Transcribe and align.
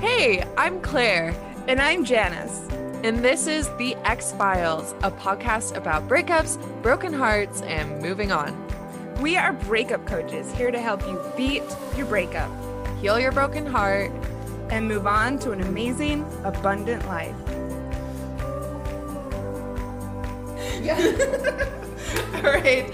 Hey, 0.00 0.42
I'm 0.56 0.80
Clair, 0.80 1.34
And 1.68 1.80
I'm 1.80 2.04
Janice. 2.04 2.66
and 3.04 3.18
this 3.24 3.46
is 3.46 3.68
The 3.76 3.94
Ex-Philes, 4.04 4.92
a 5.02 5.10
podcast 5.10 5.76
about 5.76 6.08
breakups, 6.08 6.58
broken 6.82 7.12
hearts, 7.12 7.62
and 7.62 8.00
moving 8.02 8.32
on. 8.32 8.56
We 9.20 9.36
are 9.36 9.52
breakup 9.52 10.06
coaches 10.06 10.50
here 10.52 10.70
to 10.70 10.78
help 10.78 11.02
you 11.02 11.20
beat 11.36 11.62
your 11.96 12.06
breakup 12.06 12.50
Heal 13.00 13.18
your 13.20 13.32
broken 13.32 13.64
heart. 13.66 14.10
and 14.70 14.86
move 14.86 15.06
on 15.06 15.38
to 15.40 15.50
an 15.52 15.60
amazing, 15.62 16.24
abundant 16.44 17.04
life. 17.06 17.34
All 22.34 22.42
right. 22.42 22.88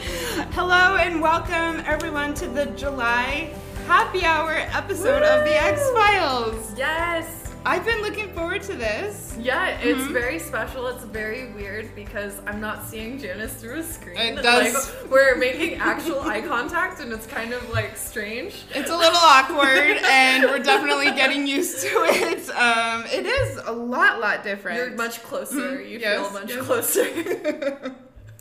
Hello 0.52 0.96
and 0.96 1.20
welcome 1.20 1.82
everyone 1.86 2.32
to 2.34 2.46
the 2.48 2.66
July 2.76 3.54
happy 3.86 4.24
hour 4.24 4.52
episode 4.52 5.22
of 5.22 5.44
the 5.44 5.54
X 5.62 5.80
Files. 5.90 6.72
Yes. 6.76 7.42
I've 7.64 7.84
been 7.84 8.00
looking 8.00 8.32
forward 8.32 8.62
to 8.62 8.74
this. 8.74 9.36
Yeah, 9.40 9.70
it's 9.80 10.00
Mm-hmm. 10.00 10.12
very 10.12 10.38
special. 10.38 10.86
It's 10.86 11.02
very 11.04 11.52
weird 11.52 11.92
because 11.96 12.40
I'm 12.46 12.60
not 12.60 12.84
seeing 12.86 13.18
Janice 13.18 13.54
through 13.54 13.80
a 13.80 13.82
screen. 13.82 14.16
It 14.38 14.42
does- 14.42 14.74
Like, 15.02 15.10
we're 15.10 15.34
making 15.36 15.74
actual 15.74 16.20
eye 16.20 16.42
contact, 16.42 17.00
and 17.00 17.12
it's 17.12 17.26
kind 17.26 17.52
of 17.52 17.68
like 17.70 17.96
strange. 17.96 18.64
It's 18.72 18.90
a 18.90 18.96
little 18.96 19.18
awkward, 19.18 19.96
and 20.04 20.44
we're 20.44 20.60
definitely 20.60 21.10
getting 21.12 21.46
used 21.46 21.80
to 21.82 21.88
it. 21.88 22.48
Um, 22.50 23.04
it 23.12 23.26
is 23.26 23.58
a 23.66 23.72
lot, 23.72 24.20
lot 24.20 24.44
different. 24.44 24.78
You're 24.78 24.90
much 24.96 25.20
closer. 25.24 25.78
Mhm, 25.78 25.88
You 25.90 25.98
yes, 25.98 26.20
feel 26.20 26.30
much 26.40 26.50
yes. 26.50 26.64
closer. 26.64 27.04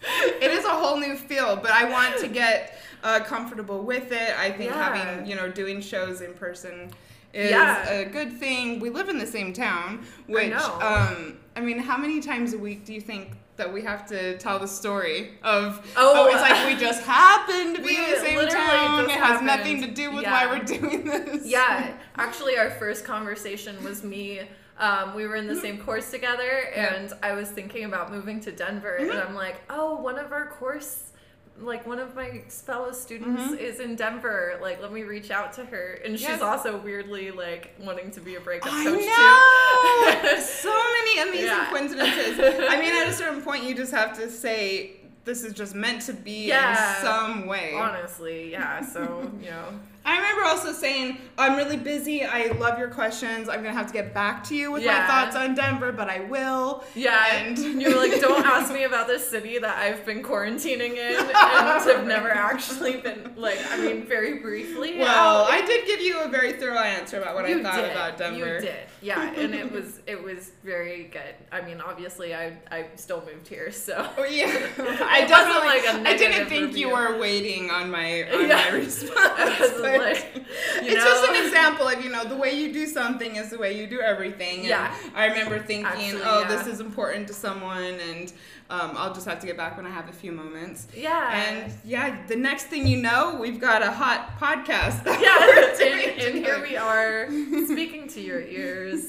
it 0.03 0.51
is 0.51 0.65
a 0.65 0.69
whole 0.69 0.97
new 0.99 1.15
feel, 1.15 1.55
but 1.55 1.71
I 1.71 1.89
want 1.89 2.17
to 2.19 2.27
get 2.27 2.74
uh, 3.05 3.19
comfortable 3.21 3.83
with 3.83 4.11
it. 4.11 4.37
I 4.37 4.51
think 4.51 4.71
Yeah. 4.71 4.83
having 4.93 5.25
you 5.25 5.35
know 5.35 5.47
doing 5.49 5.79
shows 5.79 6.19
in 6.21 6.33
person 6.33 6.91
is 7.33 7.51
Yeah. 7.51 7.87
a 7.89 8.05
good 8.05 8.31
thing. 8.39 8.79
We 8.79 8.89
live 8.89 9.07
in 9.09 9.17
the 9.17 9.27
same 9.27 9.53
town, 9.53 10.05
which 10.27 10.49
know. 10.49 10.79
um, 10.81 11.37
I 11.55 11.61
mean, 11.61 11.79
how 11.79 11.97
many 11.97 12.19
times 12.19 12.53
a 12.53 12.57
week 12.57 12.83
do 12.85 12.93
you 12.93 13.01
think? 13.01 13.25
That 13.57 13.71
we 13.71 13.83
have 13.83 14.05
to 14.07 14.37
tell 14.37 14.59
the 14.59 14.67
story 14.67 15.35
of 15.41 15.79
Oh, 15.95 16.13
oh, 16.17 16.25
it's 16.27 16.41
like 16.41 16.67
we 16.67 16.75
just 16.77 17.01
happened 17.19 17.77
to 17.77 17.81
be 17.81 17.95
in 17.95 18.11
the 18.11 18.17
same 18.17 18.49
town. 18.49 19.05
It 19.05 19.11
has 19.11 19.19
happened. 19.39 19.47
nothing 19.47 19.81
to 19.83 19.87
do 19.87 20.11
with 20.11 20.23
Yeah. 20.23 20.33
why 20.33 20.43
we're 20.57 20.65
doing 20.79 21.05
this. 21.05 21.45
yeah, 21.47 21.93
actually, 22.17 22.57
our 22.57 22.69
first 22.71 23.05
conversation 23.05 23.81
was 23.81 24.03
me. 24.03 24.41
Um, 24.77 25.15
we 25.15 25.25
were 25.25 25.37
in 25.37 25.47
the 25.47 25.55
same 25.55 25.77
course 25.77 26.11
together, 26.11 26.51
Yeah. 26.75 26.95
and 26.95 27.13
I 27.23 27.31
was 27.31 27.47
thinking 27.49 27.85
about 27.85 28.11
moving 28.11 28.41
to 28.41 28.51
Denver, 28.51 28.95
and 28.95 29.09
I'm 29.13 29.35
like, 29.35 29.61
oh, 29.69 29.95
one 30.01 30.19
of 30.19 30.33
our 30.33 30.47
course. 30.47 31.13
Like 31.59 31.87
one 31.87 31.99
of 31.99 32.15
my 32.15 32.43
fellow 32.49 32.91
students 32.91 33.41
mm-hmm. 33.41 33.53
is 33.55 33.79
in 33.79 33.95
Denver. 33.95 34.59
Like, 34.61 34.81
let 34.81 34.91
me 34.91 35.03
reach 35.03 35.31
out 35.31 35.53
to 35.53 35.63
her, 35.65 35.99
and 36.03 36.13
she's 36.19 36.27
Yes. 36.27 36.41
also 36.41 36.77
weirdly 36.77 37.31
like 37.31 37.73
wanting 37.79 38.11
to 38.11 38.19
be 38.19 38.35
a 38.35 38.41
breakup 38.41 38.73
I 38.73 38.83
coach 38.83 40.25
know. 40.25 40.35
too. 40.35 40.41
so 40.41 40.73
many 40.73 41.29
amazing 41.29 41.45
Yeah. 41.47 41.69
coincidences. 41.71 42.39
I 42.69 42.79
mean, 42.79 42.93
at 42.93 43.07
a 43.07 43.13
certain 43.21 43.41
point, 43.41 43.63
you 43.63 43.73
just 43.73 43.93
have 43.93 44.17
to 44.17 44.29
say 44.29 44.97
this 45.23 45.43
is 45.43 45.53
just 45.53 45.75
meant 45.75 46.01
to 46.03 46.13
be 46.13 46.47
Yeah. 46.47 46.97
in 46.97 47.01
some 47.05 47.47
way. 47.47 47.73
Honestly, 47.73 48.51
yeah. 48.51 48.81
So 48.85 49.31
you 49.41 49.49
know, 49.49 49.79
I 50.05 50.17
remember 50.17 50.43
also 50.45 50.71
saying, 50.71 51.17
"I'm 51.37 51.55
really 51.57 51.77
busy. 51.77 52.23
I 52.23 52.47
love 52.59 52.77
your 52.77 52.89
questions. 52.89 53.49
I'm 53.49 53.57
gonna 53.63 53.73
have 53.73 53.87
to 53.87 53.93
get 53.93 54.13
back 54.13 54.43
to 54.45 54.55
you 54.55 54.71
with 54.71 54.85
my 54.85 55.05
thoughts 55.07 55.35
on 55.35 55.55
Denver, 55.55 55.91
but 55.91 56.09
I 56.09 56.19
will." 56.21 56.83
yeah. 56.93 57.35
And- 57.37 57.57
you're 57.81 57.97
like, 57.97 58.19
don't 58.21 58.45
ask 58.45 58.71
me 58.73 58.83
about 58.83 59.07
this 59.07 59.27
city 59.29 59.57
that 59.59 59.77
I've 59.77 60.05
been 60.05 60.21
quarantining 60.23 60.91
in 60.95 61.15
and 61.19 61.31
have 61.31 62.05
never 62.15 62.29
actually 62.29 62.97
been 62.97 63.33
like. 63.35 63.59
I 63.71 63.77
mean, 63.77 64.05
very 64.05 64.39
briefly. 64.39 64.99
Well, 64.99 65.45
out. 65.45 65.51
I 65.51 65.65
did 65.65 65.85
give 65.87 66.01
you 66.01 66.19
a 66.21 66.27
very 66.29 66.53
thorough 66.53 66.77
answer 66.79 67.19
about 67.19 67.35
what 67.35 67.45
I 67.45 67.61
thought 67.61 67.75
did. 67.81 67.91
about 67.91 68.17
Denver. 68.17 68.55
You 68.55 68.61
did, 68.61 68.75
yeah, 69.01 69.31
and 69.37 69.53
it 69.55 69.71
was 69.71 70.01
it 70.07 70.21
was 70.21 70.51
very 70.63 71.05
good. 71.05 71.35
I 71.51 71.61
mean, 71.61 71.81
obviously, 71.81 72.35
I 72.35 72.57
I 72.71 72.85
still 72.95 73.23
moved 73.25 73.47
here, 73.47 73.71
so 73.71 74.07
Oh 74.17 74.23
yeah, 74.23 74.45
I 74.77 75.25
definitely. 75.27 75.67
like 75.67 76.05
I 76.07 76.15
didn't 76.17 76.47
think 76.47 76.77
you 76.77 76.89
were 76.89 77.17
waiting 77.17 77.71
on 77.71 77.89
my 77.89 78.23
on 78.31 78.47
Yeah. 78.47 78.55
my 78.69 78.77
response. 78.77 79.71
I 80.01 80.05
like, 80.13 80.45
it's 80.77 81.03
just 81.03 81.29
an 81.29 81.45
example 81.45 81.87
of 81.87 82.03
you 82.03 82.09
know 82.11 82.23
the 82.25 82.35
way 82.35 82.51
you 82.51 82.71
do 82.73 82.85
something 82.85 83.35
is 83.35 83.49
the 83.49 83.57
way 83.57 83.77
you 83.79 83.87
do 83.87 83.99
everything. 84.01 84.59
And 84.59 84.67
Yeah. 84.67 84.95
I 85.15 85.25
remember 85.27 85.59
thinking, 85.59 85.85
Actually, 85.85 86.21
oh, 86.23 86.41
yeah. 86.41 86.47
this 86.55 86.67
is 86.67 86.79
important 86.79 87.27
to 87.27 87.33
someone, 87.33 87.83
and 88.09 88.31
um, 88.69 88.91
I'll 88.95 89.13
just 89.13 89.27
have 89.27 89.39
to 89.39 89.47
get 89.47 89.57
back 89.57 89.77
when 89.77 89.85
I 89.85 89.91
have 89.91 90.09
a 90.09 90.13
few 90.13 90.31
moments. 90.31 90.87
yeah, 90.95 91.43
And 91.47 91.71
yeah, 91.83 92.25
the 92.27 92.35
next 92.35 92.65
thing 92.67 92.87
you 92.87 92.97
know, 92.97 93.37
we've 93.39 93.59
got 93.59 93.81
a 93.83 93.91
hot 93.91 94.39
podcast. 94.39 95.05
yeah, 95.05 95.71
and, 95.85 96.21
and 96.21 96.35
here 96.45 96.61
we 96.61 96.75
are 96.75 97.27
speaking 97.67 98.07
to 98.09 98.21
your 98.21 98.41
ears. 98.41 99.07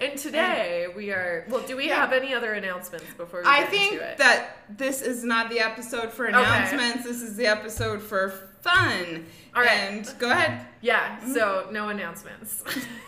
And 0.00 0.16
today 0.16 0.86
we 0.96 1.10
are. 1.10 1.44
Well, 1.48 1.66
do 1.66 1.76
we 1.76 1.88
Yeah. 1.88 1.96
have 1.96 2.12
any 2.12 2.32
other 2.32 2.52
announcements 2.52 3.06
before 3.16 3.40
we 3.42 3.46
I 3.48 3.62
get 3.62 3.70
think 3.70 3.92
into 3.94 4.04
it? 4.08 4.18
that 4.18 4.56
this 4.70 5.02
is 5.02 5.24
not 5.24 5.50
the 5.50 5.58
episode 5.58 6.12
for 6.12 6.26
announcements. 6.26 7.02
This 7.02 7.20
is 7.20 7.34
the 7.36 7.46
episode 7.48 8.00
for 8.00 8.47
fun. 8.62 9.26
All 9.54 9.62
right. 9.62 9.70
And 9.70 10.14
go 10.18 10.30
ahead. 10.30 10.66
yeah. 10.80 11.18
So 11.32 11.68
no 11.70 11.88
announcements. 11.88 12.62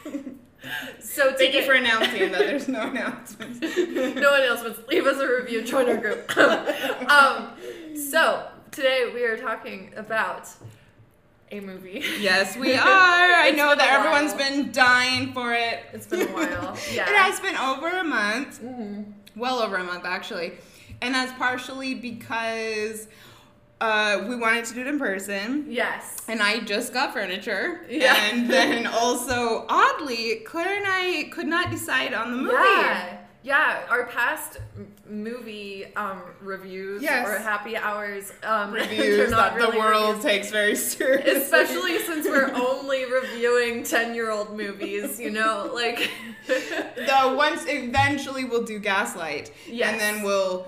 so 1.00 1.32
Thank 1.32 1.54
you 1.54 1.62
for 1.64 1.72
announcing 1.72 2.32
that 2.32 2.38
there's 2.38 2.68
no 2.68 2.88
announcements. 2.88 3.60
no 3.60 4.34
announcements. 4.34 4.80
Leave 4.88 5.06
us 5.06 5.20
a 5.20 5.26
review. 5.28 5.62
Join 5.62 5.88
our 5.88 5.96
group. 5.96 6.36
um, 7.10 7.50
so 7.96 8.46
today 8.70 9.10
we 9.14 9.22
are 9.24 9.36
talking 9.36 9.92
about 9.96 10.48
a 11.52 11.60
movie. 11.60 12.04
Yes, 12.20 12.56
we 12.56 12.74
are. 12.74 12.80
I 12.84 13.50
know 13.56 13.74
that 13.74 13.90
everyone's 13.90 14.34
been 14.34 14.70
dying 14.70 15.32
for 15.32 15.52
it. 15.52 15.80
It's 15.92 16.06
been 16.06 16.22
a 16.22 16.26
while. 16.32 16.76
Yeah. 16.92 17.10
It 17.10 17.16
has 17.16 17.40
been 17.40 17.56
over 17.56 17.88
a 17.88 18.04
month. 18.04 18.60
Mhm. 18.62 19.12
Well 19.34 19.58
over 19.58 19.76
a 19.76 19.82
month, 19.84 20.04
actually. 20.04 20.52
And 21.02 21.14
that's 21.14 21.32
partially 21.38 21.94
because 21.94 23.08
uh, 23.80 24.24
we 24.28 24.36
wanted 24.36 24.64
to 24.66 24.74
do 24.74 24.80
it 24.82 24.86
in 24.86 24.98
person. 24.98 25.64
Yes. 25.68 26.18
And 26.28 26.42
I 26.42 26.60
just 26.60 26.92
got 26.92 27.12
furniture. 27.12 27.80
Yeah. 27.88 28.14
And 28.30 28.48
then 28.50 28.86
also, 28.86 29.64
oddly, 29.68 30.36
Clair 30.46 30.76
and 30.76 30.86
I 30.86 31.28
could 31.32 31.46
not 31.46 31.70
decide 31.70 32.12
on 32.14 32.30
the 32.32 32.36
movie. 32.36 32.52
Yeah. 32.54 33.16
Yeah, 33.42 33.86
our 33.88 34.04
past 34.04 34.58
movie 35.08 35.86
um, 35.96 36.20
reviews 36.42 37.02
Yes. 37.02 37.26
or 37.26 37.38
happy 37.38 37.74
hours 37.74 38.30
um, 38.42 38.70
Reviews 38.74 39.30
not 39.30 39.54
that 39.54 39.58
the 39.62 39.66
really 39.68 39.78
world 39.78 40.16
reviews. 40.16 40.24
takes 40.24 40.50
very 40.50 40.76
seriously. 40.76 41.32
Especially 41.40 41.98
since 42.04 42.26
we're 42.26 42.52
only 42.54 43.10
reviewing 43.10 43.82
10 43.82 44.14
year 44.14 44.30
old 44.30 44.54
movies, 44.54 45.18
you 45.18 45.30
know? 45.30 45.70
Like, 45.72 46.10
the 46.46 47.34
once 47.34 47.64
eventually 47.66 48.44
we'll 48.44 48.64
do 48.64 48.78
Gaslight. 48.78 49.50
Yes. 49.66 49.90
And 49.90 49.98
then 49.98 50.22
we'll 50.22 50.66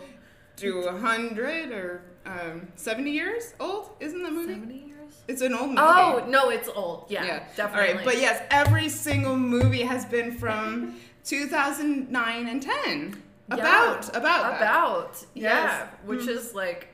do 0.57 0.79
a 0.85 0.97
hundred 0.99 1.73
or 1.73 2.01
um, 2.27 2.69
seventy 2.77 3.11
years 3.11 3.55
old. 3.61 3.91
Isn't 4.01 4.23
the 4.23 4.31
movie? 4.31 4.55
70 4.55 4.75
years? 4.75 4.89
It's 5.29 5.43
an 5.43 5.55
old 5.55 5.69
movie. 5.71 5.81
Oh, 5.81 6.25
no, 6.29 6.51
it's 6.51 6.69
old. 6.69 7.07
Yeah, 7.09 7.25
yeah, 7.25 7.43
definitely. 7.57 7.89
All 7.91 7.95
right, 7.97 8.05
but 8.05 8.19
yes, 8.19 8.43
every 8.51 8.89
single 8.89 9.37
movie 9.37 9.83
has 9.83 10.05
been 10.05 10.33
from 10.39 10.97
2009 11.25 12.49
and 12.49 12.63
10. 12.63 13.23
Yeah. 13.49 13.55
About 13.57 14.17
about 14.17 14.43
that. 14.59 14.63
About, 14.63 15.25
yeah, 15.35 15.43
Yes. 15.43 15.89
which 16.05 16.21
Mm. 16.23 16.29
is 16.29 16.55
like 16.55 16.89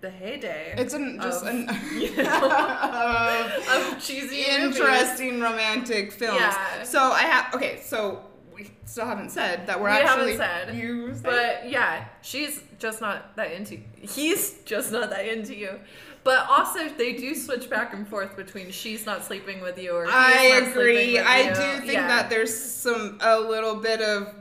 the 0.00 0.08
heyday. 0.10 0.74
It's 0.78 0.94
an 0.94 1.18
just 1.20 1.42
of, 1.42 1.48
an 1.48 1.68
you 2.00 2.16
know, 2.22 2.50
of 2.50 3.68
of 3.94 4.02
cheesy 4.04 4.44
movies. 4.50 4.78
interesting 4.78 5.40
romantic 5.40 6.12
films. 6.12 6.40
Yeah. 6.40 6.82
So 6.84 7.00
I 7.00 7.22
have 7.22 7.54
okay. 7.54 7.80
So 7.82 8.20
we 8.54 8.70
still 8.84 9.06
haven't 9.06 9.30
said 9.30 9.66
that 9.66 9.80
we're 9.80 9.90
We 9.90 9.96
haven't 9.96 10.08
actually 10.30 10.36
said, 10.36 10.74
You 10.76 11.14
said- 11.14 11.22
But 11.22 11.70
yeah, 11.70 12.04
she's 12.22 12.62
just 12.78 13.00
not 13.00 13.36
that 13.36 13.52
into 13.52 13.78
He's 14.00 14.60
just 14.64 14.92
not 14.92 15.10
that 15.10 15.26
into 15.26 15.54
you. 15.54 15.80
But 16.22 16.46
also, 16.48 16.88
they 16.88 17.12
do 17.12 17.34
switch 17.34 17.68
back 17.68 17.92
and 17.92 18.08
forth 18.08 18.34
between 18.34 18.70
she's 18.70 19.04
not 19.04 19.24
sleeping 19.24 19.60
with 19.60 19.78
you 19.78 19.92
or 19.94 20.06
I 20.08 20.62
agree. 20.66 21.18
I 21.18 21.40
you. 21.40 21.48
do 21.54 21.80
think 21.80 21.92
Yeah. 21.92 22.08
that 22.08 22.30
there's 22.30 22.54
some 22.58 23.18
a 23.20 23.38
little 23.38 23.74
bit 23.76 24.00
of 24.00 24.34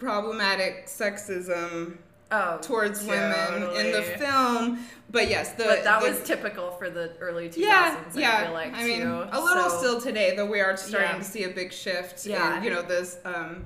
problematic 0.00 0.86
sexism 0.86 1.98
oh, 2.30 2.58
towards 2.62 3.04
women 3.04 3.62
in 3.76 3.92
the 3.92 4.02
film. 4.18 4.84
But 5.10 5.28
yes, 5.30 5.52
the 5.52 5.64
But 5.64 5.84
that 5.84 6.02
the- 6.02 6.10
was 6.10 6.22
typical 6.22 6.72
for 6.72 6.90
the 6.90 7.12
early 7.20 7.48
2000s. 7.48 7.56
yeah, 7.56 7.98
I 8.14 8.18
yeah. 8.18 8.44
feel 8.44 8.52
like 8.52 8.74
I 8.74 8.84
mean, 8.84 9.00
too. 9.02 9.24
a 9.32 9.40
little 9.40 9.70
So- 9.70 9.78
still 9.78 10.00
today, 10.00 10.34
though 10.36 10.46
we 10.46 10.60
are 10.60 10.76
starting 10.76 11.10
Yeah. 11.12 11.18
to 11.18 11.24
see 11.24 11.44
a 11.44 11.48
big 11.48 11.72
shift. 11.72 12.26
Yeah. 12.26 12.58
in, 12.58 12.64
you 12.64 12.70
know 12.70 12.82
this 12.82 13.16
um, 13.24 13.64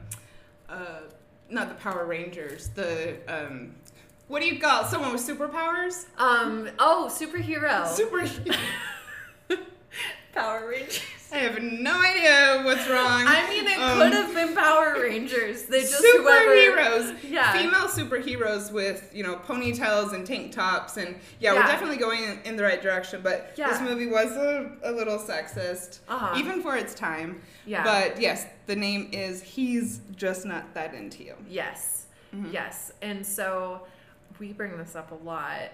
uh, 0.68 1.00
not 1.50 1.68
the 1.68 1.74
Power 1.74 2.04
Rangers, 2.06 2.68
the 2.68 3.16
um, 3.28 3.74
what 4.28 4.40
do 4.40 4.46
you 4.48 4.58
call 4.60 4.84
someone 4.84 5.12
with 5.12 5.20
superpowers? 5.26 6.06
Um. 6.16 6.70
Oh, 6.78 7.10
superhero. 7.12 7.86
Super. 7.88 8.24
Power 10.34 10.68
Rangers. 10.68 11.00
I 11.32 11.36
have 11.38 11.62
no 11.62 11.98
idea 11.98 12.62
what's 12.64 12.86
wrong. 12.90 13.24
I 13.26 13.48
mean, 13.48 13.66
it 13.66 13.78
Um, 13.78 13.98
could 13.98 14.12
have 14.12 14.34
been 14.34 14.54
Power 14.54 14.94
Rangers. 15.00 15.62
They 15.64 15.80
just 15.80 15.94
whoever. 16.02 16.28
superheroes. 16.50 17.16
Yeah. 17.26 17.52
Female 17.52 17.88
superheroes 17.88 18.70
with, 18.70 19.10
you 19.14 19.22
know, 19.22 19.36
ponytails 19.36 20.12
and 20.12 20.26
tank 20.26 20.52
tops. 20.52 20.98
And 20.98 21.16
yeah, 21.40 21.54
we're 21.54 21.62
definitely 21.62 21.96
going 21.96 22.22
in, 22.22 22.38
in 22.44 22.56
the 22.56 22.62
right 22.62 22.82
direction. 22.82 23.20
But 23.22 23.56
this 23.56 23.80
movie 23.80 24.06
was 24.06 24.32
a, 24.32 24.72
a 24.84 24.92
little 24.92 25.18
sexist, 25.18 26.00
Uh-huh. 26.08 26.34
even 26.38 26.62
for 26.62 26.76
its 26.76 26.94
time. 26.94 27.40
Yeah. 27.64 27.82
But 27.82 28.20
yes, 28.20 28.46
the 28.66 28.76
name 28.76 29.08
is 29.12 29.42
He's 29.42 30.00
Just 30.16 30.44
Not 30.44 30.74
That 30.74 30.92
Into 30.94 31.24
You. 31.24 31.34
Yes. 31.48 32.06
Mm-hmm. 32.34 32.52
Yes. 32.52 32.92
And 33.00 33.24
so 33.24 33.82
we 34.38 34.52
bring 34.52 34.76
this 34.76 34.94
up 34.96 35.12
a 35.12 35.24
lot. 35.24 35.70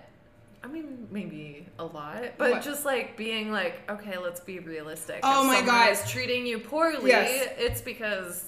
I 0.62 0.66
mean, 0.66 1.06
maybe 1.10 1.66
a 1.78 1.84
lot, 1.84 2.22
but 2.36 2.50
What? 2.50 2.62
just 2.62 2.84
like 2.84 3.16
being 3.16 3.52
like, 3.52 3.80
okay, 3.90 4.18
let's 4.18 4.40
be 4.40 4.58
realistic. 4.58 5.20
Oh 5.22 5.42
if 5.42 5.46
my 5.60 5.62
God. 5.66 5.90
is 5.92 6.10
treating 6.10 6.46
you 6.46 6.58
poorly, 6.58 7.10
Yes. 7.10 7.52
it's 7.56 7.80
because 7.80 8.44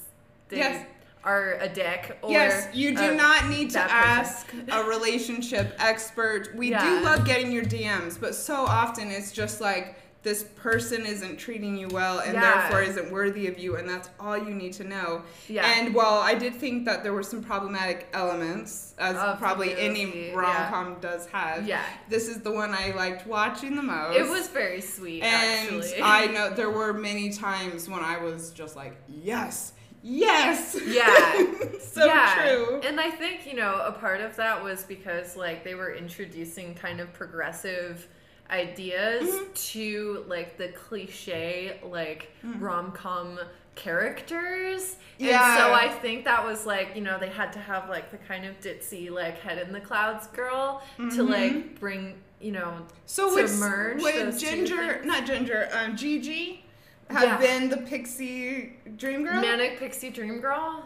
they 0.49 0.59
Yes. 0.59 0.87
are 1.23 1.55
a 1.61 1.69
dick. 1.69 2.19
Or 2.23 2.31
yes, 2.33 2.69
you 2.75 2.97
do 2.97 3.15
not 3.15 3.49
need 3.49 3.71
to 3.71 3.81
ask 3.81 4.53
a 4.73 4.83
relationship 4.83 5.75
expert. 5.79 6.55
We 6.57 6.71
Yeah. 6.71 6.83
do 7.01 7.05
love 7.05 7.25
getting 7.25 7.53
your 7.53 7.65
DMs, 7.65 8.19
but 8.19 8.35
so 8.35 8.55
often 8.55 9.11
it's 9.11 9.31
just 9.31 9.61
like 9.61 9.97
this 10.23 10.43
person 10.57 11.07
isn't 11.07 11.39
treating 11.39 11.77
you 11.79 11.89
well 11.89 12.19
and 12.19 12.35
Yeah. 12.35 12.41
therefore 12.69 12.83
isn't 12.83 13.11
worthy 13.11 13.47
of 13.47 13.59
you, 13.59 13.77
and 13.77 13.89
that's 13.89 14.11
all 14.21 14.37
you 14.37 14.51
need 14.55 14.75
to 14.75 14.85
know. 14.85 15.23
Yeah. 15.49 15.65
And 15.67 15.95
while 15.95 16.19
I 16.19 16.35
did 16.35 16.55
think 16.57 16.85
that 16.85 17.03
there 17.03 17.15
were 17.15 17.23
some 17.23 17.43
problematic 17.43 18.07
elements, 18.13 18.95
as 18.99 19.17
probably 19.39 19.75
any 19.79 20.33
rom 20.35 20.69
com 20.69 20.97
does 21.01 21.27
have, 21.29 21.67
Yeah. 21.67 21.83
this 22.11 22.29
is 22.29 22.43
the 22.43 22.51
one 22.53 22.75
I 22.75 22.91
liked 22.93 23.27
watching 23.27 23.77
the 23.77 23.83
most. 23.83 24.17
It 24.19 24.29
was 24.29 24.49
very 24.49 24.83
sweet, 24.83 25.23
And 25.23 25.77
actually. 25.83 26.03
I 26.03 26.27
know 26.35 26.51
there 26.51 26.71
were 26.71 26.93
many 26.93 27.31
times 27.31 27.89
when 27.89 28.01
I 28.05 28.19
was 28.19 28.51
just 28.51 28.77
like, 28.77 28.97
yes, 29.09 29.73
yes. 30.03 30.77
Yeah. 30.87 31.47
so 31.81 32.05
yeah. 32.05 32.43
true. 32.47 32.81
And 32.85 33.01
I 33.01 33.11
think, 33.11 33.47
you 33.47 33.55
know, 33.57 33.81
a 33.87 33.93
part 33.93 34.21
of 34.21 34.37
that 34.37 34.63
was 34.63 34.83
because 34.85 35.35
like 35.37 35.65
they 35.65 35.75
were 35.75 35.95
introducing 35.95 36.75
kind 36.75 37.01
of 37.01 37.11
progressive 37.15 38.07
ideas 38.50 39.29
Mm-hmm. 39.29 39.52
to 39.52 40.25
like 40.29 40.56
the 40.58 40.69
cliche 40.69 41.79
like 41.85 42.31
rom-com 42.58 43.38
characters. 43.75 44.97
And 45.19 45.29
Yeah. 45.29 45.56
so 45.56 45.73
I 45.73 45.88
think 45.88 46.25
that 46.25 46.44
was 46.44 46.67
like, 46.67 46.91
you 46.94 47.02
know, 47.02 47.19
they 47.19 47.29
had 47.29 47.52
to 47.55 47.58
have 47.58 47.88
like 47.88 48.11
the 48.11 48.17
kind 48.19 48.44
of 48.44 48.58
ditzy 48.61 49.11
like 49.11 49.38
head 49.41 49.58
in 49.58 49.73
the 49.73 49.81
clouds 49.81 50.26
girl 50.29 50.82
to 51.14 51.23
like 51.23 51.79
bring, 51.79 52.14
you 52.41 52.52
know, 52.52 52.61
Mm-hmm. 52.73 52.85
So 53.06 53.29
to 53.37 53.43
would, 53.43 53.50
merge 53.52 54.02
would 54.02 54.38
Ginger, 54.38 55.02
not 55.05 55.26
Ginger, 55.26 55.69
um, 55.73 55.97
Gigi, 55.97 56.64
have 57.08 57.23
Yeah. 57.25 57.37
been 57.38 57.69
the 57.69 57.79
pixie 57.79 58.75
dream 58.97 59.25
girl? 59.25 59.41
manic 59.41 59.79
pixie 59.79 60.11
dream 60.11 60.41
girl. 60.41 60.85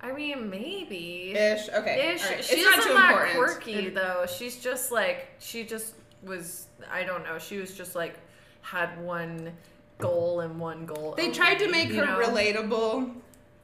I 0.00 0.12
mean, 0.12 0.48
maybe. 0.48 1.32
Ish. 1.36 1.68
Okay. 1.70 2.12
Ish. 2.14 2.24
right. 2.24 2.44
She 2.44 2.54
it's 2.56 2.64
not 2.64 2.82
too 2.84 2.92
that 2.94 3.10
important. 3.10 3.36
quirky 3.36 3.88
though. 3.90 4.26
She's 4.32 4.56
just 4.56 4.92
like 4.92 5.26
she 5.40 5.64
just 5.64 5.94
was. 6.22 6.66
I 6.90 7.04
don't 7.04 7.24
know. 7.24 7.38
She 7.38 7.58
was 7.58 7.74
just 7.76 7.94
like 7.94 8.18
had 8.62 9.00
one 9.02 9.52
goal 9.98 10.40
and 10.40 10.58
one 10.60 10.86
goal. 10.86 11.14
They 11.16 11.30
tried 11.32 11.58
to 11.60 11.70
make 11.70 11.90
her 11.92 12.04
know? 12.06 12.18
relatable, 12.20 13.14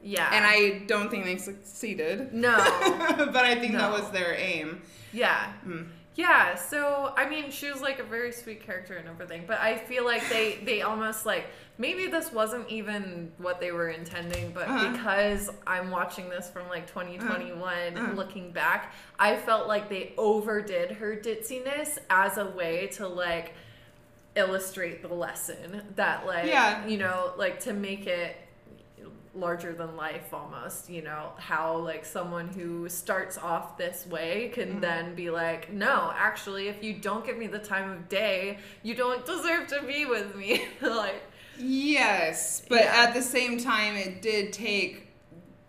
Yeah. 0.02 0.28
and 0.32 0.44
I 0.46 0.84
don't 0.86 1.10
think 1.10 1.24
they 1.24 1.36
succeeded. 1.36 2.32
no. 2.32 2.56
but 3.16 3.36
I 3.44 3.54
think 3.60 3.72
that 3.74 3.90
was 3.92 4.10
their 4.10 4.34
aim. 4.34 4.82
Yeah. 5.12 5.52
Mm. 5.66 5.86
Yeah, 6.16 6.54
so 6.54 7.12
I 7.16 7.28
mean, 7.28 7.50
she 7.50 7.70
was 7.72 7.80
like 7.82 7.98
a 7.98 8.04
very 8.04 8.30
sweet 8.30 8.64
character 8.64 8.94
and 8.94 9.08
everything, 9.08 9.44
but 9.48 9.58
I 9.60 9.76
feel 9.76 10.04
like 10.04 10.28
they 10.28 10.60
they 10.64 10.82
almost 10.82 11.26
like 11.26 11.46
maybe 11.76 12.06
this 12.06 12.32
wasn't 12.32 12.68
even 12.70 13.32
what 13.38 13.58
they 13.60 13.72
were 13.72 13.88
intending, 13.90 14.52
but 14.52 14.68
Uh-huh. 14.68 14.92
because 14.92 15.50
I'm 15.66 15.90
watching 15.90 16.28
this 16.30 16.48
from 16.48 16.68
like 16.68 16.86
2021, 16.86 17.96
Uh-huh. 17.98 18.12
looking 18.12 18.52
back, 18.52 18.94
I 19.18 19.34
felt 19.36 19.66
like 19.66 19.88
they 19.88 20.12
overdid 20.16 20.92
her 20.92 21.16
ditziness 21.16 21.98
as 22.08 22.38
a 22.38 22.46
way 22.46 22.86
to 22.92 23.08
like 23.08 23.54
illustrate 24.36 25.02
the 25.02 25.08
lesson 25.14 25.82
that 25.96 26.26
like 26.26 26.46
Yeah. 26.46 26.86
you 26.86 26.98
know 26.98 27.32
like 27.36 27.60
to 27.60 27.72
make 27.72 28.06
it 28.06 28.36
larger 29.34 29.72
than 29.72 29.96
life 29.96 30.32
almost 30.32 30.88
you 30.88 31.02
know 31.02 31.30
how 31.38 31.76
like 31.76 32.04
someone 32.04 32.48
who 32.48 32.88
starts 32.88 33.36
off 33.36 33.76
this 33.76 34.06
way 34.06 34.50
can 34.54 34.68
Mm-hmm. 34.68 34.80
then 34.80 35.14
be 35.16 35.28
like 35.30 35.72
no 35.72 36.12
actually 36.16 36.68
if 36.68 36.84
you 36.84 36.92
don't 36.94 37.24
give 37.26 37.36
me 37.36 37.46
the 37.48 37.58
time 37.58 37.90
of 37.90 38.08
day 38.08 38.58
you 38.84 38.94
don't 38.94 39.26
deserve 39.26 39.66
to 39.68 39.82
be 39.82 40.06
with 40.06 40.34
me 40.36 40.66
like 40.80 41.22
Yes, 41.56 42.62
but 42.68 42.80
Yeah. 42.80 43.04
at 43.06 43.14
the 43.14 43.22
same 43.22 43.58
time, 43.58 43.94
it 43.96 44.22
did 44.22 44.52
take 44.52 45.06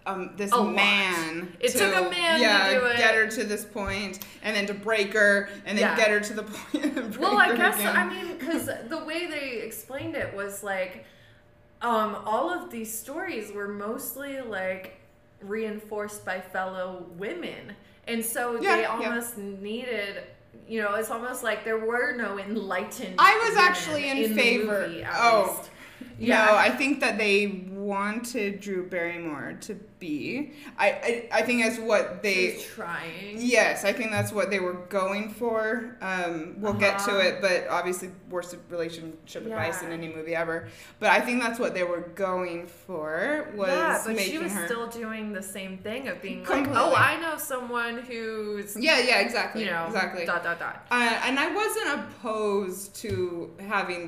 um, 0.08 0.34
this 0.36 0.52
A 0.52 0.58
lot. 0.58 0.74
man. 0.76 1.56
It 1.60 1.70
to, 1.74 1.78
took 1.78 1.96
a 1.96 2.10
man 2.10 2.38
to 2.40 2.42
yeah, 2.46 2.72
do 2.80 2.86
it. 2.86 2.98
get 2.98 3.16
her 3.16 3.28
to 3.28 3.44
this 3.44 3.66
point, 3.66 4.20
and 4.44 4.56
then 4.56 4.66
to 4.68 4.74
break 4.74 5.14
her, 5.14 5.50
and 5.66 5.78
then 5.78 5.84
Yeah. 5.84 5.96
get 5.96 6.10
her 6.12 6.20
to 6.20 6.34
the 6.34 6.44
point. 6.44 7.20
well 7.20 7.38
i 7.38 7.56
guess 7.56 7.76
again. 7.80 7.96
i 7.96 8.04
mean 8.08 8.38
because 8.38 8.66
the 8.90 9.04
way 9.06 9.28
they 9.28 9.62
explained 9.64 10.16
it 10.16 10.34
was 10.36 10.64
like 10.64 11.06
um 11.82 12.16
all 12.26 12.50
of 12.50 12.70
these 12.72 12.92
stories 12.94 13.52
were 13.52 13.68
mostly 13.68 14.42
like 14.42 14.98
reinforced 15.42 16.26
by 16.26 16.40
fellow 16.40 17.06
women 17.18 17.74
and 18.08 18.24
so 18.24 18.60
Yeah, 18.62 18.76
they 18.76 18.82
yeah. 18.84 18.88
almost 18.88 19.38
needed 19.38 20.24
you 20.68 20.82
know 20.82 20.96
it's 20.96 21.12
almost 21.12 21.44
like 21.44 21.64
there 21.66 21.78
were 21.80 22.16
no 22.16 22.40
enlightened 22.40 23.16
I 23.20 23.38
was 23.48 23.58
actually 23.58 24.10
in 24.10 24.22
the 24.34 24.42
favor- 24.42 24.88
movie, 24.88 25.06
oh. 25.12 25.56
least. 25.58 25.70
No, 26.20 26.56
I 26.56 26.70
think 26.70 27.00
that 27.02 27.18
they 27.18 27.66
wanted 27.86 28.60
Drew 28.60 28.86
Barrymore 28.88 29.58
to 29.62 29.76
be. 30.00 30.54
I 30.78 30.88
I, 30.90 31.40
I 31.40 31.42
think 31.44 31.64
that's 31.64 31.80
what 31.80 32.22
they. 32.24 32.58
Trying 32.76 33.38
Yes, 33.40 33.86
I 33.86 33.94
think 33.94 34.12
that's 34.12 34.32
what 34.32 34.50
they 34.50 34.60
were 34.60 34.74
going 34.90 35.30
for. 35.30 35.96
Um, 36.02 36.56
we'll 36.62 36.74
get 36.74 37.00
to 37.00 37.12
Uh-huh. 37.12 37.28
it, 37.28 37.42
but 37.42 37.68
obviously, 37.70 38.10
worst 38.30 38.56
relationship 38.70 39.46
advice 39.46 39.82
in 39.84 39.92
any 39.92 40.10
movie 40.14 40.36
ever. 40.36 40.68
But 41.00 41.10
I 41.12 41.20
think 41.22 41.42
that's 41.42 41.60
what 41.60 41.74
they 41.74 41.84
were 41.84 42.02
going 42.16 42.68
for 42.68 43.50
was 43.56 43.70
yeah, 43.70 44.02
but 44.06 44.20
she 44.20 44.38
was 44.38 44.52
her. 44.54 44.66
still 44.66 44.88
doing 44.88 45.32
the 45.34 45.44
same 45.44 45.78
thing 45.78 46.08
of 46.08 46.22
being 46.22 46.44
like, 46.46 46.68
"Oh, 46.72 46.94
I 46.96 47.20
know 47.22 47.38
someone 47.38 48.00
who's, 48.00 48.76
yeah, 48.78 49.00
yeah, 49.00 49.20
exactly, 49.20 49.64
you 49.64 49.72
know, 49.72 49.86
exactly. 49.88 50.26
dot 50.26 50.44
dot 50.44 50.60
dot." 50.60 50.86
Uh, 50.92 51.20
and 51.26 51.40
I 51.40 51.54
wasn't 51.54 51.90
opposed 52.00 52.96
to 53.04 53.52
having 53.60 54.04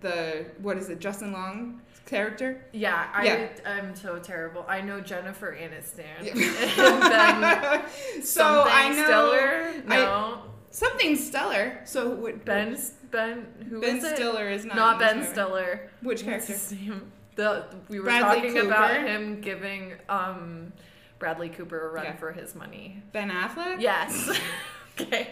the 0.00 0.44
what 0.60 0.76
is 0.76 0.88
it, 0.90 0.98
Justin 1.00 1.32
Long 1.32 1.80
character. 2.06 2.64
Yeah, 2.72 3.08
I 3.12 3.24
Yeah. 3.26 3.48
I'm 3.66 3.94
so 3.96 4.18
terrible. 4.18 4.64
I 4.68 4.80
know 4.80 5.00
Jennifer 5.00 5.56
Aniston. 5.56 6.04
Yeah. 6.22 6.32
and 6.84 7.02
then 7.02 8.22
so 8.22 8.64
I 8.66 8.88
know 8.90 9.04
Stiller. 9.04 9.82
I- 9.88 9.96
No, 9.96 10.42
something 10.70 11.16
stellar. 11.16 11.80
So 11.84 12.10
what, 12.10 12.44
Ben 12.44 12.76
Ben 13.10 13.46
who 13.68 13.80
Ben 13.80 13.96
is? 13.98 14.06
Stiller 14.14 14.48
is 14.50 14.64
not, 14.64 14.76
Not 14.76 14.98
Ben. 14.98 15.24
Stiller. 15.24 15.90
Which 16.02 16.22
What's 16.22 16.46
character? 16.46 16.52
his 16.52 16.72
name? 16.72 17.12
The 17.36 17.64
we 17.88 17.98
were 17.98 18.04
Bradley 18.04 18.48
talking 18.52 18.66
about 18.66 18.96
him 18.96 19.40
giving 19.40 19.94
um 20.08 20.72
Bradley 21.18 21.48
Cooper 21.48 21.88
a 21.88 21.92
run 21.92 22.04
Yeah. 22.04 22.16
for 22.16 22.32
his 22.32 22.54
money. 22.54 23.02
Ben 23.12 23.30
Affleck. 23.30 23.80
Yes. 23.80 24.38
okay. 25.00 25.28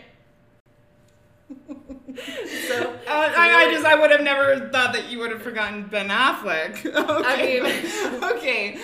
so 2.68 2.96
I, 3.08 3.66
I 3.66 3.70
just 3.72 3.84
I 3.84 3.94
would 3.98 4.10
have 4.10 4.22
never 4.22 4.68
thought 4.70 4.92
that 4.94 5.10
you 5.10 5.18
would 5.20 5.30
have 5.30 5.42
forgotten 5.42 5.84
Ben 5.84 6.08
Affleck. 6.08 6.84
okay. 7.30 7.60
mean- 7.60 8.24
okay. 8.36 8.74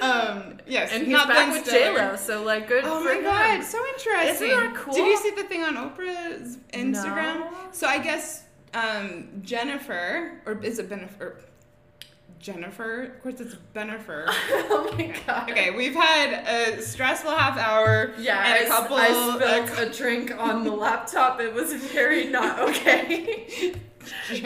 Um, 0.00 0.58
yes, 0.66 0.92
and 0.92 1.04
he's 1.04 1.12
not 1.12 1.28
back 1.28 1.48
Ben 1.48 1.50
with 1.52 1.64
J 1.70 1.94
Lo, 1.96 2.16
so 2.16 2.42
like 2.42 2.68
good 2.68 2.84
Oh 2.84 3.02
my 3.02 3.14
him. 3.14 3.22
god, 3.24 3.62
so 3.64 3.78
interesting. 3.94 4.48
Isn't 4.48 4.48
that 4.48 4.74
cool? 4.76 4.94
Did 4.94 5.06
you 5.06 5.16
see 5.18 5.30
the 5.30 5.44
thing 5.44 5.62
on 5.64 5.76
Oprah's 5.76 6.58
Instagram? 6.72 7.40
No. 7.40 7.50
So 7.72 7.86
I 7.86 7.98
guess 7.98 8.44
um, 8.74 9.28
Jennifer, 9.42 10.40
or 10.46 10.58
is 10.62 10.78
it 10.78 10.88
Bennifer? 10.88 11.36
Jennifer? 12.46 13.02
Of 13.02 13.22
course, 13.24 13.40
it's 13.40 13.56
Bennifer. 13.74 14.24
oh 14.28 14.94
my 14.96 15.12
god. 15.26 15.50
Okay, 15.50 15.70
we've 15.72 15.94
had 15.96 16.44
a 16.46 16.80
stressful 16.80 17.32
half 17.32 17.58
hour. 17.58 18.12
Yeah, 18.20 18.38
and 18.44 18.54
I, 18.54 18.56
a 18.58 18.62
s- 18.62 18.68
couple. 18.68 18.96
I 18.96 19.06
a 19.08 19.66
spilled 19.66 19.78
a 19.88 19.92
drink 19.92 20.32
on 20.38 20.62
the 20.62 20.70
laptop. 20.70 21.40
It 21.40 21.52
was 21.52 21.74
very 21.74 22.26
not 22.28 22.60
okay. 22.70 23.74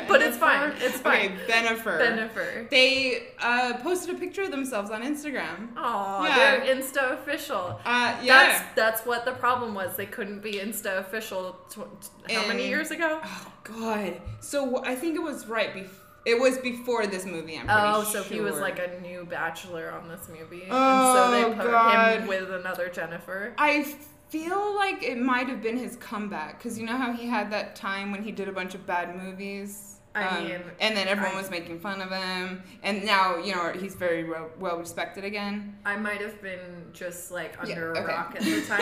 But 0.08 0.22
it's 0.22 0.38
fine, 0.38 0.72
it's 0.78 0.96
fine. 0.96 1.32
Okay, 1.32 1.52
Bennifer. 1.52 2.00
Bennifer. 2.00 2.70
They 2.70 3.24
uh, 3.38 3.74
posted 3.82 4.14
a 4.14 4.18
picture 4.18 4.44
of 4.44 4.50
themselves 4.50 4.90
on 4.90 5.02
Instagram. 5.02 5.76
Aw, 5.76 6.26
Yeah. 6.26 6.36
they're 6.64 6.76
Insta 6.76 7.12
official. 7.12 7.78
Uh, 7.84 8.16
yeah. 8.22 8.24
That's 8.24 8.64
that's 8.74 9.00
what 9.06 9.26
the 9.26 9.32
problem 9.32 9.74
was. 9.74 9.96
They 9.96 10.06
couldn't 10.06 10.40
be 10.40 10.54
Insta 10.54 10.96
official. 11.00 11.58
Tw- 11.68 12.32
how 12.32 12.46
many 12.48 12.68
years 12.68 12.90
ago? 12.90 13.20
Oh 13.22 13.52
God. 13.64 14.18
So 14.40 14.82
I 14.82 14.94
think 14.94 15.14
it 15.16 15.22
was 15.22 15.46
right 15.46 15.74
before. 15.74 15.99
It 16.26 16.38
was 16.38 16.58
before 16.58 17.06
this 17.06 17.24
movie. 17.24 17.56
I'm 17.56 17.66
pretty 17.66 17.80
Oh, 17.82 18.02
sure. 18.04 18.22
so 18.22 18.22
he 18.22 18.40
was 18.40 18.56
like 18.56 18.78
a 18.78 19.00
new 19.00 19.24
bachelor 19.24 19.90
on 19.90 20.08
this 20.08 20.28
movie, 20.28 20.62
and 20.64 20.72
Oh, 20.72 21.14
so 21.14 21.30
they 21.30 21.44
oh, 21.44 21.52
put 21.54 21.70
God. 21.70 22.20
him 22.20 22.26
with 22.28 22.50
another 22.52 22.88
Jennifer. 22.88 23.54
I 23.56 23.84
feel 24.28 24.74
like 24.76 25.02
it 25.02 25.18
might 25.18 25.48
have 25.48 25.62
been 25.62 25.76
his 25.78 25.96
comeback 25.96 26.58
because 26.58 26.78
you 26.78 26.86
know 26.86 26.96
how 26.96 27.12
he 27.12 27.26
had 27.26 27.50
that 27.52 27.74
time 27.74 28.12
when 28.12 28.22
he 28.22 28.32
did 28.32 28.48
a 28.48 28.52
bunch 28.52 28.74
of 28.74 28.86
bad 28.86 29.16
movies. 29.16 29.89
I 30.12 30.24
Um, 30.24 30.44
mean, 30.44 30.60
and 30.80 30.96
then 30.96 31.06
everyone 31.06 31.34
I- 31.36 31.40
was 31.40 31.50
making 31.50 31.78
fun 31.78 32.02
of 32.02 32.10
him, 32.10 32.64
and 32.82 33.04
now 33.04 33.36
you 33.36 33.54
know 33.54 33.70
he's 33.70 33.94
very 33.94 34.24
well, 34.24 34.50
well 34.58 34.76
respected 34.76 35.24
again. 35.24 35.76
I 35.84 35.96
might 35.96 36.20
have 36.20 36.42
been 36.42 36.86
just 36.92 37.30
like 37.30 37.54
Yeah, 37.64 37.74
under 37.76 37.90
okay. 37.92 38.00
a 38.00 38.06
rock 38.06 38.34
at 38.34 38.42
the 38.42 38.60
time. 38.66 38.80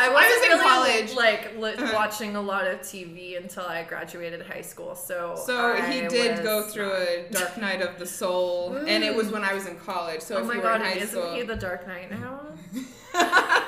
I 0.00 0.08
wasn't 0.08 0.40
was 0.40 0.60
in 0.60 0.66
college. 0.66 1.12
like 1.14 1.58
li- 1.58 1.74
Uh-huh. 1.74 1.92
watching 2.00 2.36
a 2.36 2.40
lot 2.40 2.66
of 2.66 2.80
TV 2.80 3.36
until 3.36 3.64
I 3.66 3.82
graduated 3.82 4.40
high 4.46 4.62
school. 4.62 4.94
So 4.94 5.34
So 5.36 5.74
he 5.76 6.04
I 6.04 6.08
did 6.08 6.42
go 6.42 6.62
through 6.62 6.92
a 6.94 7.26
dark 7.30 7.58
night 7.58 7.82
of 7.82 7.98
the 7.98 8.06
soul, 8.06 8.74
and 8.76 9.04
it 9.04 9.14
was 9.14 9.28
when 9.30 9.44
I 9.44 9.52
was 9.52 9.66
in 9.66 9.76
college. 9.76 10.22
So 10.22 10.36
oh 10.36 10.40
if 10.40 10.46
my 10.46 10.54
god, 10.56 10.64
were 10.80 10.86
in 10.86 10.92
high 10.92 10.98
isn't 11.04 11.08
school, 11.10 11.34
he 11.34 11.42
the 11.42 11.56
Dark 11.56 11.86
Knight 11.86 12.10
now? 12.10 12.40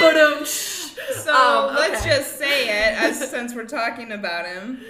But 0.00 0.16
um, 0.16 0.44
So 1.10 1.68
Um, 1.68 1.74
let's 1.74 2.04
just 2.04 2.38
say 2.38 2.68
it, 2.68 2.94
as 3.00 3.30
since 3.30 3.54
we're 3.54 3.64
talking 3.64 4.12
about 4.12 4.46
him. 4.46 4.80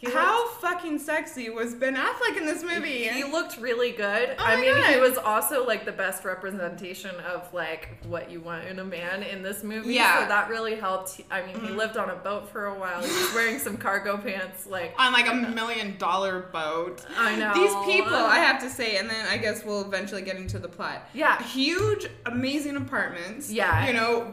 He 0.00 0.10
How 0.10 0.44
looked- 0.44 0.60
fucking 0.60 0.98
sexy 1.00 1.50
was 1.50 1.74
Ben 1.74 1.96
Affleck 1.96 2.36
in 2.36 2.46
this 2.46 2.62
movie? 2.62 3.08
He 3.08 3.24
looked 3.24 3.58
really 3.58 3.90
good. 3.90 4.30
Oh 4.38 4.44
I 4.44 4.54
mean, 4.56 4.76
he 4.92 5.00
was 5.00 5.18
also 5.18 5.66
like 5.66 5.84
the 5.84 5.92
best 5.92 6.24
representation 6.24 7.10
of 7.20 7.52
like 7.52 7.98
what 8.06 8.30
you 8.30 8.40
want 8.40 8.64
in 8.66 8.78
a 8.78 8.84
man 8.84 9.22
in 9.24 9.42
this 9.42 9.64
movie. 9.64 9.94
Yeah. 9.94 10.04
Mm-hmm. 10.12 10.22
So 10.22 10.28
that 10.28 10.48
really 10.50 10.76
helped. 10.76 11.20
I 11.30 11.44
mean, 11.44 11.58
he 11.60 11.68
lived 11.72 11.96
on 11.96 12.10
a 12.10 12.14
boat 12.16 12.48
for 12.48 12.66
a 12.66 12.74
while. 12.78 13.00
He 13.02 13.08
was 13.10 13.34
wearing 13.34 13.58
some 13.58 13.76
cargo 13.76 14.16
pants. 14.18 14.66
Like 14.66 14.94
on 14.98 15.12
like 15.12 15.28
a 15.28 15.34
million 15.34 15.96
dollar 15.98 16.42
boat. 16.52 17.04
I 17.16 17.34
know 17.36 17.52
These 17.54 17.74
people, 17.96 18.14
I 18.14 18.36
have 18.38 18.60
to 18.62 18.70
say, 18.70 18.96
and 18.98 19.10
then 19.10 19.26
I 19.28 19.36
guess 19.36 19.64
we'll 19.64 19.82
eventually 19.82 20.22
get 20.22 20.36
into 20.36 20.58
the 20.60 20.68
plot. 20.68 21.08
Yeah. 21.12 21.42
Huge, 21.42 22.06
amazing 22.26 22.76
apartments. 22.76 23.50
Yeah. 23.50 23.86
You 23.88 23.94
know, 23.94 24.32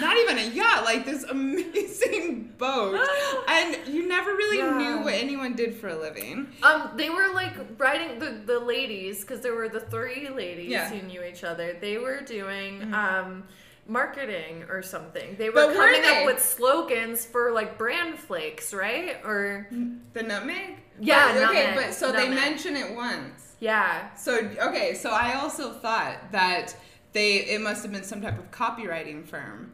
not 0.00 0.16
even 0.18 0.38
a 0.38 0.48
yacht, 0.50 0.84
like 0.84 1.06
this 1.06 1.22
amazing 1.76 2.52
boat. 2.58 3.00
And 3.48 3.76
you 3.86 4.08
never 4.08 4.30
really 4.34 4.58
Yeah. 4.58 4.65
Knew 4.72 4.98
what 5.04 5.14
anyone 5.14 5.54
did 5.54 5.74
for 5.76 5.88
a 5.88 5.96
living. 5.96 6.48
Um, 6.62 6.90
they 6.96 7.10
were 7.10 7.32
like 7.34 7.54
writing 7.78 8.18
the 8.18 8.40
the 8.44 8.58
ladies 8.58 9.20
because 9.22 9.40
there 9.40 9.54
were 9.54 9.68
the 9.68 9.80
three 9.80 10.28
ladies 10.28 10.68
Yeah. 10.70 10.90
Mm-hmm. 10.90 10.98
who 10.98 11.06
knew 11.06 11.22
each 11.24 11.44
other. 11.44 11.76
They 11.80 11.98
were 11.98 12.20
doing 12.22 12.92
um 12.94 13.44
marketing 13.88 14.64
or 14.68 14.82
something. 14.82 15.36
They 15.38 15.48
were 15.48 15.72
coming 15.72 16.02
they? 16.02 16.20
up 16.20 16.26
with 16.26 16.42
slogans 16.42 17.24
for 17.24 17.52
like 17.52 17.78
brand 17.78 18.18
flakes, 18.18 18.74
right? 18.74 19.16
Or 19.24 19.68
The 20.12 20.22
nutmeg? 20.22 20.78
Yeah, 21.00 21.32
But, 21.34 21.50
okay, 21.50 21.66
nutmeg, 21.68 21.86
but 21.86 21.94
so 21.94 22.10
they 22.10 22.28
mention 22.28 22.74
it 22.74 22.94
once. 22.94 23.54
yeah, 23.60 24.12
So 24.16 24.38
okay, 24.60 24.94
so 24.94 25.10
I 25.10 25.34
also 25.34 25.72
thought 25.74 26.32
that 26.32 26.74
they 27.16 27.36
it 27.46 27.62
must 27.62 27.82
have 27.82 27.90
been 27.92 28.02
some 28.04 28.20
type 28.20 28.38
of 28.38 28.50
copywriting 28.50 29.24
firm. 29.26 29.72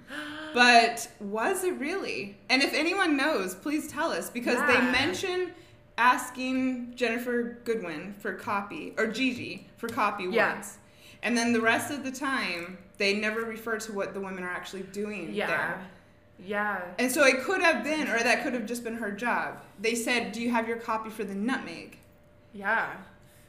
But 0.55 1.09
was 1.19 1.65
it 1.65 1.75
really? 1.79 2.37
And 2.49 2.63
if 2.63 2.73
anyone 2.73 3.17
knows, 3.17 3.55
please 3.55 3.89
tell 3.89 4.13
us 4.13 4.31
because 4.31 4.59
they 4.69 4.75
Yeah. 4.75 4.93
mention 4.93 5.53
asking 5.99 6.95
Ginnifer 6.95 7.63
Goodwin 7.65 8.15
for 8.21 8.35
copy 8.35 8.95
or 8.97 9.07
Gigi 9.09 9.67
for 9.77 9.89
copy 9.89 10.25
Yeah. 10.25 10.55
once. 10.55 10.79
And 11.23 11.37
then 11.37 11.53
the 11.53 11.61
rest 11.61 11.91
of 11.91 12.05
the 12.05 12.13
time 12.13 12.79
they 12.99 13.15
never 13.15 13.41
refer 13.43 13.79
to 13.79 13.93
what 13.93 14.15
the 14.15 14.21
women 14.21 14.45
are 14.45 14.51
actually 14.51 14.83
doing 14.83 15.33
yeah, 15.33 15.47
there. 15.49 15.79
yeah. 16.39 16.81
And 17.01 17.11
so 17.11 17.25
it 17.25 17.43
could 17.43 17.61
have 17.61 17.83
been 17.83 18.07
or 18.09 18.19
that 18.23 18.45
could 18.45 18.53
have 18.53 18.67
just 18.67 18.85
been 18.85 18.97
her 18.97 19.11
job. 19.11 19.61
They 19.81 19.97
said, 19.97 20.31
"Do 20.33 20.41
you 20.41 20.51
have 20.51 20.69
your 20.69 20.77
copy 20.77 21.11
for 21.11 21.25
the 21.25 21.35
nutmeg?" 21.35 21.99
Yeah. 22.53 22.87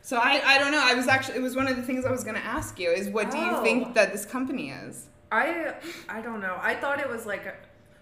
So 0.05 0.17
I, 0.17 0.41
I 0.45 0.57
don't 0.59 0.71
know. 0.73 0.81
I 0.83 0.93
was 0.95 1.07
actually 1.07 1.37
it 1.37 1.41
was 1.41 1.55
one 1.55 1.67
of 1.67 1.75
the 1.77 1.81
things 1.81 2.05
I 2.05 2.11
was 2.11 2.23
going 2.25 2.35
to 2.35 2.45
ask 2.45 2.77
you 2.77 2.89
is 2.91 3.07
what 3.09 3.31
do 3.31 3.37
you 3.37 3.51
Oh. 3.51 3.63
think 3.63 3.93
that 3.95 4.11
this 4.11 4.25
company 4.25 4.69
is? 4.69 5.05
I 5.31 5.73
I 6.09 6.21
don't 6.21 6.41
know. 6.41 6.57
I 6.61 6.75
thought 6.75 6.99
it 6.99 7.09
was 7.09 7.25
like 7.25 7.45
a, 7.45 7.53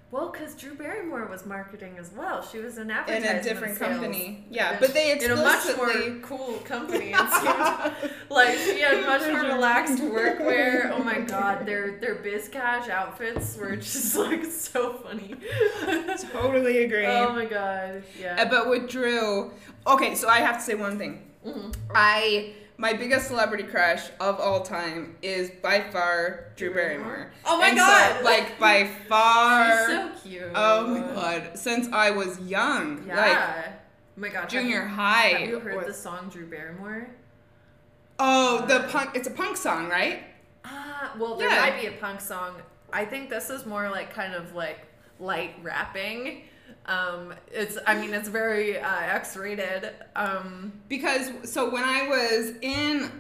well, 0.10 0.29
because 0.29 0.55
Drew 0.55 0.74
Barrymore 0.75 1.27
was 1.27 1.46
marketing 1.46 1.96
as 2.00 2.12
well. 2.12 2.41
She 2.41 2.58
was 2.58 2.77
in 2.77 2.89
In 2.89 2.91
advertising 2.91 3.38
a 3.39 3.43
different 3.43 3.79
company. 3.79 4.43
Yeah, 4.50 4.77
but 4.79 4.93
they 4.96 5.12
in 5.12 5.31
a 5.31 5.36
much 5.36 5.63
explicitly 5.70 6.10
more 6.10 6.20
cool 6.22 6.53
company. 6.65 7.13
It 7.13 7.29
seemed 7.34 8.12
like 8.29 8.58
she 8.58 8.81
had 8.81 9.05
much 9.13 9.22
more 9.31 9.43
relaxed 9.55 10.00
workwear. 10.00 10.89
Oh 10.91 11.03
my 11.03 11.20
god, 11.20 11.65
their 11.67 12.00
their 12.00 12.15
biz 12.15 12.50
cash 12.50 12.89
outfits 12.89 13.55
were 13.58 13.75
just 13.77 14.15
like 14.17 14.43
so 14.46 14.93
funny. 15.03 15.36
totally 16.34 16.84
agree. 16.84 17.05
oh 17.05 17.31
my 17.34 17.46
god, 17.46 17.98
Uh, 17.98 18.01
yeah. 18.20 18.50
but 18.50 18.70
with 18.70 18.89
Drew, 18.89 19.51
okay, 19.88 20.15
so 20.15 20.27
I 20.27 20.39
have 20.39 20.58
to 20.58 20.63
say 20.63 20.74
one 20.75 20.98
thing. 20.98 21.22
Mhm. 21.45 21.75
I 21.93 22.53
my 22.77 22.93
biggest 22.93 23.27
celebrity 23.27 23.63
crush 23.63 24.10
of 24.19 24.39
all 24.39 24.62
time 24.63 25.15
is 25.21 25.51
by 25.62 25.81
far 25.91 26.45
Drew 26.55 26.74
Barrymore. 26.74 27.31
Oh 27.45 27.60
my 27.60 27.67
And 27.69 27.77
so, 27.77 27.86
God. 27.86 28.24
like 28.24 28.60
by 28.60 28.88
far. 29.07 29.88
She's 29.88 29.95
so 29.95 30.12
cute. 30.29 30.51
oh 30.55 30.88
my 30.88 31.00
god! 31.13 31.51
Since 31.57 31.88
I 31.93 32.12
was 32.12 32.39
young, 32.39 33.03
Yeah. 33.07 33.15
like 33.17 33.67
oh 33.67 33.71
my 34.17 34.29
god. 34.29 34.50
junior 34.50 34.81
have 34.81 34.89
you, 34.89 34.95
high. 34.95 35.27
Have 35.39 35.50
you 35.50 35.60
heard 35.60 35.75
was- 35.77 35.86
the 35.88 35.93
song 35.93 36.29
Drew 36.29 36.45
Barrymore? 36.48 37.07
Oh, 38.19 38.65
the 38.67 38.88
punk. 38.89 39.15
It's 39.15 39.27
a 39.27 39.31
punk 39.31 39.57
song, 39.57 39.89
right? 39.89 40.24
Ah, 40.63 41.13
well, 41.17 41.36
there 41.36 41.50
Yeah. 41.50 41.60
might 41.60 41.79
be 41.81 41.88
a 41.88 41.91
punk 41.93 42.21
song. 42.21 42.62
I 42.93 43.03
think 43.05 43.29
this 43.29 43.50
is 43.50 43.65
more 43.65 43.89
like 43.89 44.13
kind 44.13 44.33
of 44.36 44.53
like 44.53 44.79
light 45.19 45.55
rapping. 45.63 46.43
Um, 46.86 47.34
it's, 47.51 47.78
I 47.88 47.96
mean, 48.00 48.13
it's 48.13 48.30
very 48.30 48.80
uh, 48.80 49.01
X-rated. 49.01 49.92
Um, 50.16 50.74
Because 50.90 51.32
so 51.44 51.70
when 51.70 51.84
I 51.84 52.08
was 52.08 52.54
in 52.62 53.12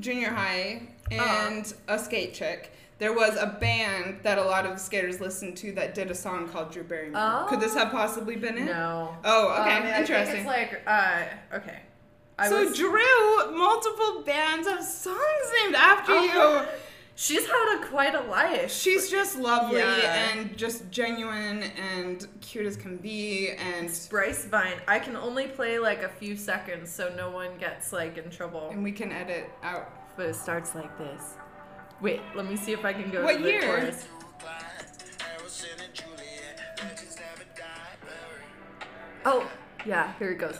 junior 0.00 0.30
high 0.30 0.82
Uh-huh. 1.12 1.48
and 1.52 1.72
a 1.88 1.98
skate 1.98 2.34
chick, 2.34 2.72
there 2.98 3.12
was 3.12 3.36
a 3.36 3.46
band 3.46 4.20
that 4.22 4.38
a 4.38 4.42
lot 4.42 4.64
of 4.66 4.80
skaters 4.80 5.20
listened 5.20 5.56
to 5.58 5.72
that 5.72 5.94
did 5.94 6.10
a 6.10 6.14
song 6.14 6.48
called 6.48 6.70
Drew 6.72 6.82
Barrymore. 6.82 7.46
Could 7.48 7.60
this 7.60 7.74
have 7.74 7.90
possibly 7.92 8.36
been 8.36 8.56
it? 8.58 8.64
no. 8.64 9.14
Oh, 9.24 9.50
okay, 9.60 9.76
Um, 9.78 9.86
interesting. 9.86 10.36
it's 10.38 10.46
like, 10.46 10.82
uh, 10.86 11.22
okay. 11.54 11.80
I 12.38 12.48
so 12.48 12.64
was, 12.64 12.76
Drew, 12.76 13.52
multiple 13.56 14.22
bands 14.24 14.66
have 14.68 14.82
songs 14.84 15.46
named 15.62 15.74
after 15.74 16.12
Oh. 16.12 16.22
you. 16.62 16.66
She's 17.16 17.44
had 17.46 17.78
a 17.80 17.86
quite 17.88 18.14
a 18.14 18.20
life. 18.22 18.70
She's 18.70 19.10
just 19.10 19.36
lovely 19.36 19.78
Yeah. 19.80 20.28
and 20.30 20.56
just 20.56 20.88
genuine 20.90 21.64
and 21.64 22.26
cute 22.40 22.66
as 22.66 22.76
can 22.76 22.96
be 22.98 23.50
and 23.50 23.90
Bryce 24.08 24.44
Vine. 24.44 24.76
I 24.86 24.98
can 25.00 25.16
only 25.16 25.48
play 25.48 25.78
like 25.80 26.02
a 26.02 26.08
few 26.08 26.36
seconds 26.36 26.92
so 26.92 27.12
no 27.16 27.30
one 27.30 27.56
gets 27.58 27.92
like 27.92 28.16
in 28.18 28.30
trouble. 28.30 28.68
and 28.70 28.84
we 28.84 28.92
can 28.92 29.10
edit 29.10 29.50
out. 29.64 29.90
But 30.16 30.26
it 30.26 30.36
starts 30.36 30.74
like 30.74 30.96
this. 30.98 31.34
Wait, 32.00 32.20
let 32.34 32.46
me 32.46 32.56
see 32.56 32.72
if 32.72 32.84
I 32.84 32.92
can 32.92 33.10
go 33.10 33.24
What 33.24 33.38
to 33.38 33.42
the 33.42 33.50
year? 33.50 33.62
chorus. 33.62 34.06
Oh, 39.24 39.50
yeah, 39.84 40.12
here 40.18 40.30
it 40.30 40.38
goes. 40.38 40.58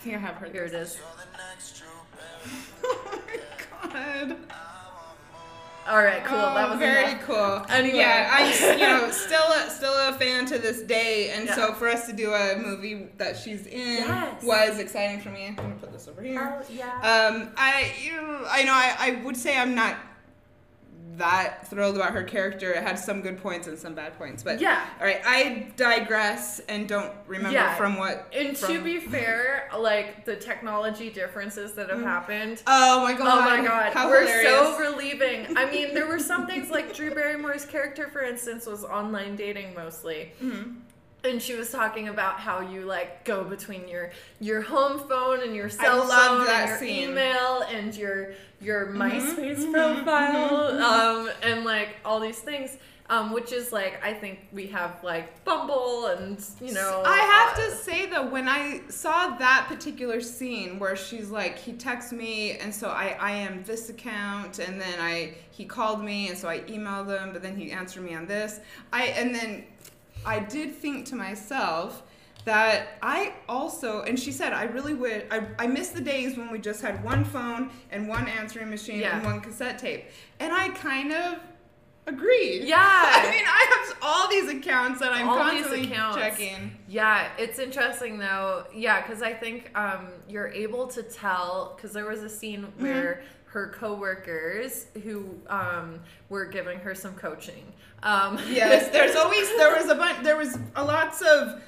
I 0.00 0.02
think 0.02 0.16
I 0.16 0.18
have 0.18 0.36
heard 0.36 0.52
Here 0.52 0.64
it 0.64 0.72
this. 0.72 0.94
is. 0.94 1.00
oh 2.84 3.20
my 3.26 3.38
god. 3.82 4.36
All 5.88 6.02
right, 6.02 6.24
cool. 6.24 6.38
that 6.38 6.66
Oh, 6.68 6.70
was 6.70 6.78
very 6.78 7.10
enough. 7.12 7.22
cool. 7.26 7.66
Anyway. 7.68 7.98
yeah, 7.98 8.30
I'm 8.32 8.78
you 8.78 8.86
know 8.86 9.10
still 9.10 9.42
a, 9.52 9.68
still 9.70 9.92
a 9.92 10.12
fan 10.14 10.46
to 10.46 10.58
this 10.58 10.82
day, 10.82 11.30
and 11.30 11.48
so 11.50 11.72
for 11.74 11.88
us 11.88 12.06
to 12.06 12.12
do 12.12 12.32
a 12.32 12.56
movie 12.56 13.08
that 13.18 13.36
she's 13.36 13.66
in 13.66 14.04
Yes. 14.06 14.42
was 14.42 14.78
exciting 14.78 15.20
for 15.20 15.30
me. 15.30 15.48
I'm 15.48 15.54
gonna 15.56 15.74
put 15.74 15.92
this 15.92 16.06
over 16.08 16.22
here. 16.22 16.60
Oh, 16.62 16.64
yeah. 16.72 16.94
Um, 17.00 17.50
I 17.56 17.92
you 18.02 18.12
know, 18.12 18.44
I 18.48 18.62
know 18.62 18.72
I, 18.72 18.94
I 18.98 19.22
would 19.24 19.36
say 19.36 19.58
I'm 19.58 19.74
not 19.74 19.96
that 21.20 21.66
thrilled 21.68 21.96
about 21.96 22.12
her 22.12 22.22
character. 22.24 22.72
It 22.72 22.82
had 22.82 22.98
some 22.98 23.20
good 23.20 23.38
points 23.40 23.68
and 23.68 23.78
some 23.78 23.94
bad 23.94 24.18
points, 24.18 24.42
but 24.42 24.60
Yeah. 24.60 24.84
All 24.98 25.06
right, 25.06 25.20
I 25.24 25.68
digress 25.76 26.60
and 26.68 26.88
don't 26.88 27.12
remember 27.26 27.52
Yeah. 27.56 27.74
from 27.76 27.96
what. 27.96 28.26
and 28.32 28.56
to 28.56 28.80
be 28.82 28.98
fair, 29.14 29.68
like 29.78 30.24
the 30.24 30.34
technology 30.36 31.10
differences 31.10 31.72
that 31.74 31.88
have 31.90 31.98
Mm. 32.00 32.04
happened. 32.04 32.62
Oh 32.66 33.02
my 33.02 33.12
god! 33.12 33.20
Oh 33.38 33.40
my 33.58 33.64
god, 33.66 33.92
How 33.92 34.08
we're 34.08 34.20
hilarious. 34.26 34.50
so 34.50 34.78
relieving. 34.78 35.56
I 35.56 35.70
mean, 35.70 35.94
there 35.94 36.06
were 36.08 36.18
some 36.18 36.46
things 36.46 36.70
like 36.70 36.94
Drew 36.96 37.14
Barrymore's 37.14 37.64
character, 37.64 38.08
for 38.08 38.22
instance, 38.22 38.66
was 38.66 38.84
online 38.84 39.36
dating 39.36 39.74
mostly. 39.74 40.32
Mhm. 40.42 40.76
And 41.22 41.40
she 41.40 41.54
was 41.54 41.70
talking 41.70 42.08
about 42.08 42.40
how 42.40 42.60
you 42.60 42.86
like 42.86 43.24
go 43.24 43.44
between 43.44 43.86
your 43.88 44.10
your 44.40 44.62
home 44.62 44.98
phone 45.08 45.42
and 45.42 45.54
your 45.54 45.68
cell 45.68 46.06
phone 46.06 46.48
and 46.48 46.68
your 46.68 46.78
scene. 46.78 47.10
email 47.10 47.62
and 47.70 47.94
your 47.94 48.32
your 48.60 48.86
MySpace 48.86 49.58
mhm, 49.58 49.72
profile 49.72 50.82
um, 50.82 51.30
and 51.42 51.64
like 51.64 51.96
all 52.04 52.20
these 52.20 52.38
things. 52.38 52.76
Um, 53.10 53.32
which 53.32 53.50
is 53.52 53.72
like 53.72 54.00
I 54.04 54.14
think 54.14 54.38
we 54.52 54.68
have 54.68 55.02
like 55.02 55.44
Bumble 55.44 56.06
and 56.06 56.40
you 56.60 56.72
know 56.72 57.02
I 57.04 57.16
have 57.16 57.58
uh, 57.58 57.68
to 57.68 57.76
say 57.76 58.06
though, 58.06 58.28
when 58.28 58.46
I 58.46 58.82
saw 58.88 59.36
that 59.36 59.64
particular 59.66 60.20
scene 60.20 60.78
where 60.78 60.94
she's 60.94 61.28
like, 61.28 61.58
he 61.58 61.72
texts 61.72 62.12
me, 62.12 62.52
and 62.58 62.72
so 62.72 62.88
I 62.88 63.16
I 63.18 63.32
am 63.32 63.64
this 63.64 63.90
account, 63.90 64.60
and 64.60 64.80
then 64.80 65.00
I 65.00 65.34
he 65.50 65.64
called 65.64 66.04
me, 66.04 66.28
and 66.28 66.38
so 66.38 66.48
I 66.48 66.60
emailed 66.60 67.08
him, 67.20 67.32
but 67.32 67.42
then 67.42 67.56
he 67.56 67.72
answered 67.72 68.04
me 68.04 68.14
on 68.14 68.26
this. 68.26 68.60
I 68.92 69.06
and 69.06 69.34
then 69.34 69.64
I 70.24 70.40
did 70.40 70.74
think 70.74 71.06
to 71.06 71.16
myself 71.16 72.02
that 72.44 72.98
I 73.02 73.34
also 73.48 74.02
and 74.02 74.18
she 74.18 74.32
said 74.32 74.52
I 74.52 74.64
really 74.64 74.94
would 74.94 75.26
I, 75.30 75.46
I 75.58 75.66
miss 75.66 75.90
the 75.90 76.00
days 76.00 76.36
when 76.38 76.50
we 76.50 76.58
just 76.58 76.80
had 76.80 77.04
one 77.04 77.24
phone 77.24 77.70
and 77.90 78.08
one 78.08 78.26
answering 78.28 78.70
machine 78.70 79.00
Yeah. 79.00 79.16
and 79.16 79.24
one 79.26 79.40
cassette 79.40 79.78
tape 79.78 80.06
and 80.38 80.52
I 80.52 80.70
kind 80.70 81.12
of 81.12 81.38
agree. 82.06 82.62
Yeah. 82.66 82.76
I 82.78 83.30
mean, 83.30 83.44
I 83.46 83.86
have 83.86 83.98
all 84.02 84.28
these 84.28 84.48
accounts 84.50 85.00
that 85.00 85.12
I'm 85.12 85.28
All 85.28 85.36
constantly 85.36 85.86
checking. 85.86 86.72
Yeah, 86.88 87.28
it's 87.38 87.58
interesting 87.58 88.18
though. 88.18 88.64
Yeah, 88.74 89.02
because 89.02 89.22
I 89.22 89.32
think 89.34 89.70
um, 89.78 90.08
you're 90.28 90.48
able 90.48 90.86
to 90.88 91.02
tell 91.02 91.74
because 91.76 91.92
there 91.92 92.06
was 92.06 92.22
a 92.22 92.28
scene 92.28 92.62
Mm-hmm. 92.62 92.82
Her 93.52 93.68
coworkers 93.76 94.86
who 95.02 95.26
um, 95.48 95.98
were 96.28 96.44
giving 96.46 96.78
her 96.78 96.94
some 96.94 97.14
coaching. 97.14 97.64
Um, 98.02 98.38
Yes, 98.48 98.88
there's 98.90 99.16
always 99.16 99.48
there 99.56 99.74
was 99.76 99.88
a 99.90 99.94
bunch 99.94 100.22
there 100.22 100.36
was 100.36 100.56
a 100.76 100.84
lots 100.84 101.20
of 101.20 101.60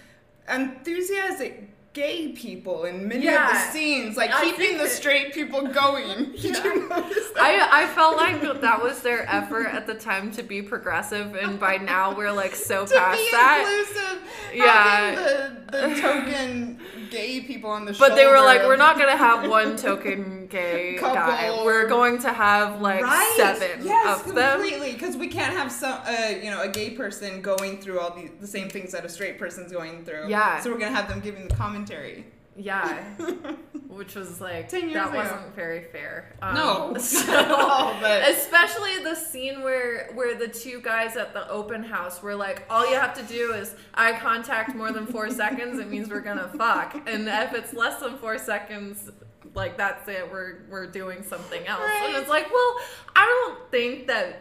enthusiastic 0.48 1.68
gay 1.92 2.28
people 2.28 2.84
in 2.84 3.06
many 3.06 3.28
of 3.28 3.34
the 3.34 3.58
scenes, 3.70 4.16
like 4.16 4.30
I 4.32 4.44
keeping 4.44 4.78
the 4.78 4.86
straight 4.88 5.34
people 5.34 5.66
going. 5.66 6.32
Did 6.40 6.56
you 6.64 6.88
notice 6.88 7.30
that? 7.34 7.38
I, 7.70 7.82
I 7.82 7.86
felt 7.88 8.16
like 8.16 8.40
that 8.62 8.82
was 8.82 9.02
their 9.02 9.28
effort 9.28 9.66
at 9.66 9.86
the 9.86 9.94
time 9.94 10.30
to 10.32 10.42
be 10.42 10.62
progressive, 10.62 11.34
and 11.34 11.60
by 11.60 11.76
now 11.76 12.16
we're 12.16 12.32
like 12.32 12.54
so 12.54 12.86
to 12.86 12.94
past 12.94 13.18
be 13.18 13.28
that. 13.32 13.84
inclusive, 13.90 14.22
Yeah. 14.54 15.50
the, 15.70 15.88
the 15.88 16.00
token 16.00 16.78
gay 17.12 17.40
people 17.40 17.70
on 17.70 17.84
the 17.84 17.92
show. 17.92 18.08
But 18.08 18.16
they 18.16 18.26
were 18.26 18.40
like, 18.40 18.62
we're 18.62 18.76
not 18.76 18.98
gonna 18.98 19.16
have 19.16 19.48
one 19.48 19.76
token 19.88 20.46
gay 20.46 20.96
guy. 20.98 21.62
We're 21.64 21.86
going 21.88 22.18
to 22.18 22.32
have 22.32 22.80
like 22.80 23.02
right? 23.02 23.34
seven 23.36 23.84
yes, 23.84 24.26
of 24.26 24.34
them. 24.34 24.60
completely. 24.60 24.92
Because 24.94 25.16
we 25.16 25.28
can't 25.28 25.54
have 25.54 25.70
some, 25.70 26.00
uh, 26.04 26.34
you 26.42 26.50
know, 26.50 26.62
a 26.62 26.68
gay 26.68 26.90
person 26.90 27.42
going 27.42 27.78
through 27.78 28.00
all 28.00 28.14
the, 28.14 28.30
the 28.40 28.46
same 28.46 28.68
things 28.68 28.92
that 28.92 29.04
a 29.04 29.08
straight 29.08 29.38
person's 29.38 29.72
going 29.72 30.04
through. 30.04 30.28
Yeah. 30.28 30.60
So 30.60 30.72
we're 30.72 30.78
gonna 30.78 30.96
have 30.96 31.08
them 31.08 31.20
giving 31.20 31.46
the 31.48 31.54
commentary. 31.54 32.24
Yeah, 32.56 33.02
which 33.88 34.14
was 34.14 34.40
like 34.40 34.68
10 34.68 34.82
years 34.82 34.94
that 34.94 35.08
ago. 35.08 35.18
wasn't 35.18 35.54
very 35.56 35.84
fair. 35.84 36.34
Um, 36.42 36.54
No, 36.54 36.94
so- 36.98 37.32
at 37.38 37.50
all, 37.50 37.94
but- 38.00 38.28
especially 38.30 39.02
the 39.02 39.14
scene 39.14 39.62
where 39.62 40.10
where 40.14 40.34
the 40.36 40.48
two 40.48 40.80
guys 40.82 41.16
at 41.16 41.32
the 41.32 41.48
open 41.48 41.82
house 41.82 42.22
were 42.22 42.34
like, 42.34 42.64
all 42.68 42.88
you 42.90 42.96
have 42.98 43.14
to 43.14 43.22
do 43.24 43.52
is 43.54 43.74
eye 43.94 44.12
contact 44.20 44.74
more 44.74 44.92
than 44.92 45.06
four 45.06 45.30
seconds. 45.30 45.78
It 45.78 45.88
means 45.88 46.10
we're 46.10 46.20
gonna 46.20 46.50
fuck, 46.56 46.94
and 47.06 47.26
if 47.28 47.54
it's 47.54 47.72
less 47.72 48.00
than 48.00 48.18
four 48.18 48.38
seconds. 48.38 49.10
Like 49.54 49.76
that's 49.76 50.08
it. 50.08 50.30
We're 50.32 50.62
we're 50.70 50.86
doing 50.86 51.22
something 51.22 51.66
else, 51.66 51.82
and 52.04 52.16
it's 52.16 52.28
like, 52.30 52.50
well, 52.50 52.76
I 53.14 53.26
don't 53.26 53.70
think 53.70 54.06
that 54.06 54.40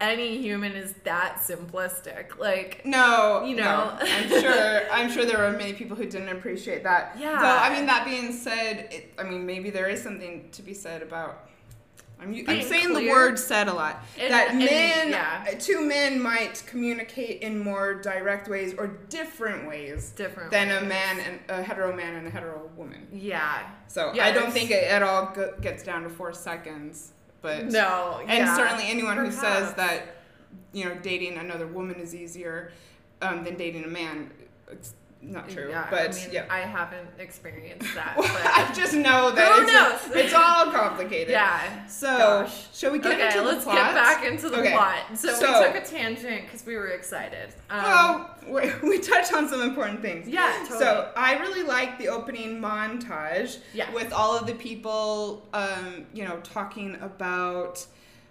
any 0.00 0.38
human 0.38 0.72
is 0.72 0.94
that 1.04 1.36
simplistic. 1.36 2.38
Like, 2.38 2.84
No, 2.84 3.44
You 3.44 3.56
no. 3.56 3.62
know. 3.62 3.98
I'm 4.00 4.28
sure. 4.28 4.80
I'm 4.92 5.10
sure 5.10 5.24
there 5.24 5.38
were 5.38 5.52
many 5.56 5.72
people 5.74 5.96
who 5.96 6.06
didn't 6.06 6.30
appreciate 6.30 6.82
that. 6.84 7.16
Yeah. 7.18 7.38
Though, 7.40 7.56
I 7.58 7.74
mean, 7.74 7.86
that 7.86 8.04
being 8.04 8.32
said, 8.32 8.88
it, 8.90 9.12
I 9.18 9.24
mean, 9.24 9.44
maybe 9.46 9.70
there 9.70 9.88
is 9.88 10.02
something 10.02 10.48
to 10.52 10.62
be 10.62 10.74
said 10.74 11.02
about. 11.02 11.46
I'm, 12.22 12.34
I'm 12.48 12.60
saying 12.62 12.92
the 12.92 13.08
word 13.08 13.38
"said" 13.38 13.66
a 13.68 13.72
lot. 13.72 14.04
That 14.18 14.54
men, 14.54 15.08
yeah. 15.08 15.42
two 15.58 15.80
men, 15.80 16.20
might 16.20 16.62
communicate 16.66 17.40
in 17.40 17.58
more 17.58 17.94
direct 17.94 18.46
ways 18.46 18.74
or 18.76 18.88
different 19.08 19.66
ways 19.66 20.10
different 20.10 20.50
than 20.50 20.70
a 20.70 20.86
man 20.86 21.18
and 21.20 21.40
a 21.48 21.62
hetero 21.62 21.96
man 21.96 22.16
and 22.16 22.26
a 22.26 22.30
hetero 22.30 22.68
woman. 22.76 23.08
Yeah. 23.10 23.70
So 23.86 24.12
Yeah, 24.12 24.26
I 24.26 24.32
don't 24.32 24.52
think 24.52 24.70
it 24.70 24.84
at 24.84 25.02
all 25.02 25.34
gets 25.62 25.82
down 25.82 26.02
to 26.02 26.10
four 26.10 26.34
seconds. 26.34 27.12
But 27.42 27.66
No. 27.66 28.20
and 28.20 28.30
yeah. 28.46 28.56
certainly 28.56 28.84
anyone 28.88 29.16
who 29.16 29.30
says 29.30 29.74
that 29.74 30.16
you 30.72 30.84
know 30.84 30.94
dating 31.02 31.36
another 31.38 31.66
woman 31.66 31.96
is 31.96 32.14
easier 32.14 32.72
um, 33.22 33.44
than 33.44 33.56
dating 33.56 33.84
a 33.84 33.88
man 33.88 34.30
it's 34.70 34.94
not 35.22 35.48
true 35.48 35.68
Yeah, 35.68 35.86
but 35.90 36.10
I 36.10 36.14
mean, 36.14 36.28
yeah 36.32 36.46
I 36.50 36.60
haven't 36.60 37.08
experienced 37.18 37.94
that. 37.94 38.16
Well, 38.18 38.28
I 38.28 38.72
just 38.74 38.94
know 38.94 39.30
that 39.32 39.98
it's, 40.04 40.08
it's 40.16 40.34
all 40.34 40.70
complicated 40.72 41.30
yeah. 41.30 41.86
so 41.86 42.06
Gosh. 42.06 42.68
shall 42.76 42.90
we 42.92 42.98
get 42.98 43.12
okay, 43.12 43.26
into 43.26 43.42
let's 43.42 43.58
the 43.64 43.70
plot 43.70 43.76
get 43.76 43.94
back 43.94 44.24
into 44.24 44.48
the 44.48 44.60
Okay, 44.60 44.72
plot. 44.72 44.98
So, 45.14 45.32
so- 45.34 45.60
we 45.60 45.66
took 45.72 45.82
a 45.82 45.86
tangent 45.86 46.44
because 46.46 46.64
we 46.64 46.76
were 46.76 46.88
excited. 46.88 47.54
Um, 47.68 47.82
well 47.84 48.30
we, 48.82 48.88
we 48.88 48.98
touched 48.98 49.32
on 49.34 49.48
some 49.48 49.62
important 49.62 50.00
things 50.00 50.26
yeah, 50.28 50.54
totally. 50.62 50.78
So 50.80 51.12
I 51.16 51.38
really 51.38 51.62
like 51.62 51.98
the 51.98 52.08
opening 52.08 52.60
montage 52.60 53.58
Yeah. 53.74 53.92
with 53.92 54.12
all 54.12 54.36
of 54.36 54.46
the 54.46 54.54
people, 54.54 55.46
um, 55.52 56.06
you 56.14 56.24
know, 56.24 56.40
talking 56.42 56.96
about 57.00 57.84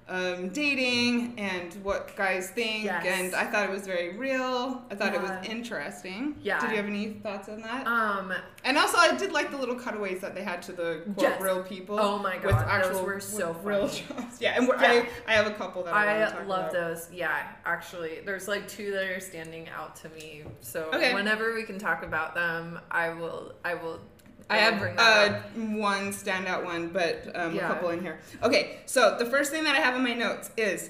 um, 0.09 0.49
dating 0.49 1.35
and 1.37 1.73
what 1.83 2.15
guys 2.15 2.49
think, 2.49 2.83
Yes. 2.85 3.05
and 3.05 3.35
I 3.35 3.45
thought 3.45 3.63
it 3.65 3.71
was 3.71 3.85
very 3.85 4.17
real. 4.17 4.81
I 4.89 4.95
thought 4.95 5.13
it 5.13 5.21
was 5.21 5.31
interesting. 5.47 6.35
Yeah. 6.41 6.59
Did 6.59 6.71
you 6.71 6.77
have 6.77 6.87
any 6.87 7.13
thoughts 7.13 7.47
on 7.47 7.61
that? 7.61 7.85
um, 7.87 8.33
and 8.63 8.77
also, 8.77 8.97
I 8.97 9.15
did 9.15 9.31
like 9.31 9.51
the 9.51 9.57
little 9.57 9.75
cutaways 9.75 10.19
that 10.21 10.33
they 10.35 10.43
had 10.43 10.61
to 10.63 10.71
the 10.73 11.01
quote 11.13 11.21
Yes. 11.21 11.41
real 11.41 11.63
people. 11.63 11.99
Oh 11.99 12.17
my 12.19 12.35
with 12.37 12.43
God, 12.55 12.83
those 12.83 12.87
actual 12.87 13.05
were 13.05 13.19
so 13.19 13.51
with 13.51 13.63
real 13.63 13.87
jobs. 13.87 14.41
Yeah, 14.41 14.57
and 14.57 14.67
Yeah. 14.67 14.75
I 14.79 15.07
I 15.27 15.33
have 15.33 15.47
a 15.47 15.53
couple 15.53 15.83
that 15.83 15.93
I, 15.93 16.19
want 16.19 16.31
to 16.31 16.39
I 16.39 16.43
love 16.43 16.59
about. 16.59 16.71
those. 16.73 17.07
Yeah, 17.13 17.47
actually, 17.65 18.19
there's 18.25 18.47
like 18.47 18.67
two 18.67 18.91
that 18.91 19.03
are 19.05 19.19
standing 19.19 19.69
out 19.69 19.95
to 19.97 20.09
me. 20.09 20.43
So 20.61 20.89
Okay. 20.93 21.13
whenever 21.13 21.53
we 21.53 21.63
can 21.63 21.77
talk 21.77 22.03
about 22.03 22.33
them, 22.35 22.79
I 22.89 23.09
will. 23.09 23.53
I 23.63 23.75
will. 23.75 23.99
I 24.49 24.57
have 24.57 24.81
uh, 24.97 25.39
one 25.77 26.11
standout 26.11 26.63
one, 26.65 26.87
but 26.89 27.29
um, 27.35 27.55
Yeah. 27.55 27.65
a 27.65 27.73
couple 27.73 27.89
in 27.89 28.01
here. 28.01 28.19
Okay, 28.41 28.77
so 28.85 29.15
the 29.19 29.25
first 29.25 29.51
thing 29.51 29.63
that 29.65 29.75
I 29.75 29.79
have 29.79 29.95
in 29.95 30.03
my 30.03 30.13
notes 30.13 30.49
is 30.57 30.89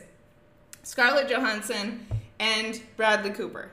Scarlett 0.84 1.30
Johansson 1.30 2.06
and 2.40 2.82
Bradley 2.96 3.32
Cooper. 3.32 3.70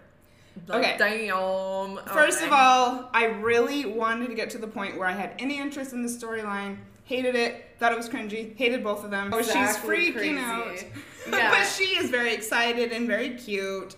Like, 0.66 0.78
okay. 0.78 0.96
Damn. 1.28 1.98
First 2.08 2.38
Okay. 2.38 2.46
of 2.46 2.52
all, 2.52 3.10
I 3.12 3.26
really 3.26 3.84
wanted 3.84 4.28
to 4.28 4.34
get 4.34 4.50
to 4.50 4.58
the 4.58 4.66
point 4.66 4.98
where 4.98 5.06
I 5.06 5.12
had 5.12 5.32
any 5.38 5.58
interest 5.58 5.92
in 5.92 6.02
the 6.02 6.08
storyline. 6.08 6.78
Hated 7.04 7.36
it, 7.36 7.66
thought 7.78 7.92
it 7.92 7.96
was 7.98 8.08
cringy, 8.08 8.56
hated 8.56 8.82
both 8.82 9.04
of 9.04 9.12
them. 9.12 9.30
Oh, 9.32 9.40
she's 9.40 9.52
freaking 9.76 10.14
crazy. 10.14 10.38
out. 10.38 10.84
Yeah. 11.30 11.50
but 11.50 11.64
she 11.66 11.84
is 11.98 12.08
very 12.08 12.32
excited 12.32 12.92
and 12.92 13.06
very 13.08 13.30
cute. 13.30 13.96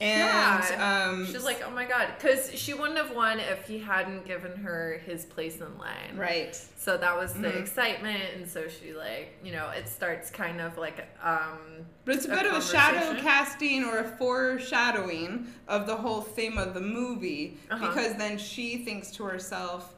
And 0.00 0.18
Yeah. 0.20 1.06
um, 1.08 1.24
She's 1.26 1.44
like, 1.44 1.62
oh 1.64 1.70
my 1.70 1.84
god, 1.84 2.08
because 2.18 2.52
she 2.52 2.74
wouldn't 2.74 2.98
have 2.98 3.14
won 3.14 3.38
if 3.38 3.66
he 3.66 3.78
hadn't 3.78 4.24
given 4.26 4.56
her 4.56 5.00
his 5.06 5.24
place 5.24 5.60
in 5.60 5.78
line. 5.78 6.16
right. 6.16 6.54
So 6.76 6.96
that 6.96 7.16
was 7.16 7.32
the 7.32 7.48
Mhm. 7.48 7.60
excitement, 7.60 8.22
and 8.34 8.48
so 8.48 8.66
she 8.68 8.92
like, 8.92 9.38
you 9.44 9.52
know, 9.52 9.70
it 9.70 9.88
starts 9.88 10.30
kind 10.30 10.60
of 10.60 10.76
like, 10.76 11.06
um, 11.22 11.86
But 12.04 12.16
it's 12.16 12.26
a 12.26 12.32
a 12.32 12.34
bit 12.36 12.46
of 12.46 12.54
a 12.56 12.60
shadow 12.60 13.18
casting 13.20 13.84
or 13.84 13.98
a 13.98 14.04
foreshadowing 14.18 15.46
of 15.68 15.86
the 15.86 15.96
whole 15.96 16.20
theme 16.22 16.58
of 16.58 16.74
the 16.74 16.80
movie 16.80 17.58
Uh-huh. 17.70 17.86
because 17.88 18.16
then 18.16 18.36
she 18.36 18.78
thinks 18.78 19.10
to 19.12 19.24
herself, 19.24 19.94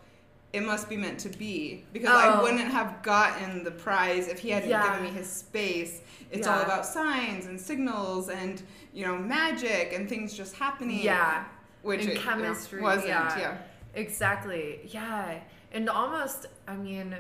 it 0.53 0.61
must 0.63 0.89
be 0.89 0.97
meant 0.97 1.19
to 1.21 1.29
be 1.29 1.85
because 1.93 2.09
I 2.11 2.39
Oh. 2.39 2.43
wouldn't 2.43 2.71
have 2.71 3.03
gotten 3.03 3.65
the 3.65 3.71
prize 3.73 4.29
if 4.29 4.39
he 4.39 4.51
hadn't 4.51 4.69
Yeah. 4.71 4.85
given 4.87 5.03
me 5.05 5.11
his 5.11 5.31
space. 5.31 6.01
It's 6.31 6.47
all 6.47 6.61
about 6.61 6.85
signs 6.87 7.47
and 7.47 7.61
signals 7.61 8.29
and 8.29 8.63
you 8.97 9.05
know 9.07 9.17
magic 9.19 9.93
and 9.95 10.09
things 10.09 10.33
just 10.35 10.55
happening. 10.57 11.01
yeah, 11.03 11.45
which 11.83 12.01
and 12.01 12.11
it, 12.11 12.13
you 12.15 12.19
know, 12.19 12.25
chemistry, 12.31 12.81
wasn't. 12.81 13.09
yeah. 13.09 13.39
Yeah. 13.39 13.57
exactly, 13.95 14.81
yeah, 14.89 15.39
and 15.73 15.89
almost, 15.91 16.47
I 16.67 16.75
mean, 16.77 17.15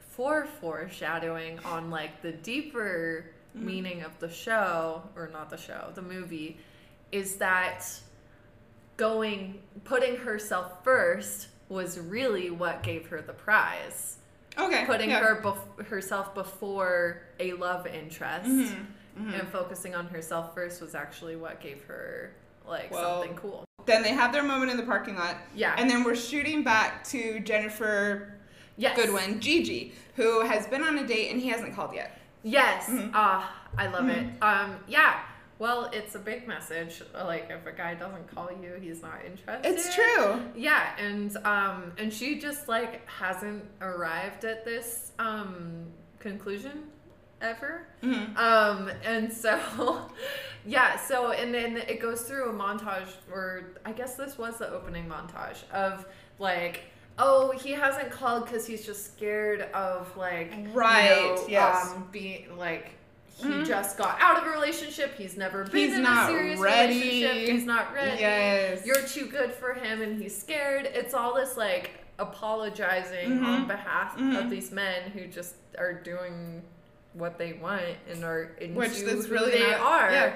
for 0.00 0.46
foreshadowing 0.60 1.58
on 1.60 1.90
like 1.90 2.20
the 2.22 2.32
deeper 2.32 3.26
Mm-hmm. 3.56 3.66
meaning 3.66 4.02
of 4.02 4.16
the 4.20 4.30
show, 4.30 5.02
or 5.16 5.28
not 5.32 5.50
the 5.50 5.56
show, 5.56 5.90
the 5.96 6.02
movie, 6.02 6.56
is 7.10 7.34
that 7.38 7.84
going, 8.96 9.60
putting 9.82 10.16
herself 10.18 10.84
first 10.84 11.48
was 11.68 11.98
really 11.98 12.50
what 12.50 12.84
gave 12.84 13.08
her 13.08 13.20
the 13.22 13.32
prize. 13.32 14.18
Okay. 14.56 14.84
putting 14.86 15.10
yeah. 15.10 15.18
her 15.20 15.40
bef- 15.42 15.86
herself 15.86 16.32
before 16.34 17.22
a 17.40 17.52
love 17.54 17.88
interest 17.88 18.46
Mhm, 18.48 18.86
mhm. 19.18 19.38
and 19.38 19.48
focusing 19.48 19.94
on 19.94 20.06
herself 20.06 20.54
first 20.54 20.80
was 20.80 20.94
actually 20.94 21.36
what 21.36 21.60
gave 21.60 21.82
her 21.84 22.32
like 22.66 22.90
Well, 22.90 23.20
something 23.20 23.36
cool. 23.36 23.64
Then 23.86 24.02
they 24.02 24.12
have 24.12 24.32
their 24.32 24.42
moment 24.42 24.70
in 24.70 24.76
the 24.76 24.82
parking 24.82 25.16
lot. 25.16 25.36
Yeah. 25.54 25.74
And 25.76 25.88
then 25.88 26.04
we're 26.04 26.14
shooting 26.14 26.62
back 26.62 27.04
to 27.04 27.40
Ginnifer 27.40 28.32
yes. 28.76 28.96
Goodwin, 28.96 29.40
Gigi, 29.40 29.92
who 30.16 30.42
has 30.46 30.66
been 30.66 30.82
on 30.82 30.98
a 30.98 31.06
date 31.06 31.30
and 31.30 31.40
he 31.40 31.48
hasn't 31.48 31.74
called 31.74 31.94
yet. 31.94 32.18
Yes. 32.42 32.88
Mhm. 32.88 33.10
Ah, 33.14 33.52
I 33.76 33.86
love 33.88 34.08
it. 34.08 34.26
Um, 34.42 34.76
yeah. 34.86 35.20
Well, 35.58 35.90
it's 35.92 36.14
a 36.14 36.18
big 36.18 36.48
message. 36.48 37.02
Like 37.12 37.50
if 37.50 37.66
a 37.66 37.72
guy 37.76 37.94
doesn't 37.94 38.34
call 38.34 38.48
you, 38.50 38.78
he's 38.80 39.02
not 39.02 39.18
interested. 39.24 39.60
It's 39.66 39.94
true. 39.94 40.40
Yeah, 40.56 40.96
and 40.98 41.36
um, 41.44 41.92
and 41.98 42.10
she 42.10 42.38
just 42.38 42.66
like 42.66 43.06
hasn't 43.06 43.64
arrived 43.82 44.46
at 44.46 44.64
this 44.64 45.12
um 45.18 45.84
conclusion 46.18 46.84
ever. 47.40 47.86
Mhm. 48.02 48.36
Um, 48.36 48.90
and 49.04 49.32
so, 49.32 49.58
yeah, 50.66 50.96
so, 50.98 51.32
and 51.32 51.52
then 51.54 51.76
it 51.76 52.00
goes 52.00 52.22
through 52.22 52.50
a 52.50 52.52
montage, 52.52 53.08
or 53.32 53.62
I 53.84 53.92
guess 53.92 54.14
this 54.16 54.36
was 54.38 54.58
the 54.58 54.68
opening 54.70 55.08
montage 55.08 55.68
of 55.72 56.06
like, 56.38 56.82
oh, 57.18 57.50
he 57.52 57.72
hasn't 57.72 58.10
called 58.10 58.46
because 58.46 58.66
he's 58.66 58.84
just 58.86 59.14
scared 59.14 59.62
of 59.74 60.14
like, 60.16 60.52
you 60.56 60.68
Right, 60.72 61.10
know, 61.36 61.44
yes. 61.48 61.90
um, 61.92 62.08
being 62.10 62.56
like, 62.56 62.92
he 63.36 63.46
Mhm. 63.48 63.66
just 63.66 63.96
got 63.96 64.18
out 64.20 64.36
of 64.38 64.46
a 64.46 64.50
relationship. 64.50 65.14
He's 65.16 65.36
never 65.36 65.64
been 65.64 65.74
He's 65.74 65.96
in 65.96 66.04
a 66.04 66.26
serious 66.26 66.60
ready. 66.60 67.00
relationship. 67.00 67.48
He's 67.48 67.64
not 67.64 67.92
ready. 67.94 68.20
Yes. 68.20 68.84
You're 68.84 69.00
too 69.02 69.26
good 69.26 69.50
for 69.52 69.72
him, 69.72 70.02
and 70.02 70.20
he's 70.20 70.38
scared. 70.38 70.84
It's 70.86 71.14
all 71.14 71.34
this 71.34 71.56
like 71.56 71.92
apologizing 72.18 73.40
Mhm. 73.40 73.44
on 73.46 73.66
behalf 73.66 74.18
of 74.18 74.50
these 74.50 74.70
men 74.70 75.10
who 75.12 75.26
just 75.26 75.54
are 75.78 75.94
doing 75.94 76.62
what 77.12 77.38
they 77.38 77.54
want 77.54 77.82
and 78.10 78.24
are 78.24 78.52
into 78.60 78.78
Which 78.78 79.00
that's 79.02 79.26
who 79.26 79.32
really 79.32 79.52
they 79.52 79.70
not- 79.70 79.80
are, 79.80 80.10
yeah. 80.10 80.34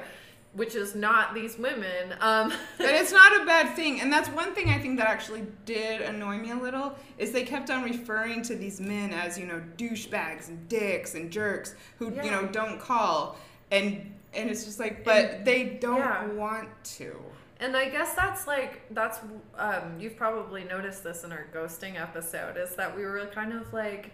which 0.55 0.75
is 0.75 0.95
not 0.95 1.35
these 1.35 1.57
women. 1.59 2.15
Um, 2.21 2.53
But 2.79 2.95
it's 2.95 3.13
not 3.13 3.41
a 3.41 3.45
bad 3.45 3.75
thing, 3.77 4.01
and 4.01 4.13
that's 4.13 4.29
one 4.29 4.55
thing 4.55 4.71
I 4.71 4.79
think 4.79 4.99
that 4.99 5.09
actually 5.09 5.47
did 5.65 6.01
annoy 6.01 6.39
me 6.39 6.51
a 6.51 6.57
little 6.57 6.97
is 7.19 7.33
they 7.33 7.45
kept 7.45 7.71
on 7.71 7.83
referring 7.85 8.43
to 8.43 8.57
these 8.57 8.81
men 8.81 9.13
as 9.13 9.39
you 9.39 9.47
know 9.47 9.63
douchebags 9.77 10.49
and 10.49 10.69
dicks 10.69 11.15
and 11.15 11.31
jerks 11.31 11.75
who 11.99 12.07
you 12.07 12.31
know 12.31 12.47
don't 12.47 12.81
call, 12.81 13.37
and 13.71 14.13
and 14.35 14.51
it's 14.51 14.65
just 14.65 14.81
like, 14.81 15.05
but 15.05 15.45
they 15.45 15.79
don't 15.81 15.99
yeah. 15.99 16.27
want 16.29 16.69
to. 16.85 17.17
And 17.61 17.77
I 17.77 17.89
guess 17.89 18.15
that's 18.15 18.47
like 18.47 18.83
that's 18.91 19.21
um, 19.57 19.97
you've 19.99 20.17
probably 20.17 20.65
noticed 20.65 21.05
this 21.05 21.23
in 21.25 21.33
our 21.33 21.47
ghosting 21.55 22.01
episode 22.01 22.57
is 22.57 22.75
that 22.75 22.95
we 22.95 23.05
were 23.05 23.25
kind 23.33 23.53
of 23.53 23.73
like 23.73 24.11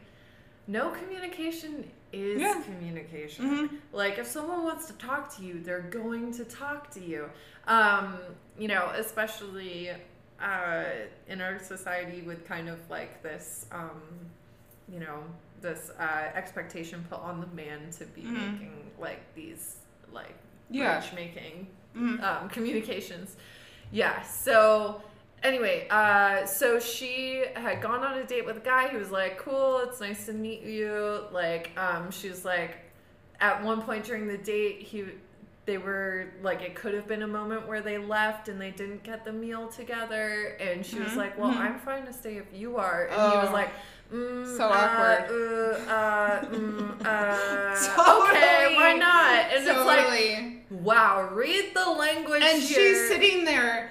no 0.70 0.90
communication 0.90 1.90
is 2.12 2.40
Yeah. 2.40 2.62
communication. 2.64 3.44
Mhm. 3.68 3.78
Like 3.92 4.18
if 4.18 4.26
someone 4.26 4.62
wants 4.62 4.86
to 4.86 4.92
talk 4.94 5.34
to 5.36 5.42
you, 5.42 5.60
they're 5.60 5.80
going 5.80 6.32
to 6.34 6.44
talk 6.44 6.90
to 6.92 7.00
you. 7.00 7.28
Um, 7.66 8.18
you 8.58 8.68
know, 8.68 8.90
especially 8.94 9.90
uh, 10.40 10.84
in 11.28 11.40
our 11.40 11.58
society 11.58 12.22
with 12.22 12.46
kind 12.46 12.68
of 12.68 12.78
like 12.88 13.22
this, 13.22 13.66
um, 13.72 14.00
you 14.88 15.00
know, 15.00 15.22
this 15.60 15.90
uh, 15.98 16.30
expectation 16.34 17.04
put 17.10 17.18
on 17.20 17.40
the 17.40 17.46
man 17.48 17.90
to 17.98 18.04
be 18.06 18.22
Mhm. 18.22 18.32
making 18.52 18.90
like 18.98 19.20
these 19.34 19.76
like 20.12 20.34
Yeah. 20.70 21.04
making 21.14 21.66
Mhm. 21.96 22.22
um, 22.22 22.48
communications. 22.48 23.36
Yeah. 23.90 24.22
So 24.22 25.02
anyway, 25.42 25.86
uh, 25.90 26.44
so 26.46 26.78
she 26.78 27.44
had 27.54 27.80
gone 27.80 28.02
on 28.02 28.18
a 28.18 28.24
date 28.24 28.44
with 28.46 28.56
a 28.58 28.60
guy 28.60 28.88
who 28.88 28.98
was 28.98 29.10
like, 29.10 29.38
"Cool, 29.38 29.78
it's 29.80 30.00
nice 30.00 30.26
to 30.26 30.32
meet 30.32 30.62
you." 30.62 31.24
Like, 31.32 31.70
um, 31.78 32.10
she 32.10 32.28
was 32.28 32.44
like, 32.44 32.78
at 33.40 33.62
one 33.62 33.82
point 33.82 34.04
during 34.04 34.26
the 34.26 34.38
date, 34.38 34.80
he. 34.82 35.04
They 35.66 35.76
were 35.78 36.26
like, 36.42 36.62
it 36.62 36.74
could 36.74 36.94
have 36.94 37.06
been 37.06 37.22
a 37.22 37.28
moment 37.28 37.68
where 37.68 37.80
they 37.80 37.96
left 37.98 38.48
and 38.48 38.60
they 38.60 38.70
didn't 38.72 39.04
get 39.04 39.24
the 39.24 39.32
meal 39.32 39.68
together. 39.68 40.56
And 40.58 40.84
she 40.84 40.98
was 40.98 41.12
Mhm, 41.12 41.16
like, 41.16 41.38
Well, 41.38 41.50
mhm. 41.52 41.58
I'm 41.60 41.78
fine 41.78 42.04
to 42.06 42.12
stay 42.12 42.38
if 42.38 42.46
you 42.52 42.76
are. 42.76 43.04
And 43.04 43.30
he 43.30 43.36
was 43.38 43.50
Oh. 43.50 43.52
like, 43.52 43.70
mm, 44.12 44.56
So 44.56 44.64
uh, 44.64 44.72
awkward. 44.72 45.30
Uh, 45.30 45.92
uh, 45.92 46.44
mm, 46.46 47.06
uh, 47.06 47.94
Totally. 47.94 48.38
Okay, 48.38 48.74
why 48.74 48.94
not? 48.94 49.44
And 49.54 49.68
it's 49.68 49.84
like, 49.86 50.00
Totally. 50.06 50.64
Wow, 50.70 51.28
read 51.30 51.72
the 51.74 51.88
language 51.90 52.42
and 52.42 52.60
here. 52.60 52.66
she's 52.96 53.08
sitting 53.08 53.44
there, 53.44 53.90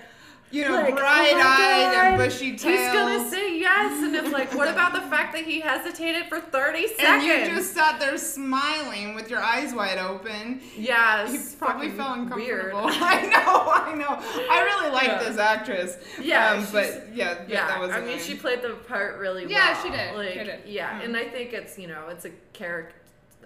you 0.52 0.66
know, 0.66 0.72
Like, 0.74 0.90
oh 0.94 0.96
my 0.96 1.02
bright-eyed 1.02 1.94
and 2.08 2.18
bushy 2.18 2.58
tails. 2.58 2.80
He's 2.80 2.92
gonna 2.94 3.30
say 3.30 3.60
yes, 3.60 4.04
and 4.04 4.16
it's 4.16 4.32
like, 4.32 4.54
what 4.56 4.68
about 4.68 4.94
the 4.94 5.02
fact 5.02 5.34
that 5.34 5.44
he 5.46 5.60
hesitated 5.60 6.26
for 6.28 6.40
thirty 6.40 6.88
seconds? 6.88 7.24
and 7.24 7.24
you 7.24 7.56
just 7.56 7.74
sat 7.76 8.00
there 8.00 8.18
smiling 8.18 9.14
with 9.16 9.30
your 9.30 9.42
eyes 9.42 9.74
wide 9.74 9.98
open. 10.00 10.62
yeah, 10.78 11.30
He 11.30 11.38
probably 11.58 11.90
felt 11.90 12.18
uncomfortable. 12.20 12.46
Weird. 12.46 12.74
I 13.00 13.22
know, 13.28 13.72
I 13.72 13.96
know. 13.96 14.48
I 14.50 14.62
really 14.64 14.92
like 14.92 15.08
Yeah. 15.08 15.20
this 15.24 15.38
actress. 15.38 15.98
Yeah, 16.20 16.52
um, 16.54 16.68
but 16.72 17.14
yeah, 17.14 17.36
th- 17.36 17.50
Yeah, 17.50 17.68
that 17.68 17.80
was. 17.80 17.92
I 17.92 18.02
mean, 18.02 18.20
she 18.20 18.36
played 18.36 18.62
the 18.62 18.70
part 18.88 19.20
really 19.20 19.44
well. 19.44 19.52
Yeah, 19.52 19.82
she 19.84 19.90
did, 19.90 20.16
Like, 20.16 20.34
she 20.34 20.40
did. 20.44 20.60
yeah, 20.66 21.00
Mhm. 21.00 21.06
and 21.06 21.18
I 21.18 21.26
think 21.30 21.54
it's 21.54 21.78
you 21.78 21.88
know 21.88 22.08
it's 22.10 22.26
a 22.26 22.32
caric- 22.54 22.96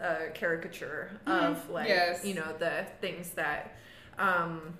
uh, 0.01 0.31
caricature 0.33 1.11
Mhm. 1.27 1.51
of 1.51 1.69
like 1.69 1.87
Yes. 1.89 2.23
you 2.23 2.33
know 2.35 2.53
the 2.59 2.85
things 3.01 3.31
that. 3.31 3.75
um 4.19 4.77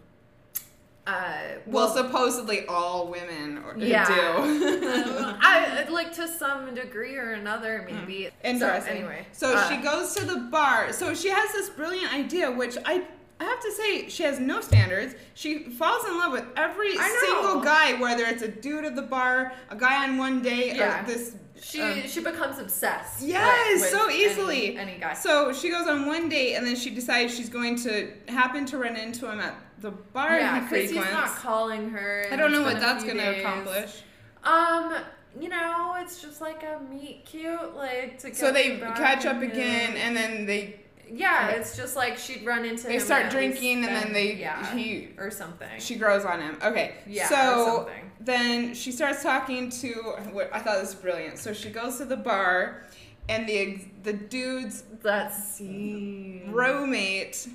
uh, 1.06 1.38
well, 1.66 1.90
supposedly 1.94 2.66
all 2.68 3.08
women 3.10 3.62
Yeah. 3.78 4.08
do. 4.08 4.14
I 5.42 5.86
like 5.90 6.14
to 6.14 6.28
some 6.28 6.74
degree 6.74 7.16
or 7.18 7.32
another, 7.34 7.88
maybe. 7.90 8.30
Interesting. 8.44 8.84
So, 8.94 8.98
anyway, 9.00 9.28
So 9.34 9.54
uh, 9.56 9.70
she 9.70 9.78
goes 9.78 10.16
to 10.16 10.26
the 10.26 10.38
bar. 10.52 10.94
So 10.94 11.14
she 11.14 11.30
has 11.30 11.52
this 11.52 11.70
brilliant 11.70 12.14
idea, 12.14 12.50
which 12.52 12.78
I. 12.86 13.04
I 13.40 13.46
have 13.46 13.60
to 13.62 13.72
say, 13.74 14.08
she 14.10 14.24
has 14.24 14.40
no 14.40 14.62
standards. 14.62 15.16
She 15.34 15.64
falls 15.66 16.06
in 16.06 16.18
love 16.18 16.32
with 16.32 16.46
every 16.56 16.96
single 16.96 17.60
guy, 17.60 18.00
whether 18.00 18.24
it's 18.24 18.44
a 18.44 18.48
dude 18.48 18.86
at 18.86 18.96
the 18.96 19.02
bar, 19.02 19.52
a 19.70 19.76
guy 19.76 20.08
on 20.08 20.18
one 20.18 20.42
date, 20.42 20.76
Yeah. 20.78 21.04
or 21.04 21.06
this. 21.06 21.36
She 21.62 21.82
um, 21.82 22.08
she 22.08 22.22
becomes 22.22 22.60
obsessed. 22.60 23.22
Yes, 23.24 23.82
with 23.82 23.90
so 23.90 24.06
any- 24.08 24.24
easily. 24.24 24.78
Any, 24.78 24.98
guy. 24.98 25.14
So 25.14 25.52
she 25.52 25.72
goes 25.72 25.88
on 25.88 26.06
one 26.06 26.30
date, 26.30 26.56
and 26.56 26.66
then 26.66 26.76
she 26.78 26.90
decides 26.92 27.36
she's 27.36 27.50
going 27.50 27.76
to 27.80 28.14
happen 28.30 28.66
to 28.68 28.78
run 28.78 28.96
into 28.96 29.30
him 29.30 29.40
at 29.42 29.56
the 29.84 29.92
bar 29.92 30.40
yeah, 30.40 30.62
he 30.62 30.62
because 30.62 30.90
he's 30.90 31.12
not 31.12 31.36
calling 31.36 31.90
her. 31.90 32.26
I 32.32 32.36
don't 32.38 32.52
know 32.52 32.64
what 32.64 32.80
that's 32.80 33.04
going 33.04 33.18
to 33.18 33.40
accomplish. 33.40 34.02
Um, 34.44 34.96
you 35.40 35.50
know, 35.50 35.96
it's 36.00 36.22
just 36.22 36.42
like 36.42 36.64
a 36.64 36.82
meet 36.92 37.26
cute, 37.26 37.76
like 37.76 38.18
to. 38.20 38.34
So 38.34 38.52
they 38.52 38.78
catch 38.78 39.26
up 39.26 39.44
in 39.44 39.52
again, 39.52 39.96
and 39.98 40.16
then 40.16 40.46
they 40.46 40.80
yeah, 41.12 41.50
it's 41.50 41.76
just 41.76 41.96
like 41.96 42.18
she'd 42.18 42.46
run 42.46 42.66
into. 42.66 42.88
they 42.88 43.00
start 43.00 43.26
and 43.26 43.36
at 43.36 43.40
least 43.40 43.60
drinking, 43.60 43.86
and 43.86 43.96
then 43.96 44.02
spend- 44.02 44.16
they 44.16 44.36
yeah 44.36 44.76
he 44.76 45.10
or 45.18 45.30
something. 45.30 45.80
she 45.80 45.96
grows 45.96 46.24
on 46.26 46.42
him. 46.42 46.58
Okay, 46.64 46.96
yeah, 47.06 47.28
so 47.28 47.90
then 48.22 48.74
she 48.74 48.92
starts 48.92 49.22
talking 49.22 49.70
to. 49.70 49.94
What 50.32 50.50
I 50.54 50.60
thought 50.60 50.80
this 50.80 50.94
was 50.94 51.02
brilliant. 51.02 51.38
So 51.38 51.54
she 51.54 51.70
goes 51.70 51.98
to 51.98 52.06
the 52.06 52.18
bar, 52.18 52.86
and 53.28 53.48
the 53.48 53.82
the 54.04 54.14
dude's 54.14 54.84
that 55.04 55.34
scene. 55.34 56.50
roommate 56.52 57.48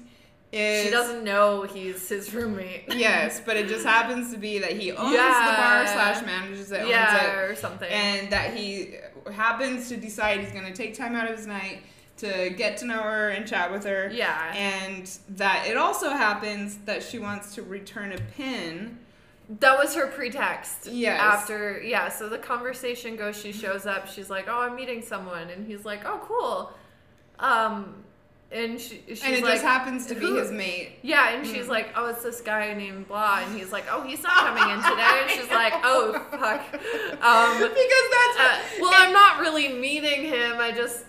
is 0.52 0.84
She 0.87 0.90
doesn't 0.90 1.24
know 1.24 1.62
he's 1.62 2.08
his 2.08 2.32
roommate. 2.32 2.84
Yes, 2.94 3.40
but 3.44 3.56
it 3.56 3.68
just 3.68 3.84
happens 3.84 4.32
to 4.32 4.38
be 4.38 4.58
that 4.61 4.72
he 4.72 4.92
owns 4.92 5.14
Yeah. 5.14 5.50
the 5.50 5.56
bar 5.56 5.87
slash 5.87 6.24
manages 6.24 6.72
it, 6.72 6.80
owns 6.80 6.90
yeah, 6.90 7.26
it, 7.44 7.50
or 7.50 7.54
something. 7.54 7.88
and 7.90 8.30
that 8.30 8.54
he 8.54 8.94
happens 9.32 9.88
to 9.90 9.96
decide 9.96 10.40
he's 10.40 10.52
going 10.52 10.64
to 10.66 10.72
take 10.72 10.94
time 10.94 11.14
out 11.14 11.30
of 11.30 11.37
his 11.37 11.46
night 11.46 11.82
to 12.18 12.50
get 12.50 12.78
to 12.78 12.84
know 12.87 13.00
her 13.00 13.28
and 13.28 13.46
chat 13.46 13.70
with 13.70 13.84
her. 13.84 14.11
yeah. 14.12 14.52
And 14.56 15.06
that 15.37 15.66
it 15.68 15.76
also 15.76 16.11
happens 16.11 16.76
that 16.87 17.02
she 17.02 17.18
wants 17.18 17.54
to 17.54 17.62
return 17.62 18.12
a 18.12 18.18
pin. 18.37 18.98
That 19.61 19.78
was 19.78 19.94
her 19.94 20.08
pretext. 20.08 20.87
Yes. 20.90 21.20
After 21.20 21.80
yeah, 21.82 22.08
so 22.08 22.28
the 22.28 22.37
conversation 22.38 23.16
goes. 23.16 23.34
She 23.40 23.52
shows 23.52 23.87
up. 23.87 24.06
She's 24.08 24.28
like, 24.28 24.46
"Oh, 24.48 24.61
I'm 24.61 24.76
meeting 24.76 25.00
someone," 25.00 25.48
and 25.48 25.66
he's 25.66 25.87
like, 25.87 26.04
"Oh, 26.04 26.20
cool." 26.22 26.72
Um, 27.38 27.94
and 28.50 28.80
she, 28.80 29.02
she's 29.06 29.22
and 29.22 29.34
it 29.34 29.42
like, 29.42 29.54
just 29.54 29.64
happens 29.64 30.06
to 30.06 30.14
be 30.14 30.20
"Who-" 30.20 30.37
his 30.37 30.50
mate. 30.50 30.92
Yeah, 31.02 31.30
and 31.30 31.46
she's 31.46 31.68
like, 31.68 31.88
"Oh, 31.94 32.06
it's 32.06 32.22
this 32.22 32.40
guy 32.40 32.72
named 32.74 33.08
blah," 33.08 33.40
and 33.44 33.56
he's 33.56 33.72
like, 33.72 33.84
"Oh, 33.90 34.02
he's 34.02 34.22
not 34.22 34.37
coming 34.37 34.74
in 34.74 34.82
today," 34.82 35.20
and 35.22 35.30
she's 35.30 35.50
like, 35.50 35.74
"Oh, 35.84 36.12
fuck." 36.30 36.61
Um, 37.22 37.58
because 37.58 38.06
that's 38.11 38.38
uh, 38.38 38.58
well, 38.80 38.92
I'm 38.94 39.12
not 39.12 39.40
really 39.40 39.72
meeting 39.72 40.24
him. 40.24 40.56
I 40.58 40.72
just 40.72 41.04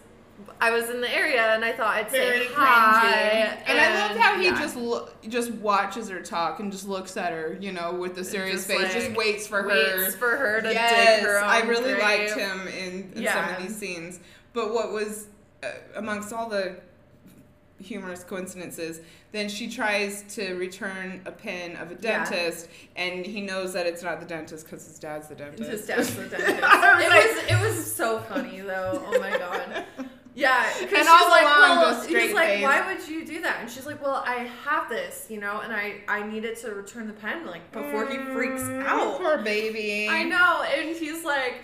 I 0.62 0.72
was 0.72 0.90
in 0.90 1.00
the 1.00 1.14
area 1.14 1.54
and 1.54 1.64
I 1.64 1.72
thought 1.72 1.96
I'd 1.96 2.12
very 2.12 2.48
say 2.48 2.54
hi. 2.54 3.58
And, 3.66 3.80
I 3.80 4.08
loved 4.08 4.20
how 4.20 4.38
he 4.38 4.46
yeah. 4.46 4.60
just 4.60 4.76
lo- 4.76 5.10
just 5.28 5.52
watches 5.54 6.10
her 6.10 6.22
talk 6.22 6.60
and 6.60 6.72
just 6.72 6.88
looks 6.88 7.16
at 7.16 7.32
her, 7.32 7.58
you 7.62 7.72
know, 7.72 7.94
with 7.94 8.18
a 8.18 8.24
serious 8.26 8.68
Just, 8.68 8.80
face, 8.80 8.94
just 8.94 9.16
waits 9.16 9.48
for 9.48 9.64
her. 9.64 9.70
waits 9.70 10.16
for 10.16 10.36
her 10.36 10.62
to 10.62 10.74
yes, 10.74 11.20
dig 11.20 11.26
her 11.26 11.40
I 11.40 11.62
really 11.62 11.94
grave. 11.94 12.00
liked 12.02 12.38
him 12.38 12.68
in, 12.68 13.12
in 13.16 13.26
some 13.28 13.50
of 13.50 13.62
these 13.62 13.76
scenes. 13.76 14.20
But 14.54 14.74
what 14.74 14.92
was 14.92 15.28
uh, 15.64 15.72
amongst 15.96 16.34
all 16.34 16.50
the 16.50 16.82
humorous 17.82 18.24
coincidences, 18.24 19.02
then 19.32 19.48
she 19.50 19.70
tries 19.70 20.24
to 20.36 20.54
return 20.56 21.22
a 21.26 21.32
pin 21.32 21.76
of 21.78 21.92
a 21.92 21.96
Yeah. 22.00 22.26
dentist, 22.26 22.68
and 22.96 23.26
he 23.26 23.42
knows 23.42 23.74
that 23.74 23.86
it's 23.86 24.04
not 24.04 24.20
the 24.20 24.26
dentist 24.26 24.66
because 24.66 24.86
his 24.86 25.00
dad's 25.00 25.28
the 25.30 25.36
dentist. 25.36 25.70
His 25.70 25.86
dad's 25.88 26.16
the 26.16 26.26
dentist. 26.30 26.50
It 26.58 26.62
like- 26.62 27.10
was 27.10 27.44
it 27.52 27.60
was 27.78 27.96
so 27.96 28.20
funny 28.20 28.62
though. 28.62 29.04
Oh 29.08 29.20
my 29.20 29.38
god. 29.38 29.86
Yeah, 30.36 30.64
'cause 30.72 30.84
And 30.84 30.90
she's 30.92 31.08
all 31.08 31.30
like, 31.32 31.42
along, 31.44 31.78
well, 31.80 32.02
he's 32.08 32.34
like, 32.34 32.48
face. 32.48 32.64
why 32.64 32.94
would 32.94 33.06
you 33.10 33.26
do 33.26 33.42
that? 33.42 33.58
And 33.60 33.70
she's 33.70 33.86
like, 33.86 34.02
well, 34.02 34.24
I 34.26 34.48
have 34.64 34.88
this, 34.88 35.26
you 35.28 35.38
know, 35.40 35.60
and 35.60 35.74
I 35.74 35.96
I 36.08 36.26
needed 36.26 36.56
to 36.58 36.70
return 36.76 37.08
the 37.08 37.14
pen 37.14 37.46
like 37.46 37.70
before 37.74 38.06
he 38.08 38.18
freaks 38.18 38.62
Mm, 38.62 38.86
out. 38.86 39.18
Poor 39.18 39.40
baby. 39.40 40.08
I 40.08 40.24
know, 40.24 40.64
and 40.64 40.96
he's 40.96 41.26
like, 41.26 41.56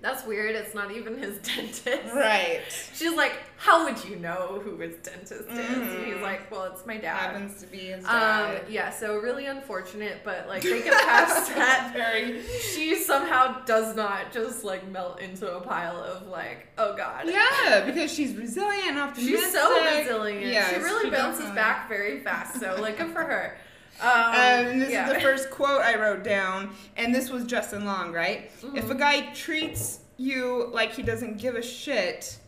that's 0.00 0.24
weird. 0.24 0.54
It's 0.54 0.74
not 0.74 0.92
even 0.92 1.18
his 1.18 1.38
dentist. 1.42 2.14
Right. 2.14 2.60
She's 2.94 3.14
like, 3.14 3.32
how 3.56 3.84
would 3.84 4.04
you 4.04 4.14
know 4.16 4.60
who 4.62 4.76
his 4.76 4.94
dentist 4.96 5.32
is? 5.32 5.46
And 5.48 6.04
he's 6.06 6.22
like, 6.22 6.48
well, 6.50 6.64
it's 6.72 6.86
my 6.86 6.96
dad. 6.98 7.16
Happens 7.32 7.60
to 7.60 7.66
be 7.66 7.78
his 7.78 8.04
Um, 8.04 8.10
dad. 8.10 8.62
yeah, 8.70 8.90
so 8.90 9.16
really 9.16 9.46
unfortunate, 9.46 10.20
but 10.24 10.46
like 10.46 10.62
they 10.62 10.82
get 10.82 10.92
past 11.04 11.48
that. 11.56 11.90
Very. 11.92 12.40
She 12.46 12.94
somehow 12.94 13.64
does 13.64 13.96
not 13.96 14.32
just 14.32 14.62
like 14.62 14.88
melt 14.88 15.20
into 15.20 15.52
a 15.52 15.60
pile 15.60 15.96
of 15.96 16.28
like, 16.28 16.68
oh 16.78 16.94
god. 16.96 17.24
Yeah, 17.26 17.84
because 17.84 18.12
she's 18.12 18.36
resilient, 18.36 18.96
optimistic. 18.96 19.40
She's 19.40 19.52
so 19.52 19.84
resilient. 19.98 20.46
Yes, 20.46 20.70
she 20.74 20.80
really 20.80 21.06
she 21.06 21.10
bounces 21.10 21.50
back 21.50 21.88
very 21.88 22.20
fast. 22.20 22.60
So 22.60 22.76
like 22.80 22.98
good 22.98 23.10
for 23.10 23.22
her. 23.24 23.56
Um, 24.00 24.10
and 24.34 24.80
this 24.80 24.90
yeah. 24.92 25.08
is 25.08 25.14
the 25.14 25.20
first 25.20 25.50
quote 25.50 25.80
I 25.80 25.96
wrote 25.98 26.22
down, 26.22 26.70
and 26.96 27.14
this 27.14 27.30
was 27.30 27.44
Justin 27.44 27.84
Long, 27.84 28.12
right? 28.12 28.50
Mm-hmm. 28.62 28.76
If 28.76 28.90
a 28.90 28.94
guy 28.94 29.32
treats 29.34 30.00
you 30.16 30.68
like 30.72 30.92
he 30.92 31.02
doesn't 31.02 31.38
give 31.38 31.54
a 31.56 31.62
shit, 31.62 32.38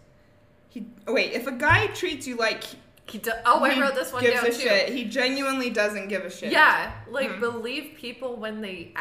he 0.69 0.87
oh, 1.07 1.13
wait. 1.15 1.33
If 1.33 1.47
a 1.47 1.53
guy 1.53 1.89
treats 1.89 2.27
you 2.27 2.37
like 2.37 2.63
He 3.07 3.19
do- 3.19 3.33
oh, 3.45 3.65
he 3.65 3.73
I 3.77 3.81
wrote 3.81 3.97
this 3.97 4.13
one 4.13 4.23
gives 4.23 4.37
down 4.37 4.47
a 4.47 4.53
too. 4.53 4.61
shit, 4.61 4.89
he 4.91 5.05
genuinely 5.05 5.71
doesn't 5.71 6.07
give 6.09 6.25
a 6.25 6.31
shit. 6.31 6.53
Yeah, 6.53 6.93
like 7.09 7.29
Mhm. 7.31 7.41
believe 7.41 7.95
people 7.97 8.37
when 8.37 8.61
they 8.61 8.95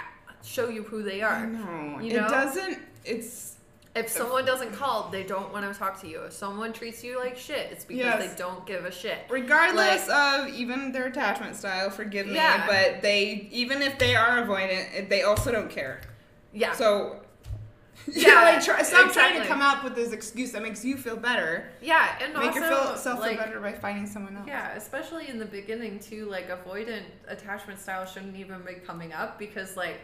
show 0.43 0.69
you 0.69 0.81
who 0.83 1.03
they 1.03 1.21
are. 1.21 1.45
know. 1.45 1.99
You 2.01 2.13
It 2.13 2.21
know? 2.21 2.29
doesn't. 2.29 2.79
It's 3.05 3.57
If 3.99 4.09
someone 4.09 4.45
doesn't 4.45 4.73
call, 4.73 5.09
they 5.09 5.23
don't 5.23 5.51
want 5.51 5.71
to 5.71 5.77
talk 5.77 5.99
to 6.01 6.07
you. 6.07 6.21
If 6.23 6.33
someone 6.33 6.73
treats 6.73 7.03
you 7.03 7.17
like 7.19 7.38
shit, 7.38 7.71
it's 7.71 7.83
because 7.85 8.03
Yes. 8.05 8.31
they 8.31 8.38
don't 8.38 8.65
give 8.65 8.85
a 8.85 8.91
shit. 8.91 9.19
regardless 9.29 10.07
of 10.09 10.47
even 10.49 10.91
their 10.91 11.07
attachment 11.07 11.55
style 11.55 11.89
forgive 11.89 12.27
me 12.27 12.35
Yeah. 12.35 12.65
but 12.67 13.01
they 13.01 13.47
even 13.51 13.81
if 13.81 13.97
they 13.99 14.15
are 14.15 14.41
avoidant 14.45 15.09
they 15.09 15.23
also 15.23 15.51
don't 15.51 15.69
care 15.69 16.01
Yeah. 16.53 16.73
so 16.73 17.21
Yeah, 18.12 18.41
like 18.43 18.63
try, 18.63 18.81
stop 18.81 19.12
trying 19.12 19.39
to 19.41 19.45
come 19.45 19.62
up 19.62 19.83
with 19.83 19.93
this 19.93 20.13
excuse 20.13 20.51
that 20.53 20.62
makes 20.63 20.83
you 20.85 20.95
feel 20.95 21.17
better 21.17 21.69
yeah, 21.81 22.15
and 22.21 22.33
make 22.33 22.51
also 22.55 22.59
yourself 22.62 23.19
like, 23.19 23.38
feel 23.38 23.45
better 23.45 23.59
by 23.59 23.73
finding 23.73 24.07
someone 24.07 24.35
else 24.38 24.47
Yeah, 24.47 24.71
especially 24.75 25.27
in 25.27 25.38
the 25.38 25.45
beginning 25.45 25.99
too, 25.99 26.25
like 26.29 26.49
avoidant 26.49 27.03
attachment 27.27 27.79
style 27.79 28.05
shouldn't 28.05 28.38
even 28.38 28.62
be 28.62 28.75
coming 28.75 29.12
up 29.13 29.38
because 29.38 29.75
like 29.75 29.99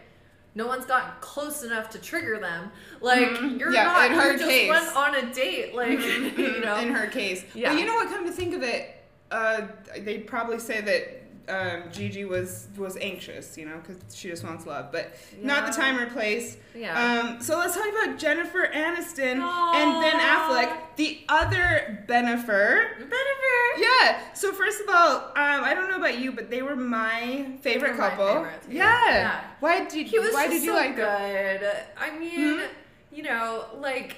no 0.55 0.65
one's 0.67 0.85
gotten 0.85 1.11
close 1.19 1.63
enough 1.63 1.89
to 1.91 1.99
trigger 1.99 2.39
them. 2.39 2.71
Like 3.01 3.27
Mhm. 3.27 3.59
you're 3.59 3.71
Yeah, 3.71 3.83
not 3.83 4.05
in 4.11 4.17
her 4.17 4.31
you 4.31 4.37
just 4.39 4.49
case. 4.49 4.69
went 4.69 4.95
on 4.95 5.15
a 5.15 5.33
date, 5.33 5.75
like 5.75 5.99
you 6.37 6.61
know. 6.61 6.77
in 6.77 6.93
her 6.93 7.07
case 7.07 7.43
Yeah. 7.53 7.71
but 7.71 7.79
you 7.79 7.85
know 7.85 7.95
what 7.95 8.07
come 8.07 8.25
to 8.25 8.31
think 8.31 8.55
of 8.55 8.63
it 8.63 8.91
uh, 9.31 9.61
they'd 9.99 10.27
probably 10.27 10.59
say 10.59 10.81
that 10.81 11.23
um, 11.47 11.83
Gigi 11.91 12.25
was 12.25 12.67
was 12.77 12.97
anxious, 12.97 13.57
you 13.57 13.65
know, 13.65 13.77
because 13.77 14.15
she 14.15 14.29
just 14.29 14.43
wants 14.43 14.65
love, 14.65 14.91
but 14.91 15.13
not 15.41 15.65
the 15.67 15.71
time 15.73 15.97
or 15.99 16.07
place. 16.09 16.57
Yeah. 16.73 16.93
Um, 16.99 17.41
so 17.41 17.57
let's 17.57 17.75
talk 17.75 17.85
about 17.87 18.17
Jennifer 18.17 18.67
Aniston 18.73 19.39
and 19.39 20.01
Ben 20.01 20.19
Affleck, 20.19 20.75
the 20.95 21.19
other 21.29 22.03
Benifer. 22.07 22.97
Bennifer. 22.99 23.77
Yeah. 23.77 24.19
So 24.33 24.51
first 24.53 24.81
of 24.81 24.87
all, 24.89 25.17
um, 25.17 25.63
I 25.63 25.73
don't 25.75 25.89
know 25.89 25.97
about 25.97 26.17
you, 26.19 26.31
but 26.31 26.49
they 26.49 26.61
were 26.61 26.75
my 26.75 27.51
favorite 27.61 27.91
were 27.93 27.97
my 27.97 28.09
couple. 28.09 28.45
too. 28.67 28.75
yeah. 28.75 29.05
Yeah. 29.09 29.41
Why 29.59 29.85
did 29.85 30.07
He 30.07 30.17
was 30.19 30.33
Why 30.33 30.47
did 30.47 30.63
you 30.63 30.71
so 30.71 30.75
like 30.75 30.95
them? 30.95 31.59
good. 31.61 31.71
I 31.97 32.17
mean, 32.17 32.59
Mhm. 32.59 32.67
you 33.11 33.23
know, 33.23 33.65
like 33.77 34.17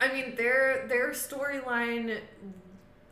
I 0.00 0.12
mean 0.12 0.34
their 0.36 0.86
their 0.88 1.10
storyline 1.12 2.18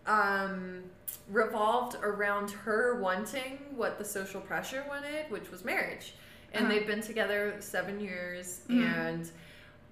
um 0.06 0.82
revolved 1.30 1.96
around 2.02 2.50
her 2.50 3.00
wanting 3.00 3.58
what 3.76 3.98
the 3.98 4.04
social 4.04 4.40
pressure 4.40 4.84
wanted, 4.88 5.30
which 5.30 5.50
was 5.50 5.64
marriage. 5.64 6.14
And 6.52 6.64
Uh-huh. 6.64 6.74
they've 6.74 6.86
been 6.86 7.00
together 7.00 7.54
seven 7.60 8.00
years 8.00 8.62
Mhm. 8.68 8.82
and 8.84 9.30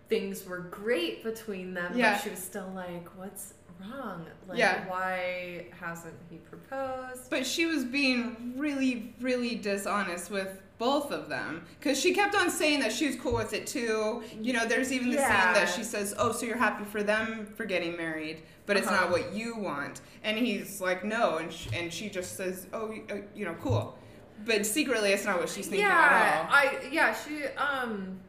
things 0.09 0.45
were 0.47 0.59
great 0.59 1.23
between 1.23 1.75
them, 1.75 1.97
Yeah. 1.97 2.15
but 2.15 2.23
she 2.23 2.31
was 2.31 2.43
still 2.43 2.71
like, 2.75 3.07
What's 3.17 3.55
wrong? 3.81 4.27
Like 4.49 4.59
Yeah. 4.59 4.89
why 4.89 5.67
hasn't 5.79 6.17
he 6.29 6.39
proposed? 6.39 7.31
But 7.31 7.47
she 7.47 7.67
was 7.67 7.85
being 7.85 8.55
really, 8.57 9.15
really 9.21 9.55
dishonest 9.55 10.31
with 10.33 10.61
both 10.79 11.11
of 11.11 11.29
them 11.29 11.65
because 11.79 11.99
she 12.01 12.15
kept 12.15 12.35
on 12.35 12.51
saying 12.51 12.81
that 12.81 12.93
she 12.93 13.07
was 13.07 13.17
cool 13.17 13.35
with 13.35 13.53
it 13.53 13.67
too. 13.67 14.23
You 14.43 14.53
know, 14.53 14.67
there's 14.67 14.93
even 14.93 15.11
the 15.11 15.17
Yeah. 15.17 15.29
scene 15.45 15.53
that 15.55 15.69
she 15.69 15.83
says, 15.85 16.15
"Oh, 16.19 16.33
so 16.33 16.47
you're 16.47 16.57
happy 16.57 16.85
for 16.85 17.03
them 17.03 17.47
for 17.57 17.65
getting 17.65 17.97
married, 17.97 18.43
but 18.67 18.77
it's 18.77 18.87
Uh-huh. 18.87 19.03
not 19.03 19.11
what 19.11 19.33
you 19.33 19.57
want." 19.57 20.01
And 20.25 20.39
he's 20.39 20.81
like, 20.81 21.05
"No," 21.05 21.39
and 21.39 21.53
she, 21.53 21.71
and 21.77 21.93
she 21.93 22.09
just 22.09 22.37
says, 22.37 22.67
"Oh, 22.73 22.95
uh, 23.11 23.17
you 23.35 23.45
know, 23.45 23.55
cool." 23.61 23.99
But 24.45 24.65
secretly, 24.65 25.11
it's 25.13 25.25
not 25.25 25.39
what 25.41 25.49
she's 25.49 25.67
thinking 25.67 25.89
yeah, 25.89 25.99
at 26.11 26.13
all. 26.39 26.49
I 26.51 26.89
yeah, 26.93 27.15
she 27.15 27.45
um 27.57 28.21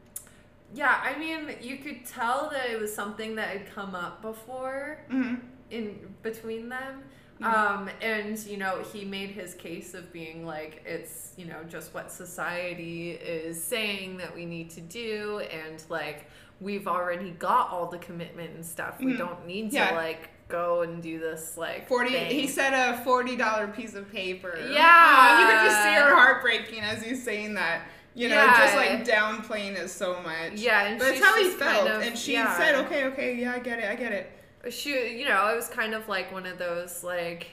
yeah, 0.74 1.00
I 1.02 1.18
mean, 1.18 1.56
you 1.60 1.78
could 1.78 2.04
tell 2.06 2.48
that 2.50 2.70
it 2.70 2.80
was 2.80 2.94
something 2.94 3.34
that 3.36 3.48
had 3.48 3.74
come 3.74 3.94
up 3.94 4.22
before 4.22 4.98
hmm 5.08 5.36
in 5.70 6.12
between 6.22 6.68
them. 6.68 7.04
Mhm. 7.40 7.46
Um 7.46 7.90
and 8.02 8.38
you 8.46 8.56
know, 8.56 8.82
he 8.92 9.04
made 9.04 9.30
his 9.30 9.54
case 9.54 9.94
of 9.94 10.12
being 10.12 10.46
like 10.46 10.82
it's, 10.86 11.32
you 11.36 11.46
know, 11.46 11.62
just 11.68 11.94
what 11.94 12.10
society 12.12 13.12
is 13.12 13.62
saying 13.62 14.18
that 14.18 14.34
we 14.34 14.44
need 14.44 14.70
to 14.70 14.80
do 14.80 15.40
and 15.50 15.82
like 15.88 16.26
we've 16.60 16.86
already 16.86 17.30
got 17.32 17.70
all 17.70 17.86
the 17.86 17.98
commitment 17.98 18.50
and 18.54 18.64
stuff. 18.64 18.98
We 19.00 19.14
Mhm. 19.14 19.18
don't 19.18 19.46
need 19.46 19.72
Yeah. 19.72 19.90
to 19.90 19.94
like 19.96 20.28
go 20.48 20.82
and 20.82 21.00
do 21.02 21.18
this 21.18 21.56
like 21.56 21.86
Forty. 21.88 22.10
thing. 22.10 22.30
He 22.30 22.46
said 22.48 22.74
a 22.74 23.02
forty 23.04 23.36
dollar 23.36 23.68
piece 23.68 23.94
of 23.94 24.10
paper. 24.12 24.58
Yeah. 24.70 24.82
Aw, 24.84 25.40
you 25.40 25.46
could 25.46 25.64
just 25.70 25.82
see 25.82 25.94
her 25.94 26.14
heart 26.14 26.42
breaking 26.42 26.80
as 26.80 27.02
he's 27.02 27.22
saying 27.22 27.54
that. 27.54 27.82
You 28.14 28.28
know, 28.28 28.34
Yeah. 28.34 28.58
just 28.58 28.74
like 28.76 29.04
downplaying 29.04 29.76
it 29.78 29.88
so 29.88 30.20
much. 30.22 30.54
Yeah, 30.54 30.96
But 30.98 31.04
that's 31.04 31.24
how 31.24 31.36
he 31.36 31.48
felt, 31.50 31.86
kind 31.86 31.96
of- 31.96 32.02
and 32.02 32.18
she 32.18 32.32
yeah. 32.32 32.58
said, 32.58 32.74
"Okay, 32.86 33.04
okay, 33.04 33.34
yeah, 33.34 33.52
I 33.54 33.60
get 33.60 33.78
it, 33.78 33.84
I 33.88 33.94
get 33.94 34.10
it." 34.10 34.32
She 34.68 35.16
you 35.18 35.26
know 35.28 35.48
it 35.48 35.56
was 35.56 35.68
kind 35.68 35.94
of 35.94 36.08
like 36.08 36.30
one 36.32 36.44
of 36.46 36.58
those 36.58 37.02
like 37.02 37.46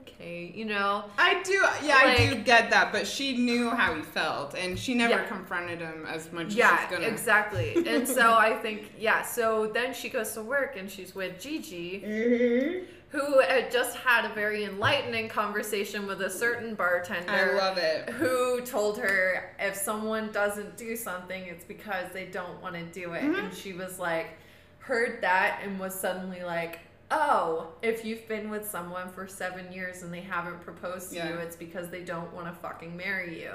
okay 0.00 0.50
you 0.54 0.64
know 0.64 1.04
I 1.16 1.42
do, 1.44 1.52
yeah, 1.84 1.96
I 2.02 2.16
do 2.16 2.34
get 2.42 2.70
that, 2.70 2.92
but 2.92 3.06
she 3.06 3.36
knew 3.36 3.70
how 3.70 3.94
he 3.94 4.02
felt, 4.02 4.54
and 4.54 4.76
she 4.78 4.94
never 4.94 5.14
Yeah. 5.14 5.24
confronted 5.26 5.78
him 5.80 6.06
as 6.08 6.32
much 6.32 6.48
as 6.48 6.56
yeah 6.56 6.80
she's 6.88 6.90
gonna. 6.96 7.06
exactly 7.06 7.76
and 7.86 8.08
so 8.08 8.32
i 8.48 8.54
think 8.54 8.90
yeah 8.98 9.22
so 9.22 9.66
then 9.72 9.94
she 9.94 10.08
goes 10.08 10.32
to 10.32 10.42
work 10.42 10.76
and 10.76 10.90
she's 10.90 11.14
with 11.14 11.38
gigi 11.40 12.02
Mhm. 12.04 12.84
who 13.10 13.40
had 13.40 13.70
just 13.70 13.96
had 13.98 14.24
a 14.30 14.34
very 14.34 14.64
enlightening 14.64 15.28
conversation 15.28 16.06
with 16.06 16.20
a 16.22 16.28
certain 16.30 16.74
bartender 16.74 17.30
I 17.30 17.52
love 17.54 17.78
it. 17.78 18.10
who 18.10 18.60
told 18.62 18.98
her 18.98 19.54
if 19.60 19.76
someone 19.76 20.30
doesn't 20.32 20.76
do 20.76 20.96
something 20.96 21.44
it's 21.44 21.64
because 21.64 22.12
they 22.12 22.26
don't 22.26 22.60
want 22.60 22.74
to 22.74 22.82
do 22.82 23.12
it 23.12 23.22
Mhm. 23.22 23.38
and 23.38 23.54
she 23.54 23.72
was 23.74 23.98
like 24.00 24.30
heard 24.88 25.20
that 25.20 25.60
and 25.62 25.78
was 25.78 25.94
suddenly 25.94 26.42
like 26.42 26.80
oh 27.10 27.68
if 27.82 28.04
you've 28.04 28.26
been 28.26 28.48
with 28.50 28.66
someone 28.68 29.08
for 29.10 29.26
seven 29.26 29.70
years 29.72 30.02
and 30.02 30.12
they 30.12 30.20
haven't 30.20 30.60
proposed 30.62 31.10
to 31.10 31.16
you 31.16 31.34
it's 31.36 31.56
because 31.56 31.88
they 31.90 32.02
don't 32.02 32.32
want 32.34 32.46
to 32.46 32.52
fucking 32.52 32.96
marry 32.96 33.40
you 33.42 33.52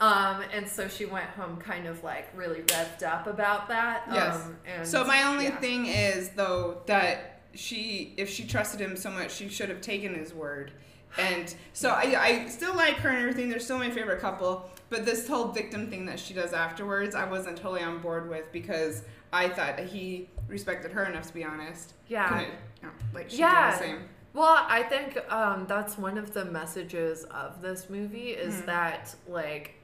um, 0.00 0.42
and 0.52 0.66
so 0.68 0.88
she 0.88 1.04
went 1.04 1.26
home 1.26 1.56
kind 1.58 1.86
of 1.86 2.02
like 2.02 2.26
really 2.34 2.60
revved 2.62 3.02
up 3.04 3.26
about 3.26 3.68
that 3.68 4.02
Yes. 4.10 4.34
um, 4.36 4.56
and 4.66 4.86
So 4.88 5.04
my 5.04 5.22
only 5.24 5.44
yeah. 5.44 5.60
thing 5.60 5.86
is 5.86 6.30
though 6.30 6.82
that 6.86 7.28
she, 7.54 8.14
if 8.16 8.28
she 8.30 8.46
trusted 8.46 8.80
him 8.80 8.96
so 8.96 9.10
much, 9.10 9.30
she 9.30 9.48
should 9.48 9.68
have 9.68 9.82
taken 9.82 10.14
his 10.14 10.32
word. 10.32 10.72
And 11.18 11.54
so 11.74 11.90
I, 11.90 12.16
I 12.18 12.48
still 12.48 12.74
like 12.74 12.94
her 12.96 13.10
and 13.10 13.18
everything. 13.18 13.50
They're 13.50 13.60
still 13.60 13.78
my 13.78 13.90
favorite 13.90 14.20
couple. 14.20 14.70
But 14.88 15.04
this 15.04 15.28
whole 15.28 15.48
victim 15.48 15.90
thing 15.90 16.06
that 16.06 16.18
she 16.18 16.32
does 16.32 16.54
afterwards, 16.54 17.14
I 17.14 17.26
wasn't 17.26 17.58
totally 17.58 17.82
on 17.82 17.98
board 18.00 18.30
with 18.30 18.50
because 18.52 19.02
I 19.34 19.50
thought 19.50 19.78
he 19.80 20.30
respected 20.52 20.92
her 20.92 21.04
enough 21.06 21.26
to 21.28 21.34
be 21.34 21.42
honest. 21.44 21.94
Yeah. 22.06 22.28
Couldn't, 22.28 22.46
you 22.82 22.86
know, 22.88 22.92
like 23.14 23.30
she 23.30 23.38
Yeah. 23.38 23.70
did 23.70 23.80
the 23.80 23.84
same. 23.84 24.08
Well, 24.34 24.64
I 24.68 24.82
think 24.84 25.18
um, 25.32 25.66
that's 25.66 25.98
one 25.98 26.16
of 26.18 26.32
the 26.32 26.44
messages 26.44 27.24
of 27.24 27.60
this 27.60 27.90
movie 27.90 28.30
is 28.30 28.54
Mhm. 28.62 28.66
that 28.66 29.14
like 29.26 29.74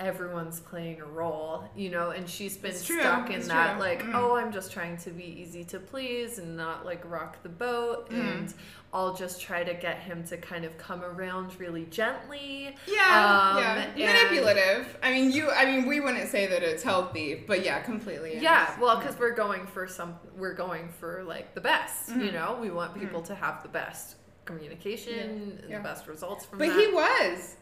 everyone's 0.00 0.58
playing 0.60 1.00
a 1.00 1.04
role, 1.06 1.68
you 1.76 1.90
know, 1.90 2.10
and 2.10 2.28
she's 2.28 2.56
been 2.56 2.70
It's 2.70 2.84
true, 2.86 3.00
stuck 3.00 3.28
in 3.28 3.36
it's 3.36 3.48
that 3.48 3.72
true. 3.72 3.80
like, 3.80 4.02
Mhm. 4.02 4.14
oh, 4.14 4.34
I'm 4.36 4.50
just 4.50 4.72
trying 4.72 4.96
to 4.98 5.10
be 5.10 5.24
easy 5.24 5.62
to 5.64 5.78
please 5.78 6.38
and 6.38 6.56
not 6.56 6.84
like 6.86 7.02
rock 7.04 7.42
the 7.42 7.48
boat, 7.50 8.08
Mhm. 8.10 8.18
and 8.18 8.54
I'll 8.92 9.14
just 9.14 9.40
try 9.40 9.62
to 9.62 9.74
get 9.74 9.98
him 9.98 10.24
to 10.24 10.36
kind 10.38 10.64
of 10.64 10.76
come 10.78 11.04
around 11.04 11.60
really 11.60 11.84
gently. 11.84 12.74
Yeah, 12.86 13.52
Um, 13.54 13.58
yeah, 13.96 14.12
manipulative. 14.12 14.98
I 15.02 15.12
mean, 15.12 15.30
you. 15.30 15.50
I 15.50 15.64
mean, 15.66 15.86
we 15.86 16.00
wouldn't 16.00 16.28
say 16.28 16.46
that 16.46 16.62
it's 16.64 16.82
healthy, 16.82 17.44
but 17.46 17.64
yeah, 17.64 17.80
completely. 17.82 18.38
Yeah, 18.38 18.74
well, 18.80 18.96
because 18.98 19.16
we're 19.18 19.34
going 19.34 19.66
for 19.66 19.86
some, 19.86 20.18
we're 20.34 20.54
going 20.54 20.88
for 20.98 21.22
like 21.24 21.54
the 21.54 21.60
best, 21.60 22.08
you 22.08 22.30
Mhm. 22.30 22.32
know. 22.32 22.58
We 22.60 22.70
want 22.70 22.98
people 22.98 23.22
to 23.22 23.34
have 23.34 23.62
the 23.62 23.68
best 23.68 24.16
communication 24.50 25.62
Yeah, 25.68 25.78
the 25.78 25.84
best 25.84 26.06
results 26.06 26.44
from 26.44 26.58
that. 26.58 26.68
but 26.68 26.76
that. 26.76 26.86
he 26.86 26.92
was. 26.92 27.56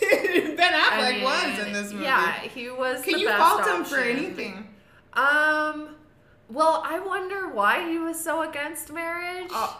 ben 0.56 0.72
Affleck 0.72 0.92
I 0.92 1.12
mean, 1.12 1.24
was 1.24 1.66
in 1.66 1.72
this 1.72 1.92
movie. 1.92 2.04
Yeah, 2.04 2.40
he 2.42 2.70
was. 2.70 3.02
Can 3.02 3.18
you 3.18 3.28
fault 3.28 3.66
him 3.66 3.84
for 3.84 3.98
anything? 3.98 4.68
Um, 5.14 5.96
well, 6.48 6.82
I 6.84 7.00
wonder 7.04 7.48
why 7.48 7.88
he 7.88 7.98
was 7.98 8.22
so 8.22 8.48
against 8.48 8.92
marriage. 8.92 9.50
Uh, 9.52 9.74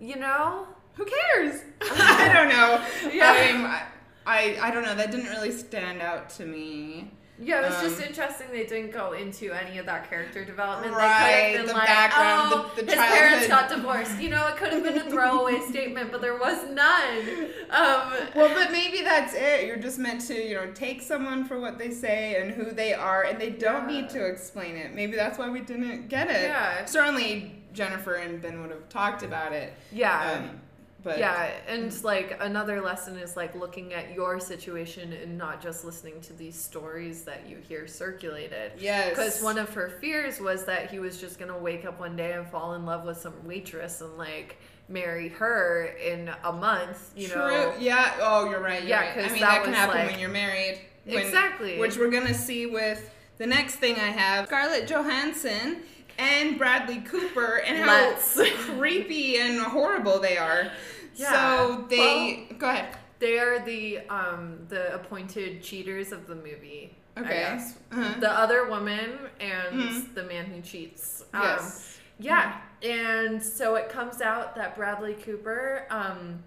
you 0.00 0.16
know? 0.16 0.66
who 0.94 1.04
cares? 1.04 1.60
I 1.82 2.30
don't 2.32 2.48
know. 2.48 3.12
Yeah. 3.12 3.30
I, 3.30 3.52
mean, 3.52 3.64
I, 3.66 3.82
I 4.26 4.68
I 4.68 4.70
don't 4.70 4.84
know. 4.84 4.94
That 4.94 5.10
didn't 5.10 5.30
really 5.30 5.50
stand 5.50 6.00
out 6.00 6.30
to 6.30 6.46
me. 6.46 7.10
Yeah, 7.36 7.60
it 7.62 7.70
was 7.70 7.80
just 7.80 7.96
Um, 8.00 8.06
interesting 8.08 8.46
they 8.52 8.64
didn't 8.64 8.92
go 8.92 9.12
into 9.12 9.50
any 9.52 9.78
of 9.78 9.86
that 9.86 10.08
character 10.08 10.44
development. 10.44 10.94
Right, 10.94 11.32
they 11.32 11.50
could 11.50 11.56
have 11.58 11.66
been 11.66 11.66
the 11.66 11.72
like, 11.74 11.86
background, 11.88 12.52
oh, 12.54 12.72
the- 12.76 12.82
the 12.82 12.92
his 12.92 13.00
parents 13.00 13.48
got 13.48 13.68
divorced. 13.68 14.20
You 14.20 14.28
know, 14.30 14.46
it 14.46 14.56
could 14.56 14.72
have 14.72 14.84
been 14.84 14.98
a 14.98 15.10
throwaway 15.10 15.58
statement, 15.68 16.12
but 16.12 16.20
there 16.20 16.36
was 16.36 16.62
none. 16.70 17.48
Um, 17.70 18.12
Well, 18.36 18.54
but 18.54 18.70
maybe 18.70 19.02
that's 19.02 19.34
it. 19.34 19.66
You're 19.66 19.78
just 19.78 19.98
meant 19.98 20.20
to, 20.28 20.34
you 20.34 20.54
know, 20.54 20.70
take 20.74 21.02
someone 21.02 21.44
for 21.44 21.58
what 21.58 21.76
they 21.76 21.90
say 21.90 22.40
and 22.40 22.52
who 22.52 22.70
they 22.70 22.94
are, 22.94 23.22
and 23.24 23.40
they 23.40 23.50
don't 23.50 23.88
Yeah. 23.90 24.00
need 24.02 24.10
to 24.10 24.24
explain 24.26 24.76
it. 24.76 24.94
Maybe 24.94 25.16
that's 25.16 25.36
why 25.36 25.48
we 25.50 25.58
didn't 25.60 26.08
get 26.08 26.30
it. 26.30 26.44
Yeah. 26.44 26.84
Certainly, 26.84 27.56
Jennifer 27.72 28.14
and 28.14 28.40
Ben 28.40 28.60
would 28.62 28.70
have 28.70 28.88
talked 28.88 29.24
about 29.24 29.52
it. 29.52 29.72
yeah. 29.90 30.34
Um, 30.38 30.60
but 31.04 31.18
yeah, 31.18 31.50
and 31.68 32.02
like 32.02 32.36
another 32.40 32.80
lesson 32.80 33.16
is 33.16 33.36
like 33.36 33.54
looking 33.54 33.92
at 33.92 34.14
your 34.14 34.40
situation 34.40 35.12
and 35.12 35.36
not 35.38 35.62
just 35.62 35.84
listening 35.84 36.20
to 36.22 36.32
these 36.32 36.56
stories 36.58 37.22
that 37.24 37.46
you 37.48 37.58
hear 37.58 37.86
circulated. 37.86 38.72
yes, 38.78 39.10
Because 39.10 39.42
one 39.42 39.58
of 39.58 39.72
her 39.74 39.90
fears 40.00 40.40
was 40.40 40.64
that 40.64 40.90
he 40.90 40.98
was 40.98 41.20
just 41.20 41.38
gonna 41.38 41.56
wake 41.58 41.84
up 41.84 42.00
one 42.00 42.16
day 42.16 42.32
and 42.32 42.46
fall 42.48 42.74
in 42.74 42.86
love 42.86 43.04
with 43.04 43.18
some 43.18 43.34
waitress 43.46 44.00
and 44.00 44.16
like 44.16 44.56
marry 44.88 45.28
her 45.28 45.94
in 46.04 46.30
a 46.44 46.52
month, 46.52 47.12
you 47.16 47.28
True. 47.28 47.40
know. 47.48 47.74
Yeah. 47.78 48.14
Oh, 48.20 48.48
you're 48.50 48.60
right. 48.60 48.80
You're 48.80 48.88
Yeah, 48.90 49.00
right. 49.16 49.18
I 49.30 49.32
mean, 49.32 49.40
that 49.40 49.50
that, 49.56 49.64
can 49.64 49.72
happen 49.74 49.96
like- 49.98 50.10
when 50.10 50.18
you're 50.18 50.28
married. 50.30 50.80
When- 51.04 51.18
Exactly. 51.18 51.78
Which 51.78 51.96
we're 51.98 52.10
gonna 52.10 52.34
see 52.34 52.66
with 52.66 53.10
the 53.38 53.46
next 53.46 53.76
thing 53.76 53.96
I 53.96 54.08
have. 54.10 54.46
Scarlett 54.46 54.86
Johansson 54.86 55.82
and 56.18 56.56
Bradley 56.58 57.00
Cooper 57.00 57.56
and 57.66 57.76
how 57.78 57.86
Let's. 58.10 58.38
creepy 58.76 59.36
and 59.38 59.60
horrible 59.60 60.18
they 60.20 60.38
are. 60.38 60.70
Yeah. 61.14 61.30
So 61.58 61.86
they 61.88 62.46
go 62.58 62.68
ahead. 62.70 62.96
They 63.18 63.38
are 63.38 63.64
the 63.64 64.00
um 64.08 64.58
the 64.68 64.94
appointed 64.94 65.62
cheaters 65.62 66.12
of 66.12 66.26
the 66.26 66.34
movie. 66.34 66.96
I 67.16 67.20
Okay. 67.20 67.28
guess. 67.30 67.74
Uh-huh. 67.92 68.14
The 68.20 68.30
other 68.30 68.68
woman 68.68 69.18
and 69.40 69.80
Mhm. 69.80 70.14
the 70.14 70.24
man 70.24 70.46
who 70.46 70.60
cheats. 70.60 71.24
Um, 71.32 71.42
Yes. 71.42 71.98
Yeah, 72.18 72.58
and 72.82 73.42
so 73.42 73.74
it 73.76 73.88
comes 73.88 74.20
out 74.20 74.54
that 74.56 74.76
Bradley 74.76 75.14
Cooper 75.14 75.86
um, 75.90 76.42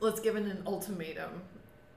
was 0.00 0.20
given 0.20 0.48
an 0.50 0.62
ultimatum 0.66 1.42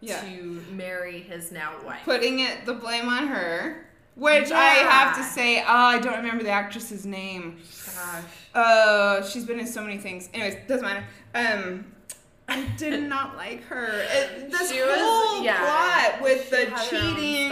Yeah. 0.02 0.22
to 0.22 0.64
marry 0.72 1.20
his 1.22 1.52
now 1.52 1.76
wife. 1.86 2.02
Putting 2.06 2.40
it 2.40 2.66
the 2.66 2.74
blame 2.74 3.08
on 3.10 3.28
her. 3.28 3.86
Which 4.20 4.52
I 4.52 4.66
have 4.90 5.16
to 5.18 5.24
say, 5.24 5.62
oh, 5.62 5.66
I 5.68 6.00
don't 6.00 6.18
remember 6.18 6.44
the 6.44 6.50
actress's 6.52 7.06
name. 7.06 7.58
Gosh. 7.96 8.24
Uh, 8.54 9.24
she's 9.24 9.46
been 9.46 9.60
in 9.60 9.68
so 9.68 9.82
many 9.82 9.98
things. 9.98 10.30
Anyways, 10.34 10.56
doesn't 10.68 10.86
matter. 10.86 11.06
Um, 11.36 11.86
I 12.48 12.64
did 12.78 13.04
not 13.10 13.38
like 13.38 13.64
her. 13.66 13.86
It, 14.12 14.52
this 14.52 14.72
She 14.72 14.82
was- 14.82 14.98
whole 15.00 15.44
yeah, 15.44 15.60
plot 16.12 16.22
with 16.22 16.50
the 16.50 16.66
had 16.66 16.70
her 16.70 16.98
own 16.98 17.16
cheating 17.16 17.52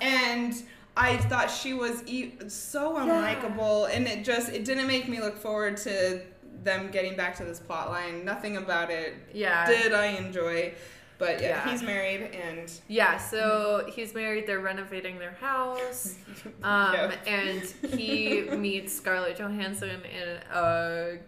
and 0.00 0.54
I 0.96 1.18
thought 1.18 1.50
she 1.50 1.74
was 1.74 2.02
e- 2.06 2.32
so 2.48 2.94
unlikable, 2.96 3.90
and 3.94 4.06
it 4.06 4.24
just 4.24 4.50
it 4.50 4.64
didn't 4.64 4.86
make 4.86 5.08
me 5.08 5.20
look 5.20 5.36
forward 5.36 5.76
to 5.78 6.22
them 6.62 6.90
getting 6.90 7.14
back 7.16 7.36
to 7.36 7.44
this 7.44 7.60
plot 7.60 7.90
line. 7.90 8.24
Nothing 8.24 8.56
about 8.56 8.90
it 8.90 9.12
Yeah. 9.34 9.66
did 9.66 9.92
I 9.92 10.06
enjoy. 10.06 10.72
But 11.18 11.40
yeah, 11.40 11.48
Yeah. 11.64 11.70
he's 11.70 11.82
married 11.82 12.30
and 12.34 12.70
Yeah, 12.88 13.16
so 13.18 13.86
he's 13.94 14.14
married, 14.14 14.46
they're 14.46 14.60
renovating 14.60 15.18
their 15.18 15.32
house. 15.40 16.14
Um, 16.62 16.92
Yeah. 16.94 17.12
and 17.26 17.62
he 17.94 18.42
meets 18.56 18.92
Scarlett 18.94 19.38
Johansson 19.38 19.88
in 20.04 20.28
a 20.52 21.18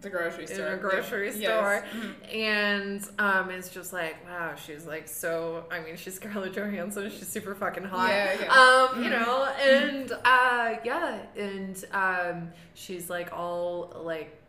the 0.00 0.08
grocery 0.08 0.46
store. 0.46 0.66
in 0.68 0.72
a 0.74 0.76
grocery 0.76 1.30
Yes. 1.34 1.36
store 1.36 1.84
Mhm. 1.92 2.34
and 2.34 3.08
um 3.18 3.50
it's 3.50 3.68
just 3.70 3.92
like 3.92 4.24
wow 4.24 4.54
she's 4.54 4.86
like 4.86 5.08
so 5.08 5.64
i 5.70 5.80
mean 5.80 5.96
she's 5.96 6.14
scarlett 6.14 6.54
johansson 6.54 7.10
she's 7.10 7.26
super 7.26 7.54
fucking 7.56 7.82
hot 7.84 8.08
Yeah, 8.08 8.36
yeah. 8.40 8.52
um 8.94 9.02
you 9.04 9.10
Mhm. 9.10 9.20
know 9.20 9.44
and 9.60 10.12
uh 10.24 10.74
yeah 10.84 11.18
and 11.36 11.84
um 11.92 12.52
she's 12.74 13.10
like 13.10 13.32
all 13.32 13.92
like 14.04 14.39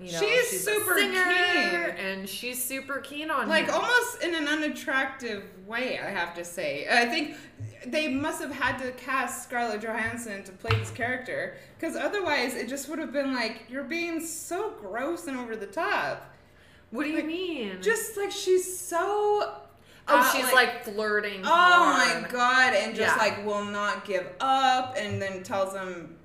you 0.00 0.10
know 0.12 0.18
She's 0.20 0.48
she's 0.50 0.64
super 0.64 0.94
keen. 0.96 1.14
and 1.14 2.28
she's 2.28 2.62
super 2.62 2.98
keen 3.00 3.30
on 3.30 3.48
like 3.48 3.66
him. 3.66 3.74
almost 3.74 4.22
in 4.22 4.34
an 4.34 4.48
unattractive 4.48 5.44
way 5.66 5.98
i 5.98 6.08
have 6.10 6.34
to 6.34 6.44
say 6.44 6.86
i 6.90 7.04
think 7.06 7.36
they 7.86 8.08
must 8.08 8.40
have 8.42 8.52
had 8.52 8.78
to 8.78 8.90
cast 8.92 9.44
scarlett 9.44 9.82
johansson 9.82 10.42
to 10.44 10.52
play 10.52 10.76
this 10.78 10.90
character 10.90 11.56
because 11.78 11.94
otherwise 11.96 12.54
it 12.54 12.68
just 12.68 12.88
would 12.88 12.98
have 12.98 13.12
been 13.12 13.34
like 13.34 13.64
you're 13.68 13.84
being 13.84 14.18
so 14.24 14.70
gross 14.80 15.26
and 15.28 15.36
over 15.38 15.54
the 15.56 15.66
top 15.66 16.30
what 16.90 17.04
do 17.04 17.10
you 17.10 17.16
like, 17.16 17.26
mean 17.26 17.78
just 17.80 18.16
like 18.16 18.30
she's 18.32 18.78
so 18.78 18.98
oh 18.98 19.58
uh, 20.08 20.32
she's 20.32 20.52
like, 20.52 20.84
flirting 20.84 21.42
oh 21.44 21.46
hard. 21.48 22.22
my 22.22 22.28
god 22.28 22.74
and 22.74 22.96
just 22.96 23.14
Yeah. 23.16 23.22
like 23.22 23.46
will 23.46 23.64
not 23.64 24.04
give 24.04 24.26
up 24.40 24.94
and 24.98 25.22
then 25.22 25.42
tells 25.44 25.74
him 25.74 26.16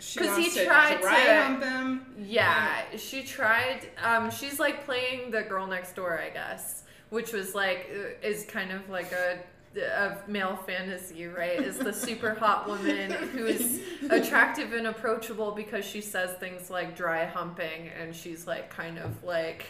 she 0.00 0.18
'Cause 0.18 0.28
wants 0.28 0.54
he 0.54 0.60
to 0.60 0.66
tried 0.66 1.00
to- 1.00 1.08
hump 1.08 1.62
him 1.64 2.14
Yeah, 2.26 2.82
she 2.96 3.22
tried. 3.22 3.88
Um, 4.02 4.30
she's 4.30 4.58
like 4.58 4.84
playing 4.84 5.30
the 5.30 5.42
girl 5.42 5.66
next 5.66 5.94
door, 5.94 6.18
I 6.20 6.30
guess, 6.30 6.84
which 7.10 7.32
was 7.32 7.54
like 7.54 7.90
uh, 7.94 8.26
is 8.26 8.44
kind 8.46 8.72
of 8.72 8.88
like 8.88 9.12
a 9.12 9.38
a 9.76 10.16
male 10.26 10.56
fantasy, 10.66 11.26
right? 11.26 11.60
Is 11.60 11.78
the 11.78 11.92
super 11.92 12.34
hot 12.34 12.66
woman 12.66 13.12
who's 13.12 13.78
attractive 14.10 14.72
and 14.72 14.88
approachable 14.88 15.52
because 15.52 15.84
she 15.84 16.00
says 16.00 16.32
things 16.38 16.70
like 16.70 16.96
dry 16.96 17.24
humping, 17.24 17.88
and 18.00 18.14
she's 18.14 18.46
like 18.48 18.68
kind 18.70 18.98
of 18.98 19.22
like 19.22 19.66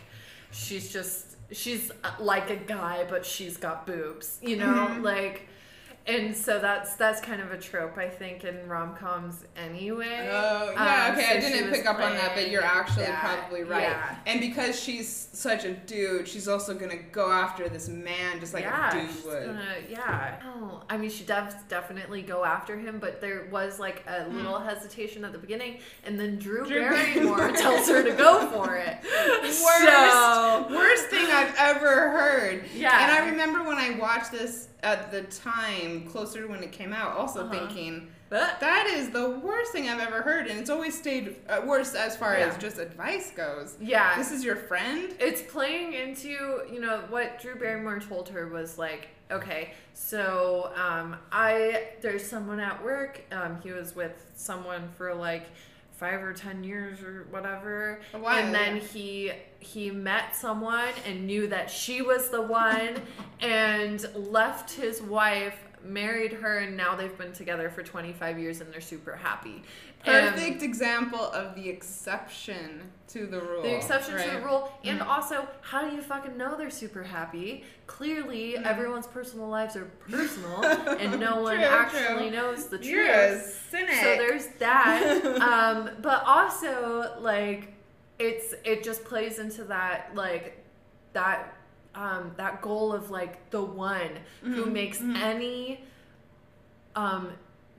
she's 0.53 0.90
just 0.93 1.37
she's 1.53 1.90
uh, 2.03 2.12
like 2.19 2.49
a 2.49 2.57
guy, 2.57 3.05
but 3.11 3.27
she's 3.27 3.57
got 3.59 3.87
boobs, 3.87 4.38
you 4.43 4.57
know, 4.57 4.88
Mhm. 4.90 5.03
like. 5.03 5.49
And 6.11 6.37
so 6.37 6.59
that's 6.59 6.94
that's 6.94 7.20
kind 7.20 7.40
of 7.40 7.53
a 7.53 7.59
trope 7.59 7.96
I 7.99 8.09
think 8.09 8.44
in 8.44 8.68
rom 8.68 8.94
coms 8.96 9.44
anyway. 9.57 10.29
Oh, 10.31 10.70
yeah, 10.73 11.07
Um, 11.12 11.18
okay, 11.18 11.40
so 11.40 11.46
I 11.46 11.51
didn't 11.51 11.70
pick 11.73 11.87
up 11.87 11.96
on 12.01 12.12
that, 12.14 12.33
but 12.35 12.51
you're 12.51 12.62
actually 12.64 13.05
that. 13.07 13.20
probably 13.20 13.62
right. 13.64 13.83
Yeah. 13.83 14.16
And 14.27 14.40
because 14.40 14.79
she's 14.81 15.09
such 15.33 15.64
a 15.64 15.73
dude, 15.73 16.27
she's 16.29 16.49
also 16.49 16.75
gonna 16.75 16.96
go 17.12 17.31
after 17.31 17.68
this 17.68 17.88
man 17.88 18.40
just 18.40 18.55
like 18.55 18.64
yeah, 18.64 18.90
a 18.96 19.07
dude 19.07 19.25
would. 19.25 19.46
gonna- 19.46 19.64
yeah. 19.88 20.37
Oh, 20.44 20.83
I 20.88 20.96
mean, 20.96 21.11
she 21.11 21.25
does 21.25 21.55
definitely 21.68 22.23
go 22.23 22.44
after 22.44 22.77
him, 22.79 22.99
but 22.99 23.20
there 23.20 23.46
was 23.51 23.79
like 23.79 24.05
a 24.07 24.29
little 24.31 24.59
hesitation 24.59 25.25
at 25.25 25.33
the 25.33 25.38
beginning, 25.38 25.79
and 26.05 26.18
then 26.18 26.38
Drew, 26.38 26.62
Hmm. 26.64 26.68
Drew 26.68 26.81
Barrymore 26.88 27.37
Barrymore. 27.37 27.57
tells 27.57 27.88
her 27.88 28.03
to 28.03 28.12
go 28.12 28.49
for 28.51 28.77
it. 28.77 28.99
Worst, 29.42 29.62
So- 29.62 30.66
worst 30.70 31.07
thing 31.07 31.27
I've 31.31 31.55
ever 31.57 32.11
heard. 32.11 32.64
Yeah. 32.75 33.03
And 33.03 33.12
I 33.12 33.31
remember 33.31 33.62
when 33.62 33.79
I 33.79 33.90
watched 33.99 34.33
this 34.33 34.68
at 34.83 35.11
the 35.11 35.23
time, 35.25 36.00
closer 36.07 36.47
when 36.47 36.63
it 36.63 36.73
came 36.73 36.93
out, 36.93 37.17
also 37.17 37.45
Uh-huh. 37.45 37.53
thinking, 37.67 38.09
that 38.31 38.87
is 38.87 39.11
the 39.11 39.29
worst 39.31 39.73
thing 39.73 39.89
I've 39.89 40.01
ever 40.01 40.23
heard. 40.23 40.47
And 40.47 40.59
it's 40.61 40.71
always 40.71 40.97
stayed 40.97 41.37
uh, 41.49 41.63
worse 41.67 41.95
as 41.95 42.17
far 42.17 42.39
Yeah. 42.39 42.47
as 42.49 42.57
just 42.59 42.79
advice 42.79 43.31
goes. 43.33 43.77
yeah, 43.81 44.17
This 44.17 44.31
is 44.31 44.45
your 44.45 44.57
friend? 44.57 45.15
it's 45.19 45.43
playing 45.43 45.95
into 45.95 46.63
you 46.73 46.81
know 46.81 47.03
what 47.11 47.41
Drew 47.41 47.57
Barrymore 47.57 47.99
told 47.99 48.29
her 48.31 48.47
was 48.49 48.79
like, 48.79 49.09
okay, 49.33 49.73
so 49.95 50.73
um, 50.77 51.17
I 51.33 51.89
there's 52.01 52.25
someone 52.27 52.61
at 52.61 52.83
work. 52.85 53.21
Um, 53.33 53.59
he 53.63 53.73
was 53.73 53.95
with 53.97 54.13
someone 54.35 54.89
for 54.97 55.15
like 55.15 55.47
five 55.93 56.23
or 56.23 56.33
ten 56.33 56.65
years 56.65 57.03
or 57.03 57.27
whatever, 57.31 58.01
and 58.15 58.55
then 58.55 58.81
he 58.81 59.33
he 59.59 59.91
met 59.91 60.35
someone 60.35 60.89
and 61.07 61.27
knew 61.27 61.47
that 61.49 61.69
she 61.71 62.01
was 62.01 62.31
the 62.31 62.41
one, 62.41 62.95
and 63.41 64.09
left 64.15 64.71
his 64.73 65.03
wife. 65.03 65.57
Married 65.85 66.33
her, 66.35 66.59
and 66.59 66.77
now 66.77 66.95
they've 66.95 67.16
been 67.16 67.33
together 67.33 67.71
for 67.71 67.83
25 67.83 68.38
years 68.38 68.61
and 68.61 68.73
they're 68.73 68.81
super 68.81 69.16
happy. 69.16 69.62
Perfect 70.05 70.62
example 70.62 71.21
of 71.21 71.55
the 71.55 71.69
exception 71.69 72.90
to 73.09 73.27
the 73.27 73.40
rule. 73.40 73.62
the 73.62 73.75
exception 73.77 74.16
to 74.16 74.31
the 74.31 74.40
rule 74.40 74.73
and 74.85 75.01
Mhm. 75.01 75.07
also 75.07 75.47
how 75.62 75.87
do 75.88 75.95
you 75.97 76.01
fucking 76.01 76.37
know 76.38 76.57
they're 76.57 76.71
super 76.71 77.03
happy 77.03 77.64
clearly 77.88 78.53
Mhm. 78.57 78.64
everyone's 78.64 79.09
personal 79.09 79.49
lives 79.49 79.75
are 79.77 79.87
personal 80.09 80.62
and 81.01 81.19
no 81.19 81.43
one 81.43 81.57
True, 81.57 81.64
actually 81.64 82.29
true. 82.29 82.38
knows 82.38 82.69
the 82.69 82.79
You're 82.79 83.05
a 83.05 83.31
truth 83.31 83.66
cynic. 83.69 83.95
so 83.95 84.16
there's 84.16 84.47
that 84.61 85.25
um 85.43 85.90
but 86.01 86.23
also 86.25 87.16
like 87.21 87.75
it's 88.21 88.55
it 88.64 88.85
just 88.85 89.05
plays 89.05 89.40
into 89.40 89.64
that 89.64 90.12
like 90.14 90.64
that 91.12 91.53
um 92.01 92.33
that 92.37 92.63
goal 92.63 92.93
of 92.93 93.11
like 93.11 93.51
the 93.51 93.63
one 93.63 94.11
who 94.43 94.65
Mhm, 94.67 94.73
makes 94.73 94.99
mhm. 94.99 95.17
any 95.17 95.85
um 96.97 97.33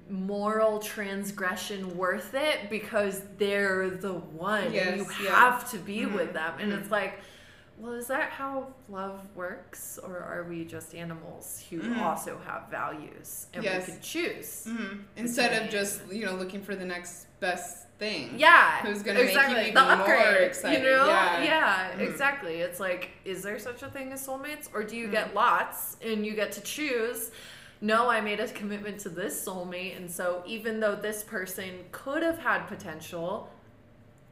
moral 0.09 0.79
transgression 0.79 1.97
worth 1.97 2.33
it 2.33 2.69
because 2.69 3.21
they're 3.37 3.89
the 3.89 4.13
one 4.13 4.63
and 4.65 4.97
you 4.97 5.07
yeah. 5.23 5.35
have 5.35 5.69
to 5.71 5.77
be 5.77 5.99
Mhm, 6.01 6.13
with 6.13 6.33
them 6.33 6.53
and 6.59 6.73
it's 6.73 6.91
like 6.91 7.19
well 7.77 7.93
is 7.93 8.07
that 8.07 8.29
how 8.31 8.67
love 8.89 9.21
works 9.35 9.97
or 10.03 10.17
are 10.19 10.45
we 10.49 10.65
just 10.65 10.93
animals 10.93 11.63
who 11.69 11.81
Mhm. 11.81 11.97
also 12.01 12.37
have 12.45 12.69
values 12.69 13.47
and 13.53 13.63
Yes. 13.63 13.87
we 13.87 13.93
can 13.93 14.01
choose 14.01 14.65
Mhm. 14.67 15.03
Instead 15.15 15.61
of 15.63 15.69
just 15.69 16.01
you 16.11 16.25
know 16.25 16.35
looking 16.35 16.61
for 16.61 16.75
the 16.75 16.85
next 16.85 17.27
best 17.39 17.87
thing. 18.01 18.33
yeah 18.35 18.81
Who's 18.81 19.03
gonna 19.03 19.19
make 19.19 19.31
you 19.33 19.39
exactly. 19.39 19.61
even 19.69 19.73
the 19.75 19.81
more 19.81 19.91
upgrade 19.93 20.41
excited. 20.49 20.81
you 20.83 20.89
know 20.89 21.05
Yeah. 21.05 21.91
Mhm. 21.95 21.99
exactly 22.09 22.55
it's 22.61 22.79
like 22.79 23.11
is 23.25 23.43
there 23.43 23.59
such 23.59 23.83
a 23.83 23.89
thing 23.89 24.11
as 24.11 24.25
soulmates 24.25 24.67
or 24.73 24.83
do 24.83 24.97
you 24.97 25.07
Mhm. 25.07 25.11
get 25.11 25.35
lots 25.35 25.97
and 26.03 26.25
you 26.25 26.33
get 26.33 26.51
to 26.53 26.61
choose 26.61 27.29
no 27.79 28.09
i 28.09 28.19
made 28.19 28.39
a 28.39 28.47
commitment 28.47 28.99
to 29.01 29.09
this 29.09 29.45
soulmate 29.45 29.95
and 29.97 30.09
so 30.09 30.41
even 30.47 30.79
though 30.79 30.95
this 30.95 31.23
person 31.23 31.69
could 31.91 32.23
have 32.23 32.39
had 32.39 32.67
potential 32.67 33.51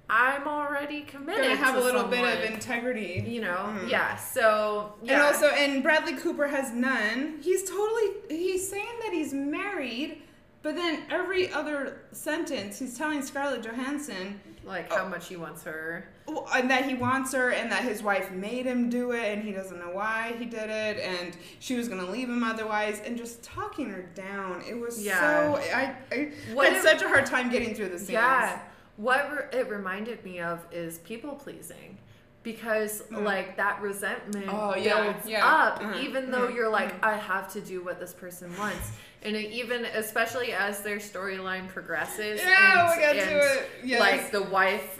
i'm 0.09 0.47
already 0.47 1.01
committed 1.01 1.43
Gonna 1.43 1.55
have 1.55 1.75
a 1.75 1.79
little 1.79 2.05
bit 2.05 2.23
of 2.39 2.51
integrity. 2.51 3.23
you 3.27 3.41
know 3.41 3.75
Mhm. 3.77 3.87
yeah 3.91 4.15
so 4.15 4.95
yeah 5.03 5.13
And 5.13 5.21
also, 5.21 5.47
and 5.49 5.83
Bradley 5.83 6.15
Cooper 6.15 6.47
has 6.47 6.71
none. 6.71 7.37
He's 7.43 7.69
totally, 7.69 8.07
he's 8.29 8.67
saying 8.67 8.95
that 9.03 9.13
he's 9.13 9.31
married, 9.35 10.23
but 10.61 10.75
then 10.75 11.03
every 11.09 11.51
other 11.51 12.01
sentence 12.11 12.79
he's 12.79 12.97
telling 12.97 13.21
Scarlett 13.21 13.61
Johansson 13.63 14.39
like 14.65 14.87
Oh. 14.91 14.97
how 14.97 15.05
much 15.07 15.27
he 15.27 15.35
wants 15.37 15.63
her 15.63 16.07
and 16.53 16.69
that 16.69 16.85
he 16.85 16.93
wants 16.93 17.33
her 17.33 17.51
and 17.51 17.71
that 17.71 17.83
his 17.83 18.03
wife 18.03 18.29
made 18.31 18.65
him 18.65 18.89
do 18.89 19.11
it 19.13 19.23
and 19.33 19.41
he 19.41 19.51
doesn't 19.51 19.79
know 19.79 19.89
why 19.91 20.35
he 20.37 20.45
did 20.45 20.69
it 20.69 20.97
and 20.99 21.35
she 21.59 21.75
was 21.75 21.87
to 22.05 22.11
leave 22.11 22.29
him 22.29 22.43
otherwise 22.43 23.01
and 23.05 23.17
just 23.17 23.41
talking 23.41 23.89
her 23.89 24.03
down. 24.13 24.61
It 24.69 24.77
was 24.77 25.03
Yeah. 25.03 25.19
so, 25.55 25.55
I, 25.73 25.95
I 26.11 26.31
What 26.53 26.67
had 26.67 26.75
if- 26.77 26.83
such 26.83 27.01
a 27.01 27.07
hard 27.07 27.25
time 27.25 27.49
getting 27.49 27.73
through 27.73 27.89
the 27.89 27.97
scenes. 27.97 28.11
Yeah. 28.11 28.59
What 28.97 29.31
re- 29.31 29.59
it 29.59 29.69
reminded 29.69 30.23
me 30.25 30.39
of 30.41 30.65
is 30.71 30.99
people 30.99 31.35
pleasing. 31.35 31.97
because 32.43 33.03
like 33.11 33.57
that 33.57 33.81
resentment 33.81 34.45
Oh, 34.49 34.73
yeah, 34.75 35.11
builds 35.11 35.27
yeah. 35.27 35.45
up 35.45 35.81
Uh-huh, 35.81 35.99
even 35.99 36.31
though 36.31 36.47
mhm, 36.47 36.55
you're 36.55 36.69
like 36.69 37.03
I 37.03 37.17
have 37.17 37.51
to 37.53 37.59
do 37.61 37.83
what 37.83 37.99
this 37.99 38.13
person 38.13 38.55
wants. 38.57 38.91
And 39.21 39.35
it 39.35 39.51
even 39.51 39.85
especially 39.85 40.53
as 40.53 40.81
their 40.81 40.97
storyline 40.97 41.67
progresses 41.67 42.39
Yeah, 42.41 42.89
and, 42.91 42.97
we 42.99 43.05
got 43.05 43.15
and, 43.17 43.29
to 43.29 43.37
it. 43.61 43.69
Yes. 43.83 43.99
like 43.99 44.31
the 44.31 44.43
wife 44.43 44.99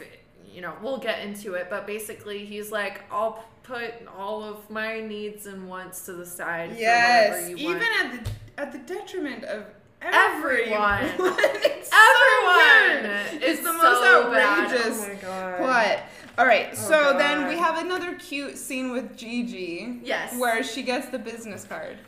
you 0.52 0.60
know 0.60 0.74
we'll 0.82 0.98
get 0.98 1.20
into 1.20 1.54
it 1.54 1.68
but 1.70 1.86
basically 1.86 2.44
he's 2.44 2.72
like 2.72 3.02
i'll 3.12 3.44
put 3.62 3.94
all 4.18 4.42
of 4.42 4.68
my 4.68 5.00
needs 5.00 5.46
and 5.46 5.68
wants 5.68 6.04
to 6.06 6.12
the 6.12 6.26
side 6.26 6.70
for 6.72 6.76
yes, 6.76 7.30
whatever 7.30 7.48
you 7.50 7.56
even 7.56 7.76
want 7.78 8.04
at 8.16 8.24
the 8.24 8.30
at 8.60 8.72
the 8.72 8.78
detriment 8.78 9.44
of 9.44 9.64
Everyone. 10.02 11.02
everyone. 11.04 11.34
it's 11.38 11.90
so 11.90 11.96
everyone 11.96 13.02
weird. 13.04 13.34
it's 13.34 13.44
It's 13.44 13.60
the 13.60 13.66
so 13.66 13.78
most 13.78 14.32
bad. 14.32 14.64
outrageous 14.64 14.98
oh 15.04 15.08
my 15.08 15.14
god 15.14 15.58
plot. 15.58 15.98
All 16.38 16.46
right, 16.46 16.68
oh 16.72 16.74
so 16.74 17.18
then 17.18 17.46
we 17.48 17.56
have 17.58 17.78
another 17.78 18.14
cute 18.14 18.56
scene 18.56 18.92
with 18.92 19.16
Gigi. 19.16 20.00
Yes. 20.02 20.38
Where 20.38 20.62
she 20.62 20.82
gets 20.82 21.08
the 21.10 21.18
business 21.18 21.64
card. 21.64 21.98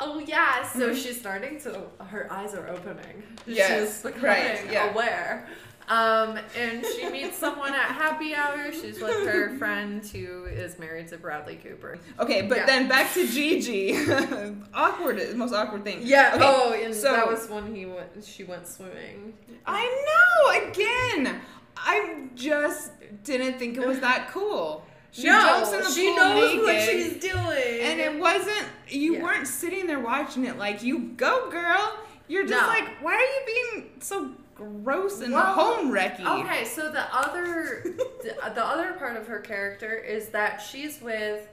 Oh 0.00 0.18
yeah 0.20 0.66
so 0.66 0.90
Mhm. 0.90 0.96
she's 1.02 1.18
starting 1.18 1.60
to 1.60 1.82
her 2.06 2.32
eyes 2.32 2.54
are 2.54 2.68
opening 2.68 3.22
Yes, 3.46 3.68
she's 3.94 4.02
becoming 4.02 4.24
right, 4.24 4.70
yeah. 4.70 4.90
aware 4.90 5.48
um, 5.90 6.38
and 6.54 6.84
she 6.84 7.08
meets 7.08 7.38
someone 7.38 7.72
at 7.74 7.80
happy 7.92 8.34
hour. 8.34 8.70
She's 8.70 9.00
with 9.00 9.24
her 9.26 9.56
friend 9.56 10.04
who 10.04 10.44
is 10.44 10.78
married 10.78 11.08
to 11.08 11.16
Bradley 11.16 11.56
Cooper. 11.56 11.98
Okay, 12.20 12.42
but 12.42 12.58
Yeah. 12.58 12.66
then 12.66 12.88
back 12.88 13.10
to 13.14 13.26
Gigi. 13.26 13.96
awkward, 14.74 15.34
most 15.34 15.54
awkward 15.54 15.84
thing. 15.84 16.00
Yeah. 16.02 16.32
Okay, 16.34 16.44
oh, 16.44 16.72
and 16.74 16.94
so- 16.94 17.12
that 17.12 17.26
was 17.26 17.48
when 17.48 17.74
he 17.74 17.86
went. 17.86 18.22
She 18.22 18.44
went 18.44 18.68
swimming. 18.68 19.32
I 19.64 20.04
know. 20.08 20.68
Again, 20.70 21.40
I 21.74 22.26
just 22.34 22.90
didn't 23.24 23.58
think 23.58 23.78
it 23.78 23.86
was 23.88 24.00
that 24.00 24.28
cool. 24.30 24.84
She 25.10 25.22
jumps 25.22 25.72
in 25.72 25.80
the 25.80 25.90
she 25.90 26.06
pool 26.06 26.16
knows 26.16 26.52
naked, 26.54 26.62
what 26.64 26.80
she's 26.82 27.12
doing. 27.16 27.80
and 27.80 28.00
it 28.00 28.18
wasn't. 28.18 28.66
You 28.88 29.14
Yeah. 29.16 29.22
weren't 29.22 29.46
sitting 29.48 29.86
there 29.86 29.98
watching 30.00 30.44
it 30.44 30.58
like 30.58 30.82
you 30.82 30.98
go, 31.16 31.50
girl. 31.50 31.98
You're 32.28 32.46
just 32.46 32.60
No. 32.60 32.66
like, 32.68 32.88
why 33.02 33.14
are 33.14 33.20
you 33.20 33.42
being 33.72 33.90
so 34.00 34.30
gross 34.54 35.20
and 35.20 35.32
Well, 35.32 35.54
home 35.54 35.90
wrecky? 35.92 36.24
Okay, 36.44 36.64
so 36.64 36.90
the 36.92 37.02
other 37.14 37.82
the, 38.22 38.36
the 38.54 38.64
other 38.64 38.92
part 38.94 39.16
of 39.16 39.26
her 39.28 39.38
character 39.40 39.94
is 39.94 40.28
that 40.30 40.58
she's 40.58 41.00
with 41.00 41.48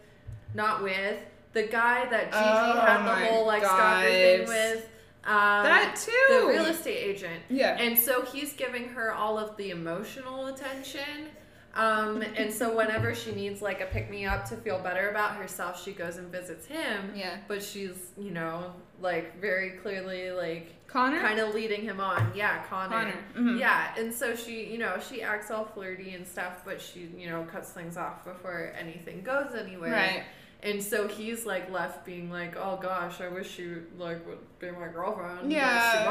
not 0.54 0.84
with 0.84 1.18
the 1.54 1.64
guy 1.64 2.06
that 2.10 2.26
Gigi 2.26 2.36
Oh 2.44 2.80
had 2.82 3.06
the 3.06 3.26
whole 3.28 3.46
like 3.48 3.64
stalker 3.64 4.08
thing 4.08 4.48
with. 4.48 4.90
Um, 5.24 5.64
That 5.64 5.96
too. 5.96 6.12
The 6.42 6.46
real 6.48 6.66
estate 6.66 6.98
agent. 6.98 7.42
Yeah. 7.50 7.78
And 7.80 7.98
so 7.98 8.22
he's 8.24 8.54
giving 8.54 8.90
her 8.90 9.12
all 9.14 9.40
of 9.40 9.56
the 9.58 9.72
emotional 9.72 10.48
attention. 10.48 11.30
Um, 11.76 12.22
and 12.22 12.54
so 12.54 12.76
whenever 12.76 13.14
she 13.14 13.34
needs 13.34 13.62
like 13.62 13.82
a 13.82 13.86
pick 13.86 14.10
me 14.10 14.26
up 14.26 14.46
to 14.50 14.56
feel 14.56 14.80
better 14.80 15.10
about 15.10 15.36
herself, 15.36 15.84
she 15.84 15.92
goes 15.92 16.18
and 16.18 16.32
visits 16.32 16.66
him. 16.66 17.12
Yeah. 17.16 17.38
But 17.48 17.62
she's, 17.62 18.12
you 18.18 18.32
know, 18.32 18.74
like 19.02 19.40
very 19.42 19.72
clearly 19.72 20.32
like 20.32 20.74
Connor. 20.88 21.20
kind 21.20 21.40
of 21.40 21.54
leading 21.54 21.82
him 21.82 22.00
on. 22.00 22.32
Yeah, 22.34 22.64
Connor. 22.70 22.90
Connor, 22.90 23.18
mhm. 23.38 23.60
Yeah, 23.60 23.94
and 23.98 24.14
so 24.14 24.36
she, 24.36 24.66
you 24.72 24.78
know, 24.78 24.98
she 25.10 25.22
acts 25.22 25.52
all 25.52 25.66
flirty 25.66 26.14
and 26.14 26.26
stuff, 26.26 26.64
but 26.64 26.82
she, 26.82 27.10
you 27.18 27.30
know, 27.30 27.44
cuts 27.52 27.72
things 27.72 27.98
off 27.98 28.24
before 28.24 28.72
anything 28.80 29.22
goes 29.22 29.54
anywhere. 29.54 29.92
Right. 29.92 30.24
And 30.66 30.82
so 30.82 31.08
he's 31.08 31.46
like 31.46 31.70
left 31.72 32.06
being 32.06 32.32
like, 32.32 32.56
oh 32.58 32.80
gosh, 32.82 33.22
I 33.22 33.28
wish 33.28 33.52
she 33.52 33.68
like 34.00 34.26
would 34.28 34.40
be 34.60 34.72
my 34.72 34.88
girlfriend. 34.88 35.52
Yeah. 35.52 35.70
But 35.70 36.02
she 36.02 36.08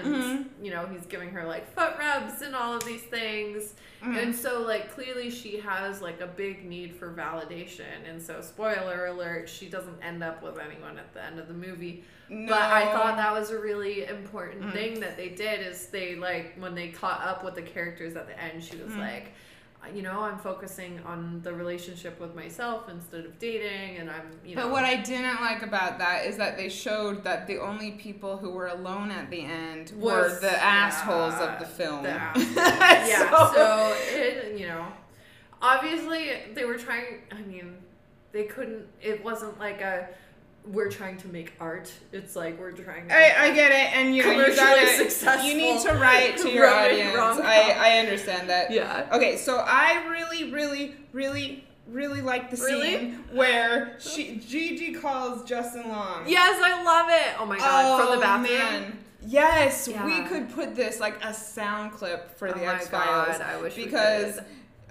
won't. 0.00 0.06
And 0.06 0.16
Mhm. 0.48 0.64
you 0.64 0.70
know, 0.70 0.86
he's 0.86 1.04
giving 1.06 1.28
her 1.30 1.44
like 1.44 1.70
foot 1.74 1.92
rubs 1.98 2.40
and 2.40 2.56
all 2.56 2.72
of 2.74 2.84
these 2.86 3.02
things. 3.02 3.74
Mhm. 4.02 4.22
And 4.22 4.34
so 4.34 4.62
like 4.62 4.90
clearly 4.94 5.28
she 5.30 5.58
has 5.58 6.00
like 6.00 6.22
a 6.22 6.26
big 6.26 6.64
need 6.64 6.94
for 6.96 7.12
validation. 7.12 8.08
And 8.08 8.20
so 8.22 8.40
spoiler 8.40 9.06
alert, 9.06 9.46
she 9.48 9.68
doesn't 9.68 10.02
end 10.02 10.24
up 10.24 10.42
with 10.42 10.58
anyone 10.58 10.98
at 10.98 11.12
the 11.12 11.22
end 11.22 11.38
of 11.38 11.46
the 11.46 11.54
movie. 11.54 12.02
No. 12.30 12.48
But 12.52 12.62
I 12.62 12.86
thought 12.92 13.16
that 13.18 13.32
was 13.32 13.50
a 13.50 13.58
really 13.58 14.06
important 14.06 14.62
Mhm. 14.62 14.72
thing 14.72 15.00
that 15.00 15.18
they 15.18 15.28
did 15.28 15.66
is 15.66 15.86
they 15.88 16.14
like 16.14 16.54
when 16.58 16.74
they 16.74 16.88
caught 16.88 17.20
up 17.26 17.44
with 17.44 17.54
the 17.56 17.62
characters 17.62 18.16
at 18.16 18.26
the 18.26 18.42
end, 18.42 18.64
she 18.64 18.76
was 18.76 18.92
Mhm. 18.92 18.98
like, 19.00 19.32
you 19.94 20.02
know, 20.02 20.20
I'm 20.20 20.38
focusing 20.38 21.00
on 21.06 21.40
the 21.42 21.52
relationship 21.52 22.20
with 22.20 22.34
myself 22.34 22.88
instead 22.90 23.24
of 23.24 23.38
dating, 23.38 23.96
and 23.98 24.10
I'm, 24.10 24.30
you 24.44 24.54
know. 24.56 24.62
But 24.64 24.72
what 24.72 24.84
I 24.84 24.96
didn't 24.96 25.40
like 25.40 25.62
about 25.62 25.98
that 25.98 26.26
is 26.26 26.36
that 26.36 26.56
they 26.56 26.68
showed 26.68 27.24
that 27.24 27.46
the 27.46 27.58
only 27.58 27.92
people 27.92 28.36
who 28.36 28.50
were 28.50 28.66
alone 28.66 29.10
at 29.10 29.30
the 29.30 29.40
end 29.44 29.92
were 29.96 30.38
the 30.40 30.62
assholes 30.62 31.34
of 31.34 31.58
the 31.58 31.64
film. 31.66 32.02
the 32.02 32.08
yeah. 32.56 33.30
So- 33.30 33.52
So, 33.54 33.96
it, 34.10 34.58
you 34.58 34.66
know, 34.66 34.84
obviously 35.62 36.32
they 36.54 36.64
were 36.64 36.76
trying. 36.78 37.22
I 37.30 37.40
mean, 37.42 37.76
they 38.32 38.44
couldn't. 38.44 38.86
It 39.00 39.22
wasn't 39.24 39.58
like 39.58 39.80
a. 39.80 40.08
We're 40.70 40.90
trying 40.90 41.16
to 41.18 41.28
make 41.28 41.52
art. 41.60 41.90
It's 42.12 42.36
like 42.36 42.60
we're 42.60 42.72
trying. 42.72 43.08
To 43.08 43.14
I, 43.14 43.46
I 43.46 43.54
get 43.54 43.70
it, 43.70 43.96
and 43.96 44.14
you 44.14 44.22
know, 44.22 44.32
you 44.32 44.54
gotta, 44.54 44.86
successful 44.86 45.48
you 45.48 45.56
need 45.56 45.80
to 45.82 45.94
write 45.94 46.36
to 46.38 46.50
your 46.50 46.66
audience. 46.66 47.16
I, 47.16 47.74
I 47.78 47.98
understand 47.98 48.50
that. 48.50 48.70
Yeah. 48.70 49.08
Okay, 49.12 49.36
so 49.38 49.64
I 49.66 50.06
really, 50.08 50.52
really, 50.52 50.94
really, 51.12 51.64
really 51.86 52.20
like 52.20 52.50
the 52.50 52.56
Really? 52.58 52.90
scene 52.90 53.24
where 53.32 53.96
she 53.98 54.36
Gigi 54.36 54.92
calls 54.92 55.42
Justin 55.44 55.88
Long. 55.88 56.24
Yes, 56.26 56.60
I 56.62 56.82
love 56.82 57.08
it. 57.10 57.40
Oh 57.40 57.46
my 57.46 57.58
god, 57.58 58.00
from 58.02 58.10
the 58.12 58.18
oh, 58.18 58.20
bathroom. 58.20 58.58
man. 58.58 58.98
Yes, 59.26 59.88
we 59.88 60.22
could 60.22 60.48
put 60.50 60.76
this 60.76 61.00
like 61.00 61.22
a 61.24 61.34
sound 61.34 61.92
clip 61.92 62.36
for 62.38 62.48
oh 62.48 62.52
the 62.52 62.62
Oh 62.62 62.66
my 62.66 62.74
Ex-Philes 62.74 63.40
I 63.40 63.60
wish 63.60 63.76
we 63.76 63.84
because. 63.86 64.38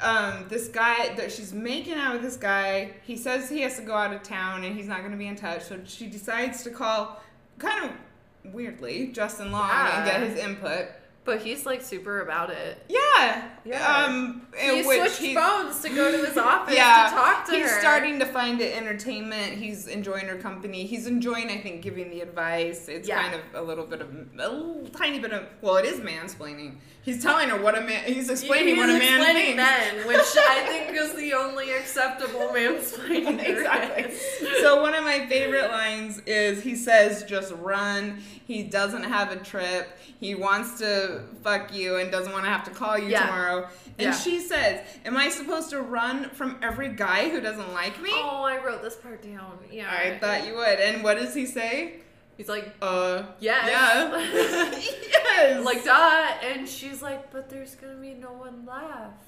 Um, 0.01 0.45
this 0.49 0.67
guy 0.67 1.15
that 1.15 1.31
she's 1.31 1.53
making 1.53 1.95
out 1.95 2.13
with 2.13 2.21
this 2.21 2.37
guy. 2.37 2.91
He 3.03 3.15
says 3.17 3.49
he 3.49 3.61
has 3.61 3.77
to 3.77 3.81
go 3.81 3.93
out 3.93 4.13
of 4.13 4.23
town 4.23 4.63
and 4.63 4.75
he's 4.75 4.87
not 4.87 4.99
going 4.99 5.11
to 5.11 5.17
be 5.17 5.27
in 5.27 5.35
touch. 5.35 5.63
So 5.63 5.79
she 5.85 6.07
decides 6.07 6.63
to 6.63 6.69
call, 6.69 7.21
kind 7.57 7.85
of 7.85 8.53
weirdly, 8.53 9.07
Justin 9.07 9.51
Long 9.51 9.69
and 9.69 10.05
get 10.05 10.21
his 10.21 10.37
input. 10.37 10.87
But 11.25 11.41
he's 11.41 11.65
like 11.65 11.81
super 11.81 12.21
about 12.21 12.51
it. 12.51 12.83
Yeah, 12.87 13.49
Yeah. 13.67 14.05
Um, 14.05 14.47
He 14.57 14.81
switched 14.83 15.17
he- 15.17 15.35
phones 15.35 15.81
to 15.81 15.89
go 15.89 16.11
to 16.11 16.25
his 16.25 16.37
office 16.51 16.73
yeah, 16.75 17.07
to 17.09 17.15
talk 17.15 17.45
to 17.47 17.51
he's 17.55 17.69
her. 17.69 17.79
starting 17.79 18.17
to 18.19 18.25
find 18.25 18.61
it 18.61 18.75
entertainment. 18.77 19.53
He's 19.53 19.87
enjoying 19.87 20.25
her 20.27 20.37
company. 20.37 20.85
He's 20.85 21.05
enjoying, 21.07 21.49
I 21.49 21.57
think, 21.59 21.81
giving 21.81 22.09
the 22.09 22.21
advice. 22.21 22.87
It's 22.87 23.07
Yeah. 23.07 23.21
kind 23.21 23.35
of 23.35 23.41
a 23.55 23.61
little 23.61 23.85
bit 23.85 24.01
of 24.01 24.09
a 24.09 24.49
little 24.49 24.87
tiny 24.95 25.19
bit 25.19 25.33
of 25.33 25.45
well, 25.61 25.75
it 25.77 25.85
is 25.85 25.99
mansplaining. 25.99 26.75
He's 27.01 27.21
telling 27.23 27.49
her 27.49 27.61
what 27.61 27.77
a 27.77 27.81
man. 27.81 28.03
He's 28.05 28.29
explaining 28.29 28.75
He's 28.75 28.77
what 28.79 28.89
a 28.89 28.99
man 28.99 29.21
explaining 29.21 29.55
men, 29.57 30.07
which 30.07 30.17
I 30.37 30.63
think 30.67 30.97
is 30.97 31.13
the 31.15 31.33
only 31.33 31.71
acceptable 31.71 32.49
mansplaining. 32.49 33.39
exactly. 33.45 34.13
So 34.61 34.81
one 34.81 34.93
of 34.95 35.03
my 35.03 35.25
favorite 35.27 35.69
lines 35.71 36.21
is 36.25 36.61
he 36.63 36.75
says, 36.75 37.23
"Just 37.23 37.53
run." 37.53 38.19
He 38.45 38.63
doesn't 38.63 39.03
have 39.03 39.31
a 39.31 39.35
trip. 39.37 39.87
He 40.21 40.33
wants 40.35 40.79
to 40.79 41.21
fuck 41.43 41.73
you 41.73 41.97
and 41.97 42.09
doesn't 42.11 42.31
want 42.31 42.45
to 42.45 42.49
have 42.49 42.63
to 42.65 42.71
call 42.71 42.97
you 42.97 43.09
Yeah. 43.09 43.25
tomorrow. 43.25 43.56
And 43.63 44.07
Yeah. 44.07 44.11
she 44.13 44.39
says, 44.39 44.85
"Am 45.05 45.17
I 45.17 45.29
supposed 45.29 45.69
to 45.71 45.81
run 45.81 46.29
from 46.31 46.57
every 46.61 46.89
guy 46.89 47.29
who 47.29 47.39
doesn't 47.41 47.73
like 47.73 48.01
me?" 48.01 48.11
Oh, 48.13 48.43
I 48.43 48.57
wrote 48.63 48.81
this 48.81 48.95
part 48.95 49.21
down. 49.23 49.57
Yeah. 49.71 49.89
I 49.91 50.17
thought 50.19 50.45
you 50.47 50.55
would. 50.55 50.79
And 50.79 51.03
what 51.03 51.17
does 51.17 51.33
he 51.33 51.45
say? 51.45 51.95
He's 52.37 52.47
like, 52.49 52.71
Uh, 52.81 53.23
yes. 53.39 53.65
yeah. 53.67 54.79
yes. 55.11 55.65
like, 55.65 55.83
duh. 55.83 56.27
And 56.43 56.67
she's 56.69 57.01
like, 57.01 57.31
but 57.31 57.49
there's 57.49 57.73
going 57.75 57.95
to 57.95 57.99
be 58.01 58.13
no 58.13 58.31
one 58.31 58.63
left. 58.65 59.23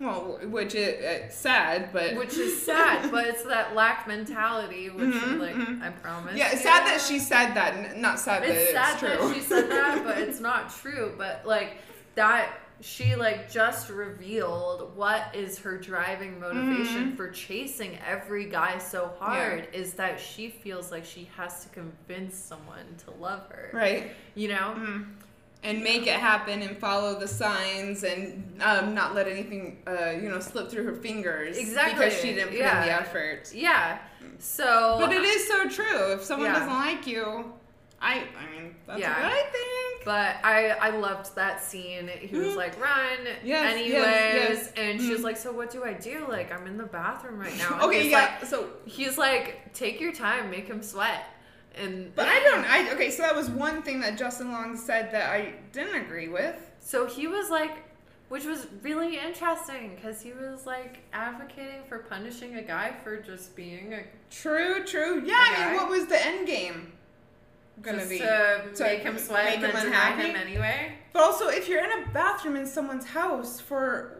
well, 0.00 0.38
which 0.44 0.74
is 0.74 1.02
uh, 1.04 1.28
sad, 1.30 1.88
but 1.92 2.14
Which 2.16 2.36
is 2.36 2.62
sad, 2.62 3.10
but 3.10 3.26
it's 3.26 3.42
that 3.44 3.74
lack 3.74 4.06
mentality, 4.06 4.90
which 4.90 5.14
Mhm, 5.14 5.34
is 5.34 5.40
like, 5.40 5.54
mhm. 5.56 5.82
I 5.82 5.90
promise. 5.90 6.36
yeah, 6.36 6.52
it's 6.52 6.62
sad 6.62 6.86
that 6.86 7.00
she 7.00 7.18
said 7.18 7.54
that. 7.54 7.96
Not 7.96 8.20
sad 8.20 8.42
that 8.42 8.50
it's 8.50 8.62
it's 8.64 8.72
sad 8.72 8.98
true. 8.98 9.08
that 9.08 9.34
she 9.34 9.40
said 9.40 9.70
that, 9.70 10.04
but 10.04 10.18
it's 10.26 10.38
not 10.40 10.70
true. 10.82 11.14
But 11.18 11.46
like 11.46 11.78
that, 12.14 12.50
she 12.80 13.16
like 13.16 13.50
just 13.50 13.90
revealed 13.90 14.94
what 14.96 15.34
is 15.34 15.58
her 15.58 15.76
driving 15.78 16.38
motivation 16.38 17.12
Mhm. 17.12 17.16
for 17.16 17.28
chasing 17.30 17.98
every 18.06 18.44
guy 18.46 18.78
so 18.78 19.12
hard 19.18 19.68
is 19.72 19.94
that 19.94 20.20
she 20.20 20.48
feels 20.50 20.90
like 20.92 21.04
she 21.04 21.28
has 21.36 21.64
to 21.64 21.68
convince 21.70 22.36
someone 22.36 22.86
to 23.04 23.10
love 23.12 23.48
her. 23.50 23.70
right. 23.72 24.12
You 24.34 24.48
know. 24.48 24.74
Mm. 24.76 25.14
And 25.64 25.82
make 25.82 26.06
it 26.06 26.14
happen 26.20 26.62
and 26.62 26.78
follow 26.78 27.18
the 27.18 27.26
signs 27.26 28.04
and 28.04 28.62
um, 28.62 28.94
not 28.94 29.16
let 29.16 29.26
anything, 29.26 29.82
uh, 29.88 30.10
you 30.10 30.28
know, 30.28 30.38
slip 30.38 30.70
through 30.70 30.84
her 30.84 30.94
fingers. 30.94 31.58
Exactly, 31.58 31.94
Because 32.04 32.20
she 32.20 32.28
didn't 32.32 32.50
put 32.50 32.58
in 32.58 32.64
the 32.64 32.92
effort. 32.92 33.52
Yeah. 33.52 33.98
So. 34.38 34.98
But 35.00 35.10
it 35.12 35.22
is 35.24 35.48
so 35.48 35.68
true. 35.68 36.12
If 36.12 36.22
someone 36.22 36.50
Yeah. 36.52 36.60
doesn't 36.60 36.74
like 36.74 37.08
you, 37.08 37.52
I, 38.00 38.22
I 38.40 38.50
mean, 38.52 38.76
that's 38.86 39.00
Yeah. 39.00 39.16
what 39.20 39.32
I 39.32 39.42
think. 39.50 39.87
But 40.04 40.36
I, 40.42 40.70
I 40.80 40.90
loved 40.90 41.34
that 41.34 41.62
scene. 41.62 42.08
He 42.08 42.34
was 42.36 42.48
Mhm. 42.54 42.56
like, 42.56 42.80
run, 42.80 43.18
Yes, 43.44 43.72
anyways. 43.74 43.92
yes, 43.92 44.34
yes. 44.34 44.72
And 44.76 45.00
she 45.00 45.10
was 45.10 45.20
Mhm. 45.20 45.24
like, 45.24 45.36
so 45.36 45.52
what 45.52 45.70
do 45.70 45.84
I 45.84 45.92
do? 45.92 46.24
Like, 46.28 46.52
I'm 46.52 46.66
in 46.66 46.78
the 46.78 46.84
bathroom 46.86 47.38
right 47.38 47.56
now. 47.58 47.74
And 47.74 47.82
Okay, 47.82 48.08
yeah. 48.10 48.36
Like, 48.40 48.44
so 48.46 48.70
he's 48.86 49.18
like, 49.18 49.72
take 49.74 50.00
your 50.00 50.12
time, 50.12 50.50
make 50.50 50.66
him 50.66 50.82
sweat. 50.82 51.26
And 51.76 52.14
But 52.14 52.28
I 52.28 52.40
don't. 52.40 52.64
I 52.64 52.90
okay. 52.94 53.10
So 53.10 53.22
that 53.22 53.36
was 53.36 53.48
one 53.50 53.82
thing 53.82 54.00
that 54.00 54.16
Justin 54.18 54.50
Long 54.52 54.76
said 54.76 55.12
that 55.12 55.30
I 55.30 55.54
didn't 55.72 55.94
agree 55.96 56.28
with. 56.28 56.56
So 56.80 57.06
he 57.06 57.26
was 57.26 57.50
like, 57.50 57.70
which 58.30 58.44
was 58.44 58.66
really 58.82 59.18
interesting 59.18 59.94
because 59.94 60.20
he 60.20 60.32
was 60.32 60.66
like 60.66 60.98
advocating 61.12 61.82
for 61.88 61.98
punishing 62.00 62.56
a 62.56 62.62
guy 62.62 62.92
for 63.04 63.16
just 63.18 63.54
being 63.56 63.94
a 63.94 64.02
True, 64.30 64.84
true. 64.84 65.22
Yeah, 65.24 65.36
I 65.38 65.66
mean, 65.68 65.76
what 65.76 65.88
was 65.88 66.06
the 66.06 66.24
end 66.26 66.46
game 66.46 66.92
gonna 67.82 67.98
just 67.98 68.10
be? 68.10 68.18
to 68.18 68.64
make 68.80 69.00
him 69.00 69.18
sweat 69.18 69.44
make 69.46 69.54
and 69.56 69.64
him 69.66 69.86
unhappy? 69.86 70.22
him 70.28 70.36
anyway. 70.36 70.92
But 71.12 71.22
also, 71.22 71.48
if 71.48 71.68
you're 71.68 71.82
in 71.84 72.02
a 72.04 72.10
bathroom 72.12 72.56
in 72.56 72.66
someone's 72.66 73.06
house 73.06 73.60
for 73.60 74.14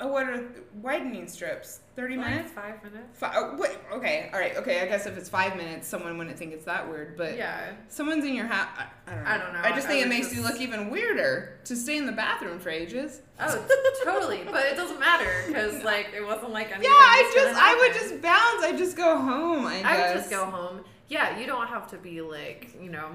uh, 0.00 0.08
what 0.08 0.26
are 0.26 0.42
widening 0.80 1.28
strips? 1.28 1.80
Thirty 1.94 2.16
Like 2.16 2.30
minutes. 2.30 2.50
five 2.52 2.82
minutes. 2.82 3.18
Fi- 3.18 3.32
oh, 3.36 3.54
wait, 3.58 3.76
okay, 3.92 4.30
all 4.32 4.40
right, 4.40 4.56
okay. 4.56 4.80
I 4.80 4.86
guess 4.86 5.04
if 5.06 5.16
it's 5.18 5.28
five 5.28 5.54
minutes, 5.56 5.86
someone 5.86 6.16
wouldn't 6.16 6.38
think 6.38 6.52
it's 6.54 6.64
that 6.64 6.88
weird. 6.88 7.16
But 7.18 7.36
Yeah. 7.36 7.72
someone's 7.88 8.24
in 8.24 8.34
your 8.34 8.46
house. 8.46 8.68
I, 8.76 8.86
I 9.06 9.14
don't 9.14 9.24
know. 9.24 9.30
I 9.30 9.38
don't 9.38 9.52
know. 9.52 9.60
I 9.62 9.72
just 9.72 9.86
I 9.86 9.90
think 9.90 10.06
it 10.06 10.08
makes 10.08 10.34
you 10.34 10.42
look 10.42 10.58
even 10.60 10.88
weirder 10.90 11.58
to 11.66 11.76
stay 11.76 11.98
in 11.98 12.06
the 12.06 12.12
bathroom 12.12 12.58
for 12.58 12.70
ages. 12.70 13.20
Oh, 13.38 13.66
totally. 14.04 14.40
But 14.50 14.64
it 14.66 14.76
doesn't 14.76 14.98
matter 14.98 15.28
because 15.46 15.84
like 15.84 16.08
it 16.16 16.24
wasn't 16.24 16.52
like 16.52 16.68
anything. 16.72 16.84
Yeah, 16.84 16.90
I 16.96 17.30
just, 17.34 17.60
I 17.60 17.76
would 17.76 17.92
just 17.92 18.22
bounce. 18.22 18.64
I 18.64 18.74
just 18.76 18.96
go 18.96 19.18
home. 19.18 19.66
I. 19.66 19.82
I 19.82 20.08
would 20.08 20.16
just 20.16 20.30
go 20.30 20.46
home. 20.46 20.80
Yeah, 21.08 21.38
you 21.38 21.46
don't 21.46 21.68
have 21.68 21.88
to 21.90 21.98
be 21.98 22.20
like, 22.20 22.70
you 22.80 22.90
know, 22.90 23.08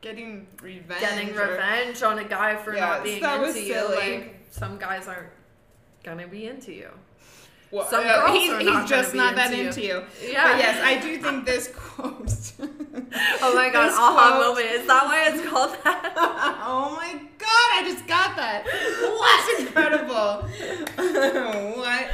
Getting 0.00 0.46
revenge. 0.60 1.00
getting 1.00 1.36
or- 1.38 1.48
revenge 1.48 2.02
on 2.02 2.18
a 2.18 2.24
guy 2.24 2.56
for 2.56 2.74
Yeah, 2.74 2.80
not 2.80 3.04
being 3.04 3.22
into 3.22 3.38
was 3.40 3.56
you. 3.56 3.94
Like 3.94 4.40
some 4.50 4.78
guys 4.78 5.06
aren't 5.08 5.28
gonna 6.02 6.26
be 6.26 6.46
into 6.46 6.72
you. 6.72 6.90
Well, 7.70 7.86
Some 7.88 8.00
uh, 8.06 8.26
girls 8.26 8.36
he's, 8.36 8.50
are 8.50 8.62
not 8.62 8.72
gonna 8.74 8.86
just 8.88 9.12
be 9.12 9.18
not 9.18 9.34
that 9.36 9.50
into 9.52 9.66
into 9.66 9.80
you. 9.82 10.02
Yeah. 10.30 10.52
But 10.52 10.58
yes, 10.58 10.80
I 10.84 11.00
do 11.00 11.18
think 11.18 11.46
this 11.46 11.68
quote. 11.74 12.52
Oh 13.42 13.54
my 13.54 13.68
god, 13.70 13.90
aha 13.90 14.36
quote- 14.36 14.48
moment. 14.56 14.66
Is 14.66 14.86
that 14.86 15.04
why 15.04 15.28
it's 15.28 15.48
called 15.48 15.76
that? 15.84 16.12
oh 16.16 16.94
my 16.96 17.12
god, 17.38 17.68
I 17.74 17.82
just 17.84 18.06
got 18.06 18.36
that. 18.36 18.64
That's 18.64 19.60
incredible. 19.60 20.48
what? 21.76 22.08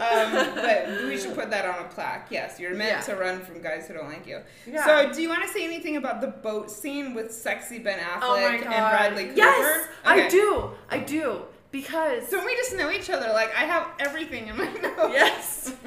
Um, 0.00 0.32
but 0.54 1.04
we 1.06 1.18
should 1.18 1.34
put 1.34 1.50
that 1.50 1.64
on 1.64 1.84
a 1.84 1.88
plaque. 1.88 2.28
Yes, 2.30 2.58
you're 2.60 2.74
meant 2.74 3.06
Yeah. 3.06 3.14
to 3.14 3.20
run 3.20 3.40
from 3.40 3.60
guys 3.60 3.86
who 3.88 3.94
don't 3.94 4.08
like 4.08 4.26
you. 4.26 4.40
Yeah. 4.66 4.84
So, 4.84 5.12
do 5.12 5.20
you 5.22 5.28
want 5.28 5.42
to 5.42 5.48
say 5.48 5.64
anything 5.64 5.96
about 5.96 6.20
the 6.20 6.28
boat 6.28 6.70
scene 6.70 7.14
with 7.14 7.32
sexy 7.32 7.78
Ben 7.78 7.98
Affleck 7.98 8.18
Oh 8.22 8.36
and. 8.36 8.62
Bradley 8.64 9.24
Cooper? 9.26 9.36
Yes, 9.36 9.88
I 10.04 10.28
do. 10.28 10.70
I 10.90 10.98
do. 10.98 11.42
Because 11.70 12.30
Don't 12.30 12.46
we 12.46 12.54
just 12.56 12.74
know 12.76 12.90
each 12.90 13.10
other? 13.10 13.28
Like, 13.34 13.50
I 13.54 13.64
have 13.64 13.88
everything 13.98 14.48
in 14.48 14.56
my 14.56 14.72
notes. 14.82 15.12
Yes. 15.12 15.74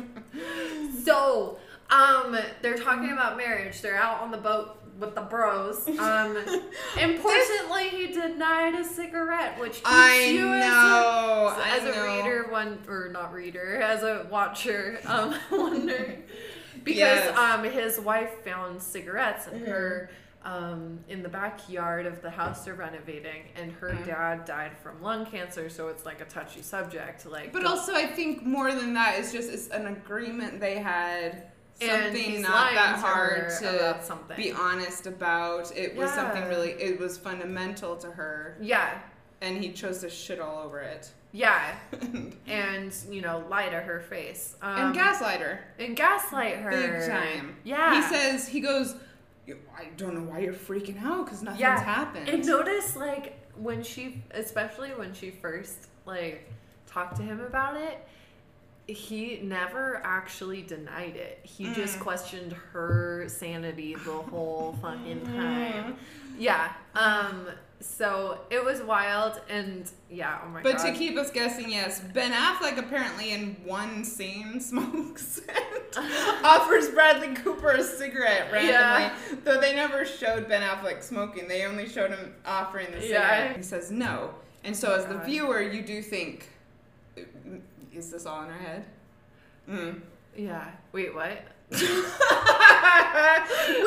So, 1.04 1.58
um, 1.90 2.38
they're 2.62 2.78
talking 2.78 3.12
about 3.12 3.38
marriage. 3.38 3.82
They're 3.82 3.98
out 3.98 4.22
on 4.22 4.32
the 4.32 4.38
boat 4.38 4.78
with 5.02 5.16
the 5.16 5.22
bros. 5.22 5.88
Um, 6.00 6.38
importantly, 6.98 7.90
he 7.90 8.08
denied 8.14 8.76
a 8.76 8.84
cigarette, 8.86 9.60
which 9.60 9.74
keeps 9.74 9.82
I 9.86 10.26
you 10.32 10.46
know. 10.46 11.54
as 11.56 11.58
a, 11.58 11.64
I 11.64 11.78
as 11.78 11.84
a 11.84 12.00
know. 12.00 12.18
reader, 12.18 12.48
one 12.50 12.80
or 12.88 13.10
not 13.10 13.34
reader, 13.34 13.82
as 13.82 14.04
a 14.04 14.28
watcher, 14.32 15.00
um, 15.06 15.36
wondering 15.52 16.24
because 16.84 16.98
Yes. 16.98 17.38
um, 17.38 17.64
his 17.64 18.00
wife 18.00 18.32
found 18.46 18.82
cigarettes 18.82 19.48
in 19.48 19.60
Mhm. 19.62 19.68
her. 19.68 20.10
Um, 20.44 21.02
in 21.08 21.22
the 21.22 21.30
backyard 21.30 22.08
of 22.08 22.24
the 22.24 22.32
house 22.32 22.66
they're 22.66 22.74
renovating, 22.74 23.44
and 23.56 23.72
her 23.74 23.90
Mhm. 23.92 24.06
dad 24.08 24.46
died 24.46 24.72
from 24.82 25.00
lung 25.00 25.28
cancer, 25.28 25.70
so 25.70 25.90
it's 25.90 26.04
like 26.04 26.20
a 26.20 26.26
touchy 26.26 26.64
subject. 26.64 27.28
Like, 27.28 27.54
But 27.54 27.62
the- 27.62 27.70
also, 27.70 27.94
I 27.94 28.08
think 28.08 28.42
more 28.44 28.72
than 28.74 28.96
that, 28.96 29.20
it's 29.20 29.32
just 29.32 29.52
it's 29.54 29.68
an 29.68 29.86
agreement 29.86 30.60
they 30.60 30.80
had. 30.80 31.51
And 31.82 32.16
Something 32.16 32.42
not 32.42 32.74
that 32.74 33.00
hard 33.00 33.50
to 33.60 34.00
something. 34.04 34.38
be 34.38 34.52
honest 34.52 35.08
about. 35.08 35.76
It 35.76 35.96
was 35.96 36.12
something 36.12 36.44
really. 36.48 36.72
It 36.72 37.00
was 37.00 37.18
fundamental 37.18 37.96
to 37.98 38.12
her, 38.12 38.58
Yeah, 38.62 39.00
and 39.42 39.58
he 39.58 39.72
chose 39.72 40.00
to 40.00 40.10
shit 40.10 40.40
all 40.40 40.60
over 40.60 40.80
it. 40.80 41.10
yeah, 41.32 41.76
and 42.02 42.36
and 42.48 42.96
you 43.10 43.22
know, 43.22 43.44
lie 43.50 43.70
to 43.70 43.80
her 43.80 44.00
face. 44.00 44.56
Um, 44.62 44.94
gaslight 44.94 45.40
her 45.42 45.60
and 45.80 45.96
gaslight 45.96 46.58
her 46.58 46.70
big 46.70 47.10
time. 47.10 47.56
Yeah, 47.64 47.96
He 47.96 48.16
says 48.16 48.48
he 48.48 48.60
goes. 48.60 48.96
I 49.76 49.86
don't 49.98 50.14
know 50.14 50.32
why 50.32 50.40
you're 50.40 50.54
freaking 50.54 51.02
out 51.04 51.26
because 51.26 51.42
nothing's 51.42 51.62
Yeah. 51.62 51.84
happened. 51.84 52.30
And 52.30 52.46
notice 52.46 52.96
like 52.96 53.38
when 53.58 53.84
she, 53.84 54.24
especially 54.32 54.90
when 54.92 55.14
she 55.14 55.32
first 55.32 55.88
like 56.06 56.48
talked 56.88 57.18
to 57.18 57.24
him 57.24 57.42
about 57.42 57.76
it, 57.76 58.08
he 58.88 59.40
never 59.44 60.02
actually 60.04 60.62
denied 60.64 61.16
it. 61.16 61.40
He 61.44 61.74
just 61.74 61.98
Mm. 61.98 62.02
questioned 62.02 62.54
her 62.74 63.26
sanity 63.28 63.96
the 63.96 64.12
whole 64.12 64.78
fucking 64.82 65.22
Mm. 65.22 65.36
time. 65.36 65.98
Yeah. 66.38 66.74
Um. 66.96 67.48
So 67.80 68.40
it 68.52 68.64
was 68.64 68.80
wild, 68.82 69.42
and 69.50 69.90
yeah. 70.10 70.40
Oh 70.44 70.50
my 70.50 70.62
but 70.62 70.78
god. 70.78 70.84
But 70.84 70.92
to 70.92 70.98
keep 70.98 71.18
us 71.18 71.32
guessing, 71.32 71.72
yes, 71.72 72.00
Ben 72.00 72.32
Affleck 72.32 72.78
apparently 72.78 73.32
in 73.32 73.56
one 73.66 74.04
scene 74.06 74.60
smokes 74.62 75.40
and 75.48 76.06
offers 76.44 76.90
Bradley 76.90 77.34
Cooper 77.34 77.72
a 77.72 77.84
cigarette 77.84 78.52
randomly. 78.52 78.72
Yeah. 78.72 79.16
Though 79.44 79.60
they 79.60 79.74
never 79.76 80.06
showed 80.06 80.48
Ben 80.48 80.62
Affleck 80.62 81.02
smoking, 81.02 81.48
they 81.48 81.66
only 81.66 81.88
showed 81.90 82.12
him 82.12 82.36
offering 82.46 82.92
the 82.92 83.02
cigarette. 83.02 83.50
Yeah. 83.52 83.58
He 83.58 83.64
says 83.64 83.90
no. 83.90 84.36
And 84.64 84.78
so, 84.78 84.94
as 84.94 85.06
the 85.08 85.18
viewer, 85.18 85.60
you 85.60 85.82
do 85.82 86.04
think, 86.04 86.50
is 87.94 88.10
this 88.12 88.26
all 88.26 88.44
in 88.44 88.50
her 88.50 88.58
head? 88.58 88.86
Mm. 89.70 90.02
yeah. 90.36 90.72
Wait. 90.92 91.14
What? 91.14 91.44
we 91.72 91.78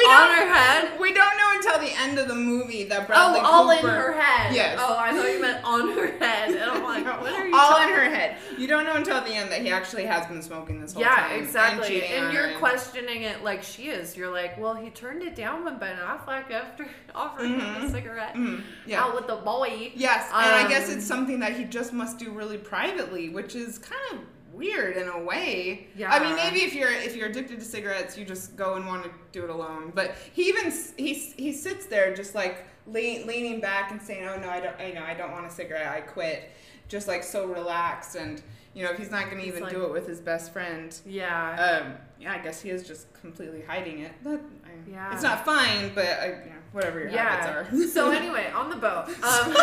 On 0.05 0.27
don't, 0.27 0.39
her 0.39 0.55
head. 0.55 0.99
We 1.01 1.13
don't 1.13 1.37
know 1.37 1.51
until 1.55 1.79
the 1.81 1.93
end 2.01 2.19
of 2.19 2.29
the 2.29 2.35
movie 2.35 2.85
that 2.85 3.07
Bradley 3.07 3.41
Oh, 3.43 3.45
all 3.45 3.71
in 3.71 3.85
her 3.85 4.13
head. 4.19 4.55
Yes. 4.55 4.79
Oh, 4.81 4.97
I 4.99 5.13
thought 5.13 5.31
you 5.31 5.41
meant 5.41 5.63
on 5.65 5.91
her 5.91 6.07
head, 6.19 6.51
and 6.55 6.63
I'm 6.71 6.83
like, 6.83 7.05
what 7.21 7.33
are 7.33 7.47
you? 7.47 7.55
all 7.55 7.83
in 7.83 7.89
her 7.91 8.05
head. 8.05 8.37
You 8.59 8.67
don't 8.67 8.85
know 8.85 8.95
until 8.95 9.21
the 9.21 9.33
end 9.35 9.51
that 9.53 9.61
he 9.63 9.71
actually 9.71 10.05
has 10.07 10.27
been 10.27 10.41
smoking 10.43 10.81
this 10.81 10.95
whole 10.95 11.03
Yeah, 11.03 11.15
time. 11.15 11.31
Yeah, 11.33 11.37
exactly. 11.43 11.89
cheating 11.89 12.11
And, 12.11 12.33
you're 12.33 12.49
her. 12.49 12.59
questioning 12.59 13.23
it 13.23 13.45
like 13.45 13.63
she 13.63 13.85
is. 13.89 14.17
You're 14.17 14.33
like, 14.33 14.59
well, 14.59 14.75
he 14.75 14.91
turned 14.91 15.23
it 15.23 15.37
down 15.37 15.65
when 15.65 15.79
Ben 15.79 15.97
Affleck 15.99 16.51
after 16.51 16.87
offering 17.15 17.53
him 17.55 17.61
Mhm. 17.61 17.85
a 17.85 17.91
cigarette 17.91 18.35
Mm, 18.35 18.63
yeah. 18.87 19.03
out 19.05 19.15
with 19.15 19.27
the 19.27 19.37
boy. 19.37 19.93
Yes, 19.95 20.27
and 20.33 20.55
I 20.55 20.69
guess 20.69 20.89
Um, 20.89 20.97
it's 20.97 21.07
something 21.07 21.41
that 21.41 21.53
he 21.57 21.65
just 21.65 21.93
must 21.93 22.19
do 22.19 22.31
really 22.31 22.59
privately, 22.59 23.29
which 23.29 23.55
is 23.55 23.79
kind 23.79 24.01
of 24.13 24.19
weird 24.55 24.97
in 24.97 25.09
a 25.09 25.19
way. 25.23 25.87
Yeah. 25.97 26.13
I 26.13 26.19
mean, 26.23 26.37
maybe 26.37 26.61
if 26.61 26.75
you're 26.75 26.93
if 26.93 27.17
you're 27.17 27.29
addicted 27.29 27.59
to 27.61 27.65
cigarettes, 27.65 28.17
you 28.17 28.25
just 28.25 28.57
go 28.57 28.75
and 28.75 28.87
want 28.87 29.05
to 29.05 29.11
do 29.33 29.45
it 29.45 29.51
alone. 29.51 29.93
But 29.95 30.15
he 30.33 30.43
even 30.49 30.73
he 30.97 31.15
he 31.15 31.53
sits 31.53 31.87
there 31.87 32.15
just 32.15 32.35
like 32.35 32.65
lean, 32.87 33.27
leaning 33.27 33.61
back 33.61 33.91
and 33.91 34.01
saying, 34.01 34.27
"Oh 34.29 34.39
no, 34.39 34.49
I 34.49 34.61
don't. 34.61 34.79
I 34.81 34.91
know 34.93 35.03
I 35.05 35.15
don't 35.15 35.33
want 35.33 35.47
a 35.47 35.51
cigarette. 35.51 35.89
I 35.89 36.01
quit." 36.01 36.51
Just 36.87 37.09
like 37.09 37.23
so 37.23 37.47
relaxed, 37.47 38.15
and 38.15 38.43
you 38.75 38.85
know, 38.85 38.91
if 38.91 38.99
he's 38.99 39.11
not 39.11 39.31
going 39.31 39.41
to 39.41 39.47
even 39.49 39.63
like- 39.63 39.73
do 39.73 39.85
it 39.85 39.91
with 39.93 40.07
his 40.07 40.21
best 40.21 40.53
friend, 40.53 40.95
Yeah. 41.07 41.81
um, 41.87 41.95
yeah, 42.21 42.33
I 42.35 42.39
guess 42.39 42.61
he 42.61 42.69
is 42.71 42.87
just 42.87 43.07
completely 43.15 43.63
hiding 43.63 44.01
it. 44.01 44.13
But 44.23 44.41
I, 44.67 44.91
Yeah. 44.91 45.13
it's 45.15 45.23
not 45.23 45.45
fine. 45.47 45.93
But 45.95 46.07
you 46.45 46.51
know, 46.51 46.54
whatever 46.75 46.99
your 46.99 47.09
yeah. 47.09 47.37
habits 47.47 47.73
are. 47.73 47.87
so 47.87 48.11
anyway, 48.21 48.51
on 48.55 48.69
the 48.69 48.77
boat. 48.77 49.07
Um, 49.25 49.55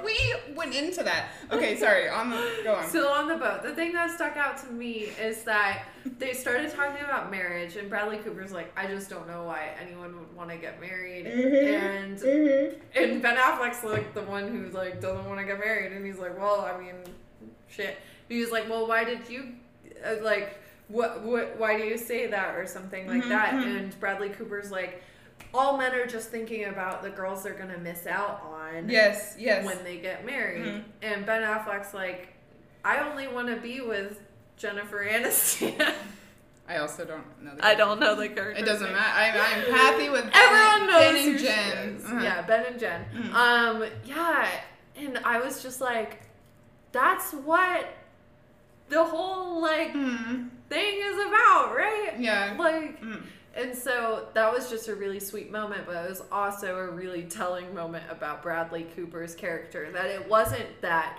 we 0.04 0.16
went 0.56 0.74
into 0.74 1.04
that. 1.04 1.28
Okay, 1.52 1.76
sorry. 1.76 2.08
On 2.08 2.30
the 2.30 2.60
go 2.64 2.74
on. 2.74 2.88
So 2.88 3.08
on 3.12 3.28
the 3.28 3.36
boat, 3.36 3.62
the 3.62 3.74
thing 3.74 3.92
that 3.92 4.10
stuck 4.10 4.36
out 4.36 4.58
to 4.64 4.72
me 4.72 5.08
is 5.20 5.44
that 5.44 5.84
they 6.18 6.32
started 6.32 6.72
talking 6.72 7.04
about 7.04 7.30
marriage, 7.30 7.76
and 7.76 7.88
Bradley 7.88 8.16
Cooper's 8.18 8.52
like, 8.52 8.72
"I 8.76 8.86
just 8.86 9.08
don't 9.10 9.28
know 9.28 9.44
why 9.44 9.68
anyone 9.80 10.18
would 10.18 10.34
want 10.34 10.50
to 10.50 10.56
get 10.56 10.80
married," 10.80 11.26
and 11.26 12.20
and 12.22 13.22
Ben 13.22 13.36
Affleck's 13.36 13.84
like 13.84 14.14
the 14.14 14.22
one 14.22 14.48
who 14.48 14.70
like 14.76 15.00
doesn't 15.00 15.26
want 15.26 15.38
to 15.40 15.46
get 15.46 15.58
married, 15.60 15.92
and 15.92 16.04
he's 16.04 16.18
like, 16.18 16.36
"Well, 16.38 16.60
I 16.62 16.78
mean, 16.80 16.94
shit." 17.68 17.98
He 18.28 18.40
was 18.40 18.50
like, 18.50 18.68
"Well, 18.68 18.86
why 18.88 19.04
did 19.04 19.28
you 19.28 19.52
uh, 20.04 20.22
like 20.22 20.58
what 20.88 21.22
what 21.22 21.56
why 21.58 21.76
do 21.78 21.84
you 21.84 21.96
say 21.98 22.26
that 22.26 22.56
or 22.56 22.66
something 22.66 23.06
like 23.06 23.22
Mhm, 23.24 23.28
that?" 23.28 23.54
mhm. 23.54 23.76
And 23.78 24.00
Bradley 24.00 24.30
Cooper's 24.30 24.70
like, 24.70 25.02
"All 25.52 25.76
men 25.78 25.94
are 25.94 26.06
just 26.06 26.30
thinking 26.30 26.64
about 26.66 27.02
the 27.02 27.10
girls 27.10 27.42
they're 27.42 27.54
gonna 27.54 27.78
miss 27.78 28.06
out 28.06 28.42
on." 28.44 28.88
yes, 28.88 29.36
yes. 29.38 29.64
when 29.64 29.82
they 29.84 29.98
get 29.98 30.24
married. 30.26 30.64
Mhm. 30.64 30.82
And 31.02 31.26
Ben 31.26 31.42
Affleck's 31.42 31.94
like, 31.94 32.28
I 32.84 32.98
only 33.08 33.28
want 33.28 33.48
to 33.48 33.56
be 33.56 33.80
with 33.80 34.20
Jennifer 34.56 35.04
Aniston. 35.04 35.92
I 36.68 36.78
also 36.78 37.04
don't 37.04 37.24
know. 37.42 37.54
The 37.56 37.64
I 37.64 37.74
don't 37.74 38.00
know 38.00 38.14
the 38.14 38.28
character. 38.28 38.62
It 38.62 38.64
doesn't 38.66 38.90
matter. 38.90 39.38
I'm, 39.38 39.64
I'm 39.68 39.72
happy 39.74 40.08
with 40.08 40.24
Everyone 40.34 40.80
Ben, 40.80 40.86
knows 40.86 41.00
Ben 41.14 41.14
who 41.24 41.30
and 41.30 41.38
she 41.40 41.44
Jen. 41.46 41.78
is. 41.96 42.04
Uh-huh. 42.06 42.20
Yeah, 42.22 42.42
Ben 42.42 42.64
and 42.66 42.80
Jen. 42.80 43.04
Mhm. 43.14 43.32
Um, 43.34 43.84
yeah, 44.06 44.48
and 44.96 45.18
I 45.24 45.40
was 45.40 45.62
just 45.62 45.80
like, 45.82 46.22
that's 46.92 47.32
what 47.32 47.86
the 48.88 49.04
whole 49.04 49.60
like 49.60 49.92
Mm, 49.92 50.48
thing 50.70 51.00
is 51.02 51.26
about, 51.26 51.74
right? 51.76 52.14
yeah. 52.18 52.54
Like, 52.58 53.00
Mm. 53.02 53.22
And 53.56 53.76
so 53.76 54.28
that 54.34 54.52
was 54.52 54.68
just 54.68 54.88
a 54.88 54.94
really 54.94 55.20
sweet 55.20 55.50
moment, 55.50 55.86
but 55.86 56.04
it 56.04 56.08
was 56.08 56.22
also 56.32 56.76
a 56.78 56.90
really 56.90 57.22
telling 57.22 57.72
moment 57.74 58.04
about 58.10 58.42
Bradley 58.42 58.84
Cooper's 58.96 59.34
character. 59.34 59.90
That 59.92 60.06
it 60.06 60.28
wasn't 60.28 60.80
that 60.80 61.18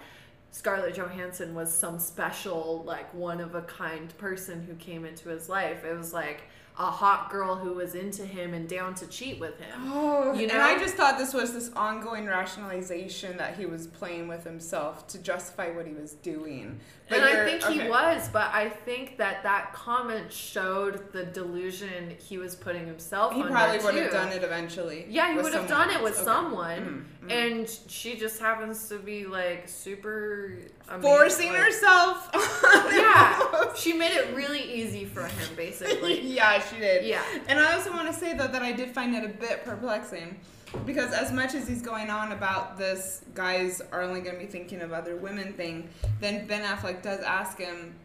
Scarlett 0.51 0.95
Johansson 0.95 1.53
was 1.53 1.73
some 1.73 1.99
special, 1.99 2.83
like 2.85 3.13
one 3.13 3.41
of 3.41 3.55
a 3.55 3.61
kind 3.63 4.15
person 4.17 4.63
who 4.63 4.75
came 4.75 5.05
into 5.05 5.29
his 5.29 5.49
life. 5.49 5.83
It 5.83 5.97
was 5.97 6.13
like 6.13 6.43
a 6.77 6.91
hot 6.91 7.29
girl 7.29 7.55
who 7.55 7.71
was 7.71 7.95
into 7.95 8.25
him 8.25 8.53
and 8.53 8.67
down 8.67 8.93
to 8.95 9.07
cheat 9.07 9.39
with 9.39 9.57
him. 9.59 9.79
Oh, 9.85 10.33
You 10.33 10.47
know? 10.47 10.55
and? 10.55 10.61
I 10.61 10.77
just 10.77 10.95
thought 10.95 11.17
this 11.17 11.33
was 11.33 11.53
this 11.53 11.71
ongoing 11.73 12.25
rationalization 12.25 13.37
that 13.37 13.55
he 13.57 13.65
was 13.65 13.87
playing 13.87 14.27
with 14.27 14.43
himself 14.43 15.07
to 15.07 15.17
justify 15.19 15.71
what 15.71 15.87
he 15.87 15.93
was 15.93 16.13
doing. 16.15 16.79
But 17.07 17.19
and 17.19 17.25
I 17.25 17.45
think 17.45 17.63
okay. 17.63 17.83
he 17.83 17.89
was, 17.89 18.27
but 18.29 18.53
I 18.53 18.67
think 18.67 19.17
that 19.19 19.43
that 19.43 19.73
comment 19.73 20.33
showed 20.33 21.13
the 21.13 21.23
delusion 21.23 22.15
he 22.19 22.37
was 22.37 22.55
putting 22.55 22.85
himself 22.85 23.33
He 23.33 23.43
probably 23.43 23.77
would 23.77 23.95
have 23.95 24.11
done 24.11 24.33
it 24.33 24.43
eventually. 24.43 25.05
Yeah, 25.09 25.31
he 25.31 25.39
would 25.39 25.53
have 25.53 25.67
done 25.69 25.91
it 25.91 26.01
with. 26.03 26.15
Okay. 26.15 26.23
someone, 26.23 27.05
Mhm, 27.21 27.27
mhm. 27.27 27.31
and 27.31 27.79
she 27.87 28.15
just 28.17 28.39
happens 28.39 28.89
to 28.89 28.97
be 28.97 29.25
like 29.25 29.69
super 29.69 30.57
amazing, 30.89 31.01
Forcing 31.01 31.49
like- 31.53 31.61
herself. 31.61 32.29
on 32.65 32.91
him. 32.91 32.99
Yeah, 32.99 33.73
she 33.75 33.93
made 33.93 34.11
it 34.15 34.35
really 34.35 34.61
easy 34.61 35.05
for 35.05 35.23
him, 35.25 35.55
basically. 35.55 36.21
yeah, 36.35 36.59
she 36.61 36.77
did. 36.77 37.05
Yeah. 37.05 37.23
And 37.47 37.59
I 37.59 37.73
also 37.73 37.91
want 37.91 38.07
to 38.07 38.13
say 38.13 38.33
though 38.35 38.47
that 38.47 38.61
I 38.61 38.71
did 38.71 38.91
find 38.91 39.15
it 39.15 39.23
a 39.23 39.29
bit 39.29 39.63
perplexing 39.65 40.37
because 40.85 41.13
as 41.13 41.31
much 41.31 41.53
as 41.55 41.67
he's 41.67 41.81
going 41.81 42.09
on 42.09 42.31
about 42.33 42.77
this 42.77 43.21
guys 43.33 43.81
are 43.91 44.01
only 44.01 44.19
going 44.21 44.35
to 44.35 44.41
be 44.41 44.47
thinking 44.47 44.81
of 44.81 44.91
other 44.91 45.15
women 45.15 45.53
thing, 45.53 45.87
then 46.19 46.45
Ben 46.47 46.63
Affleck 46.63 47.01
does 47.01 47.21
ask 47.21 47.57
him, 47.59 47.95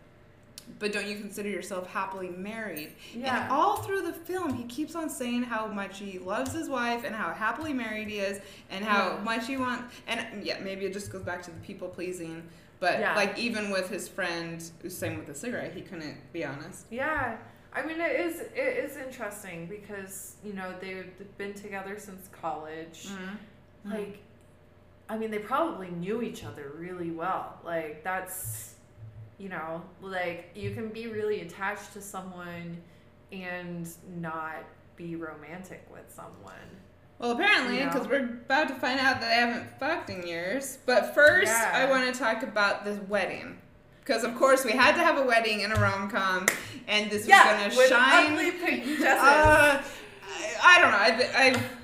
but 0.79 0.93
don't 0.93 1.09
you 1.09 1.17
consider 1.17 1.49
yourself 1.49 1.89
happily 1.91 2.29
married? 2.29 2.93
Yeah. 3.13 3.43
And 3.45 3.53
all 3.53 3.79
through 3.79 4.03
the 4.03 4.13
film, 4.13 4.55
he 4.55 4.63
keeps 4.65 4.95
on 4.95 5.11
saying 5.11 5.43
how 5.43 5.67
much 5.67 5.99
he 5.99 6.21
loves 6.21 6.53
his 6.53 6.69
wife 6.69 7.03
and 7.05 7.13
how 7.15 7.33
happily 7.33 7.73
married 7.73 8.07
he 8.09 8.19
is 8.21 8.41
and 8.71 8.85
how 8.85 9.17
Yeah. 9.17 9.23
much 9.25 9.47
he 9.49 9.57
wants. 9.57 9.93
And 10.07 10.45
yeah, 10.45 10.61
maybe 10.61 10.85
it 10.87 10.93
just 10.93 11.11
goes 11.11 11.23
back 11.23 11.43
to 11.43 11.51
the 11.51 11.59
people 11.61 11.89
pleasing. 11.89 12.45
But 12.81 12.99
Yeah. 13.01 13.15
like 13.15 13.39
even 13.39 13.71
with 13.71 13.91
his 13.91 14.09
friend 14.09 14.63
who's 14.83 14.97
same 14.97 15.19
with 15.19 15.27
the 15.27 15.35
cigarette, 15.35 15.75
he 15.75 15.83
couldn't 15.83 16.33
be 16.33 16.45
honest. 16.45 16.87
Yeah. 16.91 17.37
I 17.73 17.83
mean, 17.83 18.01
it 18.01 18.19
is 18.21 18.41
it 18.41 18.85
is 18.85 18.97
interesting 18.97 19.67
because 19.67 20.37
you 20.43 20.55
know 20.55 20.75
they've 20.81 21.13
been 21.39 21.55
together 21.55 21.99
since 21.99 22.29
college. 22.33 23.07
Mm-hmm. 23.09 23.93
Like, 23.93 24.19
I 25.09 25.17
mean, 25.17 25.31
they 25.31 25.39
probably 25.39 25.91
knew 25.91 26.23
each 26.23 26.45
other 26.45 26.73
really 26.77 27.11
well. 27.11 27.61
Like 27.65 28.03
that's, 28.03 28.75
you 29.39 29.49
know, 29.49 29.83
like 30.01 30.51
you 30.55 30.73
can 30.75 30.89
be 30.89 31.07
really 31.07 31.43
attached 31.43 31.93
to 31.93 32.01
someone 32.01 32.79
and 33.31 33.89
not 34.17 34.65
be 34.97 35.15
romantic 35.17 35.87
with 35.93 36.13
someone. 36.13 36.69
Well, 37.21 37.33
apparently, 37.33 37.79
You 37.79 37.85
know? 37.87 37.93
because 37.93 38.09
we're 38.09 38.25
about 38.25 38.69
to 38.69 38.75
find 38.75 38.99
out 38.99 39.21
that 39.21 39.31
I 39.31 39.35
haven't 39.35 39.79
fucked 39.79 40.09
in 40.09 40.27
years. 40.27 40.79
But 40.87 41.15
first, 41.15 41.53
Yeah. 41.53 41.71
I 41.75 41.91
want 41.91 42.13
to 42.13 42.19
talk 42.19 42.43
about 42.43 42.83
this 42.85 42.99
wedding. 43.09 43.59
Because, 44.03 44.25
of 44.25 44.35
course, 44.37 44.65
we 44.65 44.73
had 44.73 44.95
to 44.95 45.03
have 45.03 45.19
a 45.19 45.23
wedding 45.23 45.61
in 45.61 45.71
a 45.71 45.75
rom 45.79 46.11
com, 46.11 46.47
and 46.89 47.11
this 47.11 47.27
was 47.27 47.29
going 47.29 47.71
to 47.71 47.77
shine. 47.95 48.33
ugly 48.33 48.51
pink 48.53 48.85
dresses. 48.85 49.07
Uh, 49.07 49.83
I, 49.83 50.57
I 50.65 50.81
don't 50.81 50.91
know. 50.91 50.97
I've, 50.97 51.37
I've 51.57 51.80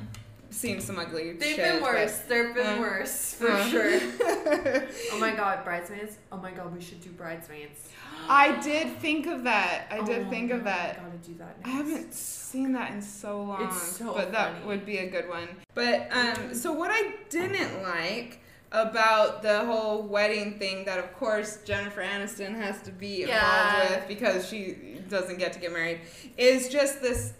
seen 0.56 0.80
some 0.80 0.98
ugly 0.98 1.32
They've 1.32 1.54
shit, 1.56 1.74
been 1.74 1.82
worse. 1.82 2.18
They've 2.28 2.54
been 2.54 2.78
Uh, 2.78 2.80
worse 2.80 3.34
for 3.34 3.50
uh. 3.50 3.64
sure. 3.68 4.00
Oh 5.12 5.18
my 5.20 5.34
god, 5.34 5.64
bridesmaids! 5.64 6.18
Oh 6.32 6.36
my 6.38 6.50
god, 6.50 6.74
we 6.74 6.80
should 6.80 7.00
do 7.00 7.10
bridesmaids. 7.10 7.88
I 8.28 8.58
did 8.60 8.96
think 8.98 9.26
of 9.26 9.44
that. 9.44 9.86
I 9.90 10.02
did 10.04 10.26
Oh 10.26 10.30
think 10.30 10.50
of 10.50 10.64
that. 10.64 10.96
God, 10.96 11.06
Gotta 11.12 11.18
do 11.28 11.34
that. 11.38 11.56
I 11.64 11.68
haven't 11.68 12.12
seen 12.14 12.72
that 12.72 12.90
in 12.92 13.00
so 13.02 13.42
long. 13.42 13.64
It's 13.64 13.80
so 13.98 14.14
but 14.14 14.32
that 14.32 14.64
would 14.66 14.84
be 14.86 14.98
a 14.98 15.08
good 15.08 15.28
one. 15.28 15.48
But 15.74 16.08
um 16.10 16.54
so 16.54 16.72
what 16.72 16.90
I 16.92 17.14
didn't 17.28 17.82
like 17.82 18.40
about 18.72 19.42
the 19.42 19.64
whole 19.64 20.02
wedding 20.02 20.58
thing 20.58 20.84
that 20.86 20.98
of 20.98 21.12
course 21.14 21.58
Jennifer 21.64 22.02
Aniston 22.02 22.54
has 22.56 22.82
to 22.82 22.90
be 22.90 23.22
involved 23.22 23.42
Yeah. 23.42 23.90
with 23.96 24.08
because 24.08 24.48
she 24.48 24.98
doesn't 25.08 25.38
get 25.38 25.52
to 25.52 25.60
get 25.60 25.72
married 25.72 26.00
is 26.36 26.68
just 26.68 27.00
this 27.00 27.32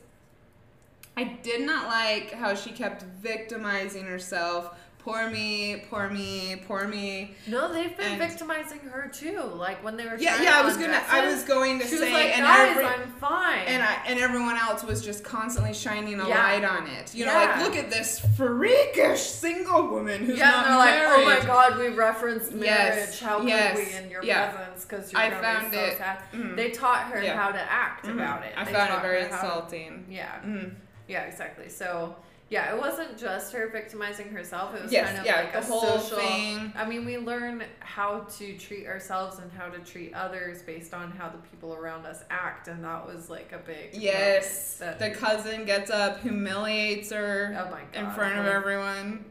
I 1.18 1.24
did 1.42 1.62
not 1.64 1.86
like 1.86 2.32
how 2.32 2.54
she 2.54 2.70
kept 2.70 3.02
victimizing 3.22 4.04
herself. 4.04 4.78
Poor 4.98 5.30
me, 5.30 5.84
poor 5.88 6.10
me, 6.10 6.56
poor 6.66 6.88
me. 6.88 7.36
No, 7.46 7.72
they've 7.72 7.96
been 7.96 8.14
And- 8.14 8.18
victimizing 8.18 8.80
her 8.80 9.08
too. 9.08 9.40
Like 9.54 9.82
when 9.84 9.96
they 9.96 10.04
were 10.04 10.16
Yeah, 10.18 10.42
yeah, 10.42 10.58
I 10.58 10.62
was 10.64 10.76
gonna 10.76 11.00
I 11.08 11.24
was 11.30 11.44
going 11.44 11.78
to 11.78 11.86
she 11.86 11.96
say 11.96 12.06
was 12.06 12.12
like, 12.12 12.36
and 12.36 12.42
guys, 12.44 12.70
every, 12.72 12.84
I'm 12.84 13.08
fine. 13.12 13.60
and 13.68 13.84
I 13.84 13.98
and 14.08 14.18
everyone 14.18 14.56
else 14.56 14.82
was 14.82 15.04
just 15.04 15.22
constantly 15.22 15.72
shining 15.72 16.18
a 16.20 16.28
Yeah. 16.28 16.42
light 16.42 16.64
on 16.64 16.88
it. 16.88 17.14
You 17.14 17.24
know, 17.24 17.34
like 17.34 17.62
look 17.62 17.76
at 17.76 17.88
this 17.88 18.18
freakish 18.36 19.20
single 19.20 19.86
woman 19.86 20.24
who's 20.24 20.38
yeah, 20.40 20.50
not 20.50 20.66
and 20.66 20.72
they're 20.74 21.06
like, 21.08 21.18
oh 21.18 21.24
my 21.40 21.46
god, 21.46 21.78
we 21.78 21.86
referenced 21.88 22.50
marriage. 22.52 22.66
Yes, 22.66 23.20
How 23.20 23.38
could 23.38 23.48
yes, 23.48 23.76
we 23.78 24.04
in 24.04 24.10
your 24.10 24.24
yeah. 24.24 24.50
presence? 24.50 24.84
Because 24.86 25.12
you're 25.12 25.20
I 25.22 25.30
found 25.30 25.72
so 25.72 25.78
it- 25.84 25.98
sad. 25.98 26.18
mhm. 26.34 26.56
They 26.56 26.72
taught 26.72 27.04
her 27.04 27.22
Yeah. 27.22 27.36
how 27.40 27.52
to 27.52 27.60
act 27.72 28.06
Mhm. 28.06 28.14
about 28.14 28.44
it. 28.44 28.54
I 28.56 28.64
They 28.64 28.72
found 28.72 28.92
it 28.92 29.02
very 29.02 29.22
how 29.22 29.28
to- 29.28 29.34
insulting. 29.34 30.06
yeah, 30.10 30.40
Mhm. 30.44 30.72
Yeah, 31.08 31.22
exactly. 31.24 31.68
So. 31.68 32.16
Yeah, 32.48 32.72
it 32.72 32.78
wasn't 32.78 33.18
just 33.18 33.52
her 33.54 33.68
victimizing 33.70 34.28
herself. 34.28 34.72
It 34.76 34.84
was 34.84 34.92
Yes, 34.92 35.08
kind 35.08 35.18
of 35.18 35.26
yeah, 35.26 35.40
like 35.40 35.52
the 35.52 35.58
a 35.58 35.62
whole 35.62 35.80
social 35.98 36.16
thing. 36.18 36.72
I 36.76 36.86
mean, 36.88 37.04
we 37.04 37.18
learn 37.18 37.64
how 37.80 38.20
to 38.38 38.56
treat 38.56 38.86
ourselves 38.86 39.40
and 39.40 39.50
how 39.50 39.66
to 39.66 39.80
treat 39.80 40.14
others 40.14 40.62
based 40.62 40.94
on 40.94 41.10
how 41.10 41.28
the 41.28 41.38
people 41.38 41.74
around 41.74 42.06
us 42.06 42.22
act, 42.30 42.68
and 42.68 42.84
that 42.84 43.04
was 43.04 43.28
like 43.28 43.50
a 43.50 43.58
big 43.58 44.00
Yes, 44.00 44.78
moment 44.78 45.00
the 45.00 45.10
cousin 45.10 45.64
gets 45.64 45.90
up, 45.90 46.20
humiliates 46.22 47.10
her 47.10 47.52
oh 47.58 47.68
god 47.68 47.80
in 47.94 48.08
front 48.12 48.38
of 48.38 48.46
everyone. 48.46 49.24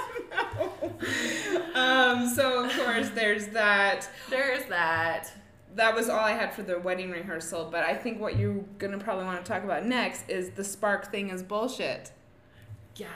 um, 1.76 2.30
so 2.30 2.66
of 2.66 2.72
course 2.78 3.10
there's 3.10 3.47
that. 3.49 4.07
There's 4.30 4.66
that. 4.70 5.32
That 5.76 5.95
was 5.95 6.09
all 6.09 6.20
I 6.20 6.32
had 6.32 6.53
for 6.53 6.63
the 6.63 6.80
wedding 6.80 7.11
rehearsal, 7.11 7.70
but 7.72 7.84
I 7.84 7.93
think 7.95 8.20
what 8.20 8.38
you're 8.38 8.63
gonna 8.80 8.97
probably 8.97 9.26
want 9.26 9.43
to 9.45 9.51
talk 9.51 9.63
about 9.63 9.86
next 9.86 10.28
is 10.30 10.49
the 10.51 10.63
spark 10.63 11.11
thing 11.11 11.30
is 11.30 11.43
bullshit. 11.43 12.11
Yeah. 12.95 13.07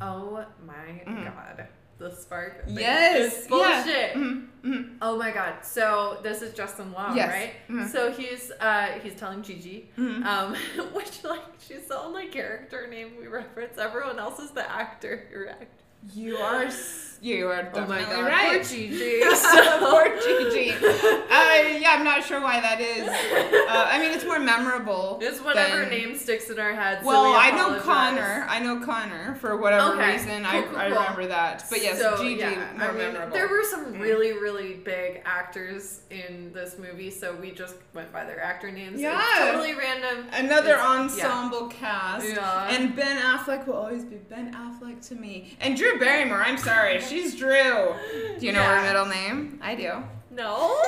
Oh 0.00 0.44
my 0.66 1.02
Mhm. 1.06 1.24
god. 1.24 1.66
The 1.98 2.10
spark. 2.10 2.64
thing 2.66 2.78
Yes, 2.78 3.42
is 3.42 3.46
bullshit. 3.48 3.86
Yeah. 3.86 4.14
Mhm, 4.14 4.48
mhm. 4.64 4.96
Oh 5.00 5.16
my 5.16 5.30
god. 5.30 5.64
So 5.64 6.18
this 6.22 6.42
is 6.42 6.52
Justin 6.52 6.92
Long, 6.92 7.16
Yes. 7.16 7.28
right? 7.30 7.52
Mhm. 7.68 7.88
So 7.88 8.10
he's 8.10 8.50
uh 8.60 8.98
he's 9.02 9.14
telling 9.14 9.42
Gigi, 9.42 9.88
Mhm. 9.96 10.24
um, 10.24 10.54
which 10.94 11.22
like 11.24 11.42
she's 11.60 11.86
the 11.86 11.98
only 11.98 12.26
character 12.28 12.86
name 12.88 13.12
we 13.18 13.28
reference. 13.28 13.78
Everyone 13.78 14.18
else 14.18 14.40
is 14.40 14.50
the 14.50 14.68
actor 14.70 15.28
who 15.32 15.46
acted. 15.48 15.68
You 16.14 16.36
are 16.36 16.64
s- 16.64 17.00
you 17.22 17.46
are 17.46 17.70
Oh 17.72 17.80
definitely 17.86 18.04
god. 18.16 18.24
right. 18.26 18.54
Poor 18.54 18.64
Gigi. 18.64 19.20
So- 19.22 19.78
Poor 19.90 20.08
Gigi. 20.50 20.70
Uh, 20.72 21.78
yeah, 21.78 21.94
I'm 21.96 22.02
not 22.02 22.24
sure 22.24 22.40
why 22.40 22.60
that 22.60 22.80
is. 22.80 23.08
Uh, 23.72 23.86
I 23.90 23.98
mean, 24.00 24.10
it's 24.10 24.24
more 24.24 24.38
memorable. 24.38 25.18
It's 25.22 25.38
whatever 25.40 25.80
than- 25.82 25.90
name 25.90 26.18
sticks 26.18 26.50
in 26.50 26.58
our 26.58 26.74
heads. 26.74 27.00
so 27.02 27.06
Well, 27.06 27.30
we 27.30 27.36
I 27.38 27.50
know. 27.52 27.80
Connor. 27.80 28.44
I 28.48 28.58
know 28.58 28.80
Connor 28.84 29.34
for 29.36 29.56
whatever 29.56 29.92
Okay. 29.94 30.12
reason. 30.12 30.42
Cool, 30.44 30.46
I, 30.58 30.62
cool, 30.62 30.76
I 30.76 30.88
cool. 30.90 30.98
remember 30.98 31.26
that. 31.28 31.64
But 31.70 31.80
yes, 31.82 31.98
So, 31.98 32.16
Gigi 32.22 32.40
yeah, 32.40 32.72
more 32.76 32.88
I 32.88 32.92
mean, 32.92 32.98
memorable. 32.98 33.32
There 33.32 33.48
were 33.48 33.62
some 33.64 33.94
Mhm. 33.94 34.00
really, 34.00 34.32
really 34.32 34.74
big 34.74 35.22
actors 35.24 36.00
in 36.10 36.52
this 36.52 36.76
movie, 36.76 37.10
so 37.10 37.34
we 37.34 37.52
just 37.52 37.76
went 37.94 38.12
by 38.12 38.24
their 38.24 38.42
actor 38.42 38.70
names. 38.70 38.94
It's 38.94 39.02
Yeah. 39.02 39.22
totally 39.38 39.74
random. 39.74 40.26
Another 40.32 40.72
It's- 40.74 40.86
ensemble 40.86 41.68
cast. 41.68 42.26
Yeah. 42.28 42.68
And 42.68 42.94
Ben 42.94 43.16
Affleck 43.16 43.66
will 43.66 43.74
always 43.76 44.04
be 44.04 44.16
Ben 44.16 44.52
Affleck 44.54 45.06
to 45.08 45.14
me. 45.14 45.56
And 45.60 45.76
Drew 45.78 45.91
Barrymore, 46.00 46.42
I'm 46.42 46.58
sorry, 46.58 47.00
she's 47.00 47.34
Drew. 47.36 47.94
Do 48.38 48.46
you 48.46 48.52
know 48.52 48.62
her 48.62 48.82
middle 48.82 49.06
name? 49.06 49.58
I 49.62 49.74
do. 49.74 49.92
No. 50.30 50.82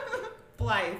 Blythe. 0.56 0.94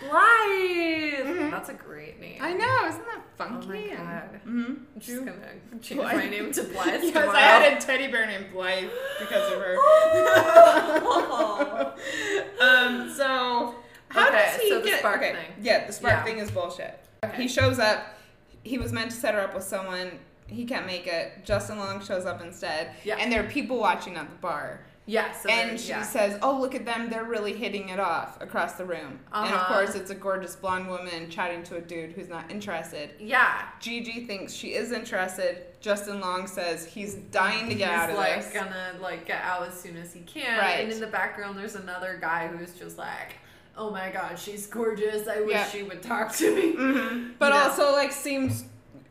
Blythe. 0.00 1.26
Mhm. 1.26 1.50
That's 1.50 1.70
a 1.70 1.74
great 1.74 2.20
name. 2.20 2.38
I 2.40 2.52
know, 2.52 2.86
isn't 2.88 3.04
that 3.06 3.22
funky? 3.36 3.68
Oh 3.68 3.72
my 3.72 3.96
god. 3.96 4.40
Mm-hmm. 4.46 4.64
I'm 4.94 5.00
just 5.00 5.18
gonna 5.24 5.32
change 5.80 6.00
Blythe. 6.00 6.16
my 6.16 6.28
name 6.28 6.52
to 6.52 6.62
Blythe 6.64 7.02
Yes, 7.02 7.12
tomorrow. 7.12 7.30
I 7.30 7.40
had 7.40 7.78
a 7.78 7.80
teddy 7.80 8.06
bear 8.08 8.26
named 8.26 8.46
Blythe 8.52 8.90
because 9.18 9.52
of 9.52 9.58
her. 9.60 9.74
Oh. 9.78 11.94
um, 12.60 13.10
so 13.12 13.74
how 14.10 14.28
Okay, 14.28 14.50
does 14.52 14.60
he 14.62 14.68
so 14.70 14.80
the 14.80 14.86
get? 14.86 14.98
spark 15.00 15.16
okay, 15.18 15.32
thing. 15.32 15.52
yeah, 15.62 15.86
the 15.86 15.92
spark 15.92 16.12
Yeah. 16.14 16.24
thing 16.24 16.38
is 16.38 16.50
bullshit. 16.50 16.98
Okay. 17.24 17.42
He 17.42 17.48
shows 17.48 17.78
up. 17.78 18.14
He 18.62 18.78
was 18.78 18.92
meant 18.92 19.10
to 19.10 19.16
set 19.16 19.34
her 19.34 19.40
up 19.40 19.54
with 19.54 19.64
someone. 19.64 20.12
He 20.48 20.64
can't 20.64 20.86
make 20.86 21.06
it. 21.06 21.44
Justin 21.44 21.78
Long 21.78 22.02
shows 22.04 22.26
up 22.26 22.42
instead. 22.42 22.90
Yeah. 23.04 23.16
And 23.18 23.30
there 23.30 23.44
are 23.44 23.48
people 23.48 23.78
watching 23.78 24.16
at 24.16 24.28
the 24.28 24.36
bar. 24.36 24.80
Yeah. 25.06 25.32
So 25.32 25.48
and 25.48 25.80
she 25.80 25.88
yeah. 25.88 26.02
says, 26.02 26.38
"Oh, 26.42 26.60
look 26.60 26.74
at 26.74 26.84
them! 26.84 27.08
They're 27.08 27.24
really 27.24 27.54
hitting 27.54 27.88
it 27.88 27.98
off 27.98 28.38
across 28.42 28.74
the 28.74 28.84
room." 28.84 29.18
And 29.32 29.48
of 29.54 29.54
Uh-huh. 29.54 29.72
course, 29.74 29.94
it's 29.94 30.10
a 30.10 30.14
gorgeous 30.14 30.54
blonde 30.56 30.86
woman 30.88 31.30
chatting 31.30 31.62
to 31.64 31.76
a 31.76 31.80
dude 31.80 32.12
who's 32.12 32.28
not 32.28 32.50
interested. 32.50 33.12
Yeah. 33.18 33.68
Gigi 33.80 34.26
thinks 34.26 34.52
she 34.52 34.74
is 34.74 34.92
interested. 34.92 35.64
Justin 35.80 36.20
Long 36.20 36.46
says 36.46 36.84
he's 36.84 37.14
dying 37.14 37.68
to 37.70 37.74
get 37.74 37.90
out 37.90 38.10
of 38.10 38.16
He's 38.16 38.18
like 38.18 38.44
this. 38.44 38.52
gonna 38.52 38.96
like 39.00 39.24
get 39.26 39.42
out 39.42 39.66
as 39.66 39.80
soon 39.80 39.96
as 39.96 40.12
he 40.12 40.20
can. 40.20 40.58
Right. 40.58 40.80
And 40.80 40.92
in 40.92 41.00
the 41.00 41.06
background 41.06 41.56
there's 41.58 41.74
another 41.76 42.18
guy 42.20 42.48
who's 42.48 42.74
just 42.74 42.98
like, 42.98 43.36
Oh 43.78 43.90
my 43.90 44.10
god, 44.10 44.38
she's 44.38 44.66
gorgeous. 44.66 45.26
I 45.28 45.40
wish 45.40 45.52
Yeah. 45.52 45.68
she 45.70 45.84
would 45.84 46.02
talk 46.02 46.34
to 46.36 46.54
me. 46.54 46.72
hmm 46.72 47.28
But 47.38 47.50
know? 47.50 47.56
also, 47.70 47.92
like, 47.92 48.10
seems 48.12 48.64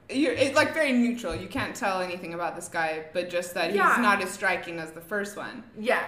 you're 0.09 0.33
it's 0.33 0.55
like 0.55 0.73
very 0.73 0.93
neutral. 0.93 1.35
You 1.35 1.47
can't 1.47 1.75
tell 1.75 2.01
anything 2.01 2.33
about 2.33 2.55
this 2.55 2.67
guy, 2.67 3.05
but 3.13 3.29
just 3.29 3.53
that 3.55 3.73
Yeah. 3.73 3.89
he's 3.95 4.01
not 4.01 4.21
as 4.21 4.29
striking 4.31 4.79
as 4.79 4.91
the 4.91 5.01
first 5.01 5.35
one. 5.37 5.63
Yeah. 5.79 6.03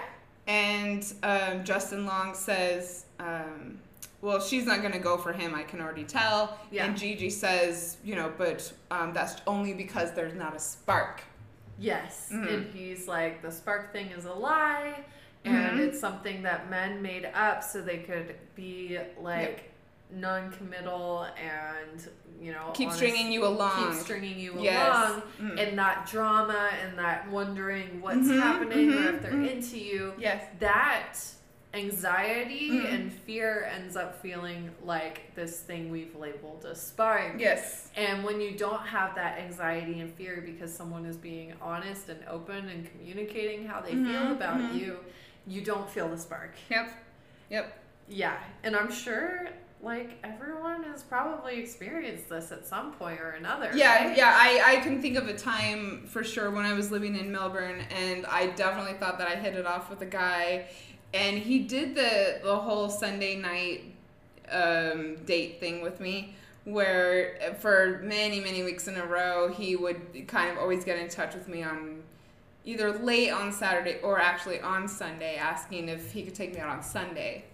and 0.46 1.04
um, 1.22 1.62
Justin 1.64 2.06
Long 2.06 2.34
says, 2.34 3.04
um, 3.20 3.78
"Well, 4.20 4.40
she's 4.40 4.66
not 4.66 4.82
gonna 4.82 4.98
go 4.98 5.16
for 5.16 5.32
him. 5.32 5.54
I 5.54 5.62
can 5.62 5.80
already 5.80 6.02
tell." 6.04 6.58
Yeah. 6.72 6.86
And 6.86 6.96
Gigi 6.96 7.30
says, 7.30 7.98
"You 8.02 8.16
know, 8.16 8.32
but 8.36 8.72
um, 8.90 9.12
that's 9.12 9.40
only 9.46 9.74
because 9.74 10.12
there's 10.12 10.34
not 10.34 10.56
a 10.56 10.58
spark." 10.58 11.22
Yes. 11.78 12.30
Mhm. 12.32 12.52
And 12.54 12.74
he's 12.74 13.06
like, 13.08 13.40
the 13.42 13.50
spark 13.52 13.92
thing 13.92 14.08
is 14.10 14.24
a 14.26 14.32
lie. 14.32 15.04
And 15.46 15.78
Mhm. 15.78 15.88
it's 15.88 15.98
something 16.00 16.42
that 16.42 16.68
men 16.68 17.00
made 17.00 17.24
up 17.32 17.62
so 17.62 17.80
they 17.80 17.98
could 17.98 18.34
be 18.54 18.98
like 19.18 19.56
non 19.56 19.69
committal 20.18 21.26
and, 21.38 22.08
you 22.40 22.52
know, 22.52 22.70
Keep 22.74 22.88
honest- 22.88 22.98
stringing 22.98 23.32
you 23.32 23.46
along. 23.46 23.92
Keep 23.92 24.00
stringing 24.00 24.38
you 24.38 24.54
Yes. 24.60 24.88
along. 25.08 25.22
Mhm. 25.40 25.68
And 25.68 25.78
that 25.78 26.06
drama 26.06 26.70
and 26.82 26.98
that 26.98 27.28
wondering 27.28 28.00
what's 28.00 28.18
Mhm, 28.28 28.40
happening 28.40 28.90
or 28.92 28.96
mhm, 28.96 29.14
if 29.14 29.22
they're 29.22 29.32
mhm. 29.32 29.50
into 29.50 29.78
you. 29.78 30.14
yes. 30.18 30.44
That 30.58 31.14
anxiety 31.72 32.70
Mhm. 32.70 32.92
and 32.94 33.12
fear 33.12 33.70
ends 33.72 33.94
up 33.96 34.20
feeling 34.20 34.70
like 34.84 35.32
this 35.36 35.60
thing 35.60 35.88
we've 35.90 36.16
labeled 36.16 36.64
a 36.64 36.74
spark. 36.74 37.34
Yes. 37.38 37.90
And 37.96 38.24
when 38.24 38.40
you 38.40 38.50
don't 38.58 38.84
have 38.86 39.14
that 39.14 39.38
anxiety 39.38 40.00
and 40.00 40.12
fear 40.14 40.42
because 40.44 40.74
someone 40.74 41.04
is 41.04 41.16
being 41.16 41.54
honest 41.62 42.08
and 42.08 42.18
open 42.26 42.68
and 42.68 42.90
communicating 42.90 43.68
how 43.68 43.80
they 43.80 43.92
feel 43.92 44.00
Mhm, 44.02 44.32
about 44.32 44.58
mhm. 44.58 44.74
you, 44.80 44.98
you 45.46 45.60
don't 45.62 45.88
feel 45.88 46.08
the 46.08 46.18
spark. 46.18 46.54
Yep. 46.68 46.92
Yep. 47.50 47.78
Yeah. 48.08 48.36
And 48.64 48.74
I'm 48.76 48.90
sure 48.90 49.46
like 49.82 50.18
everyone 50.22 50.82
has 50.84 51.02
probably 51.02 51.58
experienced 51.58 52.28
this 52.28 52.52
at 52.52 52.66
some 52.66 52.92
point 52.92 53.20
or 53.20 53.30
another. 53.30 53.70
Yeah, 53.74 54.08
right? 54.08 54.16
yeah. 54.16 54.36
I, 54.36 54.76
I 54.76 54.80
can 54.80 55.00
think 55.00 55.16
of 55.16 55.28
a 55.28 55.36
time 55.36 56.04
for 56.06 56.22
sure 56.22 56.50
when 56.50 56.66
I 56.66 56.74
was 56.74 56.90
living 56.90 57.16
in 57.16 57.32
Melbourne, 57.32 57.82
and 57.90 58.26
I 58.26 58.48
definitely 58.48 58.94
thought 58.94 59.18
that 59.18 59.28
I 59.28 59.36
hit 59.36 59.54
it 59.54 59.66
off 59.66 59.88
with 59.88 60.02
a 60.02 60.06
guy, 60.06 60.68
and 61.14 61.38
he 61.38 61.60
did 61.60 61.94
the 61.94 62.40
the 62.42 62.56
whole 62.56 62.90
Sunday 62.90 63.36
night 63.36 63.84
um, 64.50 65.16
date 65.24 65.60
thing 65.60 65.80
with 65.80 65.98
me, 65.98 66.34
where 66.64 67.38
uh, 67.42 67.54
for 67.54 68.00
many 68.04 68.40
many 68.40 68.62
weeks 68.62 68.86
in 68.86 68.96
a 68.96 69.06
row 69.06 69.48
he 69.48 69.76
would 69.76 70.28
kind 70.28 70.50
of 70.50 70.58
always 70.58 70.84
get 70.84 70.98
in 70.98 71.08
touch 71.08 71.34
with 71.34 71.48
me 71.48 71.62
on 71.62 72.02
either 72.66 72.92
late 72.92 73.30
on 73.30 73.50
Saturday 73.50 73.98
or 74.02 74.20
actually 74.20 74.60
on 74.60 74.86
Sunday, 74.86 75.36
asking 75.36 75.88
if 75.88 76.12
he 76.12 76.22
could 76.22 76.34
take 76.34 76.52
me 76.54 76.60
out 76.60 76.68
on 76.68 76.82
Sunday. 76.82 77.44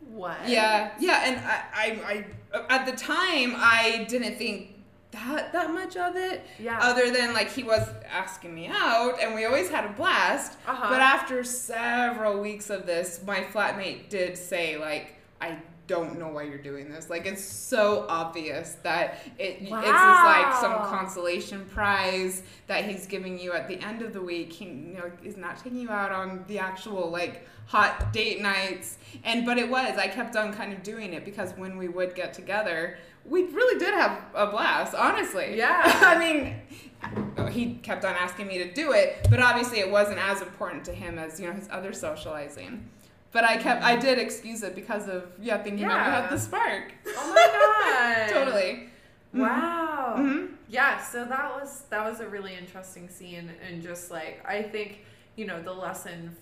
What? 0.00 0.48
Yeah, 0.48 0.90
yeah, 0.98 1.22
and 1.26 1.36
I, 1.38 1.62
I, 1.74 2.24
I, 2.58 2.74
at 2.74 2.86
the 2.86 2.92
time, 2.92 3.54
I 3.56 4.06
didn't 4.08 4.36
think 4.36 4.74
that 5.12 5.52
that 5.52 5.72
much 5.72 5.96
of 5.96 6.16
it. 6.16 6.42
Yeah. 6.58 6.78
Other 6.80 7.10
than 7.10 7.32
like 7.32 7.50
he 7.50 7.62
was 7.62 7.88
asking 8.10 8.54
me 8.54 8.68
out, 8.68 9.18
and 9.20 9.34
we 9.34 9.44
always 9.44 9.68
had 9.68 9.84
a 9.84 9.92
blast. 9.92 10.56
Uh-huh. 10.66 10.88
But 10.88 11.00
after 11.00 11.42
several 11.44 12.40
weeks 12.40 12.70
of 12.70 12.86
this, 12.86 13.20
my 13.26 13.40
flatmate 13.40 14.08
did 14.08 14.36
say 14.36 14.76
like, 14.78 15.14
I 15.40 15.58
don't 15.90 16.20
know 16.20 16.28
why 16.28 16.44
you're 16.44 16.56
doing 16.56 16.88
this. 16.88 17.10
Like 17.10 17.26
it's 17.26 17.42
so 17.42 18.06
obvious 18.08 18.76
that 18.84 19.18
it 19.38 19.58
it's 19.60 19.70
just 19.70 20.24
like 20.24 20.54
some 20.60 20.74
consolation 20.88 21.64
prize 21.64 22.44
that 22.68 22.84
he's 22.84 23.06
giving 23.06 23.40
you 23.40 23.52
at 23.52 23.66
the 23.66 23.78
end 23.80 24.00
of 24.00 24.12
the 24.12 24.22
week. 24.22 24.52
He 24.52 24.66
you 24.66 24.94
know 24.94 25.10
is 25.24 25.36
not 25.36 25.56
taking 25.56 25.80
you 25.80 25.90
out 25.90 26.12
on 26.12 26.44
the 26.46 26.60
actual 26.60 27.10
like 27.10 27.44
hot 27.66 28.12
date 28.12 28.40
nights. 28.40 28.98
And 29.24 29.44
but 29.44 29.58
it 29.58 29.68
was 29.68 29.98
I 29.98 30.06
kept 30.06 30.36
on 30.36 30.54
kind 30.54 30.72
of 30.72 30.84
doing 30.84 31.12
it 31.12 31.24
because 31.24 31.52
when 31.56 31.76
we 31.76 31.88
would 31.88 32.14
get 32.14 32.32
together, 32.34 32.96
we 33.24 33.42
really 33.46 33.78
did 33.80 33.92
have 33.92 34.22
a 34.32 34.46
blast. 34.46 34.94
Honestly, 34.94 35.58
Yeah. 35.58 35.80
I 35.84 36.16
mean, 36.18 37.50
he 37.50 37.74
kept 37.82 38.04
on 38.04 38.14
asking 38.14 38.46
me 38.46 38.58
to 38.58 38.72
do 38.72 38.92
it, 38.92 39.26
but 39.28 39.40
obviously 39.40 39.80
it 39.80 39.90
wasn't 39.90 40.20
as 40.20 40.40
important 40.40 40.84
to 40.84 40.92
him 40.92 41.18
as 41.18 41.40
you 41.40 41.48
know 41.48 41.52
his 41.52 41.68
other 41.72 41.92
socializing. 41.92 42.88
But 43.32 43.44
I 43.44 43.56
kept, 43.58 43.82
I 43.84 43.96
did 43.96 44.18
excuse 44.18 44.62
it 44.62 44.74
because 44.74 45.08
of 45.08 45.30
yeah, 45.40 45.62
thinking 45.62 45.84
about 45.84 45.98
Yeah. 45.98 46.20
had 46.22 46.30
the 46.30 46.38
spark. 46.38 46.92
Oh 47.06 47.32
my 47.34 48.26
god. 48.28 48.28
totally. 48.28 48.88
Wow. 49.32 50.16
Mhm. 50.18 50.54
Yeah, 50.68 51.00
so 51.00 51.24
that 51.24 51.52
was 51.60 51.82
that 51.90 52.04
was 52.04 52.20
a 52.20 52.28
really 52.28 52.54
interesting 52.54 53.08
scene 53.08 53.50
and 53.66 53.82
just 53.82 54.10
like 54.10 54.42
I 54.46 54.62
think, 54.62 55.04
you 55.36 55.46
know, 55.46 55.62
the 55.62 55.72
lesson 55.72 56.34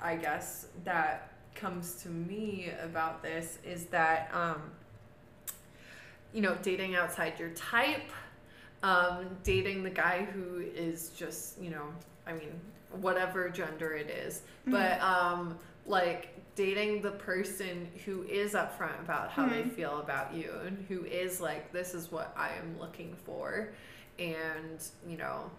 I 0.00 0.16
guess 0.16 0.66
that 0.84 1.30
comes 1.54 2.02
to 2.02 2.08
me 2.08 2.72
about 2.82 3.22
this 3.22 3.58
is 3.64 3.86
that 3.86 4.28
um 4.34 4.60
you 6.32 6.40
know, 6.40 6.56
dating 6.62 6.96
outside 6.96 7.38
your 7.38 7.50
type, 7.50 8.10
um 8.82 9.26
dating 9.44 9.82
the 9.84 9.90
guy 9.90 10.24
who 10.32 10.58
is 10.74 11.10
just, 11.10 11.60
you 11.60 11.70
know, 11.70 11.86
I 12.26 12.32
mean, 12.32 12.58
whatever 13.00 13.48
gender 13.48 13.92
it 13.94 14.10
is, 14.10 14.42
but 14.66 15.00
um 15.00 15.56
like 15.86 16.28
dating 16.54 17.00
the 17.02 17.10
person 17.12 17.88
who 18.04 18.22
is 18.24 18.52
upfront 18.52 19.00
about 19.00 19.30
how 19.30 19.48
they 19.48 19.62
Mhm. 19.62 19.72
feel 19.74 19.98
about 20.00 20.34
you 20.34 20.52
and 20.66 20.84
who 20.88 21.04
is 21.04 21.40
like 21.40 21.72
this 21.72 21.94
is 21.94 22.12
what 22.12 22.32
I 22.36 22.50
am 22.54 22.78
looking 22.78 23.16
for 23.24 23.72
and 24.18 24.82
you 25.06 25.16
know 25.16 25.50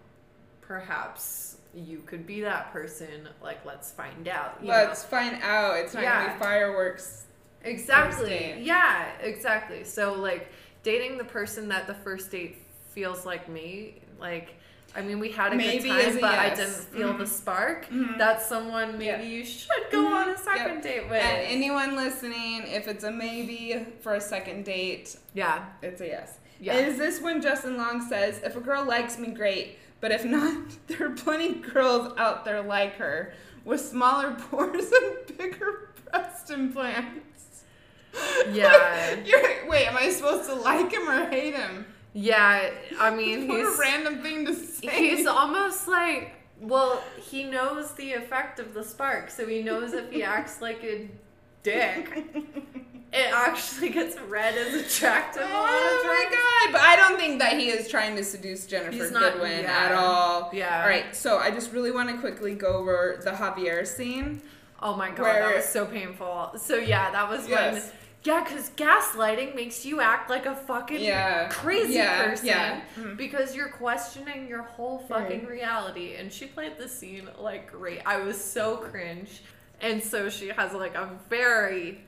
perhaps 0.60 1.58
you 1.74 1.98
could 2.06 2.26
be 2.26 2.40
that 2.40 2.72
person 2.72 3.28
like 3.42 3.64
let's 3.64 3.90
find 3.90 4.28
out 4.28 4.58
you? 4.62 4.68
Let's 4.68 5.04
find 5.04 5.42
out. 5.42 5.76
It's 5.78 5.94
not 5.94 6.04
gonna 6.04 6.32
be 6.32 6.38
fireworks. 6.38 7.24
Exactly. 7.62 8.56
Yeah, 8.60 9.10
exactly. 9.20 9.84
So 9.84 10.14
like 10.14 10.50
dating 10.82 11.18
the 11.18 11.24
person 11.24 11.68
that 11.68 11.86
the 11.86 11.94
first 11.94 12.30
date 12.30 12.58
feels 12.90 13.26
like 13.26 13.48
me, 13.48 14.00
like 14.20 14.54
I 14.96 15.02
mean 15.02 15.18
we 15.18 15.30
had 15.32 15.52
a 15.52 15.56
Maybe 15.56 15.88
good 15.88 16.04
time, 16.12 16.20
but 16.20 16.38
I 16.38 16.50
didn't 16.54 16.72
feel 16.74 17.12
the 17.14 17.24
Mhm. 17.24 17.28
spark. 17.28 17.86
Mhm. 17.90 18.16
That's 18.18 18.46
someone 18.46 18.92
maybe 18.92 19.04
Yeah. 19.06 19.20
you 19.22 19.44
should 19.44 19.90
go 19.90 20.06
on 20.06 20.28
a 20.30 20.34
Mhm. 20.34 20.38
second 20.38 20.74
Yep. 20.74 20.82
date 20.82 21.04
with. 21.10 21.22
And 21.22 21.46
anyone 21.48 21.96
listening, 21.96 22.66
if 22.68 22.86
it's 22.88 23.02
a 23.04 23.10
maybe 23.10 23.84
for 24.02 24.14
a 24.14 24.20
second 24.20 24.64
date, 24.64 25.16
yeah. 25.32 25.64
it's 25.82 26.00
a 26.00 26.06
yes. 26.06 26.38
Yeah. 26.60 26.74
Is 26.74 26.96
this 26.96 27.20
when 27.20 27.40
Justin 27.42 27.76
Long 27.76 28.00
says, 28.08 28.40
if 28.44 28.54
a 28.56 28.60
girl 28.60 28.84
likes 28.84 29.18
me, 29.18 29.28
great, 29.28 29.78
but 30.00 30.12
if 30.12 30.24
not, 30.24 30.56
there 30.86 31.08
are 31.08 31.10
plenty 31.10 31.48
of 31.48 31.62
girls 31.74 32.12
out 32.16 32.44
there 32.44 32.62
like 32.62 32.96
her 32.96 33.34
with 33.64 33.80
smaller 33.80 34.30
pores 34.50 34.92
and 34.92 35.36
bigger 35.36 35.88
breast 36.10 36.50
implants? 36.50 37.64
Yeah. 38.52 39.16
You're, 39.24 39.66
wait, 39.68 39.86
am 39.88 39.96
I 39.96 40.08
supposed 40.10 40.48
to 40.48 40.54
like 40.54 40.92
him 40.92 41.08
or 41.08 41.26
hate 41.28 41.54
him? 41.54 41.86
Yeah, 42.14 42.70
I 43.00 43.14
mean 43.14 43.48
What 43.48 43.58
he's 43.58 43.74
a 43.76 43.80
random 43.80 44.22
thing 44.22 44.46
to 44.46 44.54
say. 44.54 44.86
he's 45.16 45.26
almost 45.26 45.88
like 45.88 46.32
well, 46.60 47.02
he 47.20 47.44
knows 47.44 47.90
the 47.94 48.12
effect 48.12 48.60
of 48.60 48.72
the 48.72 48.84
spark, 48.84 49.28
so 49.30 49.46
he 49.46 49.62
knows 49.62 49.92
if 49.92 50.10
he 50.12 50.22
acts 50.36 50.62
like 50.62 50.82
a 50.84 51.10
dick, 51.64 52.24
it 53.12 53.32
actually 53.34 53.88
gets 53.90 54.18
read 54.20 54.54
as 54.54 54.74
attractive 54.74 55.42
a 55.42 55.46
lot 55.46 55.52
of 55.52 55.70
Oh 55.72 56.04
my 56.06 56.30
god! 56.30 56.72
But 56.72 56.80
I 56.82 56.96
don't 56.96 57.18
think 57.18 57.40
that 57.40 57.58
he 57.58 57.68
is 57.70 57.88
trying 57.88 58.14
to 58.16 58.22
seduce 58.24 58.66
Ginnifer 58.66 59.10
not- 59.12 59.32
Goodwin 59.34 59.62
yeah. 59.64 59.78
at 59.86 59.92
all. 59.92 60.50
Yeah. 60.52 60.82
All 60.82 60.88
right, 60.88 61.14
so 61.14 61.38
I 61.38 61.50
just 61.50 61.72
really 61.72 61.90
want 61.90 62.08
to 62.10 62.16
quickly 62.18 62.54
go 62.54 62.68
over 62.68 63.20
the 63.24 63.32
Javier 63.32 63.84
scene. 63.86 64.40
Oh 64.80 64.94
my 64.96 65.08
god, 65.10 65.22
Where- 65.22 65.42
that 65.48 65.56
was 65.56 65.64
so 65.64 65.84
painful. 65.84 66.52
So 66.56 66.76
yeah, 66.76 67.10
that 67.10 67.28
was 67.28 67.48
Yes. 67.48 67.74
when 67.74 67.82
yeah, 68.24 68.42
because 68.42 68.70
gaslighting 68.70 69.54
makes 69.54 69.84
you 69.84 70.00
act 70.00 70.30
like 70.30 70.46
a 70.46 70.54
fucking 70.56 71.00
Yeah. 71.02 71.48
crazy 71.48 71.94
Yeah, 71.94 72.24
person 72.24 72.46
yeah. 72.46 72.80
Mhm. 72.96 73.16
because 73.16 73.54
you're 73.54 73.68
questioning 73.68 74.48
your 74.48 74.62
whole 74.62 74.98
fucking 75.08 75.46
reality. 75.46 76.14
And 76.16 76.32
she 76.32 76.46
played 76.46 76.78
the 76.78 76.88
scene 76.88 77.28
like 77.38 77.70
great. 77.70 78.00
I 78.06 78.18
was 78.18 78.42
so 78.42 78.78
cringe, 78.78 79.42
and 79.80 80.02
so 80.02 80.28
she 80.30 80.48
has 80.48 80.72
like 80.72 80.94
a 80.94 81.10
very 81.28 82.00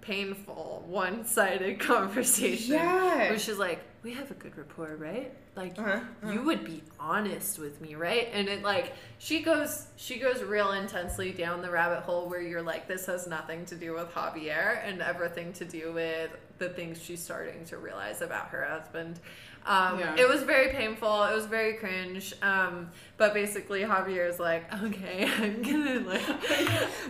painful 0.00 0.84
one-sided 0.86 1.78
conversation 1.92 2.74
Yeah. 2.74 3.30
where 3.30 3.38
she's 3.38 3.58
like, 3.58 3.80
"We 4.02 4.12
have 4.14 4.30
a 4.30 4.34
good 4.34 4.56
rapport, 4.56 4.96
right? 4.96 5.32
Like, 5.56 5.78
Uh-huh, 5.78 6.00
you 6.32 6.42
would 6.42 6.64
be 6.64 6.82
honest 6.98 7.58
with 7.60 7.80
me, 7.80 7.94
right?" 7.94 8.28
And 8.32 8.48
it 8.48 8.62
like 8.64 8.92
she 9.18 9.40
goes, 9.42 9.86
she 9.96 10.18
goes 10.18 10.42
real 10.42 10.72
intensely 10.72 11.30
down 11.30 11.62
the 11.62 11.70
rabbit 11.70 12.00
hole 12.00 12.28
where 12.28 12.40
you're 12.40 12.62
like, 12.62 12.88
"This 12.88 13.06
has 13.06 13.26
nothing 13.28 13.64
to 13.66 13.76
do 13.76 13.94
with 13.94 14.10
Javier 14.12 14.80
and 14.84 15.00
everything 15.00 15.52
to 15.54 15.64
do 15.64 15.92
with 15.92 16.30
the 16.58 16.68
things 16.70 17.00
she's 17.02 17.22
starting 17.22 17.64
to 17.66 17.76
realize 17.78 18.20
about 18.20 18.48
her 18.48 18.64
husband." 18.64 19.20
Um, 19.66 19.98
Yeah. 20.00 20.16
It 20.18 20.28
was 20.28 20.42
very 20.42 20.68
painful. 20.74 21.22
It 21.22 21.34
was 21.34 21.46
very 21.46 21.74
cringe. 21.74 22.34
Um, 22.42 22.90
but 23.16 23.32
basically, 23.32 23.80
Javier 23.82 24.28
is 24.28 24.40
like, 24.40 24.64
"Okay, 24.82 25.30
I'm 25.38 25.62
gonna 25.62 26.00
like." 26.00 26.28
Of 26.28 26.40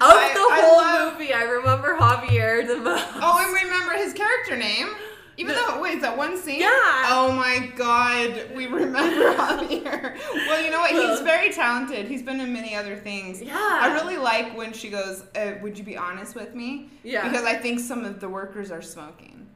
I- 0.03 0.35
the 0.35 0.41
I 0.53 0.61
whole 0.61 0.77
love- 0.77 1.15
movie, 1.19 1.33
I 1.33 1.43
remember 1.45 1.97
Javier 1.97 2.67
the 2.67 2.77
most. 2.77 3.05
Oh, 3.15 3.43
and 3.43 3.55
remember 3.65 3.95
his 3.95 4.13
character 4.13 4.55
name? 4.57 4.89
Even 5.37 5.55
The- 5.55 5.63
though, 5.67 5.81
wait, 5.81 5.95
is 5.97 6.03
that 6.03 6.17
one 6.17 6.37
scene? 6.39 6.61
Yeah. 6.61 6.69
Oh 6.71 7.33
my 7.37 7.71
god, 7.77 8.51
we 8.55 8.67
remember 8.67 9.35
Javier. 9.35 10.17
well, 10.49 10.63
you 10.65 10.71
know 10.71 10.81
what? 10.81 10.91
He's 10.93 11.21
very 11.21 11.53
talented. 11.53 12.07
He's 12.07 12.23
been 12.23 12.41
in 12.41 12.53
many 12.53 12.75
other 12.77 12.97
things. 12.97 13.43
Yeah. 13.43 13.55
I 13.57 13.93
really 13.95 14.17
like 14.17 14.57
when 14.57 14.73
she 14.73 14.91
goes, 14.91 15.25
uh, 15.35 15.55
Would 15.63 15.77
you 15.77 15.85
be 15.85 15.97
honest 15.97 16.35
with 16.35 16.55
me? 16.55 16.89
Yeah. 17.03 17.29
Because 17.29 17.45
I 17.45 17.55
think 17.55 17.81
some 17.81 18.05
of 18.05 18.21
the 18.21 18.29
workers 18.29 18.71
are 18.71 18.83
smoking. 18.83 19.47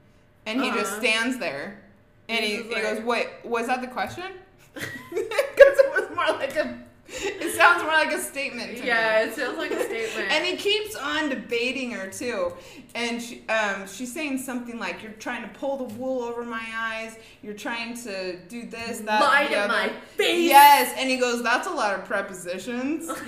And 0.46 0.60
he 0.62 0.70
just 0.70 0.92
Uh-huh. 0.92 1.00
stands 1.00 1.38
there 1.38 1.80
and 2.28 2.44
he, 2.44 2.62
he 2.62 2.74
like- 2.74 2.82
goes, 2.82 3.00
Wait, 3.02 3.28
was 3.44 3.66
that 3.68 3.80
the 3.80 3.86
question? 3.88 4.24
Because 4.74 5.78
it 5.78 5.90
was 5.92 6.16
more 6.16 6.38
like 6.38 6.56
a 6.56 6.78
It 7.40 7.54
sounds 7.54 7.82
more 7.82 7.92
like 7.92 8.12
a 8.12 8.20
statement. 8.20 8.76
To 8.78 8.84
Yeah, 8.86 9.24
Me. 9.24 9.30
it 9.30 9.34
sounds 9.34 9.56
like 9.58 9.70
a 9.72 9.82
statement. 9.84 10.30
And 10.30 10.44
he 10.44 10.56
keeps 10.56 10.94
on 10.94 11.28
debating 11.30 11.90
her 11.92 12.08
too, 12.08 12.52
and 12.94 13.20
she, 13.20 13.46
um, 13.48 13.86
she's 13.88 14.12
saying 14.12 14.38
something 14.38 14.78
like, 14.78 15.02
"You're 15.02 15.12
trying 15.12 15.42
to 15.42 15.48
pull 15.58 15.78
the 15.78 15.94
wool 15.94 16.22
over 16.22 16.44
my 16.44 16.62
eyes. 16.76 17.16
You're 17.42 17.54
trying 17.54 17.94
to 18.04 18.36
do 18.48 18.66
this, 18.66 18.98
that, 19.00 19.20
Lie 19.22 19.44
the 19.48 19.54
to 19.54 19.60
other." 19.60 19.68
my 19.72 19.88
face. 20.16 20.48
Yes, 20.48 20.94
and 20.98 21.08
he 21.10 21.16
goes, 21.16 21.42
"That's 21.42 21.66
a 21.66 21.72
lot 21.72 21.98
of 21.98 22.04
prepositions." 22.04 23.08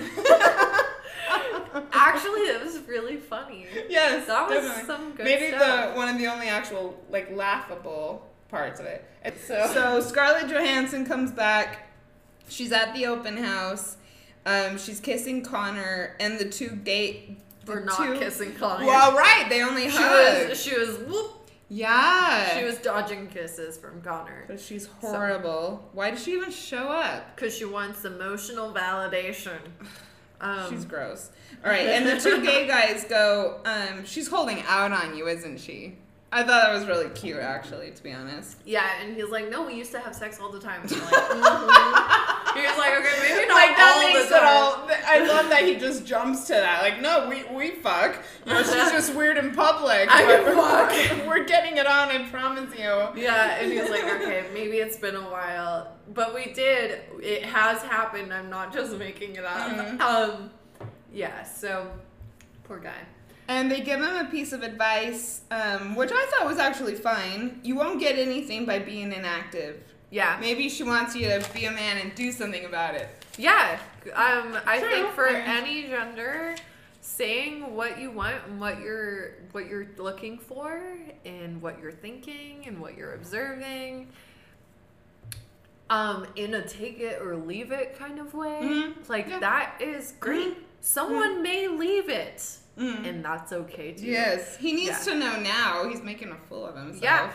Actually, 1.93 2.41
it 2.41 2.63
was 2.63 2.79
really 2.87 3.17
funny. 3.17 3.65
yes, 3.89 4.27
That 4.27 4.47
was 4.49 4.59
definitely. 4.63 4.83
some 4.85 5.11
good 5.13 5.25
Maybe 5.25 5.47
stuff. 5.55 5.93
the 5.93 5.97
one 5.97 6.09
of 6.09 6.17
the 6.17 6.27
only 6.27 6.47
actual 6.47 6.97
like 7.09 7.31
laughable 7.35 8.27
parts 8.49 8.79
of 8.79 8.85
it. 8.85 9.05
So- 9.47 9.69
so 9.73 9.99
Scarlett 10.01 10.49
Johansson 10.49 11.05
comes 11.05 11.31
back. 11.31 11.87
She's 12.51 12.71
at 12.71 12.93
the 12.93 13.05
open 13.07 13.37
house. 13.37 13.97
Um, 14.45 14.77
she's 14.77 14.99
kissing 14.99 15.43
Connor, 15.43 16.15
and 16.19 16.37
the 16.39 16.45
two 16.45 16.69
date. 16.69 17.39
the 17.65 17.71
We're 17.73 17.83
not 17.83 17.97
two- 17.97 18.17
kissing 18.19 18.53
Connor. 18.55 18.85
Well, 18.85 19.13
right, 19.15 19.45
they 19.49 19.61
only 19.63 19.89
she 19.89 19.97
hug. 19.97 20.49
was 20.49 20.61
she 20.61 20.77
was 20.77 20.97
whoop. 20.99 21.49
yeah, 21.69 22.57
She 22.57 22.65
was 22.65 22.77
dodging 22.77 23.27
kisses 23.27 23.77
from 23.77 24.01
Connor 24.01 24.45
But 24.47 24.59
she's 24.59 24.87
horrible. 24.87 25.87
Why 25.93 26.09
did 26.11 26.19
she 26.19 26.33
even 26.33 26.51
show 26.51 26.89
up? 26.89 27.35
because 27.35 27.55
she 27.55 27.65
wants 27.65 28.03
emotional 28.05 28.73
validation. 28.73 29.59
Um, 30.43 30.71
She's 30.71 30.85
gross. 30.85 31.29
All 31.63 31.69
right, 31.69 31.85
and 31.85 32.03
the 32.07 32.19
two 32.19 32.41
gay 32.43 32.65
guys 32.65 33.03
go. 33.07 33.59
Um, 33.63 34.03
she's 34.05 34.27
holding 34.27 34.63
out 34.67 34.91
on 34.91 35.15
you, 35.15 35.27
isn't 35.27 35.59
she? 35.59 35.99
I 36.31 36.39
thought 36.39 36.63
that 36.63 36.73
was 36.73 36.87
really 36.87 37.09
cute, 37.09 37.37
actually, 37.37 37.91
to 37.91 38.01
be 38.01 38.11
honest. 38.11 38.57
yeah, 38.65 38.89
and 39.03 39.15
he's 39.15 39.29
like, 39.29 39.51
no, 39.51 39.67
we 39.67 39.75
used 39.75 39.91
to 39.91 39.99
have 39.99 40.15
sex 40.15 40.39
all 40.39 40.51
the 40.51 40.59
time. 40.59 40.81
And 40.81 40.93
I'm 40.93 40.99
like, 41.01 41.13
mhm. 41.13 42.30
He 42.53 42.61
was 42.61 42.77
like, 42.77 42.93
okay, 42.99 43.15
maybe 43.21 43.47
not 43.47 43.55
like 43.55 43.75
that 43.77 43.93
all 43.95 44.13
makes 44.13 44.31
it 44.31 44.43
all. 44.43 44.89
I 45.07 45.25
love 45.25 45.49
that 45.49 45.63
he 45.63 45.75
just 45.77 46.05
jumps 46.05 46.45
to 46.47 46.53
that. 46.53 46.81
Like, 46.81 47.01
no, 47.01 47.27
we 47.29 47.43
we 47.55 47.71
fuck. 47.71 48.23
You 48.45 48.53
know, 48.53 48.63
she's 48.63 48.91
just 48.91 49.15
weird 49.15 49.37
in 49.37 49.53
public. 49.53 50.07
I 50.11 50.25
but 50.25 50.53
fuck. 50.55 51.27
We're 51.27 51.45
getting 51.45 51.77
it 51.77 51.87
on. 51.87 52.09
I 52.09 52.27
promise 52.29 52.71
you. 52.77 53.21
Yeah, 53.21 53.57
and 53.59 53.71
he's 53.71 53.89
like, 53.89 54.03
okay, 54.03 54.45
maybe 54.53 54.77
it's 54.77 54.97
been 54.97 55.15
a 55.15 55.21
while, 55.29 55.95
but 56.13 56.33
we 56.35 56.51
did. 56.53 57.01
It 57.21 57.43
has 57.45 57.81
happened. 57.83 58.33
I'm 58.33 58.49
not 58.49 58.73
just 58.73 58.95
making 58.97 59.35
it 59.35 59.45
up. 59.45 59.69
Mhm. 59.71 59.99
Um, 60.01 60.51
yeah. 61.13 61.43
So, 61.43 61.91
poor 62.63 62.79
guy. 62.79 63.01
And 63.47 63.69
they 63.69 63.81
give 63.81 63.99
him 63.99 64.15
a 64.15 64.29
piece 64.29 64.53
of 64.53 64.63
advice, 64.63 65.41
um, 65.51 65.95
which 65.95 66.11
I 66.13 66.25
thought 66.31 66.47
was 66.47 66.57
actually 66.57 66.95
fine. 66.95 67.59
You 67.63 67.75
won't 67.75 67.99
get 67.99 68.17
anything 68.17 68.65
by 68.65 68.79
being 68.79 69.11
inactive. 69.11 69.83
Yeah, 70.11 70.37
Maybe 70.41 70.67
she 70.69 70.83
wants 70.83 71.15
you 71.15 71.27
to 71.29 71.49
be 71.53 71.65
a 71.65 71.71
man 71.71 71.97
and 71.97 72.13
do 72.15 72.31
something 72.33 72.65
about 72.65 72.95
it. 72.95 73.07
yeah. 73.37 73.79
Um, 74.13 74.57
I 74.67 74.79
True. 74.79 74.89
think 74.89 75.09
for 75.13 75.27
any 75.27 75.87
gender, 75.87 76.55
saying 76.99 77.73
what 77.75 77.97
you 77.99 78.11
want 78.11 78.35
and 78.47 78.59
what 78.59 78.79
you're 78.81 79.35
what 79.53 79.67
you're 79.67 79.87
looking 79.97 80.37
for 80.37 80.81
and 81.25 81.61
what 81.61 81.79
you're 81.81 81.91
thinking 81.91 82.63
and 82.67 82.79
what 82.81 82.97
you're 82.97 83.13
observing. 83.13 84.07
Um, 85.89 86.25
in 86.35 86.53
a 86.53 86.65
take 86.67 86.99
it 86.99 87.21
or 87.21 87.35
leave 87.35 87.71
it 87.71 87.97
kind 87.99 88.19
of 88.19 88.33
way, 88.33 88.59
Mhm. 88.63 89.09
like 89.09 89.27
Yeah. 89.27 89.39
that 89.39 89.81
is 89.81 90.13
great. 90.19 90.57
Someone 90.79 91.41
may 91.43 91.67
leave 91.67 92.09
it, 92.09 92.37
Mm. 92.77 93.05
and 93.07 93.25
that's 93.25 93.51
okay 93.51 93.91
too. 93.93 94.05
Yes, 94.05 94.57
he 94.57 94.71
needs 94.71 95.05
Yeah. 95.05 95.13
to 95.13 95.19
know 95.19 95.39
now. 95.39 95.87
He's 95.89 96.01
making 96.01 96.31
a 96.31 96.37
fool 96.49 96.65
of 96.65 96.75
himself. 96.75 97.03
Yeah. 97.03 97.31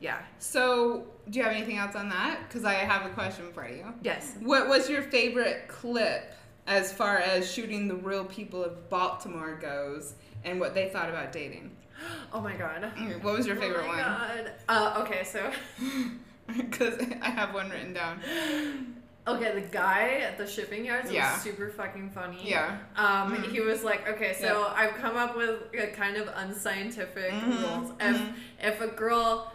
Yeah. 0.00 0.18
So, 0.38 1.06
do 1.30 1.38
you 1.38 1.44
have 1.44 1.52
anything 1.52 1.76
else 1.76 1.96
on 1.96 2.08
that? 2.10 2.40
Because 2.46 2.64
I 2.64 2.74
have 2.74 3.04
a 3.04 3.08
question 3.14 3.52
for 3.52 3.68
you. 3.68 3.84
Yes. 4.02 4.34
What 4.40 4.68
was 4.68 4.88
your 4.88 5.02
favorite 5.02 5.66
clip 5.68 6.34
as 6.66 6.92
far 6.92 7.18
as 7.18 7.50
shooting 7.50 7.88
the 7.88 7.96
real 7.96 8.24
people 8.24 8.62
of 8.64 8.88
Baltimore 8.88 9.56
goes 9.60 10.14
and 10.44 10.60
what 10.60 10.74
they 10.74 10.88
thought 10.88 11.08
about 11.08 11.32
dating? 11.32 11.74
Oh 12.32 12.40
my 12.40 12.54
god. 12.54 12.82
Mm, 12.96 13.22
What 13.24 13.36
was 13.36 13.44
your 13.46 13.56
favorite 13.56 13.84
oh 13.84 13.88
my 13.88 13.96
one? 13.96 14.44
God. 14.44 14.52
Uh, 14.68 15.02
okay, 15.04 15.24
so 15.24 15.50
Because 16.56 16.94
I 17.20 17.28
have 17.30 17.52
one 17.52 17.68
written 17.70 17.92
down. 17.92 18.20
okay, 19.26 19.52
the 19.60 19.66
guy 19.72 20.20
at 20.20 20.38
the 20.38 20.46
shipping 20.46 20.84
yards 20.84 21.10
Yeah. 21.10 21.32
was 21.32 21.42
super 21.42 21.70
fucking 21.70 22.10
funny. 22.10 22.48
Yeah. 22.48 22.78
Um, 22.96 23.34
Mhm. 23.34 23.50
he 23.50 23.60
was 23.60 23.82
like, 23.82 24.08
okay, 24.08 24.32
so 24.38 24.46
Yeah. 24.60 24.72
I've 24.76 24.94
come 24.94 25.16
up 25.16 25.36
with 25.36 25.60
a 25.74 25.88
kind 25.88 26.16
of 26.16 26.28
unscientific 26.36 27.32
Mhm, 27.32 27.62
rules. 27.62 27.92
If 28.00 28.16
mhm. 28.16 28.32
if 28.62 28.80
a 28.80 28.88
girl 28.88 29.52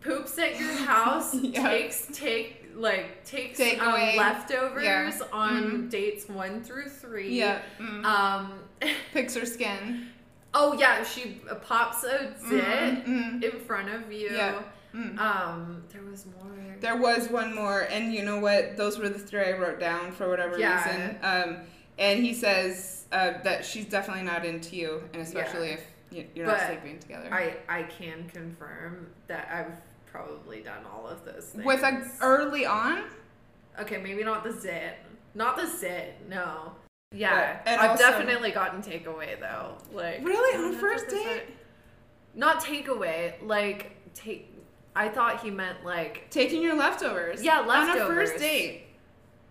poops 0.00 0.38
at 0.38 0.58
your 0.58 0.72
house, 0.72 1.34
Yeah. 1.42 1.62
takes 1.68 2.06
take 2.12 2.54
like 2.74 3.24
takes 3.24 3.58
Take 3.58 3.82
um, 3.82 3.92
leftovers 4.16 4.84
Yeah. 4.84 5.10
on 5.32 5.62
Mhm. 5.64 5.90
dates 5.90 6.28
one 6.28 6.62
through 6.62 6.88
three. 6.88 7.30
Yeah. 7.38 7.60
Mm. 7.80 8.04
Um. 8.04 8.52
Picks 9.12 9.34
her 9.34 9.44
skin. 9.46 10.06
Oh 10.54 10.72
yeah, 10.78 11.02
she 11.04 11.40
uh, 11.50 11.56
pops 11.56 12.04
a 12.04 12.32
zit 12.48 12.64
Mm, 12.64 13.04
mm, 13.04 13.42
in 13.44 13.60
front 13.60 13.88
of 13.90 14.10
you. 14.12 14.30
Yeah. 14.30 14.62
mm. 14.94 15.18
Um, 15.18 15.82
there 15.92 16.02
was 16.02 16.24
more. 16.26 16.76
There 16.80 16.96
was 16.96 17.28
one 17.28 17.54
more, 17.54 17.80
and 17.90 18.14
you 18.14 18.24
know 18.24 18.38
what? 18.38 18.76
Those 18.76 18.98
were 18.98 19.08
the 19.08 19.18
three 19.18 19.40
I 19.42 19.52
wrote 19.58 19.80
down 19.80 20.12
for 20.12 20.28
whatever 20.28 20.56
Yeah. 20.58 20.76
reason. 20.84 21.18
Um, 21.22 21.56
and 21.98 22.20
he 22.24 22.32
says 22.32 23.06
uh, 23.10 23.32
that 23.42 23.64
she's 23.64 23.86
definitely 23.86 24.22
not 24.22 24.44
into 24.44 24.76
you, 24.76 25.02
and 25.12 25.20
especially 25.22 25.68
Yeah. 25.68 25.74
if 25.74 25.84
you- 26.10 26.26
you're 26.34 26.46
not 26.46 26.58
But 26.58 26.66
sleeping 26.68 26.98
together. 27.00 27.28
I 27.32 27.56
I 27.68 27.82
can 27.82 28.28
confirm 28.32 29.08
that 29.26 29.48
I've 29.52 29.76
probably 30.10 30.60
done 30.60 30.84
all 30.92 31.06
of 31.06 31.24
those 31.24 31.46
things. 31.46 31.64
With 31.64 31.82
a 31.82 32.10
early 32.20 32.66
on, 32.66 33.04
okay, 33.80 33.98
maybe 33.98 34.24
not 34.24 34.44
the 34.44 34.52
zit, 34.52 34.94
not 35.34 35.56
the 35.56 35.66
zit. 35.66 36.14
No. 36.28 36.72
Yeah, 37.12 37.60
But- 37.64 37.78
I've 37.78 37.90
also- 37.92 38.02
definitely 38.04 38.50
gotten 38.50 38.82
takeaway 38.82 39.38
though. 39.40 39.78
Like 39.92 40.20
really 40.24 40.64
on 40.64 40.74
first 40.74 41.08
date, 41.08 41.44
Not 42.34 42.60
takeaway, 42.62 43.34
like 43.42 43.96
take. 44.14 44.54
I 44.94 45.08
thought 45.08 45.40
he 45.40 45.50
meant 45.50 45.84
like. 45.84 46.28
taking 46.30 46.60
your 46.62 46.74
leftovers. 46.74 47.42
Yeah, 47.42 47.60
leftovers. 47.60 48.02
on 48.02 48.10
a 48.10 48.14
first 48.14 48.38
date. 48.38 48.84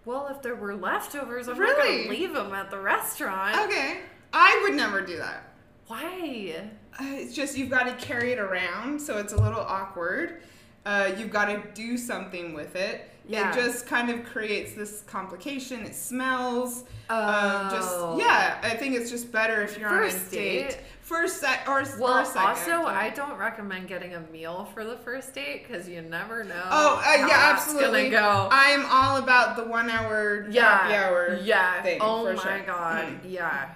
Well, 0.06 0.28
if 0.28 0.42
there 0.42 0.56
were 0.56 0.76
leftovers, 0.76 1.48
I'm 1.48 1.58
not 1.60 1.78
gonna 1.78 2.10
leave 2.10 2.34
them 2.34 2.54
at 2.54 2.70
the 2.70 2.80
restaurant. 2.80 3.58
Okay, 3.66 4.02
I 4.32 4.60
would 4.64 4.76
never 4.76 5.02
do 5.02 5.18
that. 5.18 5.44
Why? 5.88 6.70
Uh, 7.00 7.06
it's 7.14 7.34
just 7.34 7.58
you've 7.58 7.70
got 7.70 7.84
to 7.84 8.06
carry 8.06 8.32
it 8.32 8.40
around, 8.40 9.00
so 9.00 9.18
it's 9.18 9.34
a 9.34 9.40
little 9.42 9.62
awkward. 9.62 10.42
Uh, 10.86 11.12
you've 11.18 11.30
got 11.32 11.46
to 11.46 11.62
do 11.74 11.98
something 11.98 12.54
with 12.54 12.76
it. 12.76 13.10
Yeah. 13.28 13.52
It 13.52 13.56
just 13.56 13.86
kind 13.88 14.10
of 14.10 14.24
creates 14.24 14.74
this 14.74 15.02
complication. 15.02 15.82
It 15.86 15.96
smells. 15.96 16.84
Um, 17.10 17.18
Oh. 17.20 17.70
just 17.72 18.26
yeah, 18.26 18.58
I 18.64 18.76
think 18.78 18.96
it's 18.96 19.10
just 19.12 19.32
better 19.34 19.62
if 19.64 19.78
you're 19.78 19.90
First 19.90 20.18
on 20.18 20.28
a 20.28 20.30
date. 20.30 20.70
date? 20.70 20.78
First 21.02 21.40
sec 21.42 21.66
or, 21.68 21.84
Well, 22.00 22.20
or 22.20 22.26
second. 22.26 22.42
also, 22.42 22.86
I 22.86 23.10
don't 23.10 23.38
recommend 23.38 23.88
getting 23.88 24.14
a 24.16 24.20
meal 24.32 24.70
for 24.74 24.84
the 24.86 24.98
first 24.98 25.34
date 25.34 25.66
because 25.68 25.88
you 25.90 26.02
never 26.02 26.44
know. 26.46 26.64
Oh 26.70 26.96
uh, 26.98 27.02
how 27.02 27.28
yeah, 27.28 27.54
absolutely. 27.54 28.10
Go. 28.10 28.48
I 28.52 28.70
am 28.70 28.86
all 28.90 29.18
about 29.18 29.56
the 29.58 29.64
one 29.66 29.90
hour 29.90 30.48
yeah. 30.50 30.78
happy 30.80 30.94
hour. 30.96 31.40
Yeah. 31.44 31.82
thing, 31.84 32.00
oh 32.02 32.34
my 32.34 32.42
sure. 32.42 32.64
god. 32.66 33.06
Mm. 33.06 33.20
Yeah. 33.26 33.70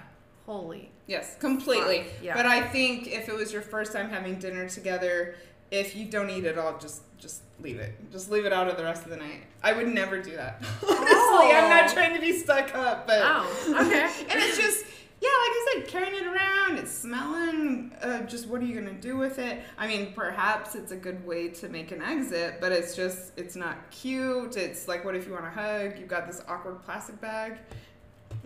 Holy. 0.46 0.91
Yes, 1.06 1.36
completely. 1.38 2.02
Fuck, 2.04 2.12
yeah. 2.22 2.34
But 2.34 2.46
I 2.46 2.60
think 2.62 3.08
if 3.08 3.28
it 3.28 3.34
was 3.34 3.52
your 3.52 3.62
first 3.62 3.92
time 3.92 4.08
having 4.08 4.38
dinner 4.38 4.68
together, 4.68 5.34
if 5.70 5.96
you 5.96 6.06
don't 6.06 6.30
eat 6.30 6.44
it 6.44 6.58
all, 6.58 6.78
just 6.78 7.02
just 7.18 7.42
leave 7.60 7.78
it. 7.78 7.94
Just 8.10 8.30
leave 8.30 8.44
it 8.44 8.52
out 8.52 8.68
of 8.68 8.76
the 8.76 8.82
rest 8.84 9.04
of 9.04 9.10
the 9.10 9.16
night. 9.16 9.42
I 9.62 9.72
would 9.72 9.88
never 9.88 10.20
do 10.20 10.34
that. 10.36 10.60
Honestly, 10.82 11.56
I'm 11.56 11.68
not 11.70 11.90
Oh. 11.90 11.92
trying 11.94 12.14
to 12.14 12.20
be 12.20 12.32
stuck 12.36 12.74
up, 12.74 13.06
but 13.06 13.20
Oh, 13.22 13.76
okay. 13.86 14.02
and 14.30 14.40
it's 14.42 14.56
just 14.58 14.84
yeah, 15.20 15.28
like 15.28 15.50
I 15.50 15.66
said, 15.74 15.86
carrying 15.88 16.14
it 16.14 16.26
around, 16.26 16.78
it's 16.78 16.90
smelling. 16.90 17.92
Uh, 18.02 18.22
just 18.22 18.48
what 18.48 18.60
are 18.60 18.64
you 18.64 18.74
gonna 18.74 18.92
do 18.92 19.16
with 19.16 19.38
it? 19.38 19.62
I 19.78 19.86
mean, 19.86 20.12
perhaps 20.14 20.74
it's 20.74 20.90
a 20.90 20.96
good 20.96 21.24
way 21.24 21.48
to 21.48 21.68
make 21.68 21.92
an 21.92 22.02
exit, 22.02 22.58
but 22.60 22.72
it's 22.72 22.96
just 22.96 23.32
it's 23.36 23.54
not 23.54 23.88
cute. 23.92 24.56
It's 24.56 24.88
like, 24.88 25.04
what 25.04 25.14
if 25.14 25.26
you 25.26 25.32
want 25.32 25.46
a 25.46 25.50
hug? 25.50 25.98
You've 25.98 26.08
got 26.08 26.26
this 26.26 26.42
awkward 26.48 26.82
plastic 26.82 27.20
bag. 27.20 27.58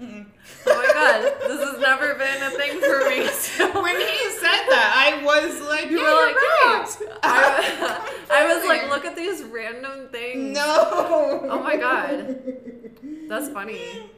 Mm-mm. 0.00 0.26
Oh 0.66 0.74
my 0.76 0.92
god. 0.92 1.48
This 1.48 1.70
has 1.70 1.80
never 1.80 2.14
been 2.14 2.42
a 2.42 2.50
thing 2.50 2.80
for 2.80 3.08
me. 3.08 3.26
So. 3.56 3.82
when 3.82 3.96
he 3.96 4.30
said 4.30 4.66
that, 4.68 4.92
I 4.94 5.24
was 5.24 5.60
like, 5.62 5.90
You 5.90 5.98
yeah, 5.98 6.04
were 6.04 6.26
you're 6.26 6.26
like, 6.26 7.00
right. 7.00 7.18
I, 7.22 8.14
I 8.30 8.54
was 8.54 8.66
like, 8.68 8.90
look 8.90 9.04
at 9.06 9.16
these 9.16 9.42
random 9.44 10.08
things. 10.08 10.54
No. 10.54 11.46
Oh 11.50 11.62
my 11.62 11.76
God. 11.76 12.38
That's 13.28 13.48
funny. 13.48 14.10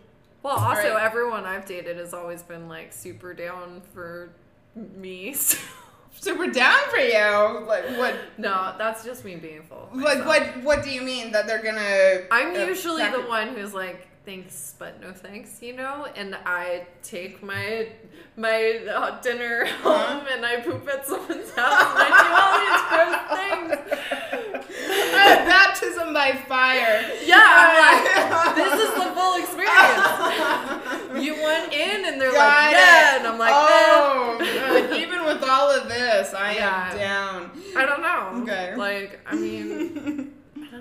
Well, 0.42 0.56
also, 0.56 0.94
right. 0.94 1.02
everyone 1.02 1.44
I've 1.44 1.66
dated 1.66 1.98
has 1.98 2.12
always 2.14 2.42
been 2.42 2.68
like 2.68 2.92
super 2.92 3.32
down 3.34 3.82
for 3.94 4.30
me. 4.74 5.32
so- 5.34 5.58
Super 6.20 6.48
down 6.48 6.80
for 6.90 6.96
you. 6.96 7.64
Like 7.66 7.84
what? 7.96 8.14
no, 8.38 8.74
that's 8.76 9.04
just 9.04 9.24
me 9.24 9.36
being 9.36 9.62
full. 9.62 9.88
Like 9.94 10.26
what? 10.26 10.64
What 10.64 10.82
do 10.82 10.90
you 10.90 11.02
mean 11.02 11.30
that 11.32 11.46
they're 11.46 11.62
gonna? 11.62 12.26
I'm 12.32 12.56
usually 12.68 13.08
the 13.08 13.20
one 13.20 13.48
who's 13.48 13.72
like, 13.72 14.07
thanks, 14.32 14.74
but 14.78 15.00
no 15.00 15.10
thanks, 15.12 15.62
you 15.62 15.74
know? 15.74 16.06
And 16.14 16.36
I 16.44 16.86
take 17.02 17.42
my 17.42 17.88
my 18.36 18.80
uh, 18.94 19.20
dinner 19.22 19.62
Uh-huh. 19.66 20.16
home 20.16 20.26
and 20.30 20.44
I 20.44 20.56
poop 20.60 20.86
at 20.86 21.06
someone's 21.06 21.50
house 21.52 21.86
and 21.92 22.02
I 22.06 22.08
do 22.24 22.30
all 22.36 22.54
these 22.60 22.84
gross 22.92 23.16
things. 23.40 23.68
Baptism 25.48 26.12
by 26.12 26.32
fire. 26.46 27.00
Yeah, 27.24 27.40
I'm 27.40 27.74
like, 27.86 28.04
this 28.60 28.74
is 28.86 28.94
the 29.00 29.08
full 29.16 29.34
experience. 29.42 31.24
you 31.24 31.32
went 31.42 31.72
in 31.72 32.04
and 32.04 32.20
they're 32.20 32.32
Got 32.32 32.64
like, 32.64 32.72
yeah, 32.72 33.14
it. 33.14 33.18
and 33.20 33.26
I'm 33.28 33.38
like, 33.38 33.54
oh, 33.54 34.36
God. 34.38 34.96
even 34.98 35.24
with 35.24 35.42
all 35.42 35.70
of 35.70 35.88
this, 35.88 36.34
I 36.34 36.52
Yeah. 36.54 36.90
am 36.90 36.98
down. 36.98 37.50
"Eh." 37.74 37.80
I 37.80 37.86
don't 37.86 38.02
know. 38.02 38.42
Okay. 38.42 38.76
Like, 38.76 39.20
I 39.26 39.34
mean, 39.36 40.32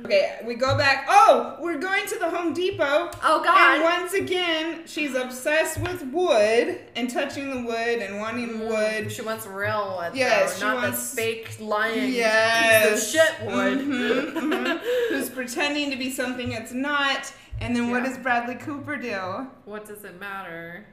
Okay, 0.05 0.39
we 0.45 0.55
go 0.55 0.77
back. 0.77 1.05
Oh, 1.09 1.57
we're 1.59 1.77
going 1.77 2.05
to 2.07 2.19
the 2.19 2.29
Home 2.29 2.53
Depot. 2.53 3.09
oh 3.23 3.41
God! 3.43 3.75
And 3.75 3.83
once 3.83 4.13
again, 4.13 4.83
she's 4.85 5.15
obsessed 5.15 5.79
with 5.79 6.03
wood 6.11 6.79
and 6.95 7.09
touching 7.09 7.49
the 7.49 7.61
wood 7.67 7.99
and 7.99 8.19
wanting 8.19 8.59
wood. 8.67 9.11
She 9.11 9.21
wants 9.21 9.45
real 9.45 9.97
wood, 9.99 10.11
Yes, 10.15 10.53
though, 10.53 10.59
she 10.59 10.65
not 10.65 10.75
wants- 10.83 11.11
the 11.11 11.15
fake 11.21 11.57
lying 11.59 12.13
Yes. 12.13 12.89
piece 12.91 13.15
of 13.15 13.21
shit 13.21 13.45
wood. 13.47 13.79
Mhm, 13.79 14.33
mhm. 14.33 14.79
Who's 15.09 15.29
pretending 15.29 15.91
to 15.91 15.97
be 15.97 16.09
something 16.11 16.51
it's 16.51 16.71
not. 16.73 17.31
And 17.59 17.75
then 17.75 17.89
what 17.89 18.03
does 18.03 18.17
Bradley 18.19 18.55
Cooper 18.55 18.97
do? 18.97 19.47
What 19.65 19.85
does 19.87 20.03
it 20.03 20.19
matter? 20.19 20.85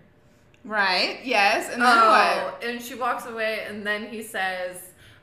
Right, 0.64 1.20
yes. 1.24 1.70
And 1.70 1.82
then 1.82 1.98
oh, 2.02 2.09
what? 2.55 2.64
and 2.64 2.80
she 2.80 2.94
walks 2.94 3.26
away, 3.26 3.64
and 3.68 3.86
then 3.86 4.07
he 4.07 4.22
says, 4.22 4.78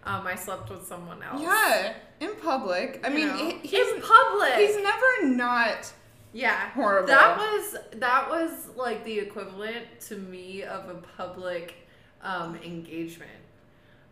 um, 0.05 0.25
"I 0.27 0.35
slept 0.35 0.69
with 0.69 0.85
someone 0.85 1.21
else." 1.23 1.41
Yeah, 1.41 1.93
in 2.19 2.35
public. 2.35 3.01
I 3.03 3.09
You 3.09 3.15
mean, 3.15 3.27
know? 3.27 3.37
he- 3.61 3.77
in 3.77 4.01
public. 4.01 4.53
he's 4.55 4.75
never 4.81 5.27
not 5.35 5.91
yeah, 6.33 6.69
horrible. 6.71 7.07
That 7.07 7.37
was 7.37 7.75
that 7.95 8.29
was 8.29 8.69
like 8.75 9.03
the 9.03 9.19
equivalent 9.19 9.85
to 10.07 10.15
me 10.17 10.63
of 10.63 10.87
a 10.89 10.95
public 11.17 11.73
um, 12.21 12.55
engagement. 12.63 13.31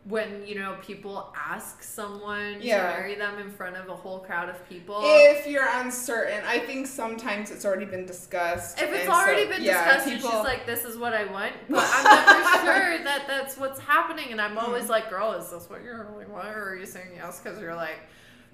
When 0.10 0.43
you 0.47 0.55
know 0.55 0.76
people 0.82 1.32
ask 1.38 1.84
someone 1.84 2.57
Yeah. 2.62 2.78
to 2.93 2.97
marry 2.97 3.14
them 3.16 3.38
in 3.38 3.51
front 3.51 3.78
of 3.78 3.88
a 3.89 3.95
whole 3.95 4.20
crowd 4.20 4.49
of 4.49 4.68
people. 4.68 5.01
If 5.03 5.45
you're 5.45 5.68
uncertain, 5.72 6.41
I 6.47 6.57
think 6.57 6.88
sometimes 6.88 7.51
it's 7.51 7.64
already 7.64 7.86
been 7.86 8.07
discussed. 8.07 8.82
If 8.82 8.91
it's 8.91 9.07
already 9.07 9.43
so- 9.43 9.49
been 9.51 9.62
yeah, 9.64 9.84
discussed 9.86 10.07
and 10.07 10.16
people- 10.16 10.32
she's 10.32 10.43
like, 10.43 10.66
this 10.66 10.84
is 10.84 10.97
what 10.97 11.14
I 11.14 11.26
want, 11.26 11.53
but 11.70 11.88
I'm 11.93 12.03
never 12.26 12.43
sure 12.66 13.03
that 13.03 13.26
that's 13.28 13.55
what's 13.57 13.80
happening. 13.80 14.32
And 14.32 14.41
I'm 14.41 14.55
Mm. 14.55 14.64
always 14.64 14.89
like, 14.89 15.12
girl, 15.12 15.34
is 15.34 15.51
this 15.51 15.70
what 15.70 15.84
you 15.84 15.91
really 15.91 16.26
want? 16.26 16.47
Or 16.47 16.70
are 16.72 16.76
you 16.76 16.88
saying 16.88 17.12
yes? 17.16 17.39
Because 17.39 17.60
you're 17.60 17.76
like, 17.76 17.99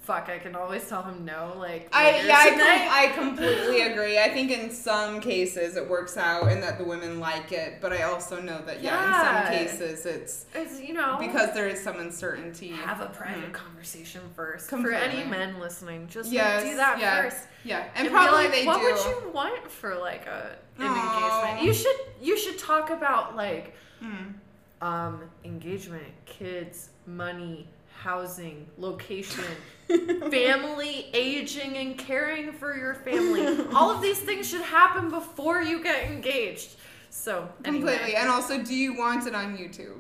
fuck, 0.05 0.29
I 0.29 0.37
can 0.39 0.55
always 0.55 0.87
tell 0.87 1.01
him 1.03 1.25
no. 1.25 1.53
Like, 1.57 1.89
I 1.91 2.21
yeah, 2.21 2.37
I, 2.37 2.49
com- 2.51 2.59
I 2.61 3.07
completely 3.27 3.81
agree. 3.81 4.19
I 4.19 4.29
think 4.29 4.51
in 4.51 4.69
some 4.71 5.19
cases 5.19 5.75
it 5.77 5.89
works 5.89 6.15
out 6.17 6.51
and 6.51 6.61
that 6.63 6.77
the 6.77 6.83
women 6.85 7.19
like 7.19 7.51
it, 7.51 7.79
but 7.81 7.91
I 7.91 8.03
also 8.03 8.39
know 8.41 8.61
that 8.65 8.81
yeah, 8.81 9.19
in 9.19 9.25
some 9.25 9.53
cases 9.53 10.05
it's 10.05 10.45
It's, 10.53 10.79
you 10.79 10.93
know, 10.93 11.17
because 11.19 11.53
there 11.53 11.67
is 11.67 11.81
some 11.81 11.99
uncertainty. 11.99 12.69
have 12.69 13.01
a 13.01 13.07
private 13.07 13.51
Mhm. 13.51 13.53
conversation 13.53 14.21
first. 14.35 14.69
Completely. 14.69 14.99
For 14.99 15.03
any 15.05 15.29
men 15.29 15.59
listening, 15.59 16.07
just 16.07 16.31
Yes, 16.31 16.61
like, 16.63 16.71
do 16.71 16.77
that 16.77 16.99
yeah. 16.99 17.21
first. 17.23 17.37
Yeah, 17.63 17.83
and, 17.95 18.07
And, 18.07 18.15
probably 18.15 18.43
like, 18.45 18.51
they 18.51 18.65
what 18.65 18.79
do. 18.79 18.85
would 18.85 19.05
you 19.25 19.31
want 19.33 19.69
for 19.71 19.95
like 19.95 20.27
a 20.27 20.55
an 20.77 20.85
Aw. 20.87 21.41
engagement? 21.47 21.63
You 21.65 21.73
should 21.73 21.97
you 22.21 22.37
should 22.37 22.57
talk 22.59 22.89
about 22.91 23.35
like 23.35 23.75
Mm. 24.03 24.33
um, 24.81 25.21
engagement, 25.43 26.03
kids, 26.25 26.89
money, 27.07 27.67
housing, 28.05 28.67
location, 28.77 29.43
family, 29.87 31.09
aging, 31.13 31.75
and 31.77 31.97
caring 31.97 32.53
for 32.53 32.77
your 32.77 32.93
family. 32.93 33.65
All 33.73 33.89
of 33.89 33.99
these 34.01 34.19
things 34.19 34.47
should 34.47 34.61
happen 34.61 35.09
before 35.09 35.61
you 35.63 35.81
get 35.83 36.09
engaged. 36.11 36.75
So, 37.09 37.49
anyway. 37.65 37.93
Completely. 37.93 38.15
And 38.15 38.29
also, 38.29 38.61
do 38.61 38.75
you 38.75 38.95
want 38.95 39.25
it 39.25 39.33
on 39.33 39.57
YouTube? 39.57 39.97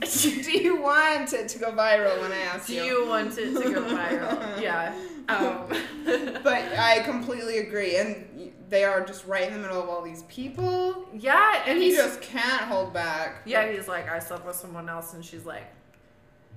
do 0.44 0.52
you 0.52 0.82
want 0.82 1.32
it 1.32 1.48
to 1.50 1.58
go 1.60 1.70
viral 1.70 2.20
when 2.20 2.32
I 2.32 2.40
ask 2.40 2.68
you? 2.68 2.80
Do 2.80 2.86
you 2.86 3.06
want 3.06 3.38
it 3.38 3.54
to 3.54 3.72
go 3.72 3.82
viral? 3.82 4.60
Yeah. 4.60 4.92
Um, 5.28 5.68
But 6.42 6.62
I 6.76 7.02
completely 7.04 7.58
agree, 7.58 7.96
and 7.96 8.52
they 8.68 8.82
are 8.84 9.00
just 9.06 9.26
right 9.26 9.46
in 9.46 9.54
the 9.54 9.60
middle 9.60 9.80
of 9.80 9.88
all 9.88 10.02
these 10.02 10.24
people, 10.24 11.08
yeah, 11.14 11.62
and 11.66 11.78
he 11.80 11.92
just 11.92 12.20
can't 12.20 12.62
hold 12.62 12.92
back. 12.92 13.42
Yeah, 13.46 13.70
he's 13.70 13.88
like, 13.88 14.10
I 14.10 14.18
slept 14.18 14.44
with 14.44 14.56
someone 14.56 14.88
else, 14.88 15.14
and 15.14 15.24
she's 15.24 15.46
like, 15.46 15.66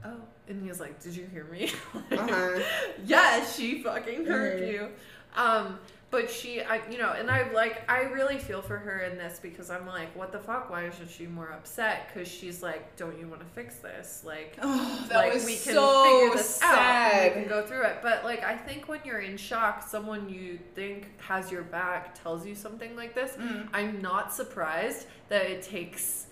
oh. 0.04 0.18
And 0.50 0.64
he's 0.66 0.80
like, 0.80 1.02
did 1.02 1.16
you 1.16 1.26
hear 1.32 1.43
me? 1.45 1.72
Uh-huh. 2.12 2.60
yeah, 3.06 3.45
she 3.45 3.82
fucking 3.84 4.26
heard 4.26 4.62
Mhm. 4.62 4.72
you. 4.72 4.89
Um, 5.36 5.78
but 6.10 6.32
she, 6.32 6.62
I, 6.62 6.80
you 6.89 6.98
know, 6.98 7.12
and 7.12 7.30
I 7.30 7.52
like, 7.52 7.84
I 7.91 8.04
really 8.04 8.38
feel 8.38 8.62
for 8.62 8.78
her 8.78 9.02
in 9.02 9.18
this 9.18 9.39
because 9.41 9.70
I'm 9.70 9.86
like, 9.86 10.16
what 10.16 10.32
the 10.32 10.39
fuck? 10.39 10.70
Why 10.70 10.86
isn't 10.88 11.10
she 11.10 11.28
more 11.28 11.52
upset? 11.52 12.08
Because 12.08 12.30
she's 12.30 12.64
like, 12.64 12.95
don't 12.95 13.20
you 13.20 13.28
want 13.28 13.41
to 13.41 13.45
fix 13.48 13.76
this? 13.80 14.24
Like, 14.26 14.58
Oh, 14.62 15.06
that 15.10 15.18
like 15.18 15.34
was 15.34 15.45
we 15.45 15.56
can 15.58 15.74
so 15.74 16.04
figure 16.22 16.38
this 16.38 16.62
out 16.64 17.12
and 17.14 17.36
we 17.36 17.41
can 17.41 17.50
go 17.50 17.66
through 17.68 17.84
it. 17.84 17.98
But 18.02 18.24
like, 18.24 18.41
I 18.41 18.56
think 18.56 18.88
when 18.88 19.02
you're 19.04 19.20
in 19.20 19.36
shock, 19.36 19.86
someone 19.86 20.30
you 20.30 20.58
think 20.76 21.10
has 21.20 21.52
your 21.52 21.64
back 21.64 22.16
tells 22.24 22.45
you 22.48 22.56
something 22.56 22.95
like 22.95 23.14
this. 23.14 23.32
Mm. 23.34 23.68
I'm 23.74 24.02
not 24.02 24.34
surprised 24.34 25.08
that 25.28 25.45
it 25.45 25.62
takes 25.62 26.27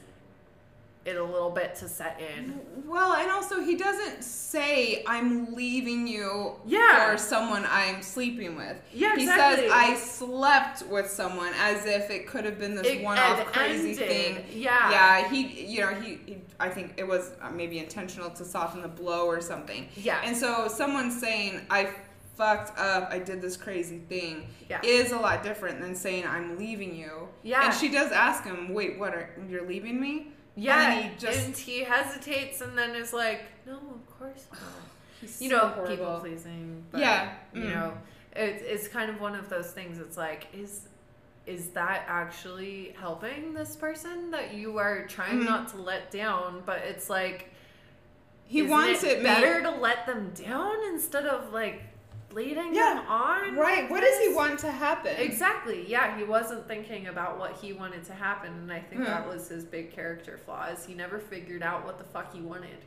it 1.05 1.17
a 1.17 1.23
little 1.23 1.51
bit 1.51 1.75
to 1.75 1.87
set 1.87 2.19
in. 2.19 2.59
Well, 2.85 3.13
and 3.13 3.29
also 3.29 3.61
he 3.61 3.75
doesn't 3.75 4.23
say 4.23 5.03
I'm 5.05 5.53
leaving 5.53 6.07
you 6.07 6.55
Yeah. 6.65 7.11
for 7.11 7.17
someone 7.17 7.63
I'm 7.69 8.01
sleeping 8.01 8.55
with. 8.55 8.75
Yeah, 8.91 9.15
he 9.15 9.23
exactly. 9.23 9.63
says 9.65 9.71
I 9.73 9.95
slept 9.95 10.81
with 10.87 11.07
someone 11.09 11.53
as 11.59 11.85
if 11.85 12.09
it 12.09 12.25
could 12.27 12.43
have 12.45 12.57
been 12.59 12.73
this 12.75 13.03
one-off 13.03 13.45
crazy 13.51 13.91
ended. 13.91 14.07
thing. 14.07 14.45
Yeah. 14.51 14.89
Yeah, 14.91 15.29
he, 15.29 15.65
you 15.67 15.81
know, 15.81 15.93
he, 15.93 16.19
he 16.25 16.37
I 16.59 16.69
think 16.69 16.93
it 16.97 17.07
was 17.07 17.31
uh, 17.41 17.51
maybe 17.51 17.77
intentional 17.79 18.31
to 18.31 18.43
soften 18.43 18.81
the 18.81 18.87
blow 18.87 19.27
or 19.27 19.41
something. 19.41 19.87
Yeah. 19.95 20.21
And 20.23 20.35
so 20.35 20.67
someone 20.67 21.11
saying 21.11 21.61
I 21.69 21.89
fucked 22.35 22.77
up, 22.79 23.09
I 23.11 23.19
did 23.19 23.41
this 23.41 23.55
crazy 23.57 23.99
thing, 24.09 24.47
Yeah. 24.69 24.81
is 24.83 25.11
a 25.11 25.17
lot 25.17 25.43
different 25.43 25.79
than 25.81 25.95
saying 25.95 26.25
I'm 26.27 26.57
leaving 26.57 26.95
you. 26.95 27.27
Yeah. 27.43 27.65
And 27.65 27.73
she 27.73 27.89
does 27.89 28.11
ask 28.11 28.43
him, 28.43 28.73
"Wait, 28.73 28.97
what? 28.99 29.13
Are 29.13 29.29
you're 29.47 29.65
leaving 29.67 30.01
me?" 30.01 30.31
Yeah, 30.55 30.91
And 30.93 31.11
he 31.11 31.17
just 31.17 31.45
and 31.45 31.55
he 31.57 31.83
hesitates 31.83 32.61
and 32.61 32.77
then 32.77 32.95
is 32.95 33.11
like, 33.13 33.43
"No, 33.65 33.73
of 33.73 34.19
course 34.19 34.45
not." 34.51 34.61
he's 35.21 35.41
You 35.41 35.49
so 35.49 35.57
know, 35.57 35.67
horrible. 35.69 35.87
people 35.95 36.19
pleasing. 36.21 36.83
But, 36.91 37.01
Yeah, 37.01 37.33
you 37.53 37.61
mm. 37.63 37.73
know, 37.73 37.93
it's 38.35 38.63
it's 38.63 38.87
kind 38.87 39.09
of 39.09 39.19
one 39.19 39.35
of 39.35 39.49
those 39.49 39.71
things. 39.71 39.99
It's 39.99 40.17
like, 40.17 40.47
is 40.53 40.87
is 41.45 41.69
that 41.71 42.05
actually 42.07 42.95
helping 42.99 43.53
this 43.53 43.75
person 43.75 44.31
that 44.31 44.53
you 44.55 44.77
are 44.79 45.05
trying 45.07 45.41
Mhm. 45.41 45.45
not 45.45 45.67
to 45.69 45.77
let 45.77 46.09
down? 46.09 46.63
But 46.65 46.79
it's 46.79 47.07
like, 47.09 47.51
He 48.45 48.61
wants 48.63 49.03
it 49.03 49.17
it 49.19 49.23
better 49.23 49.61
made- 49.61 49.69
to 49.69 49.75
let 49.79 50.05
them 50.07 50.31
down 50.33 50.75
instead 50.93 51.25
of 51.27 51.51
like 51.53 51.83
leading 52.35 52.75
Yeah, 52.75 52.95
them 52.95 53.07
on. 53.07 53.55
Right. 53.55 53.89
What 53.89 54.01
does 54.01 54.19
he 54.19 54.33
want 54.33 54.59
to 54.59 54.71
happen? 54.71 55.15
Exactly. 55.17 55.85
Yeah, 55.87 56.15
he 56.17 56.23
wasn't 56.23 56.67
thinking 56.67 57.07
about 57.07 57.39
what 57.39 57.53
he 57.53 57.73
wanted 57.73 58.03
to 58.05 58.13
happen, 58.13 58.51
and 58.53 58.71
I 58.71 58.79
think 58.81 59.01
Yeah. 59.01 59.07
that 59.07 59.23
hmm. 59.23 59.29
was 59.29 59.47
his 59.47 59.63
big 59.63 59.91
character 59.91 60.37
flaw. 60.37 60.65
Is 60.67 60.85
he 60.85 60.93
never 60.93 61.17
figured 61.17 61.63
out 61.63 61.85
what 61.85 61.97
the 61.97 62.03
fuck 62.03 62.33
he 62.33 62.41
wanted. 62.41 62.77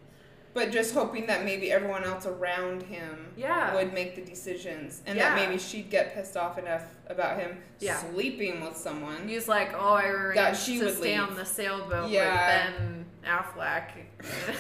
But 0.55 0.70
just 0.72 0.94
hoping 0.94 1.26
that 1.26 1.44
maybe 1.44 1.70
everyone 1.70 2.05
else 2.05 2.26
around 2.26 2.82
him 2.82 3.32
Yeah. 3.36 3.74
would 3.74 3.92
make 3.92 4.16
the 4.16 4.22
decisions, 4.22 5.03
and 5.07 5.16
Yeah. 5.16 5.34
that 5.34 5.36
maybe 5.49 5.59
she'd 5.59 5.90
get 5.90 6.14
pissed 6.14 6.36
off 6.36 6.59
enough 6.59 6.84
about 7.07 7.38
him 7.38 7.62
Yeah. 7.78 7.96
sleeping 7.96 8.61
with 8.61 8.76
someone. 8.76 9.28
He's 9.28 9.49
like, 9.49 9.72
oh, 9.74 9.94
I 9.94 10.09
arranged 10.09 10.61
she 10.61 10.78
to 10.78 10.86
would 10.86 10.96
stay 10.96 11.18
leave. 11.18 11.28
on 11.30 11.36
the 11.36 11.44
sailboat 11.44 12.11
Yeah. 12.11 12.70
with 12.70 12.78
Ben 12.78 13.07
Affleck. 13.24 13.90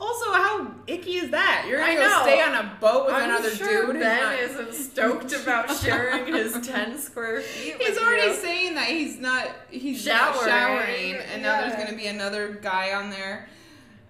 Also, 0.00 0.30
how 0.32 0.70
icky 0.86 1.16
is 1.16 1.30
that? 1.30 1.64
You're 1.68 1.78
gonna 1.80 1.92
I 1.92 1.94
go 1.96 2.02
know. 2.08 2.22
stay 2.22 2.40
on 2.40 2.54
a 2.54 2.76
boat 2.80 3.06
with 3.06 3.14
I'm 3.16 3.24
another 3.30 3.50
sure 3.50 3.86
dude. 3.86 4.00
Ben 4.00 4.22
not- 4.22 4.38
isn't 4.38 4.72
stoked 4.74 5.32
about 5.32 5.74
sharing 5.82 6.32
his 6.32 6.52
10 6.66 6.98
square 6.98 7.40
feet. 7.40 7.76
He's 7.82 7.98
already 7.98 8.28
you. 8.28 8.34
saying 8.34 8.74
that 8.76 8.86
he's 8.86 9.18
not 9.18 9.48
he's 9.70 10.06
not 10.06 10.34
Showering, 10.36 10.48
showering, 10.48 11.14
and 11.32 11.42
now 11.42 11.60
there's 11.62 11.74
gonna 11.74 11.96
be 11.96 12.06
another 12.06 12.58
guy 12.62 12.94
on 12.94 13.10
there. 13.10 13.48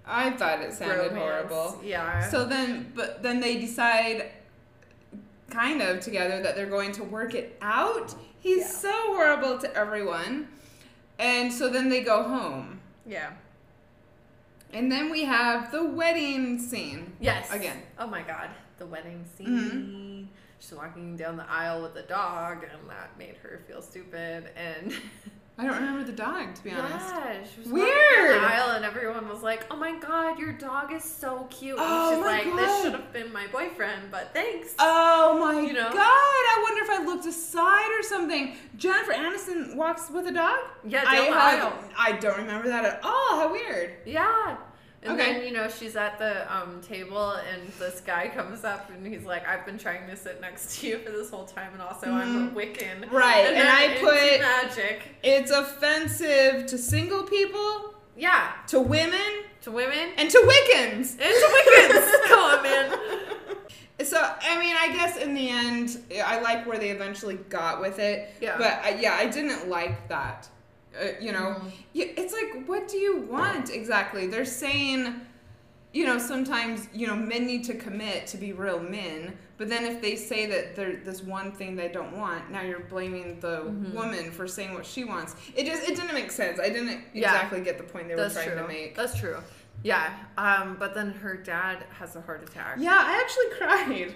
I 0.07 0.30
thought 0.30 0.61
it 0.61 0.72
sounded 0.74 1.12
Bromance. 1.12 1.16
horrible. 1.18 1.80
Yeah. 1.82 2.28
So 2.28 2.45
then, 2.47 2.93
but 2.95 3.22
then 3.22 3.41
they 3.41 3.59
decide, 3.59 4.30
kind 5.51 5.82
of 5.82 6.01
together, 6.01 6.43
that 6.43 6.55
they're 6.57 6.66
going 6.66 6.93
to 6.93 7.05
work 7.05 7.34
it 7.34 7.57
out. 7.61 8.14
He's 8.41 8.59
Yeah. 8.61 8.66
so 8.68 8.93
horrible 9.14 9.59
to 9.59 9.74
everyone, 9.76 10.49
and 11.18 11.53
so 11.53 11.68
then 11.68 11.89
they 11.91 12.03
go 12.03 12.22
home, 12.22 12.80
yeah. 13.07 13.30
And 14.73 14.91
then 14.91 15.11
we 15.11 15.25
have 15.25 15.71
the 15.71 15.85
wedding 15.85 16.59
scene. 16.59 17.12
Yes. 17.21 17.51
Again. 17.53 17.83
Oh 17.99 18.07
my 18.07 18.23
god. 18.23 18.51
The 18.79 18.87
wedding 18.87 19.25
scene. 19.37 19.49
Mm-hmm. 19.49 20.25
She's 20.61 20.73
walking 20.73 21.16
down 21.16 21.37
the 21.37 21.49
aisle 21.49 21.83
with 21.83 21.95
the 21.95 22.03
dog, 22.03 22.64
and 22.64 22.91
that 22.91 23.16
made 23.19 23.37
her 23.43 23.61
feel 23.69 23.81
stupid. 23.81 24.51
And 24.57 24.93
I 25.61 25.65
don't 25.65 25.75
remember 25.75 26.05
the 26.05 26.13
dog, 26.13 26.55
to 26.55 26.63
be 26.63 26.71
honest. 26.71 27.07
yeah, 27.13 27.37
she 27.53 27.61
was 27.63 27.69
Weird. 27.69 28.41
the 28.41 28.47
aisle, 28.47 28.77
and 28.77 28.85
everyone 28.85 29.29
was 29.29 29.43
like, 29.43 29.67
"Oh 29.73 29.77
my 29.77 29.99
god, 29.99 30.39
your 30.39 30.53
dog 30.53 30.93
is 30.93 31.03
so 31.03 31.49
cute." 31.51 31.77
Oh 31.81 32.11
and 32.11 32.17
she's 32.17 32.25
my 32.25 32.31
like, 32.55 32.67
"This 32.67 32.83
should 32.83 32.93
have 32.93 33.13
been 33.13 33.33
my 33.33 33.49
boyfriend, 33.49 34.03
but 34.13 34.33
thanks." 34.33 34.75
Oh 34.79 35.37
my 35.41 35.61
You 35.61 35.73
know? 35.73 35.91
god! 35.91 35.97
I 35.99 36.61
wonder 36.63 36.85
if 36.85 37.01
I 37.01 37.05
looked 37.05 37.27
aside 37.27 37.91
or 37.99 38.03
something. 38.05 38.57
Jennifer 38.77 39.13
Aniston 39.13 39.75
walks 39.75 40.09
with 40.11 40.29
a 40.29 40.33
dog. 40.33 40.59
yeah, 40.85 41.03
I 41.05 41.17
have. 41.17 41.91
I 41.99 42.13
don't 42.13 42.37
remember 42.39 42.69
that 42.69 42.85
at 42.85 43.01
all. 43.03 43.41
How 43.41 43.51
weird. 43.51 43.95
Yeah. 44.07 44.59
And 45.03 45.13
Okay. 45.13 45.33
then 45.35 45.47
you 45.47 45.53
know 45.53 45.69
she's 45.69 45.95
at 45.95 46.19
the 46.19 46.53
um, 46.53 46.81
table, 46.81 47.31
and 47.53 47.69
this 47.79 48.01
guy 48.01 48.27
comes 48.29 48.65
up, 48.65 48.91
and 48.91 49.07
he's 49.07 49.25
like, 49.25 49.47
"I've 49.47 49.65
been 49.65 49.79
trying 49.79 50.09
to 50.09 50.17
sit 50.17 50.41
next 50.41 50.81
to 50.81 50.89
you 50.89 50.99
for 50.99 51.11
this 51.13 51.31
whole 51.31 51.45
time, 51.45 51.73
and 51.73 51.81
also 51.81 52.11
I'm 52.11 52.49
a 52.49 52.51
Wiccan." 52.51 53.03
Mm-hmm. 53.03 53.15
Right, 53.15 53.47
and 53.47 53.69
I'm 53.69 53.91
I 53.91 53.95
put- 54.01 54.41
magic. 54.41 55.03
It's 55.23 55.53
offensive 55.53 56.67
to 56.67 56.77
single 56.79 57.23
people, 57.23 57.95
Yeah, 58.17 58.51
to 58.69 58.81
women, 58.81 59.45
to 59.63 59.71
women 59.71 60.11
and 60.17 60.29
to 60.31 60.39
Wiccans. 60.39 61.13
and 61.13 61.19
to 61.21 61.49
Wiccans. 61.55 62.13
Come 62.29 62.41
on, 62.41 62.63
man. 62.65 62.99
So 64.05 64.19
I 64.43 64.59
mean, 64.59 64.75
I 64.79 64.93
guess 64.93 65.17
in 65.17 65.33
the 65.35 65.49
end, 65.49 65.99
I 66.25 66.41
like 66.41 66.67
where 66.67 66.79
they 66.79 66.91
eventually 66.91 67.37
got 67.49 67.81
with 67.81 67.99
it. 68.01 68.31
Yeah. 68.41 68.57
But 68.59 68.81
I, 68.85 68.99
yeah, 69.01 69.15
I 69.15 69.27
didn't 69.27 69.69
like 69.69 70.09
that. 70.09 70.49
Uh, 70.97 71.09
you 71.20 71.32
know, 71.32 71.57
Mm-hmm. 71.59 71.68
it's 71.95 72.32
like, 72.32 72.66
what 72.66 72.89
do 72.89 72.97
you 72.97 73.22
want 73.22 73.70
exactly? 73.70 74.26
They're 74.26 74.45
saying, 74.45 75.20
you 75.93 76.07
know, 76.07 76.18
sometimes 76.18 76.89
you 76.95 77.07
know 77.07 77.16
men 77.16 77.47
need 77.47 77.64
to 77.64 77.74
commit 77.74 78.26
to 78.28 78.36
be 78.36 78.53
real 78.53 78.78
men. 78.80 79.36
But 79.59 79.68
then 79.68 79.84
if 79.84 80.01
they 80.01 80.14
say 80.16 80.47
that 80.47 80.76
there's 80.76 81.05
this 81.05 81.22
one 81.22 81.51
thing 81.53 81.74
they 81.74 81.89
don't 81.89 82.16
want, 82.16 82.51
now 82.51 82.62
you're 82.62 82.80
blaming 82.80 83.41
the 83.41 83.62
Mm-hmm. 83.62 83.95
woman 83.95 84.30
for 84.30 84.47
saying 84.47 84.74
what 84.74 84.86
she 84.86 85.03
wants. 85.05 85.34
It 85.57 85.66
just 85.66 85.82
it 85.89 85.97
didn't 85.97 86.14
make 86.14 86.30
sense. 86.30 86.61
I 86.61 86.68
didn't 86.68 87.03
Yeah. 87.12 87.32
exactly 87.32 87.61
get 87.62 87.76
the 87.78 87.84
point 87.84 88.09
they 88.09 88.14
That's 88.14 88.34
were 88.36 88.43
trying 88.43 88.57
true. 88.57 88.62
to 88.66 88.68
make. 88.68 88.95
That's 88.95 89.18
true. 89.18 89.39
Yeah. 89.82 90.12
Um. 90.36 90.76
But 90.78 90.95
then 90.95 91.12
her 91.12 91.36
dad 91.36 91.84
has 91.99 92.16
a 92.16 92.20
heart 92.20 92.43
attack. 92.49 92.76
Yeah, 92.78 92.97
I 92.99 93.20
actually 93.22 93.59
cried. 93.59 94.14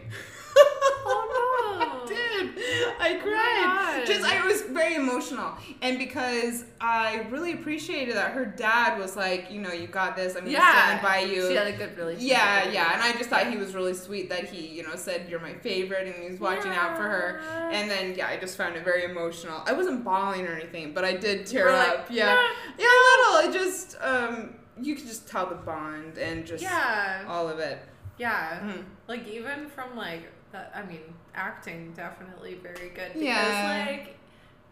Oh, 0.57 1.79
no. 1.79 1.87
I 2.05 2.07
did. 2.07 2.95
I 3.01 3.15
cried. 3.21 3.63
God. 3.65 4.07
Just 4.07 4.25
I 4.25 4.45
was 4.47 4.63
very 4.63 4.95
emotional, 4.97 5.53
and 5.81 5.99
because 5.99 6.65
I 6.81 7.27
really 7.31 7.53
appreciated 7.53 8.17
that 8.17 8.33
her 8.33 8.45
dad 8.45 8.99
was 8.99 9.17
like, 9.17 9.51
you 9.51 9.61
know, 9.61 9.73
you 9.73 9.87
got 9.87 10.17
this. 10.17 10.35
I'm 10.35 10.41
gonna 10.41 10.53
Yeah. 10.53 10.73
stand 10.87 11.03
by 11.03 11.19
you. 11.21 11.49
She 11.49 11.55
had 11.55 11.67
a 11.69 11.73
good 11.73 11.97
relationship. 11.97 12.31
yeah, 12.31 12.69
yeah, 12.71 12.93
and 12.95 13.03
I 13.03 13.13
just 13.13 13.31
thought 13.31 13.47
he 13.49 13.57
was 13.57 13.75
really 13.75 13.95
sweet 13.95 14.29
that 14.31 14.45
he, 14.45 14.67
you 14.67 14.83
know, 14.83 14.97
said 14.97 15.29
you're 15.29 15.41
my 15.41 15.55
favorite 15.55 16.07
and 16.07 16.17
he 16.25 16.31
was 16.31 16.41
watching 16.41 16.73
out 16.73 16.97
for 16.97 17.03
her. 17.05 17.41
And 17.73 17.91
then 17.91 18.15
yeah, 18.17 18.29
I 18.29 18.37
just 18.37 18.57
found 18.57 18.77
it 18.77 18.85
very 18.85 19.05
emotional. 19.05 19.63
I 19.67 19.73
wasn't 19.73 20.05
bawling 20.05 20.47
or 20.47 20.53
anything, 20.55 20.93
but 20.93 21.05
I 21.05 21.15
did 21.17 21.47
tear 21.47 21.67
We're 21.67 21.73
like, 21.77 21.89
up. 22.01 22.07
yeah, 22.11 22.35
"Nah." 22.35 22.49
yeah, 22.79 22.87
a 22.87 23.01
little. 23.43 23.51
It 23.51 23.53
just 23.65 23.97
um, 24.01 24.55
you 24.81 24.95
could 24.97 25.07
just 25.07 25.29
tell 25.29 25.47
the 25.47 25.55
bond 25.57 26.19
and 26.19 26.47
just 26.47 26.63
Yeah. 26.63 27.25
all 27.29 27.49
of 27.49 27.59
it. 27.59 27.79
Yeah. 28.19 28.59
Mhm. 28.61 28.85
Like 29.09 29.27
even 29.29 29.69
from 29.69 29.97
like 29.97 30.25
that 30.53 30.73
I 30.75 30.83
mean, 30.83 31.01
acting 31.35 31.93
definitely 31.95 32.55
very 32.55 32.91
good. 32.91 33.13
Because 33.15 33.23
Yeah. 33.23 33.87
like 33.91 34.17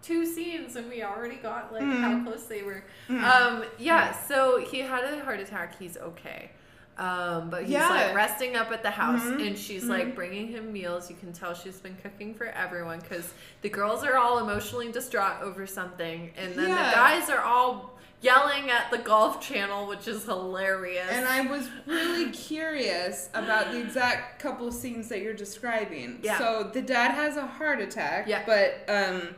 two 0.02 0.24
scenes 0.24 0.76
and 0.76 0.88
we 0.88 1.02
already 1.02 1.36
got 1.36 1.72
like 1.72 1.82
Mhm. 1.82 2.00
how 2.00 2.24
close 2.24 2.44
they 2.46 2.62
were. 2.62 2.82
Mhm. 3.08 3.22
Um 3.22 3.64
yeah, 3.78 4.12
so 4.12 4.58
he 4.58 4.80
had 4.80 5.04
a 5.04 5.22
heart 5.24 5.40
attack, 5.40 5.78
he's 5.78 5.96
okay. 5.96 6.50
Um, 6.98 7.48
but 7.48 7.62
he's 7.62 7.70
Yeah. 7.72 7.88
like 7.88 8.14
resting 8.14 8.56
up 8.56 8.70
at 8.72 8.82
the 8.82 8.90
house 8.90 9.22
Mhm. 9.22 9.46
and 9.48 9.58
she's 9.58 9.84
Mhm. 9.84 9.88
like 9.88 10.14
bringing 10.14 10.48
him 10.48 10.70
meals. 10.70 11.08
You 11.08 11.16
can 11.16 11.32
tell 11.32 11.54
she's 11.54 11.80
been 11.80 11.96
cooking 12.02 12.34
for 12.34 12.44
everyone 12.46 13.00
because 13.00 13.32
the 13.62 13.70
girls 13.70 14.04
are 14.04 14.16
all 14.18 14.38
emotionally 14.38 14.92
distraught 14.92 15.40
over 15.40 15.66
something, 15.66 16.30
and 16.36 16.54
then 16.54 16.68
Yeah. 16.68 16.90
the 16.90 16.94
guys 16.96 17.30
are 17.30 17.40
all 17.40 17.89
yelling 18.22 18.70
at 18.70 18.90
the 18.90 18.98
golf 18.98 19.40
channel, 19.40 19.86
which 19.86 20.06
is 20.06 20.24
hilarious. 20.24 21.08
And 21.10 21.26
I 21.26 21.40
was 21.42 21.68
really 21.86 22.30
curious 22.30 23.28
about 23.34 23.72
the 23.72 23.80
exact 23.80 24.40
couple 24.40 24.68
of 24.68 24.74
scenes 24.74 25.08
that 25.08 25.20
you're 25.22 25.34
describing. 25.34 26.20
Yeah. 26.22 26.38
So 26.38 26.70
the 26.72 26.82
dad 26.82 27.12
has 27.12 27.36
a 27.36 27.46
heart 27.46 27.80
attack, 27.80 28.26
Yeah. 28.28 28.42
but 28.46 28.84
um, 28.94 29.34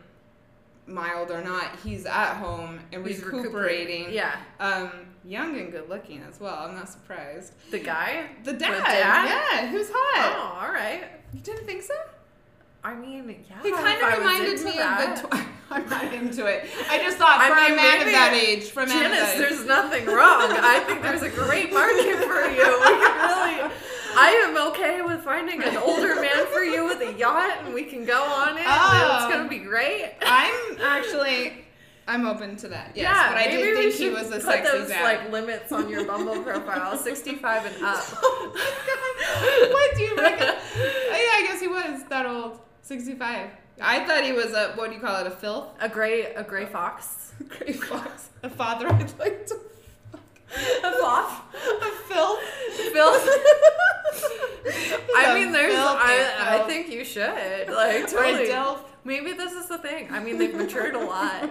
mild 0.86 1.30
or 1.30 1.42
not, 1.42 1.78
he's 1.84 2.06
at 2.06 2.34
home 2.34 2.80
and 2.92 3.06
He's 3.06 3.22
recuperating. 3.22 4.12
Yeah, 4.12 4.36
Um, 4.58 4.90
young 5.24 5.56
and 5.58 5.70
good 5.70 5.88
looking 5.88 6.20
as 6.28 6.40
well. 6.40 6.56
I'm 6.56 6.74
not 6.74 6.88
surprised. 6.88 7.52
the 7.70 7.78
guy. 7.78 8.26
The 8.42 8.52
dad. 8.52 8.82
dad? 8.84 9.28
Yeah, 9.62 9.66
who's 9.68 9.88
hot. 9.92 10.34
Oh, 10.36 10.66
all 10.66 10.72
right. 10.72 11.04
You 11.32 11.40
didn't 11.40 11.66
think 11.66 11.82
so? 11.82 11.94
I 12.84 12.94
mean, 12.94 13.44
yeah. 13.48 13.62
He 13.62 13.70
kind 13.70 14.02
of 14.02 14.18
reminded 14.18 14.64
me 14.64 14.72
that. 14.72 15.22
of 15.24 15.30
the. 15.30 15.36
Tw- 15.36 15.42
I'm 15.70 15.88
not 15.88 16.12
into 16.12 16.46
it. 16.46 16.68
I 16.90 16.98
just 16.98 17.16
thought 17.16 17.40
I 17.40 17.48
for 17.48 17.56
mean, 17.56 17.72
a 17.72 17.76
man 17.76 18.00
of 18.02 18.12
that 18.12 18.34
age, 18.34 18.64
for 18.64 18.82
a 18.82 18.86
man 18.86 18.96
of 18.96 19.02
Janice, 19.02 19.18
that 19.18 19.34
age. 19.34 19.38
there's 19.38 19.66
nothing 19.66 20.06
wrong. 20.06 20.52
I 20.52 20.80
think 20.86 21.02
there's 21.02 21.22
a 21.22 21.30
great 21.30 21.72
market 21.72 22.18
for 22.24 22.44
you. 22.50 22.68
We 22.80 22.92
can 23.00 23.14
really. 23.16 23.72
I 24.14 24.28
am 24.46 24.56
okay 24.72 25.00
with 25.02 25.22
finding 25.22 25.62
an 25.62 25.76
older 25.78 26.14
man 26.16 26.46
for 26.52 26.62
you 26.62 26.84
with 26.84 27.00
a 27.00 27.18
yacht, 27.18 27.58
and 27.64 27.72
we 27.72 27.84
can 27.84 28.04
go 28.04 28.22
on 28.22 28.58
it. 28.58 28.64
Oh. 28.66 29.16
it's 29.16 29.32
gonna 29.32 29.44
um, 29.44 29.48
be 29.48 29.58
great. 29.58 30.12
I'm 30.20 30.78
actually, 30.80 31.64
I'm 32.06 32.26
open 32.26 32.56
to 32.56 32.68
that. 32.68 32.92
Yes, 32.94 33.04
yeah, 33.04 33.28
but 33.30 33.38
I 33.38 33.46
did 33.48 33.74
think 33.74 33.94
he 33.94 34.10
was 34.10 34.28
a 34.28 34.32
put 34.32 34.42
sexy 34.42 34.78
those 34.78 34.88
dad. 34.88 35.02
like 35.02 35.32
limits 35.32 35.72
on 35.72 35.88
your 35.88 36.04
Bumble 36.04 36.42
profile, 36.42 36.96
65 36.98 37.66
and 37.66 37.84
up. 37.84 38.04
oh 38.22 38.52
my 38.54 39.64
god! 39.64 39.72
What 39.72 39.96
do 39.96 40.02
you 40.02 40.16
reckon? 40.16 40.48
oh, 40.76 41.10
yeah, 41.10 41.44
I 41.44 41.44
guess 41.46 41.60
he 41.60 41.68
was 41.68 42.04
that 42.10 42.26
old, 42.26 42.60
65. 42.82 43.50
I 43.80 44.04
thought 44.04 44.24
he 44.24 44.32
was 44.32 44.52
a 44.52 44.72
what 44.74 44.90
do 44.90 44.96
you 44.96 45.00
call 45.00 45.20
it? 45.20 45.26
A 45.26 45.30
filth? 45.30 45.68
A 45.80 45.88
gray, 45.88 46.34
a 46.34 46.42
gray 46.44 46.66
fox. 46.66 47.32
Gray 47.58 47.72
fox. 47.72 48.28
A 48.42 48.50
father 48.50 48.86
I'd 48.88 49.18
like 49.18 49.46
to. 49.46 49.54
A 50.84 50.92
fox. 51.00 51.32
A 51.56 51.90
filth. 52.08 52.40
He's 52.76 52.92
I 55.16 55.30
a 55.30 55.34
mean, 55.34 55.52
there's. 55.52 55.74
I, 55.74 56.34
I 56.38 56.58
think 56.68 56.90
you 56.90 57.04
should 57.04 57.24
like 57.68 58.04
a 58.04 58.06
totally. 58.06 58.52
Maybe 59.04 59.32
this 59.32 59.52
is 59.52 59.66
the 59.68 59.78
thing. 59.78 60.08
I 60.12 60.20
mean, 60.20 60.38
they've 60.38 60.54
matured 60.54 60.94
a 60.94 61.00
lot. 61.04 61.50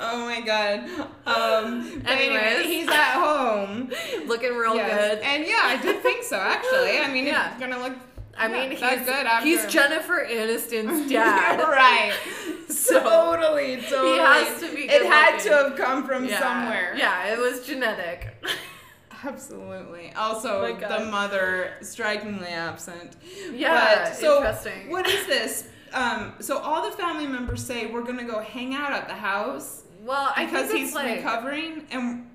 oh 0.00 0.24
my 0.26 0.40
god. 0.40 0.80
Um, 1.26 2.02
Anyways. 2.06 2.66
he's 2.66 2.88
at 2.88 3.14
home. 3.14 3.90
Looking 4.26 4.54
real 4.56 4.74
Yes. 4.74 5.14
good. 5.14 5.18
And 5.24 5.44
yeah, 5.46 5.60
I 5.62 5.76
did 5.80 6.02
think 6.02 6.24
so 6.24 6.36
actually. 6.36 6.98
I 6.98 7.08
mean, 7.10 7.26
Yeah. 7.26 7.50
it's 7.52 7.60
gonna 7.60 7.78
look. 7.78 7.94
I 8.36 8.46
yeah, 8.48 8.52
mean, 8.52 8.70
he's 8.72 8.80
that's 8.80 9.04
good 9.04 9.26
after. 9.26 9.46
he's 9.46 9.66
Jennifer 9.66 10.26
Aniston's 10.28 11.10
dad. 11.10 11.60
right. 11.60 12.12
So, 12.66 12.98
totally, 12.98 13.76
totally. 13.82 14.12
He 14.14 14.18
has 14.18 14.60
to 14.60 14.74
be. 14.74 14.82
It 14.82 15.06
had 15.06 15.38
to 15.40 15.50
have 15.50 15.76
come 15.76 16.06
from 16.06 16.24
yeah. 16.24 16.40
somewhere. 16.40 16.94
Yeah, 16.96 17.32
it 17.32 17.38
was 17.38 17.64
genetic. 17.64 18.34
Absolutely. 19.22 20.12
Also, 20.14 20.62
Oh 20.64 20.74
the 20.74 21.04
mother 21.06 21.74
strikingly 21.82 22.48
absent. 22.48 23.16
Yeah, 23.52 24.06
But, 24.06 24.16
so 24.16 24.38
interesting. 24.38 24.90
What 24.90 25.06
is 25.06 25.26
this? 25.26 25.68
Um, 25.92 26.34
so 26.40 26.58
all 26.58 26.88
the 26.90 26.96
family 26.96 27.26
members 27.26 27.64
say 27.64 27.86
we're 27.86 28.02
gonna 28.02 28.24
go 28.24 28.40
hang 28.40 28.74
out 28.74 28.92
at 28.92 29.06
the 29.06 29.14
house 29.14 29.82
Well, 30.02 30.32
I 30.36 30.46
because 30.46 30.72
he's 30.72 30.94
like 30.94 31.18
recovering, 31.18 31.86
and 31.92 32.26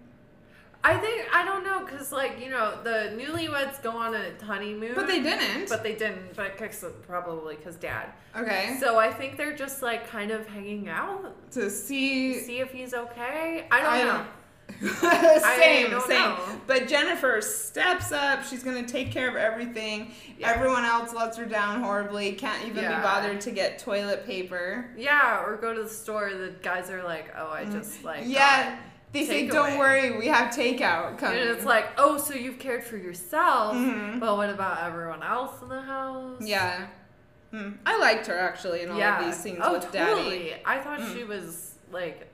I 0.84 0.98
think 0.98 1.28
I 1.36 1.44
don't 1.44 1.64
know 1.66 1.84
because 1.86 2.12
like 2.14 2.40
you 2.40 2.50
know 2.50 2.82
the 2.84 3.14
newlyweds 3.18 3.82
go 3.84 3.92
on 3.92 4.16
a 4.16 4.32
honeymoon, 4.44 4.94
but 4.96 5.08
they 5.08 5.22
didn't. 5.22 5.68
but 5.68 5.84
they 5.84 5.94
didn't. 5.96 6.36
But 6.36 6.58
cause, 6.58 6.86
probably 7.06 7.56
because 7.58 7.76
dad. 7.76 8.10
okay. 8.36 8.78
So 8.80 8.98
I 8.98 9.12
think 9.12 9.36
they're 9.36 9.56
just 9.56 9.82
like 9.82 10.08
kind 10.08 10.32
of 10.32 10.48
hanging 10.48 10.88
out, 10.88 11.36
to 11.52 11.70
see. 11.70 12.40
see 12.40 12.60
if 12.60 12.72
he's 12.72 12.94
okay. 12.94 13.68
I 13.72 13.82
don't 13.82 14.08
know. 14.08 14.26
same, 14.80 15.90
don't 15.90 16.06
same. 16.08 16.20
know. 16.22 16.38
But 16.68 16.88
Jennifer 16.88 17.42
steps 17.42 18.12
up. 18.12 18.46
She's 18.46 18.64
gonna 18.64 18.88
take 18.88 19.12
care 19.12 19.28
of 19.28 19.36
everything. 19.36 20.12
Yeah. 20.38 20.52
Everyone 20.52 20.86
else 20.86 21.14
lets 21.14 21.38
her 21.38 21.46
down 21.46 21.82
horribly. 21.82 22.34
Can't 22.34 22.66
even 22.68 22.84
Yeah. 22.84 22.98
be 22.98 23.04
bothered 23.04 23.42
to 23.42 23.52
get 23.52 23.80
toilet 23.80 24.26
paper. 24.26 24.92
Yeah, 24.96 25.44
or 25.44 25.58
go 25.58 25.74
to 25.74 25.84
the 25.84 25.90
store. 25.90 26.30
The 26.34 26.54
guys 26.62 26.90
are 26.92 27.04
like, 27.04 27.34
"Oh, 27.38 27.50
I 27.50 27.66
just 27.66 28.04
like 28.04 28.24
Mm. 28.24 28.30
yeah, 28.30 28.70
got-" 28.70 28.80
they 29.12 29.26
say. 29.26 29.48
"Don't 29.48 29.78
worry, 29.78 30.18
we 30.18 30.28
have 30.28 30.54
takeout 30.54 31.18
coming." 31.18 31.40
And 31.40 31.50
it's 31.50 31.66
like, 31.66 31.88
"Oh, 31.98 32.18
so 32.18 32.34
you've 32.34 32.60
cared 32.60 32.84
for 32.84 32.98
yourself, 32.98 33.76
Mhm. 33.76 34.20
but 34.20 34.38
what 34.38 34.50
about 34.50 34.84
everyone 34.84 35.24
else 35.24 35.62
in 35.62 35.70
the 35.70 35.82
house?" 35.82 36.42
yeah. 36.42 36.88
Hmm. 37.52 37.72
I 37.84 37.98
liked 37.98 38.28
her 38.28 38.38
actually 38.38 38.82
in 38.84 38.92
all 38.92 39.02
of 39.02 39.26
these 39.26 39.36
scenes 39.36 39.58
oh, 39.64 39.74
with 39.74 39.92
Daddy. 39.92 40.54
I 40.64 40.78
thought 40.78 41.00
Mm. 41.00 41.16
she 41.18 41.24
was 41.24 41.74
like, 41.92 42.28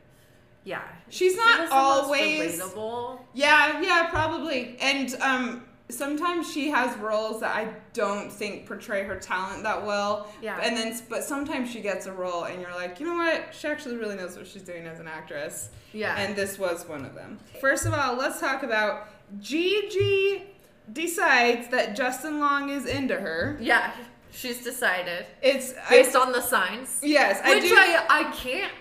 yeah. 0.65 0.81
She's 1.09 1.31
She 1.31 1.37
not 1.37 1.59
was 1.61 1.69
the 1.69 1.75
always 1.75 2.59
relatable. 2.59 3.19
Yeah, 3.33 3.79
yeah, 3.79 4.07
probably. 4.09 4.75
And 4.81 5.15
um 5.21 5.63
sometimes 5.89 6.51
she 6.51 6.69
has 6.69 6.97
roles 6.97 7.41
that 7.41 7.55
I 7.55 7.67
don't 7.93 8.31
think 8.31 8.65
portray 8.65 9.03
her 9.03 9.15
talent 9.17 9.63
that 9.63 9.85
well. 9.85 10.31
Yeah. 10.41 10.59
And 10.61 10.75
then 10.75 10.99
but 11.09 11.23
sometimes 11.23 11.69
she 11.71 11.81
gets 11.81 12.05
a 12.07 12.11
role 12.11 12.45
and 12.45 12.61
you're 12.61 12.73
like, 12.75 12.99
"You 12.99 13.05
know 13.07 13.15
what? 13.15 13.53
She 13.53 13.67
actually 13.67 13.97
really 13.97 14.15
knows 14.15 14.35
what 14.37 14.47
she's 14.47 14.63
doing 14.63 14.85
as 14.87 14.99
an 14.99 15.07
actress." 15.07 15.69
Yeah. 15.93 16.15
And 16.17 16.35
this 16.35 16.57
was 16.59 16.87
one 16.87 17.05
of 17.05 17.13
them. 17.15 17.39
First 17.61 17.85
of 17.85 17.93
all, 17.93 18.15
let's 18.15 18.39
talk 18.39 18.63
about 18.63 19.07
Gigi 19.39 20.43
decides 20.91 21.67
that 21.69 21.95
Justin 21.95 22.39
Long 22.39 22.69
is 22.69 22.85
into 22.85 23.15
her. 23.15 23.57
yeah, 23.59 23.91
she's 24.31 24.63
decided 24.63 25.25
It's 25.41 25.73
based 25.89 26.15
I, 26.15 26.19
on 26.19 26.31
the 26.31 26.41
signs. 26.41 26.99
Yes, 27.01 27.39
I 27.43 27.55
Which 27.55 27.63
do. 27.63 27.75
I 27.75 28.05
I 28.09 28.23
can't. 28.35 28.71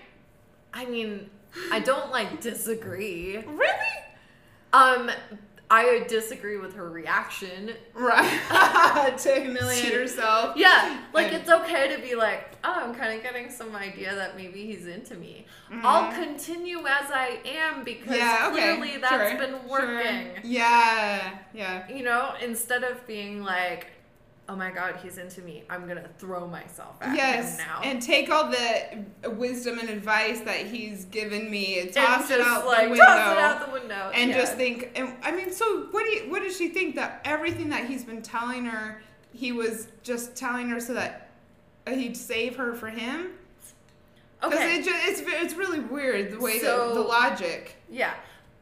I 0.73 0.87
mean, 0.87 1.31
I 1.71 1.81
don't 1.81 2.11
like 2.11 2.41
disagree. 2.41 3.39
really? 3.39 3.71
Um, 4.73 5.09
I 5.71 6.05
disagree 6.09 6.59
with 6.59 6.75
her 6.75 6.89
reaction. 6.91 7.73
Right. 7.95 9.15
to 9.19 9.41
humiliate 9.41 9.93
herself. 9.95 10.57
Yeah, 10.57 11.01
like 11.13 11.29
And- 11.29 11.37
it's 11.37 11.51
okay 11.51 11.95
to 11.97 12.01
be 12.03 12.15
like, 12.15 12.53
oh, 12.65 12.81
I'm 12.85 12.95
kind 12.95 13.17
of 13.17 13.23
getting 13.23 13.51
some 13.51 13.75
idea 13.75 14.15
that 14.15 14.37
maybe 14.37 14.65
he's 14.67 14.87
into 14.87 15.15
me. 15.15 15.47
I'll 15.83 16.13
continue 16.13 16.79
as 16.87 17.11
I 17.11 17.39
am 17.45 17.83
because 17.85 18.05
Mm-hmm. 18.07 18.15
Yeah, 18.15 18.49
okay. 18.53 18.77
clearly 18.77 18.97
that's 19.01 19.31
sure, 19.31 19.39
been 19.39 19.51
sure. 19.61 19.69
working. 19.69 20.29
Yeah, 20.45 21.39
yeah. 21.53 21.89
You 21.89 22.05
know, 22.05 22.35
instead 22.43 22.85
of 22.85 23.05
being 23.07 23.43
like, 23.43 23.87
oh 24.49 24.57
my 24.57 24.71
god, 24.71 24.97
he's 25.03 25.17
into 25.19 25.41
me, 25.43 25.65
I'm 25.71 25.87
gonna 25.89 26.09
throw 26.19 26.47
myself 26.47 26.97
at 27.01 27.17
Yes, 27.17 27.59
him 27.59 27.67
now. 27.67 27.81
and 27.83 28.03
take 28.03 28.29
all 28.31 28.51
the 28.51 29.31
wisdom 29.31 29.79
and 29.79 29.89
advice 29.89 30.41
that 30.41 30.67
he's 30.67 31.07
given 31.07 31.51
me, 31.51 31.79
and 31.81 31.87
And 31.89 31.97
toss 31.97 32.31
it 32.31 32.39
just, 32.39 32.49
out 32.49 32.67
like 32.67 32.85
the 32.85 32.91
window, 32.91 33.05
toss 33.07 33.33
it 33.33 33.39
out 33.39 33.67
the 33.67 33.73
window. 33.73 34.11
and 34.15 34.31
yeah. 34.31 34.39
just 34.39 34.57
think. 34.57 34.91
And 34.97 35.15
I 35.23 35.33
mean, 35.33 35.51
so 35.51 35.87
what 35.91 36.05
do 36.05 36.11
you, 36.11 36.31
what 36.31 36.43
does 36.43 36.57
she 36.57 36.69
think 36.69 36.95
that 36.97 37.21
everything 37.25 37.71
that 37.71 37.87
he's 37.87 38.05
been 38.05 38.21
telling 38.23 38.67
her, 38.67 39.01
he 39.33 39.53
was 39.53 39.89
just 40.03 40.37
telling 40.37 40.69
her 40.69 40.79
so 40.81 40.95
that 40.95 41.31
he'd 41.89 42.17
save 42.17 42.57
her 42.57 42.75
for 42.75 42.89
him? 42.91 43.31
Because 44.43 44.59
okay. 44.59 44.79
it 44.79 44.85
just, 44.85 45.09
it's 45.09 45.23
it's 45.27 45.55
really 45.55 45.81
weird 45.81 46.33
the 46.33 46.39
way 46.39 46.59
that 46.59 46.95
the 46.95 47.01
logic. 47.01 47.77
Yeah, 47.91 48.13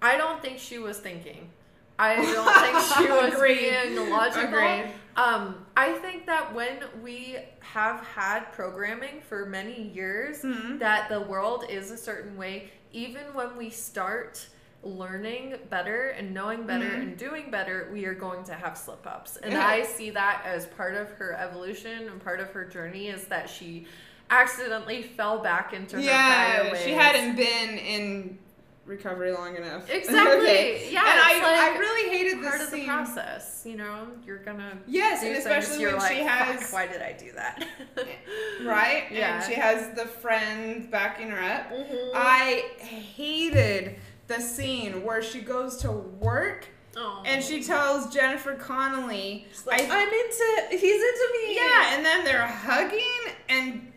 I 0.01 0.17
don't 0.17 0.41
think 0.41 0.61
she 0.61 0.79
was 0.79 0.99
thinking. 0.99 1.51
I 1.99 2.15
don't 2.17 2.25
think 2.95 3.07
she 3.07 3.13
was 3.13 3.35
Agreed. 3.35 3.59
being 3.95 4.11
logical. 4.11 4.49
Agreed. 4.49 4.93
Um, 5.17 5.67
I 5.77 5.93
think 5.93 6.27
that 6.27 6.55
when 6.55 6.79
we 7.03 7.37
have 7.61 8.01
had 8.07 8.51
programming 8.53 9.21
for 9.21 9.45
many 9.47 9.83
years, 9.83 10.43
Mhm. 10.43 10.79
that 10.79 11.09
the 11.09 11.21
world 11.21 11.67
is 11.69 11.91
a 11.91 11.97
certain 11.99 12.37
way, 12.37 12.71
even 12.93 13.23
when 13.35 13.57
we 13.57 13.69
start 13.71 14.47
learning 14.83 15.55
better 15.71 16.09
and 16.09 16.35
knowing 16.35 16.65
better 16.65 16.87
Mhm. 16.87 17.01
and 17.03 17.17
doing 17.17 17.51
better, 17.51 17.89
we 17.93 18.05
are 18.07 18.15
going 18.15 18.43
to 18.45 18.55
have 18.55 18.77
slip 18.77 19.07
ups. 19.07 19.37
And 19.37 19.53
Yeah. 19.53 19.67
I 19.67 19.83
see 19.83 20.11
that 20.11 20.43
as 20.45 20.67
part 20.67 20.95
of 20.95 21.11
her 21.13 21.35
evolution 21.35 22.09
and 22.09 22.23
part 22.23 22.41
of 22.41 22.51
her 22.53 22.65
journey 22.65 23.09
is 23.09 23.27
that 23.27 23.49
she 23.49 23.87
accidentally 24.31 25.03
fell 25.03 25.39
back 25.39 25.73
into 25.73 25.97
her 25.97 26.03
Yeah, 26.03 26.75
she 26.77 26.93
hadn't 26.95 27.37
been 27.37 27.79
in 27.79 28.39
recovery 28.85 29.33
long 29.33 29.57
enough. 29.57 29.89
Exactly. 29.91 30.39
Okay. 30.49 30.89
Yeah, 30.93 31.01
and 31.01 31.21
I, 31.21 31.33
like 31.43 31.77
I 31.77 31.79
really 31.79 32.11
hated 32.17 32.43
part 32.43 32.59
this 32.59 32.69
of 32.69 32.71
the 32.75 32.85
process. 32.85 33.63
You 33.65 33.77
know, 33.77 34.09
you're 34.27 34.39
gonna 34.39 34.77
Yes, 34.87 35.21
do 35.21 35.29
and 35.29 35.37
especially 35.37 35.81
you're 35.81 35.91
when 35.93 36.01
like, 36.01 36.17
she 36.17 36.23
"Fuck, 36.23 36.31
has 36.61 36.73
why 36.73 36.87
did 36.89 37.01
I 37.03 37.13
do 37.13 37.33
that? 37.33 37.65
right, 38.65 39.05
Yeah. 39.11 39.37
and 39.37 39.45
she 39.45 39.55
has 39.55 39.95
the 39.95 40.07
friend 40.07 40.91
backing 40.91 41.29
her 41.31 41.41
up. 41.41 41.71
Mhm. 41.73 42.11
I 42.15 42.65
hated 42.79 43.97
the 44.27 44.41
scene 44.41 45.05
where 45.05 45.23
she 45.23 45.41
goes 45.41 45.77
to 45.79 45.91
work 45.93 46.67
Oh. 46.97 47.23
and 47.25 47.43
she 47.43 47.63
tells 47.63 48.13
Jennifer 48.13 48.55
Connelly, 48.55 49.47
like, 49.65 49.81
I- 49.83 50.03
I'm 50.03 50.09
into. 50.09 50.77
He's 50.79 51.03
into 51.03 51.29
me. 51.47 51.55
"Yeah," 51.57 51.95
and 51.97 52.05
then 52.05 52.25
they're 52.25 52.47
hugging 52.47 53.35
and 53.49 53.89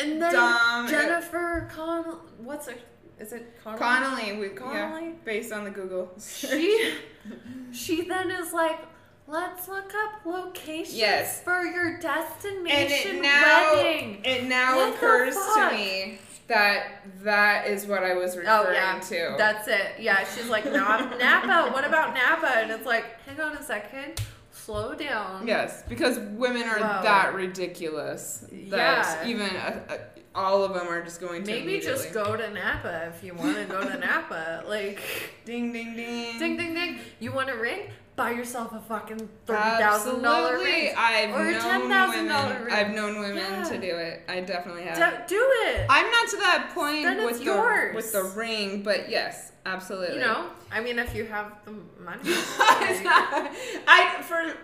and 0.00 0.20
then 0.20 0.32
Dumb. 0.32 0.88
Jennifer 0.88 1.68
Connell. 1.72 2.20
What's 2.38 2.66
her? 2.68 2.74
Is 3.18 3.32
it 3.32 3.54
Connell? 3.62 3.78
Connelly, 3.78 4.32
we, 4.38 4.48
yeah, 4.48 4.54
Connelly? 4.54 5.12
based 5.24 5.52
on 5.52 5.64
the 5.64 5.70
Google. 5.70 6.10
She. 6.20 6.94
she 7.72 8.02
then 8.08 8.30
is 8.30 8.52
like. 8.52 8.78
Let's 9.26 9.68
look 9.68 9.90
up 9.94 10.26
locations 10.26 10.94
Yes. 10.94 11.40
for 11.42 11.62
your 11.62 11.94
and 11.94 12.02
destination 12.02 13.16
it 13.16 13.22
now 13.22 13.72
wedding. 13.74 14.20
it 14.22 14.44
now 14.44 14.76
What 14.76 14.94
occurs 14.96 15.34
to 15.34 15.70
me 15.74 16.18
that 16.46 17.00
that 17.22 17.66
is 17.66 17.86
what 17.86 18.02
I 18.04 18.12
was 18.14 18.36
referring 18.36 18.68
Oh 18.68 18.70
yeah, 18.70 19.00
to. 19.00 19.34
that's 19.38 19.66
it. 19.66 19.92
Yeah, 19.98 20.26
she's 20.28 20.50
like 20.50 20.66
"Na- 20.66 21.08
Napa. 21.18 21.72
What 21.72 21.86
about 21.86 22.12
Napa? 22.12 22.52
And 22.58 22.70
it's 22.70 22.84
like, 22.84 23.18
hang 23.22 23.40
on 23.40 23.56
a 23.56 23.62
second, 23.62 24.20
slow 24.52 24.94
down. 24.94 25.46
yes, 25.46 25.82
because 25.88 26.18
women 26.18 26.64
are 26.64 26.78
Wow. 26.78 27.00
that 27.00 27.32
ridiculous 27.34 28.44
that 28.50 29.20
Yeah. 29.22 29.26
even 29.26 29.56
uh 29.56 29.96
all 30.34 30.64
of 30.64 30.74
them 30.74 30.88
are 30.88 31.02
just 31.02 31.20
going 31.20 31.44
to 31.44 31.50
Maybe 31.50 31.78
just 31.80 32.12
go 32.12 32.36
to 32.36 32.50
Napa 32.50 33.12
if 33.14 33.22
you 33.22 33.34
want 33.34 33.56
to 33.56 33.64
go 33.64 33.82
to 33.88 33.98
Napa. 33.98 34.64
Like, 34.68 35.00
ding 35.44 35.72
ding 35.72 35.94
ding 35.94 36.38
ding 36.38 36.56
ding 36.56 36.74
ding. 36.74 36.98
You 37.20 37.32
want 37.32 37.50
a 37.50 37.56
ring? 37.56 37.80
Buy 38.16 38.30
yourself 38.30 38.72
a 38.72 38.80
fucking 38.80 39.28
thirty 39.46 39.60
thousand 39.60 40.22
dollar 40.22 40.58
ring. 40.58 40.94
I've 40.96 41.30
Or 41.34 41.48
a 41.50 41.54
$10,000 41.54 42.64
ring. 42.64 42.72
I've 42.74 42.90
known 42.94 43.18
women 43.20 43.36
Yeah. 43.36 43.64
to 43.64 43.78
do 43.78 43.96
it. 43.96 44.22
I 44.28 44.40
definitely 44.40 44.84
have. 44.84 45.26
Do, 45.28 45.36
do 45.36 45.44
it. 45.66 45.86
I'm 45.90 46.08
not 46.10 46.28
to 46.30 46.36
that 46.38 46.70
point 46.74 47.02
Then 47.04 47.18
it's 47.18 47.24
with 47.26 47.38
the 47.40 47.44
yours. 47.46 47.94
with 47.94 48.12
the 48.12 48.22
ring, 48.36 48.82
but 48.84 49.10
yes, 49.10 49.50
absolutely. 49.66 50.14
you 50.16 50.20
know, 50.20 50.48
I 50.70 50.80
mean, 50.80 50.98
if 51.00 51.12
you 51.14 51.24
have 51.26 51.52
the 51.64 51.72
money. 52.02 52.20
It's 52.24 52.58
like- 52.58 53.04
not- 53.04 53.52
I 53.88 54.22
for 54.22 54.54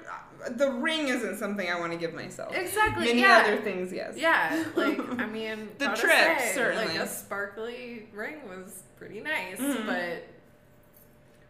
the 0.49 0.71
ring 0.71 1.09
isn't 1.09 1.39
something 1.39 1.69
I 1.71 1.79
want 1.79 1.93
to 1.93 1.99
give 1.99 2.15
myself. 2.15 2.55
exactly. 2.55 3.07
Many 3.07 3.21
yeah. 3.23 3.43
other 3.47 3.59
things, 3.59 3.93
yes. 3.93 4.15
Yeah, 4.17 4.65
like 4.77 4.99
I 5.21 5.27
mean, 5.27 5.69
The 5.79 5.89
trip, 5.89 6.39
say, 6.39 6.53
certainly. 6.55 6.87
Like 6.87 6.99
a 6.99 7.07
sparkly 7.07 8.07
ring 8.15 8.37
was 8.49 8.83
pretty 8.97 9.21
nice, 9.21 9.59
Mhm. 9.59 9.87
but 9.87 10.27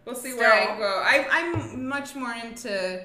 We'll 0.06 0.14
see 0.14 0.30
Still. 0.30 0.40
where 0.40 0.52
I 0.52 0.78
go. 0.78 1.02
I, 1.04 1.26
I'm 1.30 1.86
much 1.88 2.14
more 2.14 2.32
into 2.32 3.04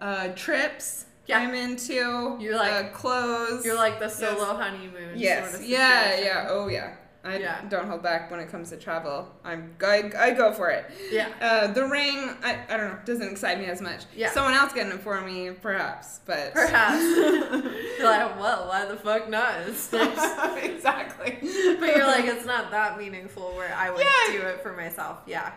uh, 0.00 0.28
trips. 0.34 1.06
Yeah. 1.26 1.38
I'm 1.38 1.54
into 1.54 2.36
You're 2.40 2.56
like- 2.56 2.72
uh, 2.86 2.88
clothes. 2.90 3.64
you're 3.64 3.76
like 3.76 3.98
the 3.98 4.08
solo 4.08 4.54
honeymoon. 4.56 5.12
yes, 5.16 5.50
Sort 5.52 5.62
of 5.62 5.68
yeah, 5.68 6.20
yeah, 6.20 6.46
oh 6.50 6.68
yeah. 6.68 6.94
I 7.24 7.36
Yeah. 7.38 7.60
don't 7.68 7.86
hold 7.86 8.02
back 8.02 8.30
when 8.32 8.40
it 8.40 8.50
comes 8.50 8.70
to 8.70 8.76
travel. 8.76 9.30
I'm 9.44 9.76
I, 9.80 10.10
I 10.18 10.30
go 10.32 10.52
for 10.52 10.70
it. 10.70 10.86
Yeah. 11.10 11.28
Uh, 11.40 11.66
the 11.68 11.86
ring, 11.86 12.30
I, 12.42 12.58
I 12.68 12.76
don't 12.76 12.90
know, 12.94 12.98
doesn't 13.04 13.30
excite 13.30 13.58
me 13.60 13.66
as 13.66 13.80
much. 13.80 14.02
Yeah. 14.16 14.30
Someone 14.32 14.54
else 14.54 14.72
getting 14.72 14.92
it 14.92 15.00
for 15.00 15.20
me, 15.20 15.50
perhaps, 15.50 16.20
but 16.26 16.52
Perhaps. 16.52 17.00
You're 17.16 18.04
like, 18.10 18.40
well, 18.40 18.66
why 18.68 18.86
the 18.86 18.96
fuck 18.96 19.28
not? 19.28 19.54
It's 19.68 19.92
nice. 19.92 20.64
exactly. 20.64 21.38
But 21.78 21.96
you're 21.96 22.06
like, 22.06 22.24
it's 22.24 22.44
not 22.44 22.70
that 22.72 22.98
meaningful 22.98 23.54
where 23.54 23.72
I 23.74 23.90
would 23.90 24.00
Yeah. 24.04 24.40
do 24.40 24.46
it 24.48 24.60
for 24.62 24.72
myself. 24.72 25.18
Yeah. 25.26 25.52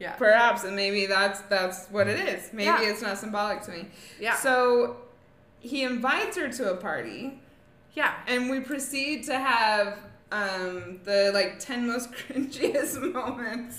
Yeah. 0.00 0.14
perhaps, 0.16 0.64
and 0.64 0.74
maybe 0.74 1.06
that's 1.06 1.40
that's 1.42 1.86
what 1.86 2.08
it 2.08 2.18
is. 2.28 2.52
Maybe 2.52 2.64
Yeah. 2.64 2.82
it's 2.82 3.00
not 3.00 3.16
symbolic 3.18 3.62
to 3.62 3.70
me. 3.70 3.86
Yeah. 4.20 4.34
So 4.34 4.96
he 5.60 5.84
invites 5.84 6.36
her 6.36 6.48
to 6.48 6.72
a 6.72 6.76
party, 6.76 7.40
yeah. 7.94 8.14
and 8.26 8.50
we 8.50 8.58
proceed 8.60 9.22
to 9.26 9.38
have 9.38 9.96
um, 10.34 10.98
the 11.04 11.30
like 11.32 11.58
ten 11.58 11.86
most 11.86 12.10
cringiest 12.12 13.00
moments. 13.14 13.78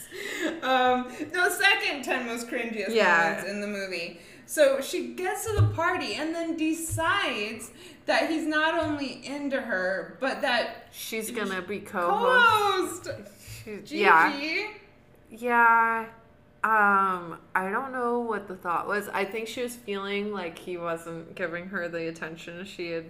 Um, 0.63 1.11
no, 1.33 1.49
second 1.49 2.03
ten 2.03 2.25
most 2.25 2.47
cringiest 2.47 2.89
Yeah. 2.95 3.27
moments 3.35 3.49
in 3.51 3.61
the 3.61 3.67
movie. 3.67 4.19
So 4.47 4.79
she 4.79 5.13
gets 5.15 5.45
to 5.47 5.53
the 5.59 5.67
party 5.73 6.13
and 6.13 6.33
then 6.33 6.55
decides 6.55 7.71
that 8.05 8.29
he's 8.29 8.45
not 8.45 8.83
only 8.83 9.25
into 9.25 9.59
her, 9.59 10.17
but 10.19 10.41
that 10.41 10.87
She's 10.91 11.31
gonna 11.31 11.61
be 11.61 11.79
co-host. 11.93 13.05
co-host 13.05 13.91
Yeah. 13.91 14.67
Yeah. 15.31 16.05
Um, 16.63 17.37
I 17.53 17.69
don't 17.69 17.91
know 17.91 18.19
what 18.21 18.47
the 18.47 18.55
thought 18.55 18.87
was. 18.87 19.07
I 19.09 19.25
think 19.25 19.47
she 19.47 19.61
was 19.61 19.75
feeling 19.75 20.31
like 20.31 20.57
he 20.57 20.77
wasn't 20.77 21.35
giving 21.35 21.67
her 21.67 21.87
the 21.87 22.07
attention 22.07 22.63
she 22.65 22.89
had 22.91 23.05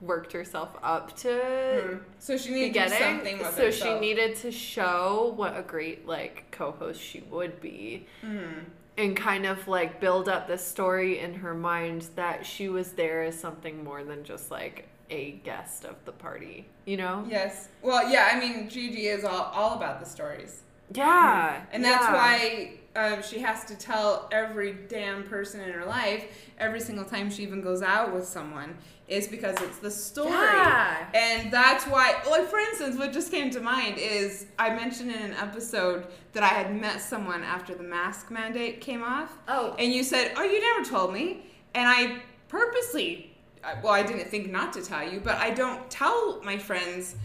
worked 0.00 0.32
herself 0.32 0.70
up 0.82 1.16
to 1.16 1.28
Mm. 1.28 2.00
So 2.18 2.36
she 2.36 2.50
needed 2.50 2.74
to 2.74 2.88
do 2.88 2.94
something 2.96 3.38
with 3.38 3.54
So 3.56 3.70
she 3.70 3.98
needed 3.98 4.36
to 4.36 4.50
show 4.50 5.32
what 5.36 5.56
a 5.56 5.62
great 5.62 6.06
like 6.06 6.44
co-host 6.50 7.00
she 7.00 7.20
would 7.30 7.60
be. 7.60 8.06
Mhm. 8.22 8.64
and 8.98 9.14
kind 9.14 9.44
of 9.44 9.68
like 9.68 10.00
build 10.00 10.26
up 10.26 10.48
this 10.48 10.66
story 10.66 11.18
in 11.18 11.34
her 11.34 11.52
mind 11.52 12.08
that 12.16 12.46
she 12.46 12.66
was 12.68 12.92
there 12.92 13.24
as 13.24 13.38
something 13.38 13.84
more 13.84 14.02
than 14.04 14.24
just 14.24 14.50
like 14.50 14.88
a 15.10 15.32
guest 15.44 15.84
of 15.84 15.96
the 16.06 16.12
party, 16.12 16.66
you 16.86 16.96
know? 16.96 17.24
Yes. 17.28 17.68
Well, 17.82 18.10
yeah. 18.10 18.30
I 18.32 18.40
mean, 18.40 18.68
Gigi 18.70 19.06
is 19.08 19.22
all 19.22 19.50
all 19.54 19.74
about 19.74 20.00
the 20.00 20.06
stories. 20.06 20.62
Yeah. 20.94 21.62
And 21.72 21.84
that's 21.84 22.04
yeah. 22.06 22.14
why 22.14 22.72
um, 22.96 23.22
she 23.22 23.38
has 23.40 23.64
to 23.66 23.74
tell 23.76 24.28
every 24.32 24.72
damn 24.88 25.22
person 25.24 25.60
in 25.60 25.70
her 25.72 25.84
life 25.84 26.24
every 26.58 26.80
single 26.80 27.04
time 27.04 27.30
she 27.30 27.42
even 27.42 27.60
goes 27.60 27.82
out 27.82 28.14
with 28.14 28.26
someone 28.26 28.76
is 29.08 29.28
because 29.28 29.54
it's 29.62 29.78
the 29.78 29.90
story. 29.90 30.30
Yeah. 30.30 31.06
And 31.14 31.52
that's 31.52 31.84
why, 31.86 32.20
like, 32.28 32.48
for 32.48 32.58
instance, 32.58 32.96
what 32.96 33.12
just 33.12 33.30
came 33.30 33.50
to 33.50 33.60
mind 33.60 33.98
is 33.98 34.46
I 34.58 34.74
mentioned 34.74 35.10
in 35.12 35.22
an 35.22 35.34
episode 35.34 36.06
that 36.32 36.42
I 36.42 36.48
had 36.48 36.74
met 36.74 37.00
someone 37.00 37.44
after 37.44 37.74
the 37.74 37.84
mask 37.84 38.30
mandate 38.30 38.80
came 38.80 39.02
off. 39.02 39.36
Oh. 39.46 39.76
And 39.78 39.92
you 39.92 40.02
said, 40.02 40.32
Oh, 40.36 40.42
you 40.42 40.60
never 40.60 40.88
told 40.88 41.12
me. 41.12 41.46
And 41.74 41.88
I 41.88 42.20
purposely, 42.48 43.36
well, 43.82 43.92
I 43.92 44.02
didn't 44.02 44.28
think 44.28 44.50
not 44.50 44.72
to 44.72 44.82
tell 44.82 45.08
you, 45.08 45.20
but 45.20 45.36
I 45.36 45.50
don't 45.50 45.88
tell 45.90 46.40
my 46.42 46.58
friends. 46.58 47.16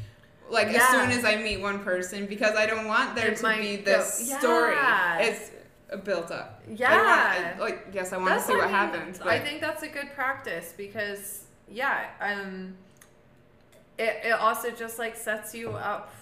Like 0.50 0.68
as 0.68 0.86
soon 0.90 1.12
as 1.12 1.24
I 1.24 1.38
meet 1.38 1.62
one 1.62 1.80
person, 1.80 2.26
because 2.26 2.58
I 2.58 2.66
don't 2.66 2.86
want 2.86 3.16
there 3.16 3.30
It 3.30 3.38
to 3.38 3.58
be 3.58 3.78
go- 3.78 3.84
this 3.84 4.38
story. 4.38 4.76
It's 5.20 5.50
built 5.98 6.32
up. 6.32 6.62
Yeah. 6.74 7.54
I- 7.56 7.60
like 7.60 7.88
yes, 7.94 8.14
I 8.14 8.18
want 8.18 8.34
to 8.34 8.42
see 8.42 8.54
what 8.54 8.64
I 8.64 8.68
mean, 8.68 8.76
happens. 8.76 9.18
But 9.20 9.28
I 9.28 9.40
think 9.40 9.62
that's 9.62 9.84
a 9.84 9.88
good 9.88 10.12
practice 10.16 10.74
because 10.76 11.44
yeah, 11.70 12.08
um 12.20 12.76
it, 13.98 14.22
it 14.26 14.32
also 14.32 14.72
just 14.72 14.98
like 15.00 15.16
sets 15.16 15.54
you 15.54 15.72
up 15.72 16.14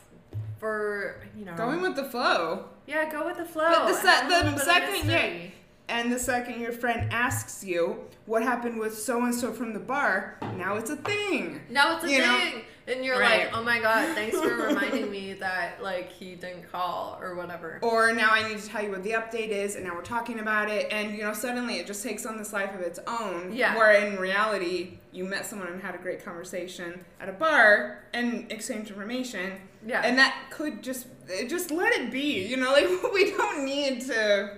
for 0.59 1.21
you 1.37 1.45
know 1.45 1.55
going 1.55 1.81
with 1.81 1.95
the 1.95 2.03
flow. 2.05 2.65
Yeah, 2.87 3.09
go 3.11 3.25
with 3.25 3.37
the 3.37 3.45
flow. 3.45 3.69
But 3.69 3.87
the 3.87 3.93
se- 3.93 4.23
the 4.23 4.29
little 4.29 4.51
bit 4.51 4.53
of 4.53 4.65
second 4.65 5.07
mystery. 5.07 5.53
And 5.87 6.11
the 6.11 6.19
second 6.19 6.59
your 6.61 6.71
friend 6.71 7.11
asks 7.11 7.63
you 7.63 7.97
what 8.27 8.43
happened 8.43 8.79
with 8.79 8.95
so 8.95 9.23
and 9.23 9.33
so 9.33 9.51
from 9.51 9.73
the 9.73 9.79
bar, 9.79 10.37
now 10.55 10.75
it's 10.75 10.91
a 10.91 10.95
thing. 10.95 11.61
Now 11.69 11.95
it's 11.95 12.05
a 12.05 12.11
You 12.11 12.19
know? 12.19 12.51
And 12.89 13.03
you're 13.05 13.19
Right. 13.19 13.45
like, 13.45 13.57
oh 13.57 13.63
my 13.63 13.79
god, 13.79 14.15
thanks 14.15 14.37
for 14.39 14.55
reminding 14.67 15.09
me 15.11 15.33
that 15.33 15.81
like 15.83 16.11
he 16.11 16.35
didn't 16.35 16.71
call 16.71 17.17
or 17.21 17.35
whatever. 17.35 17.79
Or 17.81 18.11
now 18.13 18.29
I 18.31 18.47
need 18.47 18.57
to 18.59 18.67
tell 18.67 18.83
you 18.83 18.91
what 18.91 19.03
the 19.03 19.11
update 19.11 19.49
is, 19.49 19.75
and 19.75 19.85
now 19.85 19.95
we're 19.95 20.01
talking 20.01 20.39
about 20.39 20.69
it, 20.69 20.87
and 20.91 21.15
you 21.15 21.23
know, 21.23 21.33
suddenly 21.33 21.75
it 21.75 21.87
just 21.87 22.03
takes 22.03 22.25
on 22.25 22.37
this 22.37 22.53
life 22.53 22.73
of 22.73 22.81
its 22.81 22.99
own. 23.07 23.51
Yeah. 23.53 23.75
Where 23.77 23.91
in 24.05 24.17
reality, 24.19 24.99
you 25.11 25.23
met 25.25 25.45
someone 25.45 25.67
and 25.69 25.81
had 25.81 25.95
a 25.95 25.99
great 25.99 26.23
conversation 26.23 27.03
at 27.19 27.29
a 27.29 27.33
bar 27.33 28.03
and 28.13 28.51
exchanged 28.51 28.89
information. 28.89 29.53
Yeah. 29.85 30.01
And 30.03 30.17
that 30.17 30.35
could 30.51 30.83
just 30.83 31.07
just 31.47 31.71
let 31.71 31.93
it 31.93 32.11
be. 32.11 32.45
You 32.47 32.57
know, 32.57 32.71
like 32.73 32.87
we 33.13 33.31
don't 33.31 33.65
need 33.65 34.01
to 34.07 34.57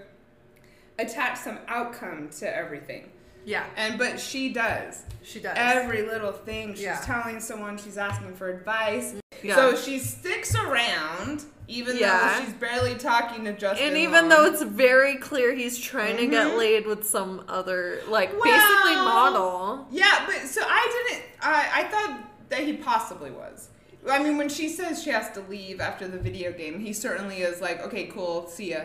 attach 1.00 1.38
some 1.38 1.58
outcome 1.68 2.30
to 2.40 2.56
everything. 2.56 3.10
Yeah, 3.46 3.66
And 3.76 3.98
but 3.98 4.20
she 4.20 4.54
does. 4.54 5.02
she 5.24 5.40
does. 5.40 5.54
Every 5.58 6.04
little 6.04 6.32
thing 6.32 6.74
she's 6.74 6.84
Yeah. 6.84 7.00
telling 7.02 7.40
someone, 7.40 7.78
she's 7.78 7.98
asking 7.98 8.36
for 8.36 8.50
advice. 8.50 9.16
Yeah. 9.44 9.56
So 9.56 9.76
she 9.76 9.98
sticks 10.00 10.54
around, 10.56 11.44
even 11.68 11.98
Yeah. 11.98 12.36
though 12.40 12.46
she's 12.46 12.54
barely 12.54 12.96
talking 12.96 13.44
to 13.46 13.54
Justin. 13.54 13.88
And 13.88 13.98
even 13.98 14.28
Long. 14.28 14.30
though 14.30 14.46
it's 14.46 14.62
very 14.62 15.16
clear 15.16 15.54
he's 15.56 15.78
trying 15.80 16.18
to 16.18 16.28
get 16.28 16.48
Mhm. 16.48 16.58
laid 16.58 16.86
with 16.86 17.08
some 17.08 17.44
other, 17.48 18.02
like, 18.08 18.30
basically 18.32 18.96
model. 18.96 19.88
yeah, 19.90 20.26
but 20.28 20.48
so 20.48 20.62
I 20.64 21.06
didn't. 21.10 21.24
I 21.42 21.70
I 21.74 21.84
thought 21.86 22.20
that 22.50 22.60
he 22.60 22.74
possibly 22.74 23.32
was. 23.32 23.70
I 24.10 24.22
mean, 24.22 24.38
when 24.38 24.50
she 24.50 24.68
says 24.70 25.02
she 25.04 25.12
has 25.12 25.30
to 25.32 25.42
leave 25.42 25.80
after 25.80 26.08
the 26.08 26.18
video 26.18 26.52
game, 26.52 26.80
he 26.80 26.92
certainly 26.94 27.42
is 27.42 27.62
like, 27.62 27.82
okay, 27.86 28.06
cool, 28.08 28.48
see 28.48 28.72
ya. 28.72 28.82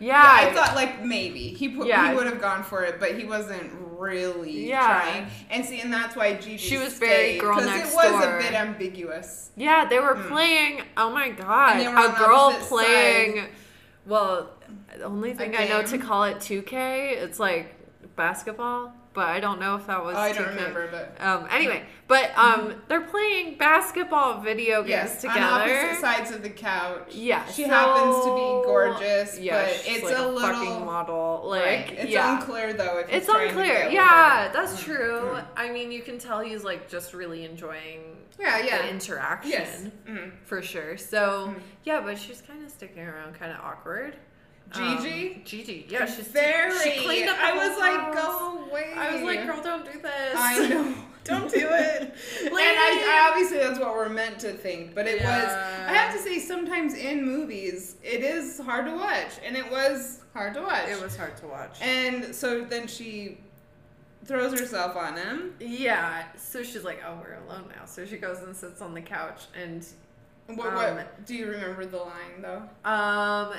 Yeah. 0.00 0.22
I 0.24 0.52
thought 0.52 0.74
like 0.74 1.04
maybe 1.04 1.48
he 1.48 1.68
put, 1.68 1.86
Yeah. 1.86 2.10
he 2.10 2.16
would 2.16 2.26
have 2.26 2.40
gone 2.40 2.64
for 2.64 2.82
it, 2.84 2.98
but 2.98 3.16
he 3.16 3.24
wasn't 3.24 3.70
really 3.98 4.68
Yeah. 4.68 4.86
trying. 4.86 5.26
And 5.50 5.64
see, 5.64 5.80
and 5.80 5.92
that's 5.92 6.16
why 6.16 6.34
Gigi 6.34 6.56
She 6.56 6.78
was 6.78 6.94
very 6.98 7.38
girl 7.38 7.60
next 7.60 7.92
it 7.92 7.94
was 7.94 8.10
door. 8.10 8.38
a 8.38 8.42
bit 8.42 8.54
ambiguous. 8.54 9.50
Yeah, 9.56 9.84
they 9.84 10.00
were 10.00 10.16
hmm. 10.16 10.28
playing. 10.28 10.82
Oh 10.96 11.10
my 11.10 11.28
god. 11.28 11.72
And 11.72 11.80
they 11.80 11.88
were 11.88 11.98
on 11.98 12.14
a 12.14 12.18
girl 12.18 12.52
playing. 12.60 13.36
sides. 13.36 13.48
Well, 14.06 14.50
the 14.96 15.04
only 15.04 15.34
thing 15.34 15.54
I 15.54 15.68
know 15.68 15.82
to 15.82 15.98
call 15.98 16.24
it 16.24 16.38
2K, 16.38 17.12
it's 17.12 17.38
like 17.38 17.74
basketball, 18.16 18.92
but 19.12 19.28
I 19.28 19.40
don't 19.40 19.58
know 19.58 19.74
if 19.76 19.86
that 19.88 20.04
was. 20.04 20.14
Oh, 20.16 20.20
I 20.20 20.30
2K. 20.32 20.34
don't 20.36 20.48
remember, 20.48 20.88
but 20.90 21.16
Um. 21.24 21.46
Anyway, 21.50 21.82
but 22.06 22.30
um, 22.36 22.74
they're 22.88 23.00
playing 23.00 23.58
basketball 23.58 24.40
video 24.40 24.78
games 24.82 24.88
yes, 24.90 25.20
together. 25.20 25.40
on 25.40 25.60
opposite 25.62 26.00
sides 26.00 26.30
of 26.30 26.42
the 26.42 26.50
couch. 26.50 27.14
Yeah, 27.14 27.44
she 27.46 27.64
so- 27.64 27.70
happens 27.70 28.16
to 28.24 28.34
be 28.34 28.66
gorgeous, 28.66 29.38
Yeah, 29.38 29.62
but 29.62 29.82
it's 29.86 30.04
like 30.04 30.14
a, 30.14 30.16
fucking 30.40 30.60
little 30.70 30.80
model. 30.84 31.42
Like, 31.46 31.64
right. 31.64 31.92
It's 31.98 32.10
yeah. 32.10 32.38
unclear 32.40 32.72
though. 32.72 32.98
If 32.98 33.12
It's 33.12 33.28
unclear. 33.28 33.88
Yeah, 33.90 34.50
that's 34.52 34.74
Mm. 34.80 34.84
true. 34.84 35.20
Mm. 35.34 35.44
I 35.56 35.70
mean, 35.70 35.90
you 35.92 36.02
can 36.02 36.18
tell 36.18 36.40
he's 36.40 36.62
like 36.64 36.88
just 36.88 37.12
really 37.14 37.44
enjoying 37.44 38.16
Yeah, 38.38 38.58
yeah. 38.64 38.82
the 38.82 38.90
interaction 38.90 39.50
Yes. 39.50 39.86
Mm. 40.08 40.32
for 40.44 40.62
sure. 40.62 40.96
So 40.96 41.48
Mm. 41.56 41.60
yeah, 41.84 42.00
but 42.00 42.16
she's 42.18 42.40
kind 42.42 42.64
of 42.64 42.70
sticking 42.70 43.02
around, 43.04 43.34
kind 43.38 43.52
of 43.52 43.58
awkward. 43.64 44.16
Gigi? 44.72 45.34
Um, 45.34 45.42
Gigi, 45.44 45.86
yeah, 45.88 46.06
she's 46.06 46.28
very. 46.28 46.76
She 46.78 47.04
cleaned 47.04 47.28
up. 47.28 47.38
I 47.40 47.56
was 47.68 47.78
like, 47.78 48.14
go 48.14 48.68
away. 48.70 48.92
I 48.96 49.14
was 49.14 49.22
like, 49.22 49.46
girl, 49.46 49.62
don't 49.62 49.84
do 49.84 50.00
this. 50.00 50.34
I 50.36 50.68
know. 50.68 50.94
Don't 51.22 51.50
do 51.52 51.58
it. 51.70 52.00
and 52.44 52.50
I, 52.54 53.04
I 53.06 53.28
obviously 53.30 53.58
that's 53.58 53.78
what 53.78 53.92
we're 53.94 54.08
meant 54.08 54.38
to 54.40 54.52
think, 54.54 54.94
but 54.94 55.06
it 55.06 55.20
was. 55.20 55.28
I 55.28 55.92
have 55.92 56.14
to 56.16 56.18
say, 56.20 56.38
sometimes 56.38 56.94
in 56.94 57.22
movies, 57.22 57.96
it 58.02 58.22
is 58.24 58.58
hard 58.58 58.86
to 58.86 58.92
watch, 58.96 59.32
and 59.44 59.54
it 59.54 59.70
was 59.70 60.22
hard 60.32 60.54
to 60.54 60.62
watch. 60.62 60.88
It 60.88 61.00
was 61.00 61.14
hard 61.18 61.36
to 61.36 61.46
watch. 61.46 61.76
And 61.82 62.34
so 62.34 62.62
then 62.64 62.86
she 62.86 63.36
throws 64.24 64.58
herself 64.58 64.96
on 64.96 65.18
him. 65.18 65.54
yeah, 65.60 66.24
so 66.38 66.62
she's 66.62 66.84
like, 66.84 67.02
oh, 67.06 67.18
we're 67.22 67.34
alone 67.46 67.66
now. 67.76 67.84
So 67.84 68.06
she 68.06 68.16
goes 68.16 68.38
and 68.38 68.56
sits 68.56 68.80
on 68.80 68.94
the 68.94 69.02
couch 69.02 69.42
and 69.54 69.86
What, 70.46 70.68
Um, 70.68 70.74
what 70.96 71.26
do 71.26 71.34
you 71.34 71.48
remember 71.50 71.84
the 71.84 71.98
line 71.98 72.40
though? 72.40 72.62
Um. 72.90 73.52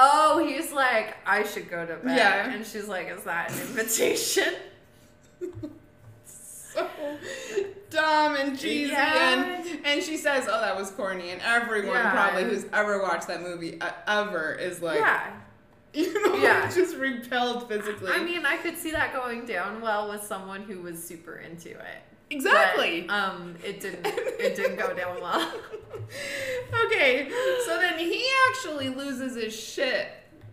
Oh, 0.00 0.44
he's 0.46 0.70
like, 0.72 1.16
I 1.26 1.42
should 1.44 1.68
go 1.68 1.84
to 1.84 1.96
bed. 1.96 2.16
Yeah. 2.16 2.50
And 2.52 2.64
she's 2.64 2.86
like, 2.86 3.08
is 3.10 3.24
that 3.24 3.50
an 3.52 3.58
invitation? 3.60 4.54
So 6.24 6.86
dumb 7.90 8.36
and 8.36 8.56
cheesy, 8.58 8.92
Yeah. 8.92 9.64
and 9.64 9.84
and 9.86 10.02
she 10.02 10.16
says, 10.16 10.46
"Oh, 10.48 10.60
that 10.60 10.76
was 10.76 10.90
corny," 10.90 11.30
and 11.30 11.40
everyone 11.42 11.96
Yeah. 11.96 12.12
probably 12.12 12.44
who's 12.44 12.66
ever 12.72 13.02
watched 13.02 13.26
that 13.28 13.40
movie 13.42 13.80
uh, 13.80 13.90
ever 14.06 14.52
is 14.52 14.80
like, 14.82 15.00
yeah. 15.00 15.32
you 15.94 16.12
know, 16.26 16.36
Yeah. 16.36 16.70
just 16.74 16.96
repelled 16.96 17.68
physically. 17.68 18.12
I 18.12 18.22
mean, 18.22 18.44
I 18.46 18.58
could 18.58 18.76
see 18.76 18.90
that 18.92 19.12
going 19.14 19.46
down 19.46 19.80
well 19.80 20.08
with 20.10 20.22
someone 20.22 20.62
who 20.62 20.82
was 20.82 21.02
super 21.02 21.36
into 21.36 21.70
it. 21.70 22.02
Exactly. 22.30 23.02
But, 23.02 23.14
um, 23.14 23.54
it 23.64 23.80
didn't. 23.80 24.06
It 24.38 24.54
didn't 24.54 24.76
go 24.76 24.94
down 24.94 25.20
well. 25.20 25.52
okay, 26.86 27.28
so 27.66 27.76
then 27.76 27.98
he 27.98 28.24
actually 28.48 28.88
loses 28.88 29.34
his 29.34 29.52
shit. 29.52 30.06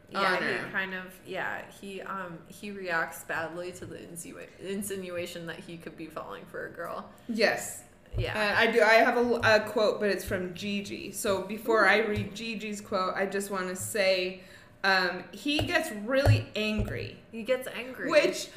Yeah, 0.10 0.38
he 0.38 0.72
kind 0.72 0.95
of. 0.95 1.14
Yeah, 1.26 1.61
he 1.80 2.02
um 2.02 2.39
he 2.47 2.72
reacts 2.72 3.23
badly 3.26 3.72
to 3.73 3.85
the 3.85 3.97
insinu- 3.97 4.47
insinuation 4.60 5.45
that 5.45 5.60
he 5.60 5.77
could 5.77 5.95
be 5.95 6.07
falling 6.07 6.45
for 6.45 6.65
a 6.65 6.72
girl. 6.72 7.10
Yes. 7.30 7.84
Yeah. 8.18 8.34
And 8.35 8.57
I 8.57 8.72
do. 8.72 8.81
I 8.81 8.93
have 8.93 9.18
a, 9.18 9.39
a 9.43 9.60
quote, 9.69 9.99
but 9.99 10.10
it's 10.10 10.26
from 10.26 10.53
Gigi. 10.53 11.11
So 11.11 11.43
before 11.43 11.88
I 11.88 11.97
read 11.99 12.34
Gigi's 12.34 12.81
quote, 12.81 13.14
I 13.15 13.26
just 13.26 13.52
want 13.52 13.68
to 13.68 13.76
say, 13.76 14.41
um, 14.84 15.23
he 15.31 15.60
gets 15.60 15.91
really 16.06 16.47
angry, 16.56 17.18
he 17.31 17.43
gets 17.43 17.68
angry. 17.68 18.10
which, 18.10 18.49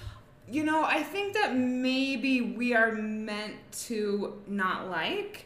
you 0.51 0.65
know, 0.65 0.85
I 0.85 1.03
think 1.03 1.35
that 1.35 1.55
maybe 1.57 2.41
we 2.41 2.75
are 2.75 2.93
meant 2.93 3.55
to 3.87 4.41
not 4.47 4.89
like. 4.91 5.45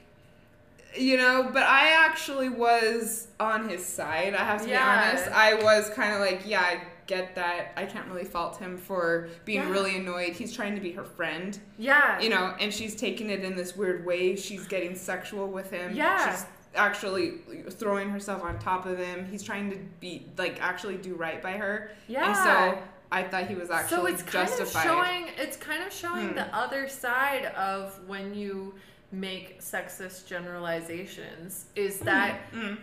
You 0.94 1.16
know, 1.16 1.48
but 1.52 1.62
I 1.62 1.92
actually 1.92 2.50
was 2.50 3.28
on 3.40 3.68
his 3.68 3.84
side. 3.84 4.34
I 4.34 4.44
have 4.44 4.62
to 4.62 4.68
Yeah. 4.68 4.84
be 5.04 5.08
honest. 5.16 5.30
I 5.32 5.54
was 5.54 5.88
kind 5.90 6.12
of 6.14 6.20
like, 6.20 6.42
yeah, 6.44 6.60
I 6.60 6.82
get 7.06 7.34
that. 7.34 7.72
I 7.78 7.86
can't 7.86 8.06
really 8.08 8.24
fault 8.26 8.58
him 8.58 8.76
for 8.76 9.28
being 9.46 9.60
Yeah. 9.62 9.70
really 9.70 9.96
annoyed. 9.96 10.34
He's 10.34 10.54
trying 10.54 10.74
to 10.74 10.82
be 10.82 10.92
her 10.92 11.02
friend 11.04 11.58
Yeah. 11.78 12.20
you 12.20 12.28
know, 12.28 12.54
and 12.60 12.72
she's 12.72 12.94
taking 12.94 13.30
it 13.30 13.42
in 13.42 13.56
this 13.56 13.74
weird 13.74 14.04
way. 14.04 14.36
She's 14.36 14.66
getting 14.66 14.94
sexual 14.94 15.48
with 15.48 15.70
him. 15.70 15.94
Yeah. 15.94 16.30
She's 16.30 16.44
actually 16.76 17.38
throwing 17.70 18.10
herself 18.10 18.42
on 18.42 18.58
top 18.58 18.84
of 18.84 18.98
him. 18.98 19.26
He's 19.30 19.42
trying 19.42 19.70
to 19.70 19.76
be 19.98 20.26
like 20.36 20.60
actually 20.62 20.96
do 20.98 21.14
right 21.14 21.42
by 21.42 21.52
her. 21.52 21.90
Yeah. 22.06 22.26
And 22.28 22.36
so 22.36 22.82
I 23.12 23.22
thought 23.24 23.46
he 23.46 23.54
was 23.54 23.70
actually 23.70 23.96
so 23.98 24.06
it's 24.06 24.22
kind 24.22 24.48
justified. 24.48 24.86
of 24.86 25.06
showing 25.06 25.26
it's 25.36 25.56
kind 25.58 25.82
of 25.84 25.92
showing 25.92 26.28
Hmm. 26.30 26.34
the 26.34 26.56
other 26.56 26.88
side 26.88 27.44
of 27.46 28.00
when 28.08 28.34
you 28.34 28.74
make 29.12 29.60
sexist 29.60 30.26
generalizations 30.26 31.66
is 31.76 31.98
that 32.00 32.40
Mm. 32.52 32.78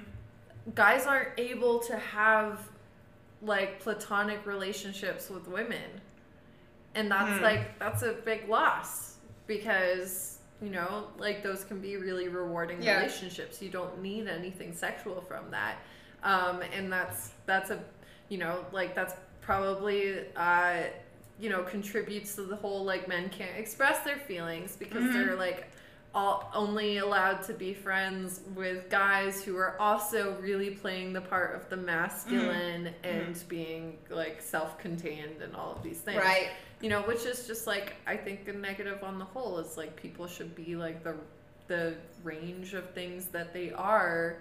guys 0.75 1.05
aren't 1.07 1.29
able 1.39 1.79
to 1.79 1.97
have 1.97 2.61
like 3.41 3.79
platonic 3.79 4.45
relationships 4.45 5.29
with 5.29 5.47
women 5.47 5.89
and 6.93 7.09
that's 7.09 7.37
Hmm. 7.37 7.43
like 7.43 7.79
that's 7.79 8.03
a 8.03 8.13
big 8.13 8.47
loss 8.47 9.15
because 9.47 10.37
you 10.61 10.69
know 10.69 11.07
like 11.17 11.41
those 11.41 11.63
can 11.63 11.79
be 11.79 11.97
really 11.97 12.27
rewarding 12.27 12.81
Yeah. 12.83 12.97
relationships 12.97 13.61
you 13.61 13.69
don't 13.69 14.01
need 14.01 14.27
anything 14.27 14.73
sexual 14.73 15.21
from 15.21 15.49
that 15.51 15.77
um 16.23 16.61
and 16.75 16.91
that's 16.91 17.31
that's 17.47 17.69
a 17.71 17.79
you 18.27 18.37
know 18.37 18.65
like 18.71 18.93
that's 18.93 19.13
probably 19.53 20.19
uh 20.35 20.83
you 21.39 21.49
know 21.49 21.63
contributes 21.63 22.35
to 22.35 22.43
the 22.43 22.55
whole 22.55 22.83
like 22.85 23.07
men 23.07 23.29
can't 23.29 23.57
express 23.57 23.97
their 24.03 24.19
feelings 24.19 24.75
because 24.75 25.01
Mhm. 25.01 25.13
they're 25.13 25.35
like 25.35 25.65
all 26.13 26.51
only 26.53 26.97
allowed 26.99 27.41
to 27.43 27.53
be 27.53 27.73
friends 27.73 28.41
with 28.55 28.87
guys 28.91 29.43
who 29.43 29.57
are 29.57 29.75
also 29.79 30.35
really 30.39 30.69
playing 30.69 31.13
the 31.13 31.21
part 31.21 31.55
of 31.55 31.67
the 31.69 31.77
masculine 31.77 32.93
and 33.03 33.43
being 33.47 33.97
like 34.11 34.39
self-contained 34.39 35.41
and 35.41 35.55
all 35.55 35.71
of 35.75 35.81
these 35.81 35.97
things 35.99 36.19
Right. 36.19 36.49
you 36.79 36.89
know 36.89 37.01
which 37.01 37.25
is 37.25 37.47
just 37.47 37.65
like 37.65 37.93
i 38.05 38.15
think 38.15 38.47
a 38.47 38.53
negative 38.53 39.03
on 39.03 39.17
the 39.17 39.25
whole 39.25 39.57
is 39.57 39.77
like 39.77 39.95
people 39.95 40.27
should 40.27 40.53
be 40.53 40.75
like 40.75 41.03
the 41.03 41.15
the 41.67 41.95
range 42.23 42.75
of 42.75 42.87
things 42.91 43.25
that 43.35 43.51
they 43.53 43.71
are 43.71 44.37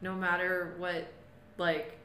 no 0.00 0.14
matter 0.14 0.74
what 0.78 1.06
like 1.58 1.98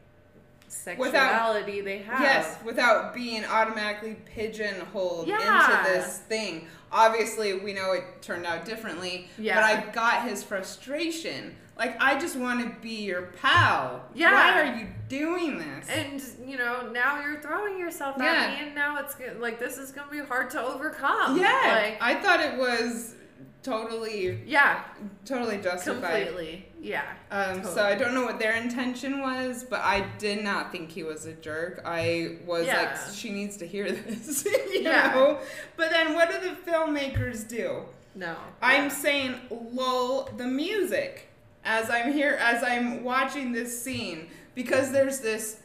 sexuality 0.71 1.81
without, 1.81 1.85
they 1.85 1.97
have 1.99 2.21
Yes, 2.21 2.57
without 2.63 3.13
being 3.13 3.45
automatically 3.45 4.15
pigeonholed 4.25 5.27
Yeah. 5.27 5.37
into 5.83 5.91
this 5.93 6.19
thing. 6.29 6.67
Obviously, 6.91 7.53
we 7.59 7.73
know 7.73 7.91
it 7.93 8.03
turned 8.21 8.45
out 8.45 8.65
differently, 8.65 9.29
Yeah. 9.37 9.55
but 9.55 9.63
I 9.63 9.91
got 9.91 10.23
his 10.23 10.43
frustration. 10.43 11.55
Like, 11.77 11.95
I 12.01 12.19
just 12.19 12.35
want 12.35 12.61
to 12.61 12.81
be 12.81 13.03
your 13.03 13.21
pal. 13.41 14.03
Yeah. 14.13 14.33
Why 14.33 14.61
are 14.61 14.75
you 14.75 14.87
doing 15.07 15.57
this? 15.59 15.87
and 15.89 16.21
you 16.47 16.55
know 16.57 16.87
now 16.91 17.19
you're 17.19 17.41
throwing 17.41 17.79
yourself 17.79 18.19
at 18.21 18.23
Yeah. 18.23 18.47
me 18.55 18.65
and 18.67 18.75
now 18.75 18.99
it's 18.99 19.15
like 19.39 19.57
this 19.59 19.77
is 19.77 19.91
gonna 19.91 20.11
be 20.11 20.19
hard 20.19 20.51
to 20.51 20.61
overcome 20.61 21.39
Yeah, 21.39 21.47
like 21.83 21.97
I 21.99 22.13
thought 22.21 22.39
it 22.41 22.55
was 22.59 23.15
totally, 23.63 24.39
Yeah, 24.45 24.83
totally 25.25 25.57
justified. 25.57 26.27
completely. 26.27 26.65
Yeah. 26.81 27.03
Um, 27.31 27.63
So 27.63 27.83
I 27.83 27.95
don't 27.95 28.13
know 28.13 28.23
what 28.23 28.39
their 28.39 28.53
intention 28.55 29.21
was, 29.21 29.63
but 29.63 29.81
I 29.81 30.05
did 30.17 30.43
not 30.43 30.71
think 30.71 30.89
he 30.91 31.03
was 31.03 31.25
a 31.25 31.33
jerk. 31.33 31.81
I 31.85 32.37
was 32.45 32.65
Yeah. 32.65 32.81
like, 32.83 33.13
she 33.13 33.31
needs 33.31 33.57
to 33.57 33.67
hear 33.67 33.91
this, 33.91 34.45
you 34.73 34.81
Yeah. 34.81 35.13
know. 35.13 35.39
But 35.75 35.89
then, 35.91 36.13
what 36.13 36.29
do 36.31 36.39
the 36.39 36.55
filmmakers 36.71 37.47
do? 37.47 37.83
No. 38.15 38.35
I'm 38.61 38.83
Yeah. 38.85 38.89
saying 38.89 39.35
lull 39.49 40.29
the 40.37 40.47
music 40.47 41.27
as 41.65 41.89
I'm 41.89 42.11
here, 42.13 42.37
as 42.41 42.63
I'm 42.63 43.03
watching 43.03 43.51
this 43.51 43.81
scene, 43.83 44.29
because 44.55 44.91
there's 44.91 45.19
this 45.19 45.57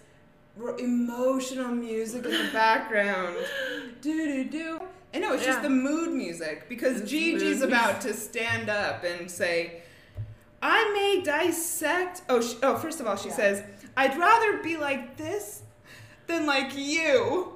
emotional 0.79 1.69
music 1.69 2.25
in 2.25 2.31
the 2.33 2.51
background. 2.53 3.37
Do 4.01 4.27
do 4.27 4.45
do. 4.45 4.81
And 5.15 5.23
know, 5.23 5.33
it's 5.35 5.45
just 5.47 5.63
the 5.63 5.71
mood 5.71 6.13
music 6.13 6.69
because 6.69 7.01
It's 7.01 7.11
Gigi's 7.11 7.63
about 7.63 8.01
to 8.03 8.13
stand 8.13 8.69
up 8.69 9.05
and 9.05 9.31
say, 9.31 9.83
"I 10.61 10.91
may 10.93 11.23
dissect." 11.23 12.23
Oh, 12.29 12.41
sh- 12.41 12.57
oh. 12.63 12.77
First 12.77 13.01
of 13.01 13.07
all, 13.07 13.17
she 13.17 13.29
Yeah. 13.31 13.37
says, 13.37 13.63
"I'd 13.97 14.19
rather 14.19 14.59
be 14.59 14.77
like 14.77 15.17
this 15.17 15.63
than 16.27 16.47
like 16.47 16.77
you." 16.77 17.51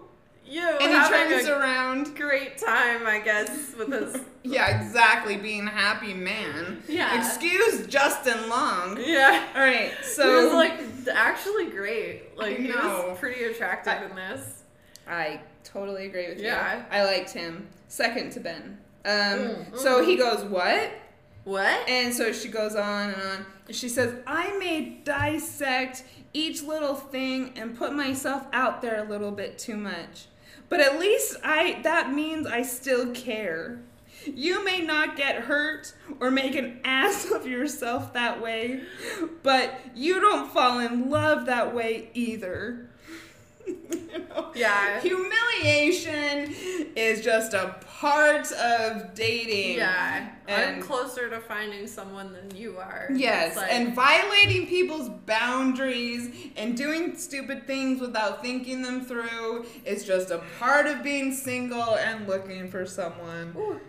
You 0.50 0.66
And 0.66 0.90
he 0.90 1.08
turns 1.10 1.46
around. 1.46 2.16
great 2.16 2.56
time, 2.56 3.06
I 3.06 3.18
guess, 3.18 3.50
with 3.76 3.92
his. 3.92 4.22
Yeah, 4.44 4.80
exactly. 4.82 5.36
Being 5.36 5.66
a 5.66 5.70
happy 5.70 6.14
man. 6.14 6.82
Yeah. 6.88 7.18
Excuse 7.20 7.86
Justin 7.86 8.48
Long. 8.48 8.96
Yeah. 8.98 9.44
All 9.54 9.60
right, 9.60 9.92
So 10.02 10.22
he 10.40 10.44
was 10.46 10.54
like 10.54 10.80
actually 11.12 11.66
great. 11.66 12.34
Like 12.38 12.56
I 12.58 12.62
he 12.62 12.70
was 12.72 13.18
pretty 13.18 13.44
attractive 13.44 13.92
I- 13.92 14.04
in 14.06 14.14
this. 14.16 14.62
I 15.06 15.40
totally 15.64 16.06
agree 16.06 16.28
with 16.28 16.40
Yeah. 16.40 16.78
you. 16.78 16.84
I 16.90 17.04
liked 17.04 17.30
him. 17.30 17.68
Second 17.88 18.32
to 18.32 18.40
Ben. 18.40 18.78
Um, 19.04 19.12
Mm, 19.12 19.78
so 19.78 20.02
mm. 20.02 20.06
he 20.06 20.16
goes, 20.16 20.44
"What?" 20.44 20.90
What? 21.44 21.88
And 21.88 22.12
so 22.12 22.32
she 22.32 22.48
goes 22.48 22.74
on 22.74 23.10
and 23.10 23.22
on. 23.22 23.46
And 23.68 23.76
she 23.76 23.88
says, 23.88 24.14
"I 24.26 24.56
may 24.58 24.98
dissect 25.04 26.04
each 26.34 26.62
little 26.62 26.94
thing 26.94 27.52
and 27.56 27.76
put 27.76 27.94
myself 27.94 28.44
out 28.52 28.82
there 28.82 29.02
a 29.02 29.08
little 29.08 29.30
bit 29.30 29.58
too 29.58 29.76
much, 29.76 30.26
but 30.68 30.80
at 30.80 30.98
least 31.00 31.36
I 31.42 31.80
that 31.84 32.12
means 32.12 32.46
I 32.46 32.62
still 32.62 33.12
care." 33.12 33.78
You 34.26 34.62
may 34.64 34.80
not 34.80 35.16
get 35.16 35.42
hurt 35.42 35.94
or 36.20 36.30
make 36.30 36.54
an 36.56 36.80
ass 36.84 37.30
of 37.30 37.46
yourself 37.46 38.12
that 38.14 38.42
way, 38.42 38.80
but 39.42 39.78
you 39.94 40.20
don't 40.20 40.50
fall 40.52 40.80
in 40.80 41.08
love 41.08 41.46
that 41.46 41.72
way 41.74 42.10
either. 42.14 42.87
You 43.68 44.18
know? 44.28 44.50
Yeah. 44.54 45.00
Humiliation 45.62 46.54
is 46.96 47.22
just 47.22 47.54
a 47.54 47.76
part 48.00 48.50
of 48.52 49.14
dating. 49.14 49.76
Yeah. 49.76 50.28
I'm 50.48 50.80
closer 50.80 51.28
to 51.28 51.40
finding 51.40 51.86
someone 51.86 52.32
than 52.32 52.54
you 52.56 52.78
are. 52.78 53.08
Yes, 53.12 53.56
like- 53.56 53.70
and 53.72 53.94
violating 53.94 54.66
people's 54.66 55.10
boundaries 55.26 56.30
and 56.56 56.76
doing 56.76 57.16
stupid 57.16 57.66
things 57.66 58.00
without 58.00 58.42
thinking 58.42 58.82
them 58.82 59.04
through 59.04 59.66
is 59.84 60.04
just 60.04 60.30
a 60.30 60.38
part 60.58 60.86
of 60.86 61.02
being 61.02 61.32
single 61.34 61.96
and 61.96 62.26
looking 62.26 62.70
for 62.70 62.86
someone. 62.86 63.54
Ooh. 63.56 63.80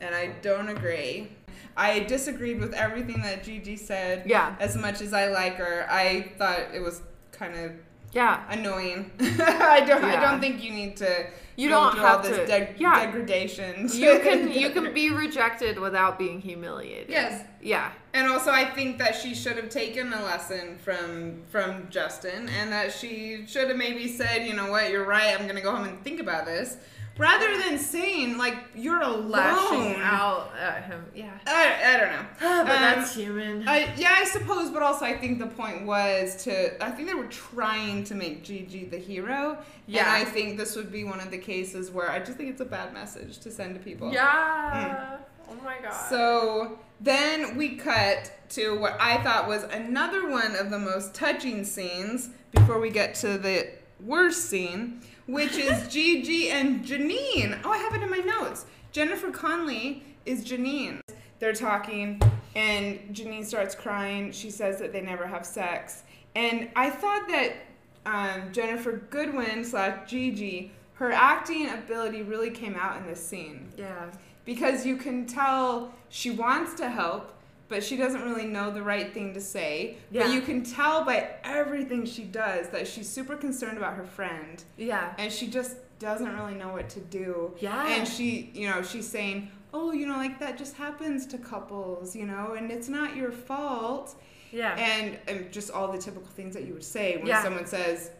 And 0.00 0.14
I 0.14 0.28
don't 0.42 0.68
agree. 0.68 1.28
I 1.76 2.00
disagreed 2.00 2.60
with 2.60 2.72
everything 2.72 3.20
that 3.22 3.44
Gigi 3.44 3.76
said. 3.76 4.22
Yeah. 4.26 4.56
As 4.60 4.76
much 4.76 5.00
as 5.02 5.12
I 5.12 5.28
like 5.28 5.56
her, 5.56 5.86
I 5.90 6.32
thought 6.38 6.60
it 6.74 6.80
was 6.80 7.02
kind 7.32 7.54
of 7.56 7.72
Yeah. 8.12 8.42
annoying. 8.48 9.10
I 9.20 9.84
don't. 9.86 10.04
I 10.04 10.20
don't 10.20 10.40
think 10.40 10.62
you 10.62 10.72
need 10.72 10.96
to. 10.98 11.26
You 11.58 11.70
don't 11.70 11.96
have 11.96 12.18
all 12.18 12.22
this 12.22 12.36
to- 12.36 12.46
deg- 12.46 12.76
yeah. 12.78 13.06
degradation. 13.06 13.88
You 13.92 14.18
can 14.20 14.52
you 14.52 14.70
can 14.70 14.92
be 14.92 15.10
rejected 15.10 15.78
without 15.78 16.18
being 16.18 16.40
humiliated. 16.40 17.08
Yes. 17.08 17.44
Yeah. 17.62 17.92
And 18.12 18.28
also, 18.28 18.50
I 18.50 18.64
think 18.64 18.98
that 18.98 19.14
she 19.14 19.34
should 19.34 19.56
have 19.56 19.68
taken 19.70 20.12
a 20.12 20.22
lesson 20.22 20.78
from 20.78 21.42
from 21.50 21.88
Justin, 21.90 22.48
and 22.50 22.72
that 22.72 22.92
she 22.92 23.44
should 23.46 23.68
have 23.68 23.76
maybe 23.78 24.08
said, 24.08 24.46
you 24.46 24.54
know 24.54 24.70
what, 24.70 24.90
you're 24.90 25.06
right. 25.06 25.38
I'm 25.38 25.46
gonna 25.46 25.60
go 25.62 25.74
home 25.74 25.86
and 25.86 26.02
think 26.04 26.20
about 26.20 26.46
this, 26.46 26.76
rather 27.18 27.56
than 27.58 27.78
saying 27.78 28.36
like 28.38 28.56
you're 28.74 29.00
alone. 29.00 29.30
Lashing 29.30 30.00
out 30.02 30.50
at 30.60 30.84
him. 30.84 31.04
Yeah. 31.14 31.30
I, 31.46 31.94
I 31.94 31.96
don't 31.98 32.10
know. 32.12 32.26
but 32.40 32.46
Um, 32.60 32.66
that's 32.66 33.14
human. 33.14 33.66
I, 33.68 33.92
yeah, 33.96 34.14
I 34.18 34.24
suppose, 34.24 34.70
but 34.70 34.82
also 34.82 35.04
I 35.04 35.16
think 35.16 35.38
the 35.38 35.46
point 35.46 35.86
was 35.86 36.42
to. 36.44 36.82
I 36.84 36.90
think 36.90 37.08
they 37.08 37.14
were 37.14 37.24
trying 37.28 38.04
to 38.04 38.14
make 38.14 38.44
Gigi 38.44 38.84
the 38.84 38.98
hero. 38.98 39.58
Yeah. 39.86 40.00
And 40.00 40.10
I 40.10 40.24
think 40.24 40.58
this 40.58 40.76
would 40.76 40.90
be 40.92 41.04
one 41.04 41.20
of 41.20 41.30
the 41.30 41.38
cases 41.38 41.90
where 41.90 42.10
I 42.10 42.18
just 42.18 42.36
think 42.38 42.50
it's 42.50 42.60
a 42.60 42.64
bad 42.66 42.92
message 42.92 43.38
to 43.38 43.50
send 43.50 43.74
to 43.74 43.80
people. 43.80 44.12
yeah. 44.12 45.18
Oh 45.48 45.54
my 45.64 45.76
god. 45.80 45.92
So 46.10 46.78
then 47.00 47.56
we 47.56 47.76
cut 47.76 48.32
to 48.50 48.78
what 48.80 48.96
I 49.00 49.22
thought 49.22 49.46
was 49.46 49.62
another 49.64 50.28
one 50.28 50.56
of 50.56 50.70
the 50.70 50.78
most 50.78 51.14
touching 51.14 51.64
scenes 51.64 52.30
before 52.52 52.80
we 52.80 52.90
get 52.90 53.14
to 53.16 53.38
the 53.38 53.68
worst 54.00 54.46
scene, 54.50 55.02
which 55.26 55.56
is 55.56 55.88
Gigi 55.88 56.50
and 56.50 56.84
Janine. 56.84 57.58
Oh, 57.64 57.70
I 57.70 57.78
have 57.78 57.94
it 57.94 58.02
in 58.02 58.10
my 58.10 58.18
notes. 58.18 58.66
Jennifer 58.92 59.30
Conley 59.30 60.02
is 60.24 60.44
Janine. 60.44 61.00
They're 61.38 61.52
talking, 61.52 62.20
and 62.54 62.98
Janine 63.12 63.44
starts 63.44 63.74
crying. 63.74 64.32
She 64.32 64.50
says 64.50 64.78
that 64.78 64.92
they 64.92 65.02
never 65.02 65.26
have 65.26 65.44
sex. 65.44 66.04
And 66.34 66.68
I 66.76 66.90
thought 66.90 67.28
that 67.28 67.52
um, 68.06 68.52
Ginnifer 68.52 69.10
Goodwin 69.10 69.64
slash 69.64 70.08
Gigi, 70.08 70.70
her 70.94 71.12
acting 71.12 71.68
ability 71.70 72.22
really 72.22 72.50
came 72.50 72.74
out 72.74 72.96
in 72.98 73.06
this 73.06 73.24
scene 73.24 73.68
yeah. 73.76 74.10
because 74.44 74.86
you 74.86 74.96
can 74.96 75.26
tell 75.26 75.92
she 76.08 76.30
wants 76.30 76.74
to 76.74 76.88
help 76.88 77.32
but 77.68 77.82
she 77.82 77.96
doesn't 77.96 78.22
really 78.22 78.46
know 78.46 78.70
the 78.70 78.82
right 78.82 79.12
thing 79.12 79.34
to 79.34 79.40
say 79.40 79.96
Yeah. 80.10 80.24
but 80.24 80.32
you 80.34 80.40
can 80.40 80.62
tell 80.62 81.04
by 81.04 81.30
everything 81.44 82.04
she 82.06 82.24
does 82.24 82.68
that 82.68 82.86
she's 82.86 83.08
super 83.08 83.36
concerned 83.36 83.76
about 83.78 83.94
her 83.94 84.04
friend 84.04 84.62
Yeah. 84.76 85.12
and 85.18 85.32
she 85.32 85.46
just 85.48 85.76
doesn't 85.98 86.34
really 86.36 86.54
know 86.54 86.68
what 86.68 86.88
to 86.90 87.00
do 87.00 87.52
Yeah. 87.58 87.86
and 87.88 88.06
she 88.06 88.50
you 88.54 88.68
know 88.68 88.82
she's 88.82 89.08
saying 89.08 89.50
oh 89.74 89.92
you 89.92 90.06
know 90.06 90.16
like 90.16 90.38
that 90.40 90.56
just 90.58 90.76
happens 90.76 91.26
to 91.26 91.38
couples 91.38 92.14
you 92.14 92.26
know 92.26 92.54
and 92.56 92.70
it's 92.70 92.88
not 92.88 93.16
your 93.16 93.32
fault 93.32 94.14
Yeah. 94.52 94.74
and, 94.76 95.18
and 95.26 95.50
just 95.52 95.70
all 95.70 95.90
the 95.90 95.98
typical 95.98 96.28
things 96.28 96.54
that 96.54 96.64
you 96.64 96.74
would 96.74 96.84
say 96.84 97.16
when 97.16 97.26
Yeah. 97.26 97.42
someone 97.42 97.66
says 97.66 98.10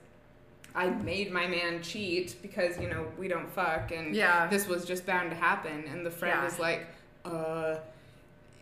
I 0.74 0.90
made 0.90 1.32
my 1.32 1.46
man 1.46 1.82
cheat 1.82 2.36
because 2.42 2.78
you 2.78 2.88
know 2.90 3.06
we 3.16 3.28
don't 3.28 3.50
fuck 3.50 3.92
and 3.92 4.14
Yeah. 4.14 4.46
this 4.48 4.66
was 4.66 4.84
just 4.84 5.06
bound 5.06 5.30
to 5.30 5.36
happen 5.36 5.84
and 5.90 6.04
the 6.04 6.10
friend 6.10 6.40
Yeah. 6.42 6.46
is 6.48 6.58
like 6.58 6.86
uh 7.24 7.76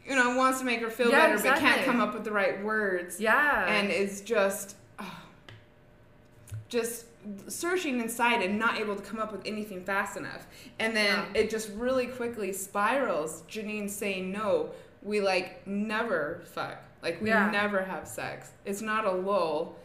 you 0.06 0.14
know 0.14 0.36
wants 0.36 0.58
to 0.58 0.64
make 0.64 0.80
her 0.80 0.90
feel 0.90 1.10
Yeah, 1.10 1.28
better 1.36 1.42
but 1.42 1.58
can't 1.58 1.82
come 1.84 2.00
up 2.00 2.14
with 2.14 2.24
the 2.24 2.32
right 2.32 2.62
words 2.62 3.20
yeah. 3.20 3.66
and 3.68 3.90
is 3.90 4.20
just 4.20 4.76
oh, 4.98 5.22
just 6.68 7.06
searching 7.48 8.00
inside 8.00 8.42
and 8.42 8.58
not 8.58 8.78
able 8.78 8.96
to 8.96 9.02
come 9.02 9.18
up 9.18 9.32
with 9.32 9.40
anything 9.46 9.82
fast 9.84 10.16
enough 10.16 10.46
and 10.78 10.94
then 10.94 11.06
Yeah. 11.34 11.40
it 11.40 11.50
just 11.50 11.70
really 11.72 12.06
quickly 12.06 12.52
spirals 12.52 13.42
janine 13.48 13.88
saying 13.88 14.30
no 14.30 14.70
we 15.02 15.20
like 15.20 15.66
never 15.66 16.42
fuck 16.52 16.78
like 17.02 17.20
we 17.22 17.30
Yeah. 17.30 17.50
never 17.50 17.82
have 17.82 18.06
sex 18.06 18.50
it's 18.66 18.82
not 18.82 19.06
a 19.06 19.10
lull 19.10 19.76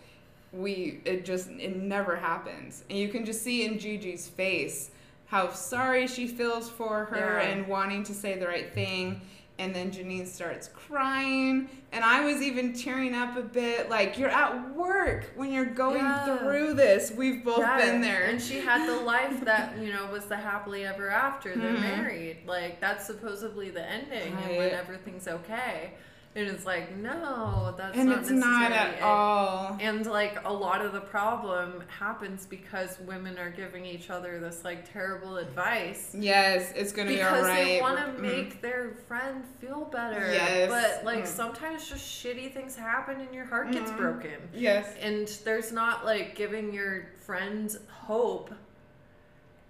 we 0.52 1.00
it 1.06 1.24
just 1.24 1.50
it 1.52 1.78
never 1.78 2.16
happens 2.18 2.84
and 2.90 2.98
you 3.00 3.08
can 3.08 3.24
just 3.24 3.41
see 3.41 3.64
in 3.66 3.78
gigi's 3.80 4.28
face 4.28 4.91
how 5.28 5.50
sorry 5.52 6.08
she 6.08 6.28
feels 6.28 6.70
for 6.70 7.06
her 7.06 7.40
Yeah. 7.41 7.50
and 7.50 7.68
wanting 7.68 8.04
to 8.04 8.14
say 8.14 8.38
the 8.38 8.48
right 8.48 8.74
thing 8.74 9.22
and 9.60 9.76
then 9.76 9.91
Janine 9.91 10.26
starts 10.26 10.69
crying, 10.69 11.69
and 11.91 12.03
I 12.03 12.22
was 12.22 12.41
even 12.41 12.73
tearing 12.73 13.14
up 13.14 13.36
a 13.36 13.41
bit. 13.41 13.90
Like 13.90 14.18
you're 14.18 14.30
at 14.30 14.73
work 14.76 15.31
when 15.36 15.52
you're 15.52 15.65
going 15.65 15.98
Yeah. 15.98 16.38
through 16.38 16.73
this. 16.76 17.11
We've 17.11 17.44
both 17.44 17.60
Yeah, 17.60 17.77
been 17.77 18.02
there. 18.02 18.23
And 18.23 18.41
she 18.41 18.60
had 18.60 18.88
the 18.88 18.95
life 19.02 19.41
that, 19.45 19.77
you 19.77 19.91
know, 19.91 20.06
was 20.11 20.26
the 20.26 20.38
happily 20.38 20.86
ever 20.86 21.10
after. 21.10 21.56
They're 21.56 21.73
Mhm. 21.73 21.81
married. 21.81 22.38
Like, 22.48 22.80
that's 22.80 23.06
supposedly 23.06 23.69
the 23.69 23.84
ending 23.84 24.34
and 24.34 24.57
when 24.57 24.72
everything's 24.72 25.27
okay. 25.27 25.91
And 26.36 26.48
it's 26.48 26.64
like, 26.66 26.96
no, 26.96 27.74
that's 27.76 27.98
and 27.98 28.08
not 28.10 28.20
it's 28.20 28.30
not 28.30 28.72
at 28.72 28.94
it. 28.98 29.02
all. 29.02 29.76
And 29.82 30.06
like 30.06 30.38
a 30.46 30.54
lot 30.54 30.86
of 30.86 30.94
the 30.94 31.00
problem 31.02 31.84
happens 31.88 32.46
because 32.46 33.00
women 33.02 33.40
are 33.40 33.50
giving 33.50 33.84
each 33.84 34.12
other 34.12 34.40
this 34.40 34.64
like 34.64 34.90
terrible 34.94 35.38
advice 35.38 36.12
Yes, 36.18 36.72
it's 36.76 36.92
gonna 36.94 37.10
be 37.10 37.16
because 37.16 37.44
alright. 37.46 37.66
they 37.66 37.82
want 37.82 37.98
to 37.98 38.04
Mm. 38.14 38.20
make 38.22 38.62
their 38.62 38.92
friend 39.08 39.44
feel 39.60 39.86
better. 39.86 40.32
Yes. 40.32 40.70
But 40.70 41.04
like 41.04 41.24
Mm. 41.24 41.28
sometimes 41.28 41.90
just 41.90 42.04
shitty 42.06 42.54
things 42.54 42.76
happen 42.76 43.20
and 43.20 43.34
your 43.34 43.46
heart 43.46 43.72
gets 43.72 43.90
Mhm. 43.92 43.98
broken. 43.98 44.50
Yes. 44.54 44.88
And 45.02 45.28
there's 45.46 45.72
not 45.72 46.06
like 46.06 46.36
giving 46.36 46.72
your 46.74 47.08
friends 47.26 47.80
hope 47.90 48.54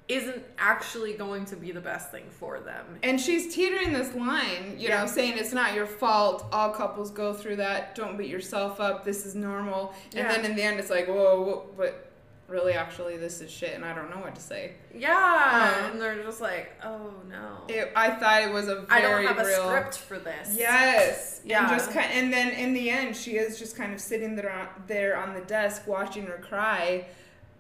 isn't 0.09 0.43
actually 0.57 1.13
going 1.13 1.45
to 1.45 1.55
be 1.55 1.71
the 1.71 1.79
best 1.79 2.11
thing 2.11 2.25
for 2.31 2.59
them. 2.59 2.83
And 3.03 3.21
she's 3.21 3.53
teetering 3.53 3.93
this 3.93 4.13
line, 4.15 4.75
you 4.77 4.89
Yeah. 4.89 5.01
know, 5.01 5.05
saying 5.07 5.37
it's 5.37 5.53
not 5.53 5.75
your 5.75 5.85
fault. 5.85 6.45
All 6.51 6.71
couples 6.71 7.11
go 7.11 7.31
through 7.31 7.57
that. 7.57 7.93
Don't 7.93 8.17
beat 8.17 8.27
yourself 8.29 8.81
up. 8.81 9.05
This 9.05 9.25
is 9.27 9.35
normal. 9.35 9.93
And 10.15 10.25
Yeah. 10.27 10.31
then 10.35 10.45
in 10.45 10.55
the 10.55 10.63
end, 10.63 10.79
it's 10.79 10.89
like, 10.89 11.07
whoa, 11.07 11.41
whoa, 11.43 11.69
but 11.77 12.07
really, 12.47 12.73
actually, 12.73 13.15
this 13.17 13.39
is 13.41 13.51
shit, 13.51 13.75
and 13.75 13.85
I 13.85 13.93
don't 13.93 14.09
know 14.09 14.19
what 14.19 14.33
to 14.33 14.41
say. 14.41 14.71
Yeah, 14.91 15.11
Uh, 15.15 15.91
and 15.91 16.01
they're 16.01 16.23
just 16.23 16.41
like, 16.41 16.71
oh 16.83 17.11
no. 17.29 17.57
It, 17.67 17.91
I 17.95 18.09
thought 18.09 18.41
it 18.41 18.51
was 18.51 18.67
a 18.67 18.77
very 18.81 18.87
I 18.89 19.01
don't 19.01 19.23
have 19.27 19.37
a 19.37 19.45
real. 19.45 19.67
script 19.67 19.99
for 19.99 20.17
this. 20.17 20.55
Yes. 20.57 21.41
Yeah. 21.45 21.59
And 21.69 21.77
just 21.77 21.91
kind, 21.91 22.11
and 22.11 22.33
then 22.33 22.49
in 22.49 22.73
the 22.73 22.89
end, 22.89 23.15
she 23.15 23.37
is 23.37 23.59
just 23.59 23.77
kind 23.77 23.93
of 23.93 24.01
sitting 24.01 24.35
there 24.35 24.51
on, 24.51 24.67
there 24.87 25.15
on 25.15 25.35
the 25.35 25.41
desk 25.41 25.85
watching 25.85 26.25
her 26.25 26.39
cry, 26.43 27.05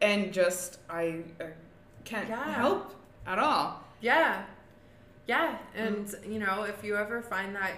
and 0.01 0.33
just 0.33 0.79
I, 0.89 1.21
I 1.39 1.49
can't 2.09 2.27
Yeah. 2.29 2.53
help 2.53 2.95
at 3.27 3.39
all. 3.39 3.83
Yeah. 4.01 4.43
Yeah. 5.27 5.57
And, 5.75 6.13
you 6.25 6.39
know, 6.39 6.63
if 6.63 6.83
you 6.83 6.97
ever 6.97 7.21
find 7.21 7.55
that 7.55 7.73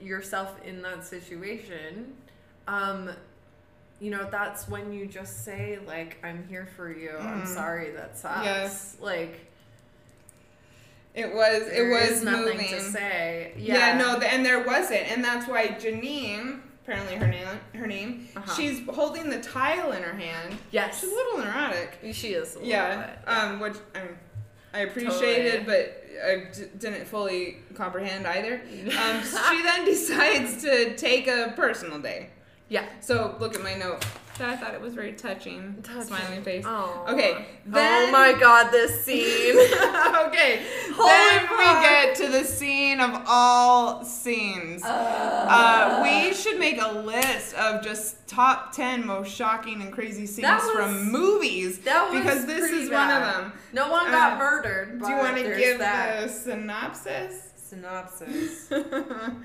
yourself 0.00 0.56
in 0.64 0.80
that 0.82 1.04
situation, 1.04 2.14
um, 2.66 3.10
you 4.00 4.10
know, 4.10 4.28
that's 4.30 4.68
when 4.68 4.92
you 4.92 5.06
just 5.06 5.44
say, 5.44 5.78
like, 5.86 6.18
I'm 6.24 6.46
here 6.48 6.66
for 6.76 6.90
you. 6.90 7.16
I'm 7.18 7.42
Mhm. 7.42 7.46
sorry 7.46 7.90
that 7.92 8.16
sucks. 8.16 8.44
Yes. 8.44 8.96
Like, 9.00 9.40
It 11.14 11.32
was 11.34 11.62
it 11.62 11.70
there 11.70 11.88
was 11.90 12.22
nothing 12.22 12.44
moving. 12.58 12.68
to 12.68 12.80
say. 12.80 13.52
Yeah. 13.56 13.74
Yeah. 13.74 13.98
no, 13.98 14.18
and 14.18 14.44
there 14.44 14.60
wasn't, 14.64 15.10
and 15.10 15.24
that's 15.24 15.46
why 15.48 15.68
Janine, 15.68 16.60
apparently 16.86 17.16
her 17.16 17.26
name, 17.26 17.46
her 17.74 17.86
name, 17.86 18.28
Uh-huh. 18.36 18.54
she's 18.54 18.80
holding 18.88 19.28
the 19.28 19.40
tile 19.40 19.90
in 19.92 20.02
her 20.02 20.14
hand. 20.16 20.56
Yes. 20.70 21.00
She's 21.00 21.10
a 21.10 21.14
little 21.14 21.38
neurotic. 21.38 21.98
She 22.12 22.28
is. 22.28 22.52
A 22.54 22.58
little 22.58 22.68
Yeah, 22.70 23.06
bit, 23.06 23.28
um, 23.28 23.58
which 23.60 23.74
um, 23.96 24.08
I 24.72 24.80
appreciated, 24.80 25.66
Totally. 25.66 25.84
but 25.84 26.02
I 26.24 26.36
d- 26.54 26.68
didn't 26.78 27.06
fully 27.06 27.58
comprehend 27.74 28.26
either. 28.26 28.60
Um, 28.96 29.22
she 29.22 29.62
then 29.62 29.84
decides 29.84 30.62
to 30.62 30.96
take 30.96 31.26
a 31.26 31.52
personal 31.56 31.98
day. 31.98 32.30
Yeah. 32.68 32.84
So 33.00 33.36
look 33.40 33.54
at 33.56 33.62
my 33.62 33.74
note. 33.74 34.04
I 34.40 34.56
thought 34.56 34.74
it 34.74 34.80
was 34.80 34.94
very 34.94 35.12
touching. 35.12 35.82
Smiling 36.02 36.42
face. 36.42 36.64
Oh. 36.66 37.04
Okay. 37.08 37.46
Then, 37.64 38.08
oh 38.08 38.12
my 38.12 38.32
god, 38.38 38.70
this 38.70 39.04
scene. 39.04 39.56
okay. 39.56 40.62
Holy 40.94 41.08
then 41.08 41.40
fuck. 41.46 41.58
we 41.58 41.64
get 41.82 42.14
to 42.16 42.28
the 42.28 42.44
scene 42.44 43.00
of 43.00 43.22
all 43.26 44.04
scenes. 44.04 44.82
Uh, 44.84 46.00
we 46.02 46.34
should 46.34 46.58
make 46.58 46.80
a 46.80 46.92
list 47.00 47.54
of 47.54 47.82
just 47.82 48.26
top 48.28 48.72
10 48.72 49.06
most 49.06 49.32
shocking 49.34 49.80
and 49.82 49.92
crazy 49.92 50.26
scenes 50.26 50.42
That 50.46 50.62
was- 50.62 50.70
from 50.72 51.10
movies 51.10 51.78
that 51.80 52.10
was 52.10 52.20
because 52.20 52.46
this 52.46 52.70
is 52.70 52.90
one 52.90 53.10
of 53.10 53.22
them. 53.22 53.52
No 53.72 53.90
one 53.90 54.10
got 54.10 54.34
Uh, 54.34 54.38
murdered. 54.38 55.00
Do 55.02 55.08
you 55.08 55.16
want 55.16 55.36
to 55.36 55.56
give 55.56 55.78
that. 55.78 56.22
the 56.22 56.28
synopsis? 56.28 57.45
Synopsis? 57.68 58.70
and 58.72 59.44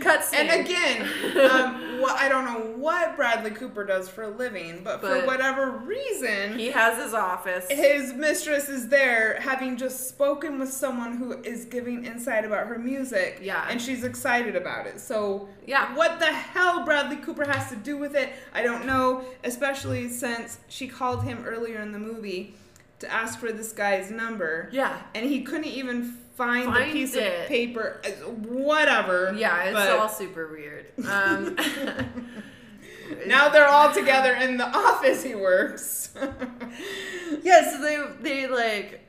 Cut 0.00 0.24
scene. 0.24 0.48
again, 0.50 1.02
um, 1.50 2.00
what, 2.00 2.16
I 2.20 2.28
don't 2.28 2.44
know 2.44 2.74
what 2.76 3.16
Bradley 3.16 3.50
Cooper 3.50 3.84
does 3.84 4.08
for 4.08 4.22
a 4.24 4.28
living, 4.28 4.82
but, 4.84 5.00
for 5.00 5.26
whatever 5.26 5.70
reason, 5.70 6.58
he 6.58 6.70
has 6.70 7.02
his 7.02 7.14
office. 7.14 7.66
his 7.70 8.12
mistress 8.12 8.68
is 8.68 8.88
there 8.88 9.40
having 9.40 9.76
just 9.76 10.08
spoken 10.08 10.58
with 10.58 10.72
someone 10.72 11.16
who 11.16 11.32
is 11.42 11.64
giving 11.64 12.04
insight 12.04 12.44
about 12.44 12.66
her 12.66 12.78
music 12.78 13.38
Yeah. 13.42 13.66
and 13.68 13.80
she's 13.80 14.04
excited 14.04 14.54
about 14.56 14.86
it 14.86 15.00
so 15.00 15.48
Yeah. 15.66 15.94
what 15.94 16.18
the 16.18 16.26
hell 16.26 16.84
bradley 16.84 17.16
cooper 17.16 17.44
has 17.44 17.68
to 17.70 17.76
do 17.76 17.96
with 17.96 18.14
it 18.14 18.30
i 18.54 18.62
don't 18.62 18.84
know 18.86 19.24
especially 19.44 20.08
since 20.08 20.58
she 20.68 20.86
called 20.88 21.24
him 21.24 21.44
earlier 21.46 21.80
in 21.80 21.92
the 21.92 21.98
movie 21.98 22.54
to 23.00 23.12
ask 23.12 23.38
for 23.38 23.52
this 23.52 23.72
guy's 23.72 24.10
number 24.10 24.68
yeah. 24.72 24.98
and 25.14 25.26
he 25.26 25.42
couldn't 25.42 25.66
even 25.66 26.16
find, 26.34 26.74
the 26.74 26.92
piece 26.92 27.14
it. 27.14 27.42
of 27.42 27.48
paper 27.48 28.00
whatever 28.42 29.34
Yeah, 29.36 29.64
it's 29.64 29.74
but 29.74 29.98
all 29.98 30.08
super 30.08 30.48
weird. 30.48 30.86
Um, 31.06 31.56
now 33.26 33.48
they're 33.48 33.68
all 33.68 33.92
together 33.92 34.34
in 34.34 34.56
the 34.56 34.66
office 34.76 35.22
he 35.22 35.34
works 35.34 36.10
yeah, 37.42 37.70
so 37.70 37.80
they 37.80 38.04
they 38.20 38.46
like 38.46 39.05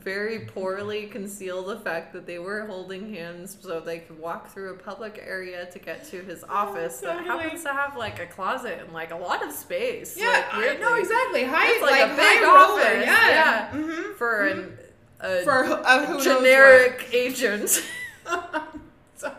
very 0.00 0.40
poorly 0.40 1.06
conceal 1.06 1.62
the 1.62 1.78
fact 1.78 2.12
that 2.12 2.26
they 2.26 2.38
were 2.38 2.66
holding 2.66 3.12
hands 3.14 3.56
so 3.60 3.80
they 3.80 3.98
could 3.98 4.18
walk 4.18 4.48
through 4.52 4.72
a 4.72 4.76
public 4.76 5.22
area 5.26 5.66
to 5.66 5.78
get 5.78 6.04
to 6.04 6.22
his 6.22 6.44
office 6.44 7.00
that 7.00 7.18
totally. 7.18 7.42
happens 7.44 7.62
to 7.62 7.70
have 7.70 7.96
like 7.96 8.18
a 8.20 8.26
closet 8.26 8.78
and 8.82 8.92
like 8.92 9.10
a 9.10 9.16
lot 9.16 9.44
of 9.46 9.52
space. 9.52 10.16
yeah 10.16 10.44
like, 10.56 10.80
no 10.80 10.94
exactly 10.94 11.44
high 11.44 11.70
It's 11.72 11.82
like 11.82 12.00
like, 12.00 12.12
a 12.12 12.16
big 12.16 12.38
high 12.38 12.42
roller 12.42 12.82
office, 12.82 13.06
yeah, 13.06 13.28
yeah. 13.28 13.70
hmm 13.70 14.12
for 14.16 14.46
an 14.46 14.78
a 15.20 15.42
for 15.42 15.62
a 15.62 16.06
who 16.06 16.20
generic 16.22 17.08
agent. 17.12 17.82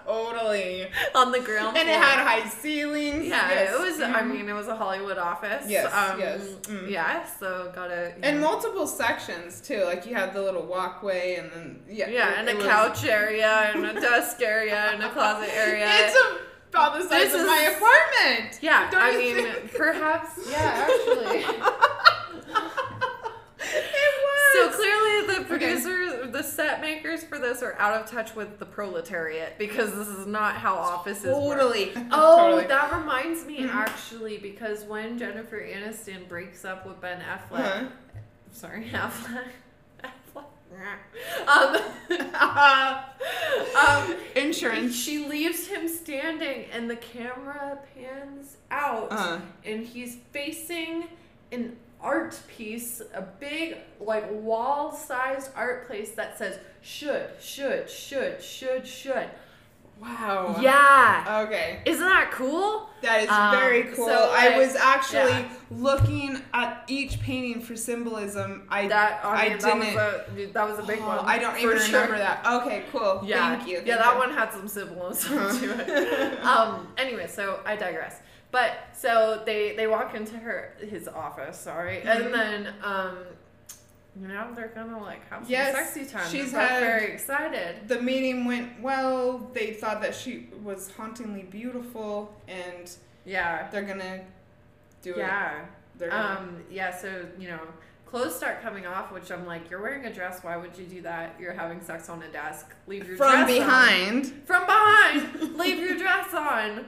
totally 0.06 0.88
on 1.16 1.32
the 1.32 1.40
ground 1.40 1.78
and 1.78 1.88
it 1.90 1.96
had 1.96 2.20
high 2.26 2.48
ceilings 2.50 3.26
Yeah, 3.26 3.50
Yes. 3.50 3.74
it 3.74 3.80
was. 3.80 4.02
I 4.02 4.22
Mhm. 4.22 4.32
mean, 4.32 4.50
it 4.50 4.54
was 4.54 4.68
a 4.68 4.76
Hollywood 4.76 5.18
office. 5.18 5.66
Yes, 5.68 5.92
Um, 5.94 6.20
yes, 6.20 6.42
mm. 6.64 6.90
Yeah, 6.90 7.24
so 7.40 7.72
gotta. 7.76 8.14
and 8.22 8.36
yeah. 8.38 8.42
multiple 8.48 8.88
sections 8.88 9.62
too 9.62 9.84
like 9.86 10.06
you 10.06 10.16
had 10.16 10.34
the 10.34 10.42
little 10.42 10.64
walkway 10.64 11.36
and 11.36 11.52
then 11.52 11.84
yeah 11.88 12.08
Yeah, 12.08 12.32
it- 12.32 12.38
and 12.40 12.48
a 12.50 12.52
it 12.52 12.58
was- 12.58 12.66
couch 12.68 13.06
area, 13.06 13.72
and 13.74 13.86
a 13.86 13.94
desk 14.00 14.42
area, 14.42 14.90
and 14.94 15.04
a 15.04 15.10
closet 15.10 15.50
area. 15.56 15.88
it's 15.90 16.18
about 16.70 16.94
the 16.96 17.02
size 17.08 17.32
This 17.32 17.42
of 17.42 17.46
my 17.48 17.62
apartment 17.76 18.58
yeah, 18.62 18.90
Don't 18.90 19.02
I 19.04 19.12
mean, 19.18 19.36
think? 19.36 19.76
perhaps. 19.76 20.32
Yeah, 20.50 20.88
actually. 20.90 21.46
So 24.54 24.70
clearly, 24.70 25.36
the 25.40 25.46
producers, 25.46 26.32
the 26.32 26.44
set 26.44 26.80
makers 26.82 27.24
for 27.24 27.40
this 27.40 27.62
are 27.64 27.76
out 27.80 28.00
of 28.00 28.08
touch 28.10 28.36
with 28.36 28.60
the 28.60 28.66
proletariat 28.66 29.58
because 29.58 29.92
this 29.96 30.08
is 30.08 30.26
not 30.28 30.56
how 30.56 30.76
offices 30.76 31.26
work. 31.36 31.58
totally 31.60 31.92
Oh, 32.12 32.38
Totally. 32.38 32.68
that 32.68 32.94
reminds 32.94 33.46
me 33.46 33.60
Mhm. 33.62 33.74
actually 33.74 34.38
because 34.38 34.84
when 34.84 35.18
Jennifer 35.18 35.60
Aniston 35.60 36.28
breaks 36.28 36.64
up 36.66 36.86
with 36.86 37.00
Ben 37.02 37.20
Affleck, 37.22 37.64
Huh? 37.66 37.84
sorry, 38.52 38.86
Affleck. 38.94 39.48
Affleck. 40.04 40.46
um, 41.48 42.98
um, 44.10 44.16
insurance 44.36 44.96
she 44.96 45.26
leaves 45.28 45.68
him 45.68 45.88
standing, 45.88 46.66
and 46.72 46.90
the 46.90 46.96
camera 46.96 47.78
pans 47.96 48.58
out, 48.72 49.08
uh, 49.12 49.40
and 49.66 49.86
he's 49.86 50.18
facing 50.32 51.06
an 51.52 51.76
art 52.04 52.40
piece, 52.48 53.02
a 53.14 53.22
big, 53.40 53.78
like, 54.00 54.30
wall 54.30 54.92
sized 54.94 55.50
art 55.56 55.88
place 55.88 56.12
that 56.12 56.38
says 56.38 56.60
should, 56.82 57.30
should, 57.42 57.90
should, 57.90 58.42
should, 58.44 58.86
should. 58.86 59.30
wow 60.02 60.58
Yeah. 60.60 61.44
okay 61.48 61.82
Isn't 61.86 62.06
that 62.06 62.32
cool? 62.32 62.90
That 63.02 63.24
is 63.24 63.30
Um, 63.30 63.52
very 63.58 63.84
cool. 63.96 64.06
so, 64.08 64.32
I 64.34 64.50
like, 64.50 64.58
was 64.58 64.76
actually 64.76 65.32
yeah. 65.32 65.50
looking 65.72 66.42
at 66.54 66.84
each 66.88 67.20
painting 67.22 67.62
for 67.62 67.76
symbolism. 67.76 68.66
I 68.70 68.88
That 68.88 69.22
I, 69.24 69.30
I 69.46 69.50
that 69.50 69.62
didn't- 69.62 70.50
a 70.50 70.54
that 70.54 70.68
was 70.70 70.80
a 70.80 70.84
big 70.84 71.00
Oh, 71.02 71.08
one. 71.08 71.20
I 71.26 71.38
don't 71.38 71.58
even 71.58 71.78
sure. 71.80 71.86
remember 72.02 72.18
that. 72.18 72.46
Okay, 72.46 72.84
cool. 72.92 73.22
Yeah, 73.26 73.56
Thank 73.56 73.68
you. 73.70 73.76
yeah, 73.86 73.96
thank 73.96 74.00
that 74.04 74.14
you. 74.14 74.20
one 74.20 74.32
had 74.32 74.52
some 74.52 74.68
symbolism 74.68 75.38
to 75.60 75.66
it. 75.80 76.44
Um. 76.52 76.88
Anyway, 76.98 77.28
so 77.28 77.60
I 77.66 77.76
digress. 77.76 78.20
But 78.54 78.78
so 78.96 79.42
they 79.46 79.76
they 79.76 79.88
walk 79.88 80.14
into 80.16 80.38
her 80.38 80.76
his 80.80 81.08
office, 81.08 81.58
sorry, 81.58 81.98
Mhm. 82.06 82.16
and 82.26 82.34
then 82.34 82.74
um, 82.84 83.18
you 84.16 84.28
know 84.28 84.48
they're 84.56 84.68
gonna 84.76 85.02
like 85.02 85.28
have 85.30 85.42
some 85.44 85.52
Yes, 85.52 85.76
sexy 85.76 86.06
time. 86.06 86.30
she's 86.30 86.52
very 86.52 87.12
excited. 87.12 87.88
The 87.88 88.00
meeting 88.00 88.46
went 88.46 88.80
well. 88.80 89.40
They 89.54 89.74
thought 89.74 90.02
that 90.04 90.14
she 90.16 90.50
was 90.64 90.92
hauntingly 90.96 91.44
beautiful, 91.44 92.32
and 92.48 92.90
Yeah. 93.26 93.68
they're 93.72 93.82
gonna 93.92 94.22
do 95.02 95.14
it. 95.16 95.18
Yeah. 95.18 95.66
They're 95.98 96.12
gonna, 96.12 96.40
Um. 96.40 96.64
Yeah. 96.70 96.96
So 96.96 97.26
you 97.40 97.50
know. 97.50 97.60
Clothes 98.06 98.36
start 98.36 98.62
coming 98.62 98.86
off, 98.86 99.12
which 99.12 99.32
I'm 99.32 99.48
like, 99.48 99.72
you're 99.72 99.82
wearing 99.82 100.06
a 100.06 100.14
dress. 100.14 100.44
Why 100.44 100.56
would 100.56 100.78
you 100.78 100.86
do 100.86 101.02
that? 101.02 101.34
You're 101.40 101.54
having 101.54 101.82
sex 101.82 102.10
on 102.10 102.22
a 102.22 102.28
desk. 102.28 102.68
Leave 102.86 103.08
your 103.08 103.18
from 103.18 103.32
dress 103.32 103.42
on. 103.42 103.48
behind. 103.48 104.26
From 104.46 104.66
behind. 104.68 105.58
Leave 105.58 105.80
your 105.80 105.98
dress 105.98 106.32
on. 106.32 106.86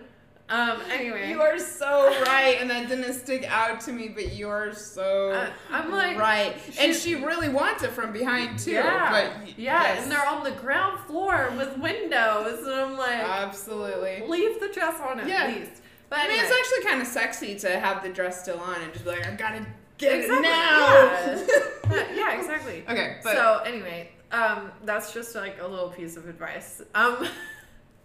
Um. 0.49 0.79
Anyway. 0.91 1.29
You 1.29 1.41
are 1.41 1.57
so 1.59 2.07
right, 2.23 2.57
and 2.61 2.69
that 2.69 2.87
didn't 2.87 3.13
stick 3.13 3.45
out 3.49 3.81
to 3.81 3.91
me, 3.91 4.07
but 4.09 4.35
you're 4.35 4.73
so 4.73 5.31
Uh, 5.31 5.49
I'm 5.71 5.91
like, 5.91 6.17
right. 6.17 6.55
And 6.79 6.93
she 6.95 7.15
really 7.15 7.49
wants 7.49 7.83
it 7.83 7.91
from 7.91 8.11
behind 8.13 8.57
too. 8.59 8.71
Yeah, 8.71 9.09
But 9.11 9.57
yes. 9.59 10.03
and 10.03 10.11
they're 10.11 10.25
on 10.25 10.43
the 10.43 10.51
ground 10.51 10.99
floor 11.07 11.51
with 11.57 11.77
windows, 11.79 12.59
and 12.65 12.73
I'm 12.73 12.97
like, 12.97 13.19
absolutely. 13.19 14.23
leave 14.27 14.59
the 14.59 14.67
dress 14.69 14.99
on 15.01 15.19
at 15.19 15.27
Yeah. 15.27 15.47
least. 15.47 15.81
But 16.09 16.19
I 16.19 16.27
mean, 16.27 16.39
it's 16.39 16.51
actually 16.53 16.89
kind 16.89 17.01
of 17.01 17.07
sexy 17.07 17.55
to 17.59 17.79
have 17.79 18.03
the 18.03 18.09
dress 18.09 18.41
still 18.43 18.59
on 18.59 18.79
and 18.81 18.93
just 18.93 19.03
be 19.05 19.11
like, 19.11 19.25
I 19.27 19.31
gotta 19.35 19.65
get 19.97 20.19
Exactly, 20.19 20.37
it 20.37 20.41
now. 20.41 21.95
yeah. 21.95 22.05
yeah, 22.15 22.39
exactly. 22.39 22.83
okay, 22.87 23.17
but 23.23 23.33
so 23.35 23.61
anyway, 23.65 24.09
um, 24.31 24.71
that's 24.83 25.11
just 25.13 25.33
like 25.35 25.59
a 25.61 25.67
little 25.67 25.89
piece 25.89 26.15
of 26.15 26.27
advice. 26.29 26.81
Um, 26.93 27.27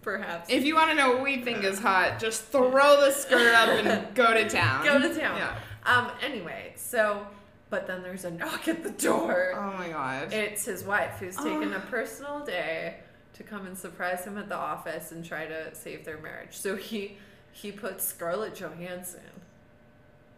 perhaps 0.03 0.49
if 0.51 0.65
you 0.65 0.75
want 0.75 0.91
to 0.91 0.97
know 0.97 1.13
what 1.13 1.23
we 1.23 1.43
think 1.43 1.65
is 1.65 1.79
hot, 1.79 2.19
just 2.19 2.45
throw 2.45 3.01
the 3.01 3.11
skirt 3.13 3.55
up 3.55 3.69
and 3.69 4.15
go 4.15 4.33
to 4.35 4.49
town. 4.49 4.85
go 4.85 4.99
to 4.99 5.09
town. 5.09 5.37
Yeah. 5.39 5.57
Um, 5.87 6.11
anyway, 6.23 6.73
so 6.77 7.27
but 7.71 7.87
then 7.87 8.03
there's 8.03 8.25
a 8.25 8.31
knock 8.31 8.67
at 8.69 8.83
the 8.83 8.91
door. 8.91 9.53
Oh 9.55 9.73
my 9.79 9.89
gosh. 9.91 10.33
It's 10.33 10.65
his 10.65 10.83
wife 10.85 11.19
who's 11.21 11.37
taken 11.37 11.73
a 11.73 11.77
Oh. 11.77 11.81
personal 11.91 12.41
day 12.45 12.97
to 13.35 13.43
come 13.45 13.65
and 13.67 13.79
surprise 13.79 14.25
him 14.25 14.37
at 14.39 14.49
the 14.49 14.57
office 14.57 15.13
and 15.13 15.25
try 15.25 15.47
to 15.47 15.75
save 15.75 16.05
their 16.05 16.19
marriage. 16.19 16.57
So 16.57 16.77
he 16.77 17.17
he 17.53 17.71
puts 17.73 18.05
Scarlett 18.05 18.55
Johansson 18.55 19.21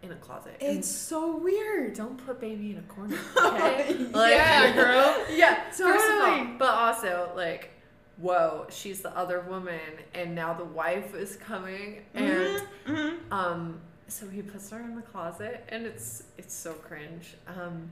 in 0.02 0.10
a 0.12 0.16
closet. 0.16 0.56
And 0.60 0.78
It's 0.78 0.89
so 0.90 1.36
weird. 1.36 1.94
don't 1.94 2.16
put 2.26 2.40
baby 2.40 2.72
in 2.72 2.78
a 2.78 2.82
corner. 2.82 3.16
Okay? 3.36 3.94
like, 4.12 4.32
yeah, 4.32 4.74
girl. 4.74 5.24
Yeah, 5.34 5.70
first 5.70 6.05
of 6.10 6.22
all, 6.22 6.47
but 6.59 6.70
also 6.70 7.32
like, 7.36 7.70
whoa, 8.18 8.66
she's 8.70 9.01
the 9.02 9.16
other 9.16 9.40
woman, 9.40 9.80
and 10.14 10.34
now 10.34 10.52
the 10.55 10.64
wife 10.64 11.14
is 11.14 11.36
coming, 11.36 12.05
and 12.14 12.62
Mhm. 12.86 13.32
um, 13.32 13.80
so 14.09 14.28
he 14.28 14.43
puts 14.43 14.70
her 14.70 14.80
in 14.80 14.94
the 14.94 15.02
closet, 15.02 15.64
and 15.68 15.86
it's 15.86 16.24
it's 16.36 16.55
so 16.55 16.74
cringe. 16.74 17.34
Um, 17.47 17.90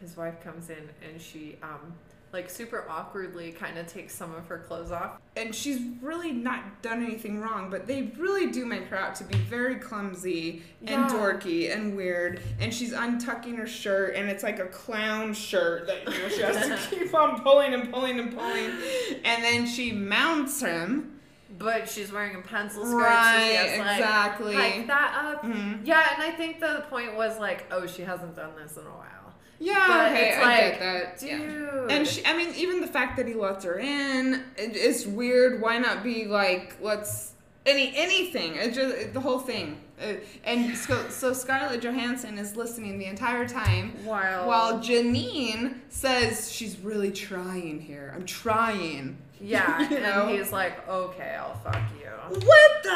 his 0.00 0.16
wife 0.16 0.42
comes 0.42 0.70
in, 0.70 0.88
and 1.08 1.20
she 1.20 1.56
um, 1.62 1.94
like 2.32 2.48
super 2.48 2.84
awkwardly 2.88 3.50
kind 3.50 3.76
of 3.76 3.86
takes 3.88 4.14
some 4.14 4.32
of 4.34 4.46
her 4.46 4.58
clothes 4.58 4.92
off. 4.92 5.18
and 5.36 5.52
she's 5.54 5.80
really 6.00 6.30
not 6.32 6.80
done 6.82 7.02
anything 7.04 7.40
wrong, 7.40 7.68
but 7.70 7.86
they 7.86 8.12
really 8.18 8.50
do 8.52 8.64
make 8.66 8.84
her 8.86 8.96
out 8.96 9.14
to 9.16 9.24
be 9.24 9.36
very 9.36 9.76
clumsy 9.76 10.62
and 10.80 10.90
Yeah. 10.90 11.08
dorky 11.08 11.72
and 11.74 11.96
weird. 11.96 12.40
And 12.60 12.72
she's 12.72 12.92
untucking 12.92 13.56
her 13.56 13.66
shirt, 13.66 14.14
and 14.14 14.28
it's 14.28 14.42
like 14.44 14.58
a 14.60 14.66
clown 14.66 15.34
shirt 15.34 15.86
that 15.88 16.04
you 16.04 16.22
know 16.22 16.28
she 16.28 16.42
has 16.42 16.56
to 16.68 16.76
keep 16.96 17.12
on 17.14 17.40
pulling 17.42 17.74
and 17.74 17.92
pulling 17.92 18.18
and 18.20 18.32
pulling. 18.36 18.70
And 19.24 19.42
then 19.42 19.66
she 19.66 19.92
mounts 19.92 20.60
him. 20.60 21.16
But 21.58 21.88
she's 21.90 22.10
wearing 22.12 22.36
a 22.36 22.40
pencil 22.40 22.84
skirt, 22.86 22.92
so 22.92 22.96
Right, 22.98 23.46
she 23.50 23.54
has 23.56 23.78
like 23.80 23.98
exactly. 23.98 24.54
hike 24.54 24.86
that 24.86 25.14
up. 25.24 25.42
Mhm. 25.44 25.80
Yeah, 25.84 26.14
and 26.14 26.22
I 26.22 26.30
think 26.30 26.58
the 26.60 26.84
point 26.88 27.14
was 27.16 27.38
like, 27.38 27.66
oh, 27.72 27.86
she 27.86 28.02
hasn't 28.02 28.34
done 28.36 28.52
this 28.56 28.76
in 28.76 28.84
a 28.86 28.90
while. 28.90 29.06
Yeah, 29.62 29.84
But 29.86 30.12
okay, 30.12 30.28
it's 30.30 30.38
I 30.38 30.42
like, 30.42 30.58
get 30.58 30.80
that. 30.80 31.18
Dude. 31.18 31.28
Yeah. 31.30 31.86
And 31.96 32.08
she, 32.08 32.24
I 32.24 32.34
mean, 32.36 32.54
even 32.54 32.80
the 32.80 32.86
fact 32.86 33.18
that 33.18 33.28
he 33.28 33.34
lets 33.34 33.64
her 33.64 33.78
in, 33.78 34.34
it, 34.56 34.74
it's 34.74 35.04
weird. 35.06 35.60
Why 35.60 35.76
not 35.78 36.02
be 36.02 36.24
like, 36.24 36.76
let's 36.80 37.32
any 37.66 37.92
anything? 37.94 38.54
It 38.56 38.72
just 38.72 39.12
the 39.12 39.20
whole 39.20 39.38
thing. 39.38 39.76
Uh, 40.00 40.14
and 40.44 40.76
so, 40.76 41.08
so 41.08 41.32
Scarlett 41.32 41.82
Johansson 41.82 42.38
is 42.38 42.56
listening 42.56 42.98
the 42.98 43.06
entire 43.06 43.46
time, 43.46 43.92
While, 44.04 44.46
while 44.48 44.78
Janine 44.78 45.74
says 45.88 46.50
she's 46.50 46.78
really 46.78 47.10
trying 47.12 47.80
here. 47.80 48.12
I'm 48.14 48.24
trying. 48.24 49.18
yeah, 49.40 49.80
you 49.90 50.00
know? 50.00 50.26
and 50.28 50.30
he's 50.38 50.52
like, 50.52 50.88
okay, 50.88 51.36
I'll 51.38 51.54
fuck 51.58 51.80
you. 52.00 52.06
What 52.46 52.82
the 52.82 52.94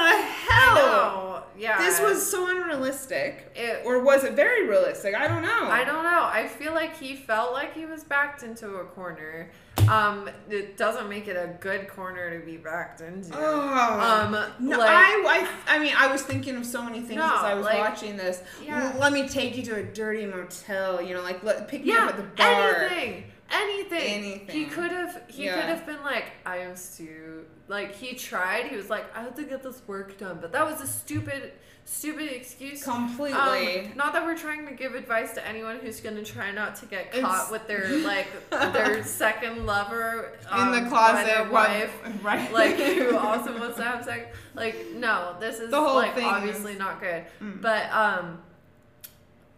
hell? 0.49 1.47
Yeah. 1.59 1.79
This 1.79 2.01
was 2.01 2.29
so 2.29 2.49
unrealistic, 2.51 3.53
It, 3.55 3.83
or 3.85 4.01
was 4.03 4.25
it 4.25 4.35
very 4.35 4.67
realistic? 4.69 5.15
I 5.15 5.29
don't 5.29 5.43
know. 5.43 5.69
I 5.71 5.85
don't 5.85 6.03
know. 6.05 6.25
I 6.25 6.49
feel 6.49 6.73
like 6.73 6.97
he 6.97 7.15
felt 7.15 7.53
like 7.53 7.75
he 7.75 7.87
was 7.87 8.03
backed 8.05 8.43
into 8.43 8.77
a 8.77 8.85
corner. 8.85 9.51
Um, 9.89 10.29
it 10.49 10.77
doesn't 10.77 11.09
make 11.09 11.29
it 11.29 11.37
a 11.37 11.57
good 11.61 11.89
corner 11.89 12.39
to 12.39 12.45
be 12.45 12.57
backed 12.57 13.01
into. 13.01 13.31
Oh. 13.37 14.01
Um, 14.01 14.33
No, 14.59 14.79
like, 14.79 14.89
I, 14.91 15.49
I, 15.69 15.77
I 15.77 15.79
mean, 15.79 15.95
I 15.97 16.07
was 16.11 16.23
thinking 16.23 16.57
of 16.57 16.65
so 16.67 16.83
many 16.83 16.94
things 17.01 17.17
No, 17.19 17.25
as 17.25 17.43
I 17.45 17.55
was 17.55 17.65
like- 17.67 17.79
watching 17.79 18.17
this. 18.17 18.43
Yeah. 18.65 18.95
Let 18.99 19.13
me 19.13 19.29
take 19.29 19.57
you 19.57 19.63
to 19.65 19.77
a 19.77 19.83
dirty 19.83 20.27
motel. 20.27 21.01
You 21.03 21.15
know, 21.15 21.23
like 21.23 21.43
let, 21.43 21.69
pick 21.69 21.85
me 21.85 21.93
up 21.93 22.11
at 22.11 22.17
the 22.17 22.23
bar. 22.23 22.75
anything, 22.87 23.25
anything. 23.51 24.01
Anything. 24.25 24.49
He 24.57 24.65
could 24.67 24.91
have. 24.91 25.23
He 25.29 25.45
Yeah. 25.47 25.55
could 25.57 25.65
have 25.65 25.87
been 25.87 26.03
like, 26.03 26.27
I 26.47 26.59
am 26.59 26.77
Stu. 26.77 27.45
Like 27.69 27.95
he 27.95 28.15
tried. 28.15 28.67
He 28.67 28.77
was 28.77 28.91
like, 28.91 29.05
I 29.17 29.23
have 29.23 29.35
to 29.37 29.45
get 29.45 29.63
this 29.63 29.81
work 29.87 30.19
done, 30.19 30.39
but 30.41 30.53
that 30.53 30.65
was 30.67 30.81
a 30.81 30.87
stupid, 30.87 31.53
stupid 31.85 32.33
excuse. 32.33 32.83
Completely. 32.83 33.81
Um, 33.81 33.93
not 33.97 34.13
that 34.15 34.25
we're 34.25 34.37
trying 34.39 34.67
to 34.67 34.73
give 34.73 34.95
advice 34.95 35.33
to 35.35 35.47
anyone 35.47 35.79
who's 35.79 36.01
gonna 36.01 36.25
try 36.25 36.51
not 36.51 36.77
to 36.77 36.87
get 36.87 37.13
caught 37.13 37.19
It's- 37.19 37.51
with 37.51 37.67
their 37.67 37.89
like 37.99 38.27
their 38.51 39.05
second 39.23 39.67
lover 39.67 40.33
in 40.53 40.59
um, 40.59 40.73
the 40.73 40.89
closet, 40.89 41.27
their 41.27 41.49
wife, 41.51 41.93
right? 42.23 42.53
like 42.53 42.77
who 42.77 43.17
also 43.17 43.59
wants 43.59 43.77
to 43.77 43.85
have 43.85 44.05
sex. 44.05 44.35
Like 44.55 44.93
no, 44.95 45.37
this 45.41 45.61
is 45.61 45.71
The 45.71 45.81
whole 45.81 45.95
like 45.97 46.15
thing 46.15 46.25
obviously 46.25 46.75
not 46.77 47.01
good. 47.01 47.25
Mm. 47.43 47.61
But 47.61 47.91
um, 47.93 48.41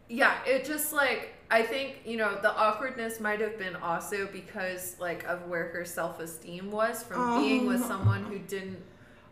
yeah, 0.09 0.35
it 0.47 0.65
just 0.65 0.93
like 0.93 1.33
I 1.51 1.63
think 1.63 2.01
you 2.05 2.17
know 2.17 2.39
the 2.43 2.53
awkwardness 2.57 3.21
might 3.21 3.41
have 3.41 3.59
been 3.59 3.77
also 3.77 4.27
because 4.27 4.97
like 4.99 5.25
of 5.25 5.47
where 5.49 5.69
her 5.69 5.85
self 5.85 6.19
esteem 6.21 6.71
was 6.71 7.03
from 7.03 7.41
being 7.41 7.67
with 7.67 7.83
Oh. 7.85 7.89
someone 7.89 8.25
who 8.25 8.39
didn't 8.41 8.79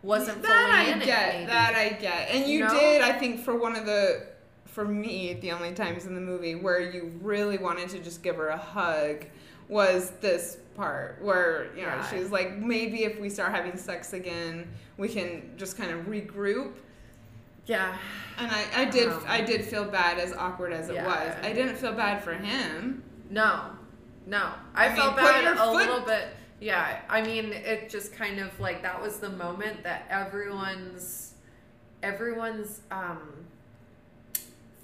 wasn't 0.05 0.43
that 0.43 0.48
fully 0.93 1.02
I 1.02 1.05
get. 1.05 1.35
it. 1.35 1.47
That 1.47 1.74
I 1.74 1.89
get. 1.90 2.31
And 2.31 2.47
you 2.47 2.59
You 2.59 2.64
know? 2.64 2.74
did, 2.74 3.02
I 3.02 3.12
think, 3.12 3.40
for 3.40 3.56
one 3.56 3.74
of 3.76 3.86
the, 3.86 4.26
for 4.66 4.85
me, 4.85 5.35
the 5.35 5.51
only 5.52 5.72
times 5.72 6.06
in 6.06 6.14
the 6.14 6.20
movie 6.20 6.55
where 6.55 6.81
you 6.81 7.12
really 7.22 7.59
wanted 7.59 7.89
to 7.90 7.98
just 8.01 8.22
give 8.22 8.36
her 8.36 8.48
a 8.48 8.56
hug 8.56 9.24
was 9.68 10.10
this 10.20 10.59
part 10.76 11.18
where 11.22 11.68
you 11.76 11.82
know 11.82 11.89
Yeah. 11.89 12.10
she's 12.10 12.31
like 12.31 12.59
maybe 12.59 13.05
if 13.05 13.18
we 13.20 13.31
start 13.31 13.52
having 13.52 13.76
sex 13.78 14.12
again 14.12 14.68
we 14.98 15.09
can 15.09 15.52
just 15.56 15.78
kind 15.78 15.90
of 15.93 16.06
regroup 16.06 16.72
yeah. 17.66 17.97
And 18.36 18.51
I, 18.51 18.64
I 18.82 18.85
did 18.85 19.09
Um, 19.09 19.24
I 19.26 19.40
did 19.40 19.64
feel 19.64 19.85
bad 19.86 20.18
as 20.18 20.35
awkward 20.35 20.72
as 20.74 20.90
it 20.90 20.97
yeah. 20.97 21.06
was. 21.06 21.35
I 21.43 21.52
didn't 21.55 21.76
feel 21.76 21.93
bad 21.94 22.22
for 22.22 22.35
him. 22.35 23.02
No, 23.31 23.70
no. 24.26 24.51
I, 24.74 24.85
I 24.85 24.89
mean, 24.89 24.97
felt 24.98 25.16
bad 25.16 25.44
a 25.47 25.56
foot- 25.56 25.72
little 25.74 26.01
bit. 26.01 26.28
Yeah, 26.65 27.01
I 27.11 27.20
mean, 27.20 27.53
it 27.53 27.91
just 27.91 28.15
kind 28.15 28.41
of 28.41 28.59
like 28.59 28.81
that 28.82 29.01
was 29.03 29.19
the 29.19 29.28
moment 29.28 29.82
that 29.82 30.07
everyone's 30.09 31.35
everyone's 32.03 32.81
um 32.91 33.20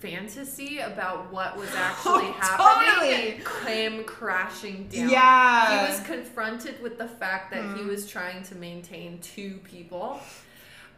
fantasy 0.01 0.79
about 0.79 1.31
what 1.33 1.57
was 1.57 1.69
actually 1.75 2.29
Oh, 2.29 2.33
happening 2.41 3.41
came 3.67 4.05
crashing 4.05 4.89
down. 4.89 5.09
Yeah. 5.11 5.87
He 5.87 5.93
was 5.93 6.01
confronted 6.07 6.83
with 6.83 6.99
the 6.99 7.09
fact 7.09 7.51
that 7.53 7.63
he 7.77 7.83
Mm. 7.83 7.89
was 7.89 8.09
trying 8.11 8.43
to 8.45 8.55
maintain 8.55 9.19
two 9.21 9.59
people. 9.65 10.21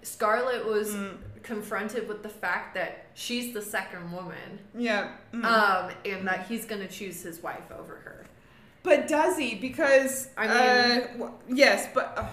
Scarlett 0.02 0.64
was 0.66 0.94
Mm. 0.94 1.18
confronted 1.42 2.08
with 2.08 2.22
the 2.22 2.28
fact 2.28 2.74
that 2.74 3.06
she's 3.14 3.52
the 3.54 3.62
second 3.62 4.12
woman 4.12 4.58
Yeah. 4.74 5.12
Mm. 5.32 5.44
um, 5.44 5.92
and 6.04 6.26
that 6.28 6.46
he's 6.46 6.64
gonna 6.64 6.88
choose 6.88 7.22
his 7.22 7.40
wife 7.40 7.70
over 7.70 7.96
her. 7.96 8.21
But 8.82 9.08
does 9.08 9.36
he? 9.38 9.54
Because 9.54 10.28
I 10.36 10.46
uh, 10.48 11.28
yes, 11.48 11.88
but 11.94 12.14
uh, 12.16 12.24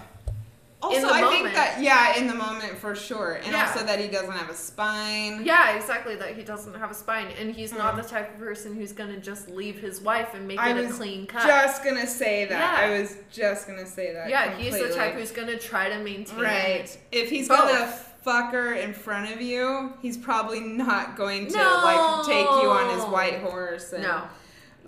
also 0.82 1.08
I 1.08 1.20
moment. 1.20 1.42
think 1.42 1.54
that 1.54 1.80
yeah, 1.82 2.16
in 2.16 2.26
the 2.26 2.34
moment 2.34 2.76
for 2.78 2.94
sure, 2.94 3.34
and 3.34 3.52
Yeah. 3.52 3.66
also 3.66 3.84
that 3.84 3.98
he 4.00 4.08
doesn't 4.08 4.32
have 4.32 4.48
a 4.50 4.54
spine. 4.54 5.42
Yeah, 5.44 5.76
exactly. 5.76 6.16
That 6.16 6.34
he 6.36 6.42
doesn't 6.42 6.74
have 6.74 6.90
a 6.90 6.94
spine, 6.94 7.28
and 7.38 7.54
he's 7.54 7.72
not 7.72 7.94
Mm. 7.94 8.02
the 8.02 8.08
type 8.08 8.32
of 8.34 8.38
person 8.40 8.74
who's 8.74 8.92
gonna 8.92 9.18
just 9.18 9.48
leave 9.48 9.78
his 9.78 10.00
wife 10.00 10.34
and 10.34 10.48
make 10.48 10.58
I 10.58 10.70
it 10.70 10.90
a 10.90 10.92
clean 10.92 11.26
cut. 11.26 11.46
Just 11.46 11.84
gonna 11.84 12.06
say 12.06 12.46
that. 12.46 12.58
Yeah. 12.80 12.86
I 12.86 12.98
was 13.00 13.16
just 13.30 13.66
gonna 13.66 13.86
say 13.86 14.12
that. 14.14 14.28
yeah, 14.30 14.56
he's 14.56 14.78
the 14.78 14.94
type 14.94 15.14
who's 15.14 15.30
gonna 15.32 15.58
try 15.58 15.88
to 15.90 15.98
maintain. 15.98 16.40
Right. 16.40 16.98
If 17.12 17.28
he's 17.30 17.48
Both. 17.48 17.58
gonna 17.58 17.86
fuck 18.22 18.52
her 18.52 18.74
in 18.74 18.92
front 18.92 19.32
of 19.32 19.40
you, 19.40 19.92
he's 20.02 20.16
probably 20.18 20.60
not 20.60 21.16
going 21.16 21.46
to 21.46 21.56
No. 21.56 21.80
like 21.84 22.26
take 22.26 22.46
you 22.62 22.70
on 22.70 22.94
his 22.94 23.04
white 23.04 23.40
horse. 23.40 23.92
And, 23.92 24.02
No. 24.02 24.22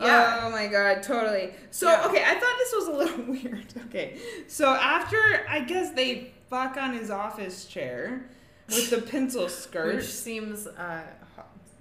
Yeah. 0.01 0.41
Oh 0.43 0.51
my 0.51 0.67
god, 0.67 1.03
totally. 1.03 1.53
So 1.71 1.89
Yeah. 1.91 2.07
okay, 2.07 2.23
I 2.25 2.35
thought 2.35 2.55
this 2.59 2.73
was 2.75 2.89
a 2.89 2.93
little 3.19 3.25
weird. 3.33 3.67
Okay. 3.87 4.19
So 4.49 4.69
after 4.75 5.19
I 5.49 5.61
guess 5.61 5.93
they 5.93 6.33
fuck 6.51 6.77
on 6.77 6.93
his 6.95 7.11
office 7.11 7.65
chair 7.67 8.27
with 8.69 8.91
the 8.91 9.01
pencil 9.03 9.49
skirt. 9.63 9.97
Which 9.97 10.07
seems. 10.07 10.67
Uh, 10.67 11.03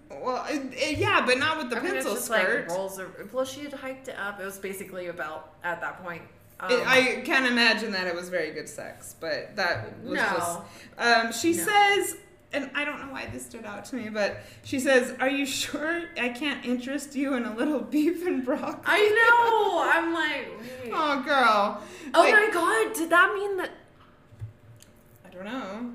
well, 0.09 0.45
it, 0.49 0.61
it- 0.73 0.97
yeah, 0.97 1.25
but 1.25 1.37
not 1.37 1.57
with 1.57 1.69
the 1.69 1.77
I 1.77 1.81
mean, 1.83 1.93
pencil 1.93 2.15
skirt. 2.17 2.67
like 2.67 2.77
rolls. 2.77 2.99
Over, 2.99 3.27
well, 3.31 3.45
she 3.45 3.61
had 3.63 3.73
hiked 3.73 4.07
it 4.09 4.17
up. 4.17 4.39
It 4.41 4.45
was 4.45 4.57
basically 4.59 5.07
about 5.07 5.53
at 5.63 5.79
that 5.81 6.03
point. 6.03 6.21
Um, 6.59 6.71
It- 6.71 6.85
I 6.85 7.21
can't 7.25 7.45
imagine 7.47 7.91
that 7.93 8.07
it 8.07 8.13
was 8.15 8.27
very 8.29 8.51
good 8.51 8.67
sex, 8.69 9.15
but 9.19 9.55
that 9.55 9.99
was 10.03 10.15
no. 10.15 10.21
just 10.37 10.59
Um, 10.97 11.31
she 11.31 11.53
No. 11.57 11.63
says, 11.63 12.17
and 12.53 12.69
I 12.75 12.83
don't 12.85 12.99
know 12.99 13.11
why 13.13 13.27
this 13.27 13.45
stood 13.45 13.65
out 13.65 13.85
to 13.85 13.95
me, 13.95 14.09
but 14.09 14.37
she 14.63 14.79
says, 14.79 15.15
"Are 15.19 15.29
you 15.29 15.45
sure 15.45 16.03
I 16.19 16.29
can't 16.29 16.63
interest 16.65 17.15
you 17.15 17.33
in 17.35 17.45
a 17.45 17.55
little 17.55 17.79
beef 17.95 18.25
and 18.25 18.43
broccoli?" 18.45 18.83
I 18.85 19.01
know. 19.17 19.89
I'm 19.91 20.13
like. 20.13 20.47
Wait. 20.83 20.91
Oh, 20.93 21.21
girl. 21.23 21.81
Oh 22.13 22.19
Like, 22.21 22.33
my 22.33 22.49
god! 22.53 22.95
Did 22.95 23.09
that 23.09 23.33
mean 23.33 23.57
that? 23.57 23.71
I 25.25 25.29
don't 25.29 25.45
know. 25.45 25.91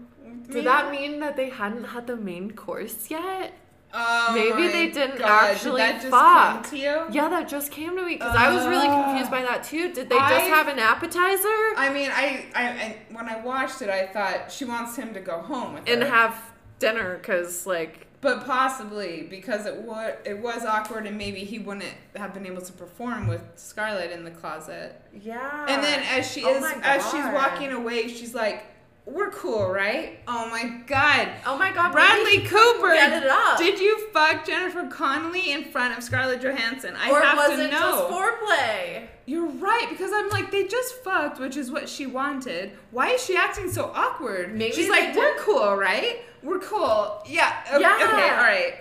Did 0.51 0.65
that 0.67 0.91
mean 0.91 1.21
that 1.21 1.37
they 1.37 1.49
hadn't 1.51 1.85
had 1.85 2.07
the 2.07 2.17
main 2.17 2.53
course 2.53 3.11
yet? 3.11 3.53
Oh 3.99 4.33
Maybe 4.35 4.69
they 4.69 4.91
didn't 4.91 5.19
God, 5.19 5.53
actually 5.53 5.81
Did 5.81 5.91
that 5.95 6.01
just 6.03 6.11
fuck. 6.11 6.55
come 6.55 6.65
to 6.71 6.77
you? 6.77 7.05
Yeah, 7.11 7.29
that 7.31 7.49
just 7.49 7.73
came 7.73 7.97
to 7.97 8.05
me 8.05 8.15
because 8.17 8.37
I 8.37 8.55
was 8.55 8.67
really 8.67 8.89
Uh, 8.89 9.05
confused 9.05 9.31
by 9.31 9.41
that 9.43 9.65
too. 9.65 9.93
Did 9.93 10.11
they 10.11 10.19
just 10.19 10.47
have 10.47 10.69
an 10.69 10.79
appetizer 10.79 11.49
I 11.77 11.91
mean, 11.93 12.11
I, 12.13 12.47
I, 12.55 12.65
I, 12.69 12.97
when 13.11 13.29
I 13.29 13.41
watched 13.41 13.81
it, 13.83 13.89
I 13.89 14.07
thought 14.07 14.53
she 14.53 14.65
wants 14.67 14.97
him 14.97 15.15
to 15.15 15.21
go 15.21 15.41
home 15.41 15.75
with 15.75 15.89
and 15.89 16.03
her. 16.03 16.09
have 16.09 16.39
dinner? 16.79 17.17
Because 17.17 17.67
like, 17.67 18.07
But 18.21 18.45
possibly 18.47 19.23
because 19.31 19.65
it 19.67 19.77
was 19.77 20.13
it 20.27 20.39
was 20.39 20.65
awkward 20.65 21.07
and 21.07 21.17
maybe 21.17 21.41
he 21.41 21.59
wouldn't 21.59 21.87
have 22.17 22.35
been 22.35 22.45
able 22.47 22.63
to 22.63 22.73
perform 22.75 23.29
with 23.29 23.43
Scarlett 23.55 24.11
in 24.11 24.25
the 24.25 24.31
closet. 24.31 25.01
yeah. 25.15 25.67
And 25.69 25.83
then 25.83 26.01
as 26.17 26.31
she 26.31 26.45
Oh 26.45 26.55
is 26.55 26.65
as 26.83 27.03
she's 27.11 27.25
walking 27.33 27.73
away, 27.73 28.09
she's 28.09 28.35
like, 28.35 28.65
"We're 29.07 29.31
cool, 29.31 29.71
right?" 29.71 30.19
Oh 30.29 30.49
my 30.51 30.65
god. 30.87 31.29
oh 31.47 31.57
my 31.57 31.73
god, 31.73 31.93
Bradley 31.93 32.41
Cooper, 32.43 32.93
get 32.93 33.23
it 33.23 33.29
up. 33.29 33.57
Did 33.59 33.79
you 33.81 34.09
fuck 34.13 34.45
Jennifer 34.45 34.87
Connelly 34.89 35.53
in 35.53 35.65
front 35.65 35.97
of 35.97 36.05
Scarlett 36.05 36.43
Johansson? 36.43 36.95
I 36.97 37.11
or 37.11 37.23
have 37.23 37.37
was 37.39 37.57
to 37.59 37.65
it 37.65 37.71
know. 37.71 37.79
just 37.81 38.11
foreplay? 38.13 39.07
You're 39.27 39.47
right 39.49 39.87
because 39.91 40.11
I'm 40.15 40.29
like 40.31 40.51
they 40.51 40.65
just 40.67 41.03
fucked, 41.03 41.41
which 41.41 41.57
is 41.57 41.71
what 41.71 41.89
she 41.89 42.07
wanted. 42.07 42.73
Why 42.91 43.11
is 43.11 43.25
she 43.25 43.37
acting 43.37 43.71
so 43.71 43.91
awkward? 43.95 44.55
Maybe 44.55 44.75
she's 44.75 44.89
like, 44.91 45.17
"We're 45.17 45.37
cool, 45.39 45.75
right? 45.77 46.19
We're 46.43 46.59
cool." 46.61 47.23
Yeah. 47.27 47.53
o- 47.73 47.79
Yeah. 47.81 47.95
Okay. 47.95 48.31
All 48.31 48.37
right. 48.37 48.75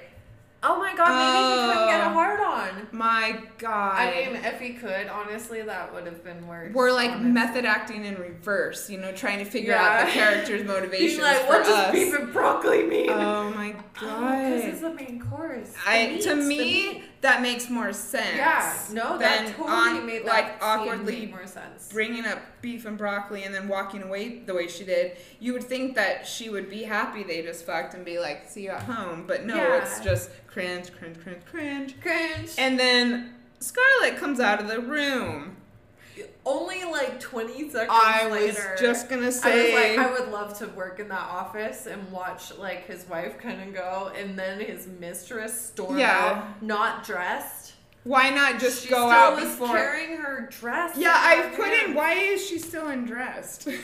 Oh 0.67 0.79
my 0.79 0.95
god, 0.95 1.09
maybe 1.09 1.61
he 1.61 1.73
couldn't 1.73 1.87
get 1.89 2.01
a 2.01 2.05
Oh. 2.09 2.13
hard 2.13 2.39
on. 2.39 2.87
My 2.91 3.39
God. 3.59 3.95
I 3.97 4.11
mean, 4.31 4.35
if 4.43 4.59
he 4.59 4.73
could, 4.73 5.07
honestly, 5.07 5.61
that 5.61 5.93
would 5.93 6.05
have 6.05 6.23
been 6.23 6.47
worse. 6.47 6.73
we're 6.73 6.91
like 6.91 7.11
honestly. 7.11 7.31
method 7.31 7.65
acting 7.65 8.03
in 8.05 8.15
reverse, 8.15 8.89
you 8.89 8.97
know, 8.97 9.11
trying 9.11 9.39
to 9.39 9.45
figure 9.45 9.73
out 9.75 9.83
Yeah. 9.99 10.05
the 10.05 10.11
character's 10.11 10.63
motivations 10.65 11.11
He's 11.13 11.19
like, 11.21 11.41
for 11.41 11.47
what 11.49 11.61
us. 11.61 11.67
does 11.67 11.91
beef 11.93 12.13
and 12.19 12.33
broccoli 12.33 12.83
mean? 12.83 13.09
oh 13.11 13.49
my 13.51 13.71
god. 13.99 14.43
Because 14.49 14.65
it's 14.65 14.81
god. 14.81 14.91
the 14.91 14.95
main 14.95 15.19
course. 15.21 15.73
I 15.85 16.17
to 16.23 16.35
me. 16.35 17.03
That 17.21 17.41
makes 17.41 17.69
more 17.69 17.91
sense. 17.93 18.37
yeah, 18.37 18.77
no, 18.91 19.17
that 19.17 19.47
totally 19.55 19.67
on- 19.99 20.05
made 20.05 20.25
that 20.25 20.27
like 20.27 20.57
awkwardly 20.61 21.25
more 21.27 21.47
sense. 21.47 21.89
bringing 21.91 22.25
up 22.25 22.39
beef 22.61 22.85
and 22.85 22.97
broccoli 22.97 23.43
and 23.43 23.53
then 23.53 23.67
walking 23.67 24.03
away 24.03 24.39
the 24.39 24.53
way 24.53 24.67
she 24.67 24.83
did, 24.85 25.17
you 25.39 25.53
would 25.53 25.63
think 25.63 25.95
that 25.95 26.27
she 26.27 26.49
would 26.49 26.69
be 26.69 26.83
happy 26.83 27.23
they 27.23 27.41
just 27.41 27.65
fucked 27.65 27.93
and 27.93 28.05
be 28.05 28.19
like, 28.19 28.47
see 28.49 28.63
you 28.63 28.69
at 28.71 28.83
home. 28.83 29.25
But 29.27 29.45
no, 29.45 29.55
Yeah. 29.55 29.81
it's 29.81 29.99
just 30.01 30.29
cringe, 30.47 30.91
cringe, 30.93 31.17
cringe, 31.21 31.43
cringe. 31.45 31.95
Cringe. 32.01 32.51
And 32.57 32.79
then 32.79 33.33
Scarlett 33.59 34.17
comes 34.17 34.39
out 34.39 34.59
of 34.61 34.67
the 34.67 34.79
room. 34.79 35.55
Only 36.45 36.83
like 36.85 37.19
20 37.19 37.69
seconds 37.69 37.89
I 37.91 38.27
was 38.27 38.39
later. 38.55 38.75
just 38.79 39.09
gonna 39.09 39.31
say. 39.31 39.73
I 39.73 39.89
was 39.89 39.97
like, 39.97 40.07
I 40.07 40.11
would 40.19 40.31
love 40.31 40.57
to 40.59 40.67
work 40.69 40.99
in 40.99 41.07
that 41.09 41.19
office 41.29 41.87
and 41.87 42.11
watch 42.11 42.55
like 42.57 42.85
his 42.87 43.07
wife 43.09 43.37
kind 43.37 43.61
of 43.61 43.73
go, 43.73 44.11
and 44.17 44.37
then 44.37 44.59
his 44.59 44.87
mistress 44.99 45.59
storm 45.59 45.97
Yeah. 45.97 46.45
out, 46.47 46.61
not 46.63 47.03
dressed. 47.05 47.73
why 48.03 48.29
not 48.29 48.59
just 48.59 48.83
she 48.83 48.89
go 48.89 49.09
out 49.09 49.35
was 49.35 49.45
before? 49.45 49.69
carrying 49.75 50.17
her 50.17 50.47
dress. 50.51 50.95
Yeah, 50.95 51.11
I 51.15 51.51
put 51.55 51.69
in 51.73 51.95
why 51.95 52.13
is 52.13 52.45
she 52.45 52.59
still 52.59 52.87
undressed? 52.87 53.67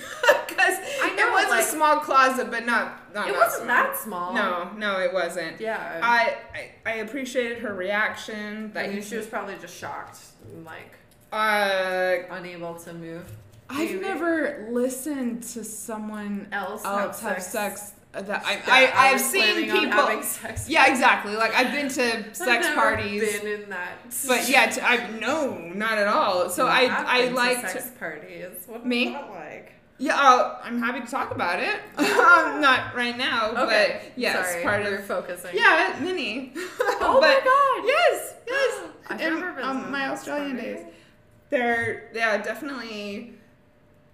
Because 0.51 0.77
it 0.79 1.31
was 1.31 1.49
like- 1.49 1.61
a 1.61 1.65
small 1.65 1.97
closet, 2.01 2.51
but 2.51 2.65
not 2.65 3.13
not 3.15 3.27
It 3.29 3.33
wasn't 3.33 3.63
small. 3.63 3.67
that 3.67 3.97
small. 3.97 4.33
No, 4.33 4.69
no, 4.77 4.99
it 4.99 5.11
wasn't. 5.11 5.59
Yeah. 5.59 5.99
I, 6.03 6.37
I 6.53 6.71
I 6.85 6.93
appreciated 6.97 7.59
her 7.59 7.73
reaction. 7.73 8.65
I 8.65 8.67
That 8.73 8.87
mean, 8.89 8.97
you 8.97 9.01
she 9.01 9.15
was 9.17 9.25
probably 9.25 9.55
just 9.59 9.75
shocked, 9.75 10.19
like 10.63 10.93
uh, 11.31 12.17
unable 12.31 12.75
to 12.75 12.93
move. 12.93 13.25
I've 13.69 13.89
Maybe. 13.91 13.99
never 14.01 14.67
listened 14.69 15.43
to 15.43 15.63
someone 15.63 16.47
Else, 16.51 16.83
else 16.83 17.21
have 17.21 17.35
have 17.35 17.43
sex. 17.43 17.81
sex. 17.81 17.93
That 18.13 18.43
I, 18.45 18.55
that 18.57 18.67
I, 18.67 19.11
I've 19.13 19.21
seen 19.21 19.41
planning 19.41 19.71
on 19.71 19.79
people. 19.85 19.91
having 20.05 20.23
sex. 20.23 20.67
Yeah, 20.67 20.91
exactly. 20.91 21.33
Like 21.37 21.55
I've 21.55 21.71
been 21.71 21.87
to 21.87 22.17
I've 22.29 22.35
sex 22.35 22.67
parties, 22.75 23.39
Been 23.39 23.61
in 23.61 23.69
that. 23.69 23.99
but 24.27 24.49
yeah, 24.49 24.65
t- 24.69 24.81
I 24.81 25.09
no, 25.11 25.57
not 25.57 25.97
at 25.97 26.07
all. 26.07 26.49
So 26.49 26.67
I 26.67 26.81
have 26.81 27.07
I 27.07 27.19
been 27.21 27.29
to 27.29 27.35
liked 27.35 27.69
sex 27.69 27.91
parties. 27.97 28.47
What 28.67 28.85
Me? 28.85 29.11
that 29.13 29.29
like? 29.29 29.71
Yeah, 29.97 30.17
I'll, 30.17 30.59
I'm 30.61 30.79
happy 30.79 30.99
to 31.05 31.07
talk 31.09 31.31
about 31.31 31.59
it. 31.61 31.75
um, 31.97 32.59
not 32.59 32.93
right 32.95 33.17
now, 33.17 33.51
Okay. 33.51 34.01
but 34.03 34.11
yes, 34.17 34.49
Sorry, 34.49 34.63
part 34.63 34.83
we're 34.83 34.97
of 34.97 35.05
focusing. 35.05 35.51
yeah, 35.55 35.97
mini. 36.01 36.51
Oh 37.03 37.19
my 37.21 37.39
god. 37.45 37.87
Yes, 37.87 38.35
yes. 38.45 38.89
I've 39.09 39.21
In, 39.21 39.35
never 39.39 39.53
been 39.53 39.63
um, 39.63 39.83
to 39.85 39.89
my 39.89 40.09
Australian 40.09 40.57
party. 40.57 40.73
days. 40.73 40.85
They're 41.51 42.09
yeah, 42.13 42.37
definitely 42.41 43.33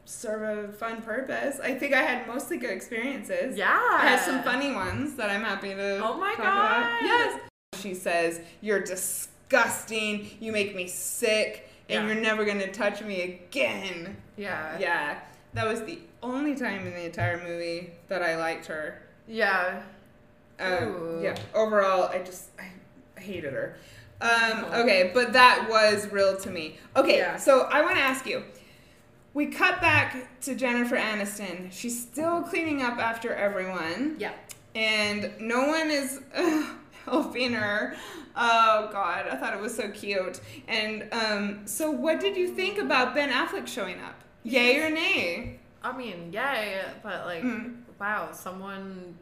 serve 0.05 0.69
a 0.69 0.71
fun 0.73 1.01
purpose. 1.01 1.59
I 1.61 1.75
think 1.75 1.93
I 1.93 2.01
had 2.01 2.27
mostly 2.27 2.57
good 2.57 2.71
experiences. 2.71 3.57
Yeah. 3.57 3.67
I 3.91 4.07
had 4.07 4.19
some 4.19 4.43
funny 4.43 4.73
ones 4.73 5.15
that 5.15 5.29
I'm 5.29 5.43
happy 5.43 5.73
to. 5.73 6.01
Oh 6.03 6.17
my 6.17 6.33
God. 6.35 6.41
About. 6.41 7.01
Yes. 7.03 7.39
She 7.79 7.93
says, 7.93 8.41
"You're 8.61 8.81
disgusting. 8.81 10.29
You 10.39 10.51
make 10.51 10.75
me 10.75 10.87
sick, 10.87 11.69
and 11.89 12.07
Yeah. 12.07 12.13
you're 12.13 12.21
never 12.23 12.43
gonna 12.43 12.71
touch 12.71 13.01
me 13.01 13.21
again." 13.21 14.17
Yeah. 14.35 14.77
Yeah, 14.79 15.19
that 15.53 15.67
was 15.67 15.83
the 15.83 15.99
only 16.23 16.55
time 16.55 16.87
in 16.87 16.93
the 16.93 17.05
entire 17.05 17.37
movie 17.43 17.91
that 18.07 18.21
I 18.23 18.35
liked 18.37 18.65
her. 18.65 19.01
Yeah. 19.27 19.83
Um, 20.59 21.19
yeah, 21.21 21.35
overall, 21.53 22.05
I 22.09 22.19
just 22.23 22.49
I 22.59 23.19
hated 23.19 23.53
her. 23.53 23.75
Um, 24.19 24.65
okay, 24.73 25.11
but 25.13 25.33
that 25.33 25.67
was 25.69 26.11
real 26.11 26.35
to 26.37 26.49
me. 26.49 26.77
Okay, 26.95 27.17
Yeah. 27.19 27.37
so 27.37 27.61
I 27.71 27.81
want 27.81 27.95
to 27.97 28.01
ask 28.01 28.25
you. 28.25 28.43
We 29.33 29.47
cut 29.47 29.79
back 29.81 30.39
to 30.41 30.55
Jennifer 30.55 30.95
Aniston. 30.97 31.71
She's 31.71 32.01
still 32.01 32.41
cleaning 32.41 32.81
up 32.81 32.97
after 32.97 33.31
everyone, 33.35 34.15
Yeah. 34.17 34.31
and 34.73 35.31
no 35.39 35.67
one 35.67 35.91
is 35.91 36.19
helping 37.05 37.53
her. 37.53 37.95
Oh 38.35 38.89
God, 38.91 39.27
I 39.27 39.35
thought 39.35 39.53
it 39.53 39.59
was 39.59 39.75
so 39.75 39.89
cute. 39.89 40.39
And 40.67 41.07
um, 41.11 41.61
so, 41.67 41.91
what 41.91 42.19
did 42.19 42.35
you 42.35 42.47
think 42.47 42.79
about 42.79 43.13
Ben 43.13 43.29
Affleck 43.29 43.67
showing 43.67 43.99
up? 44.01 44.15
Yay 44.43 44.79
or 44.79 44.89
nay? 44.89 45.59
I 45.83 45.95
mean, 45.95 46.33
yay, 46.33 46.81
but 47.03 47.25
like, 47.27 47.43
Mm. 47.43 47.75
wow, 47.99 48.29
someone, 48.31 49.15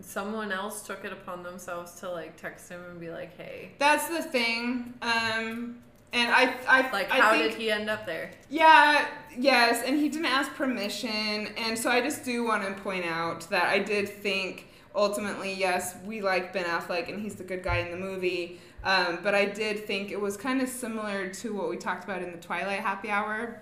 someone 0.00 0.52
else 0.52 0.82
took 0.82 1.04
it 1.04 1.12
upon 1.12 1.42
themselves 1.42 1.92
to 2.00 2.10
like 2.10 2.36
text 2.36 2.68
him 2.68 2.80
and 2.90 3.00
be 3.00 3.10
like, 3.10 3.36
hey, 3.36 3.72
That's 3.78 4.08
the 4.08 4.22
thing. 4.22 4.94
Um, 5.02 5.76
and 6.12 6.32
I, 6.32 6.54
I, 6.68 6.90
like, 6.92 7.10
I 7.10 7.16
how 7.16 7.30
think, 7.32 7.52
did 7.52 7.60
he 7.60 7.70
end 7.70 7.90
up 7.90 8.06
there? 8.06 8.30
Yeah, 8.48 9.08
yes, 9.36 9.82
and 9.84 9.98
he 9.98 10.08
didn't 10.08 10.26
ask 10.26 10.52
permission, 10.54 11.48
and 11.56 11.76
so 11.76 11.90
I 11.90 12.00
just 12.00 12.24
do 12.24 12.44
want 12.44 12.64
to 12.64 12.82
point 12.82 13.04
out 13.04 13.48
that 13.50 13.64
I 13.64 13.80
did 13.80 14.08
think 14.08 14.68
ultimately, 14.94 15.52
yes, 15.52 15.96
we 16.04 16.22
like 16.22 16.52
Ben 16.52 16.66
Affleck, 16.66 17.08
and 17.08 17.20
he's 17.20 17.34
the 17.34 17.42
good 17.42 17.64
guy 17.64 17.78
in 17.78 17.90
the 17.90 17.96
movie. 17.96 18.60
Um, 18.84 19.18
but 19.24 19.34
I 19.34 19.46
did 19.46 19.86
think 19.86 20.12
it 20.12 20.20
was 20.20 20.36
kind 20.36 20.62
of 20.62 20.68
similar 20.68 21.30
to 21.30 21.52
what 21.52 21.68
we 21.68 21.76
talked 21.76 22.04
about 22.04 22.22
in 22.22 22.30
the 22.30 22.38
Twilight 22.38 22.80
Happy 22.80 23.10
Hour, 23.10 23.60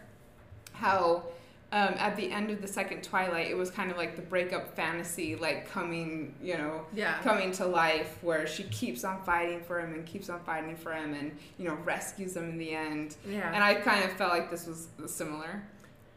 how. 0.73 1.25
Um, 1.73 1.95
at 1.99 2.17
the 2.17 2.31
end 2.31 2.51
of 2.51 2.61
the 2.61 2.69
second 2.69 3.03
Twilight, 3.03 3.51
it 3.51 3.57
was 3.57 3.71
kind 3.71 3.91
of 3.91 3.97
like 3.97 4.15
the 4.15 4.21
breakup 4.21 4.77
fantasy, 4.77 5.37
like 5.37 5.71
coming, 5.71 6.35
you 6.43 6.59
know, 6.59 6.83
Yeah. 6.93 7.19
coming 7.23 7.51
to 7.53 7.65
life 7.65 8.19
where 8.21 8.47
she 8.47 8.65
keeps 8.65 9.05
on 9.05 9.23
fighting 9.23 9.63
for 9.63 9.81
him 9.81 9.95
and 9.95 10.05
keeps 10.05 10.29
on 10.29 10.41
fighting 10.41 10.77
for 10.77 10.93
him 10.93 11.15
and 11.15 11.35
you 11.59 11.67
know 11.67 11.75
rescues 11.77 12.37
him 12.37 12.51
in 12.51 12.59
the 12.59 12.75
end 12.75 13.17
Yeah. 13.27 13.51
and 13.55 13.65
i 13.65 13.75
kind 13.75 14.05
of 14.05 14.13
felt 14.13 14.31
like 14.33 14.51
this 14.51 14.67
was 14.67 14.89
similar 15.07 15.63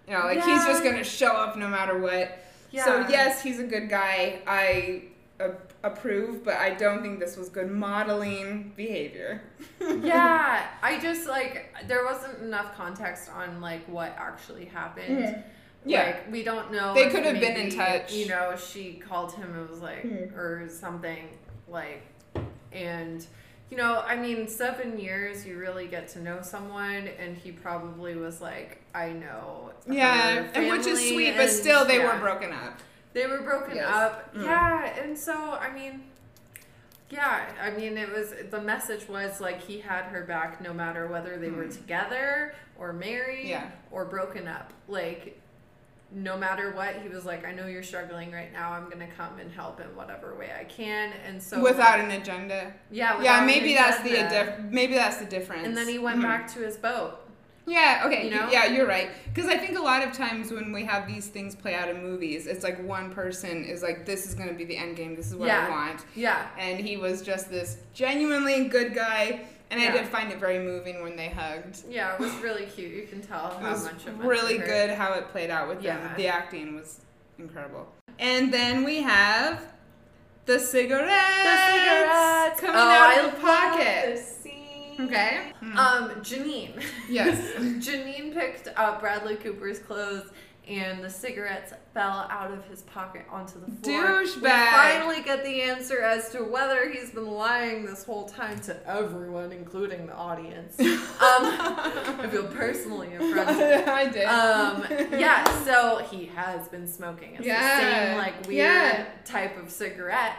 you 0.07 0.14
know 0.14 0.22
like 0.26 0.44
he's 0.44 0.65
just 0.65 0.84
gonna 0.84 1.03
show 1.06 1.32
up 1.32 1.56
no 1.57 1.68
matter 1.69 1.98
what 1.98 2.38
yeah. 2.72 2.84
so 2.86 3.06
yes 3.07 3.41
he's 3.41 3.60
a 3.60 3.64
good 3.64 3.90
guy 3.90 4.41
i 4.45 5.03
approve 5.83 6.43
but 6.43 6.53
i 6.55 6.69
don't 6.73 7.01
think 7.01 7.19
this 7.19 7.35
was 7.35 7.49
good 7.49 7.69
modeling 7.69 8.71
behavior 8.75 9.41
yeah, 10.01 10.67
I 10.81 10.99
just 10.99 11.27
like 11.27 11.73
there 11.87 12.05
wasn't 12.05 12.41
enough 12.41 12.75
context 12.77 13.29
on 13.29 13.61
like 13.61 13.85
what 13.87 14.15
actually 14.17 14.65
happened. 14.65 15.17
Mhm. 15.25 15.43
Yeah. 15.85 16.03
Like 16.05 16.31
we 16.31 16.43
don't 16.43 16.71
know. 16.71 16.93
They 16.93 17.09
could 17.09 17.25
have 17.25 17.39
been 17.39 17.57
in 17.57 17.69
touch. 17.69 18.13
You 18.13 18.27
know, 18.29 18.55
she 18.55 18.93
called 18.93 19.33
him 19.33 19.53
and 19.55 19.69
was 19.69 19.81
like 19.81 20.03
Mhm. 20.03 20.35
or 20.35 20.67
something 20.69 21.27
like 21.67 22.03
and 22.71 23.25
you 23.69 23.77
know, 23.77 24.01
I 24.07 24.15
mean, 24.15 24.47
seven 24.47 24.97
years 24.99 25.45
you 25.45 25.57
really 25.57 25.87
get 25.87 26.07
to 26.09 26.21
know 26.21 26.39
someone 26.41 27.07
and 27.19 27.35
he 27.37 27.51
probably 27.51 28.15
was 28.15 28.39
like, 28.41 28.81
I 28.93 29.09
know. 29.11 29.71
yeah 29.87 30.47
and 30.53 30.69
which 30.71 30.87
is 30.87 30.99
sweet 30.99 31.35
but 31.35 31.49
still 31.49 31.85
they 31.85 31.97
yeah. 31.97 32.13
were 32.15 32.19
broken 32.19 32.51
up 32.53 32.79
They 33.15 33.25
were 33.27 33.41
broken 33.41 33.77
Yes. 33.77 33.87
up. 33.89 34.35
Mm. 34.35 34.43
Yeah, 34.43 34.83
and 35.01 35.17
so 35.17 35.33
I 35.53 35.71
mean 35.71 36.03
yeah, 37.09 37.45
I 37.63 37.69
mean 37.71 37.97
it 37.97 38.11
was 38.11 38.33
the 38.51 38.59
message 38.61 39.07
was 39.07 39.39
like 39.39 39.61
he 39.61 39.79
had 39.79 40.03
her 40.05 40.23
back 40.23 40.59
no 40.61 40.73
matter 40.73 41.07
whether 41.07 41.37
they 41.37 41.49
were 41.49 41.63
Mm. 41.63 41.73
together 41.73 42.53
or 42.77 42.91
married 42.91 43.47
Yeah. 43.47 43.69
or 43.89 44.03
broken 44.05 44.47
up. 44.49 44.73
Like 44.89 45.39
no 46.11 46.37
matter 46.37 46.71
what, 46.71 46.95
he 46.97 47.09
was 47.09 47.25
like, 47.25 47.45
I 47.45 47.51
know 47.51 47.65
you're 47.67 47.83
struggling 47.83 48.31
right 48.31 48.51
now. 48.53 48.71
I'm 48.73 48.89
gonna 48.89 49.07
come 49.17 49.39
and 49.39 49.51
help 49.51 49.79
in 49.79 49.87
whatever 49.95 50.35
way 50.35 50.51
I 50.57 50.65
can. 50.65 51.13
And 51.25 51.41
so 51.41 51.61
without 51.61 51.99
an 52.01 52.11
agenda 52.11 52.73
yeah, 52.91 53.13
yeah 53.13 53.17
without 53.17 53.39
an 53.41 53.45
maybe 53.47 53.73
that's 53.75 54.01
the 54.01 54.67
maybe 54.69 54.93
that's 54.95 55.17
the 55.17 55.25
difference 55.25 55.65
And 55.65 55.77
then 55.77 55.87
he 55.87 55.99
went 55.99 56.19
Mhm. 56.19 56.23
back 56.23 56.47
to 56.53 56.59
his 56.59 56.75
boat. 56.75 57.21
Yeah, 57.67 58.03
okay. 58.05 58.25
You 58.25 58.35
know? 58.35 58.49
Yeah, 58.49 58.65
you're 58.65 58.87
right. 58.87 59.09
Because 59.33 59.49
I 59.49 59.57
think 59.57 59.77
a 59.77 59.81
lot 59.81 60.07
of 60.07 60.13
times 60.13 60.51
when 60.51 60.71
we 60.71 60.83
have 60.85 61.07
these 61.07 61.27
things 61.27 61.55
play 61.55 61.73
out 61.73 61.89
in 61.89 62.01
movies, 62.01 62.47
it's 62.47 62.63
like 62.63 62.81
one 62.87 63.11
person 63.11 63.63
is 63.63 63.81
like, 63.81 64.05
this 64.05 64.27
is 64.27 64.35
going 64.35 64.49
to 64.49 64.55
be 64.55 64.65
the 64.65 64.77
end 64.77 64.95
game, 64.95 65.15
this 65.15 65.27
is 65.27 65.35
what 65.35 65.49
I 65.49 65.69
want. 65.69 66.05
Yeah. 66.15 66.47
And 66.57 66.79
he 66.79 66.97
was 66.97 67.21
just 67.21 67.49
this 67.49 67.77
genuinely 67.93 68.67
good 68.67 68.93
guy. 68.93 69.45
And 69.71 69.81
I 69.81 69.91
did 69.91 70.07
find 70.07 70.31
it 70.31 70.39
very 70.39 70.59
moving 70.59 71.01
when 71.01 71.15
they 71.15 71.29
hugged. 71.29 71.83
Yeah, 71.89 72.13
it 72.13 72.19
was 72.19 72.33
really 72.35 72.67
cute. 72.67 72.93
You 72.93 73.07
can 73.07 73.21
tell 73.21 73.47
It 73.47 73.63
how 73.63 73.71
was 73.71 73.83
much 73.83 74.05
it 74.05 74.13
really 74.17 74.59
good 74.59 74.91
how 74.91 75.13
it 75.13 75.27
played 75.29 75.49
out 75.49 75.67
with 75.67 75.81
them. 75.81 76.11
The 76.15 76.27
acting 76.27 76.75
was 76.75 77.01
incredible. 77.39 77.87
And 78.19 78.53
then 78.53 78.83
we 78.83 79.01
have 79.01 79.61
the 80.45 80.59
cigarettes. 80.59 81.09
The 81.43 81.71
cigarettes 81.71 82.61
coming 82.61 82.75
oh, 82.75 82.79
out 82.79 83.09
I 83.09 83.25
of 83.25 83.33
the 83.33 83.41
pocket. 83.41 84.34
Love 84.97 85.09
this 85.09 85.17
scene. 85.17 85.72
Okay. 85.72 85.77
Um, 85.77 86.09
Janine. 86.22 86.84
Yes. 87.09 87.38
Janine 87.57 88.34
picked 88.34 88.67
up 88.76 88.99
Bradley 88.99 89.35
Cooper's 89.35 89.80
clothes 89.80 90.30
and 90.67 91.03
the 91.03 91.09
cigarettes 91.11 91.73
fell 91.93 92.26
out 92.31 92.49
of 92.49 92.65
his 92.65 92.81
pocket 92.81 93.23
onto 93.30 93.59
the 93.59 93.67
floor. 93.84 94.23
Douchebag. 94.23 94.41
We 94.41 94.49
finally 94.49 95.22
get 95.22 95.43
the 95.43 95.61
answer 95.61 96.01
as 96.01 96.30
to 96.31 96.39
whether 96.43 96.89
he's 96.89 97.11
been 97.11 97.27
lying 97.30 97.85
this 97.85 98.03
whole 98.03 98.27
time 98.27 98.59
to 98.61 98.76
everyone, 98.89 99.51
including 99.51 100.07
the 100.07 100.15
audience. 100.15 100.80
Um, 100.80 100.88
I 101.19 102.27
feel 102.31 102.47
personally 102.47 103.13
affronted. 103.13 103.61
I 103.88 104.07
did. 104.09 104.26
Um, 104.26 104.88
yeah, 105.19 105.43
so 105.65 106.03
he 106.09 106.26
has 106.35 106.67
been 106.69 106.88
smoking. 106.88 107.35
It's 107.35 107.45
Yeah. 107.45 107.61
the 107.80 108.07
same 108.07 108.17
like 108.17 108.47
weird 108.47 108.57
Yeah. 108.57 109.05
type 109.23 109.61
of 109.61 109.69
cigarette. 109.69 110.34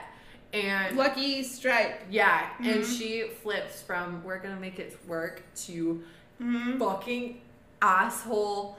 And 0.65 0.97
Lucky 0.97 1.43
Strike. 1.43 2.03
yeah, 2.11 2.49
and 2.59 2.83
Mhm. 2.83 2.99
she 2.99 3.29
flips 3.43 3.83
from 3.83 4.23
we're 4.25 4.39
gonna 4.39 4.61
make 4.61 4.79
it 4.79 4.99
work 5.07 5.43
to 5.67 6.03
Mhm. 6.41 6.79
fucking 6.79 7.41
asshole. 7.83 8.79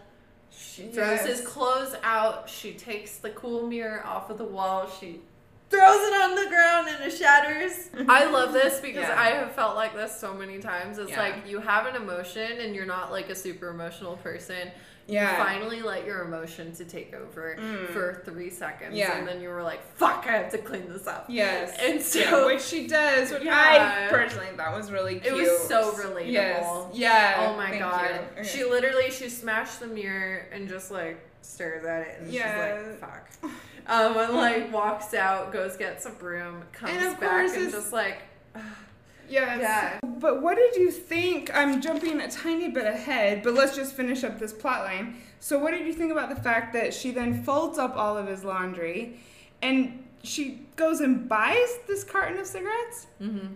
She 0.49 0.87
throws 0.87 1.19
his 1.21 1.41
clothes 1.41 1.95
out. 2.03 2.49
She 2.49 2.73
takes 2.73 3.17
the 3.17 3.29
cool 3.31 3.67
mirror 3.67 4.03
off 4.05 4.29
of 4.29 4.37
the 4.37 4.43
wall. 4.45 4.89
She 4.99 5.21
throws 5.69 6.07
it 6.07 6.13
on 6.21 6.35
the 6.35 6.49
ground 6.49 6.87
and 6.87 7.03
it 7.03 7.15
shatters. 7.15 7.89
I 8.09 8.25
love 8.25 8.53
this 8.53 8.79
because 8.79 9.03
Yeah. 9.07 9.19
I 9.21 9.29
have 9.31 9.51
felt 9.51 9.75
like 9.75 9.93
this 9.93 10.17
so 10.19 10.33
many 10.33 10.59
times. 10.59 10.97
It's 10.97 11.11
Yeah. 11.11 11.19
like 11.21 11.47
you 11.47 11.59
have 11.59 11.85
an 11.85 11.95
emotion 11.95 12.59
and 12.59 12.73
you're 12.75 12.85
not 12.85 13.11
like 13.11 13.29
a 13.29 13.35
super 13.35 13.69
emotional 13.69 14.17
person. 14.17 14.71
Yeah. 15.07 15.37
You 15.37 15.43
finally 15.43 15.81
let 15.81 16.05
your 16.05 16.21
emotion 16.23 16.73
to 16.75 16.85
take 16.85 17.13
over 17.15 17.55
Mm. 17.59 17.87
for 17.93 18.21
three 18.25 18.49
seconds. 18.49 18.93
Yeah. 18.95 19.17
And 19.17 19.27
then 19.27 19.41
you 19.41 19.49
were 19.49 19.63
like, 19.63 19.81
fuck, 19.95 20.25
I 20.27 20.33
have 20.33 20.51
to 20.51 20.57
clean 20.57 20.91
this 20.91 21.07
up. 21.07 21.25
Yes. 21.29 21.77
And 21.79 22.01
so 22.01 22.19
yeah, 22.19 22.45
which 22.45 22.61
she 22.61 22.87
does, 22.87 23.31
which 23.31 23.43
Yeah. 23.43 24.07
I 24.07 24.09
personally 24.11 24.47
thought 24.57 24.75
was 24.75 24.91
really 24.91 25.19
cute. 25.19 25.33
It 25.33 25.37
was 25.37 25.67
so 25.67 25.91
relatable. 25.93 26.31
Yes. 26.31 26.87
Yeah. 26.93 27.47
Oh 27.49 27.55
my 27.57 27.69
thank 27.69 27.81
god. 27.81 28.19
Okay. 28.33 28.43
She 28.47 28.63
literally 28.65 29.09
she 29.09 29.29
smashed 29.29 29.79
the 29.79 29.87
mirror 29.87 30.45
and 30.51 30.67
just 30.67 30.91
like 30.91 31.19
stares 31.41 31.85
at 31.85 32.01
it 32.07 32.17
and 32.21 32.31
Yeah. 32.33 32.77
she's 32.77 32.87
like, 32.87 32.99
fuck. 32.99 33.29
Um 33.89 34.17
and 34.17 34.33
like 34.33 34.73
walks 34.73 35.13
out, 35.13 35.53
goes 35.53 35.77
gets 35.77 36.05
a 36.05 36.09
broom, 36.09 36.61
comes 36.73 36.91
And 36.91 37.17
back 37.21 37.29
course 37.47 37.53
and 37.55 37.71
just 37.71 37.93
like 37.93 38.17
Yes. 39.29 39.59
Yeah. 39.61 39.99
But 40.19 40.41
what 40.41 40.55
did 40.57 40.75
you 40.75 40.91
think? 40.91 41.51
I'm 41.53 41.81
jumping 41.81 42.19
a 42.21 42.29
tiny 42.29 42.69
bit 42.69 42.85
ahead, 42.85 43.43
but 43.43 43.53
let's 43.53 43.75
just 43.75 43.93
finish 43.93 44.23
up 44.23 44.39
this 44.39 44.53
plot 44.53 44.83
line. 44.85 45.17
So, 45.39 45.59
what 45.59 45.71
did 45.71 45.85
you 45.85 45.93
think 45.93 46.11
about 46.11 46.29
the 46.29 46.41
fact 46.41 46.73
that 46.73 46.93
she 46.93 47.11
then 47.11 47.43
folds 47.43 47.77
up 47.77 47.95
all 47.95 48.17
of 48.17 48.27
his 48.27 48.43
laundry 48.43 49.19
and 49.61 50.03
she 50.23 50.65
goes 50.75 50.99
and 50.99 51.29
buys 51.29 51.77
this 51.87 52.03
carton 52.03 52.37
of 52.39 52.47
cigarettes 52.47 53.07
mm-hmm. 53.21 53.53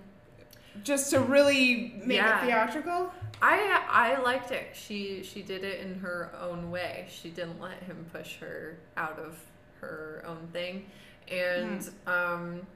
just 0.84 1.10
to 1.12 1.20
really 1.20 2.02
make 2.06 2.18
Yeah. 2.18 2.42
it 2.42 2.46
theatrical? 2.46 3.12
I 3.42 3.84
I 3.90 4.22
liked 4.22 4.52
it. 4.52 4.68
She 4.74 5.24
she 5.24 5.42
did 5.42 5.64
it 5.64 5.82
in 5.82 5.96
her 6.00 6.32
own 6.40 6.70
way. 6.70 7.08
She 7.10 7.30
didn't 7.30 7.60
let 7.60 7.82
him 7.84 8.06
push 8.14 8.38
her 8.38 8.78
out 8.98 9.18
of 9.18 9.40
her 9.80 10.24
own 10.28 10.48
thing. 10.54 10.86
And 11.28 11.90
um 12.06 12.68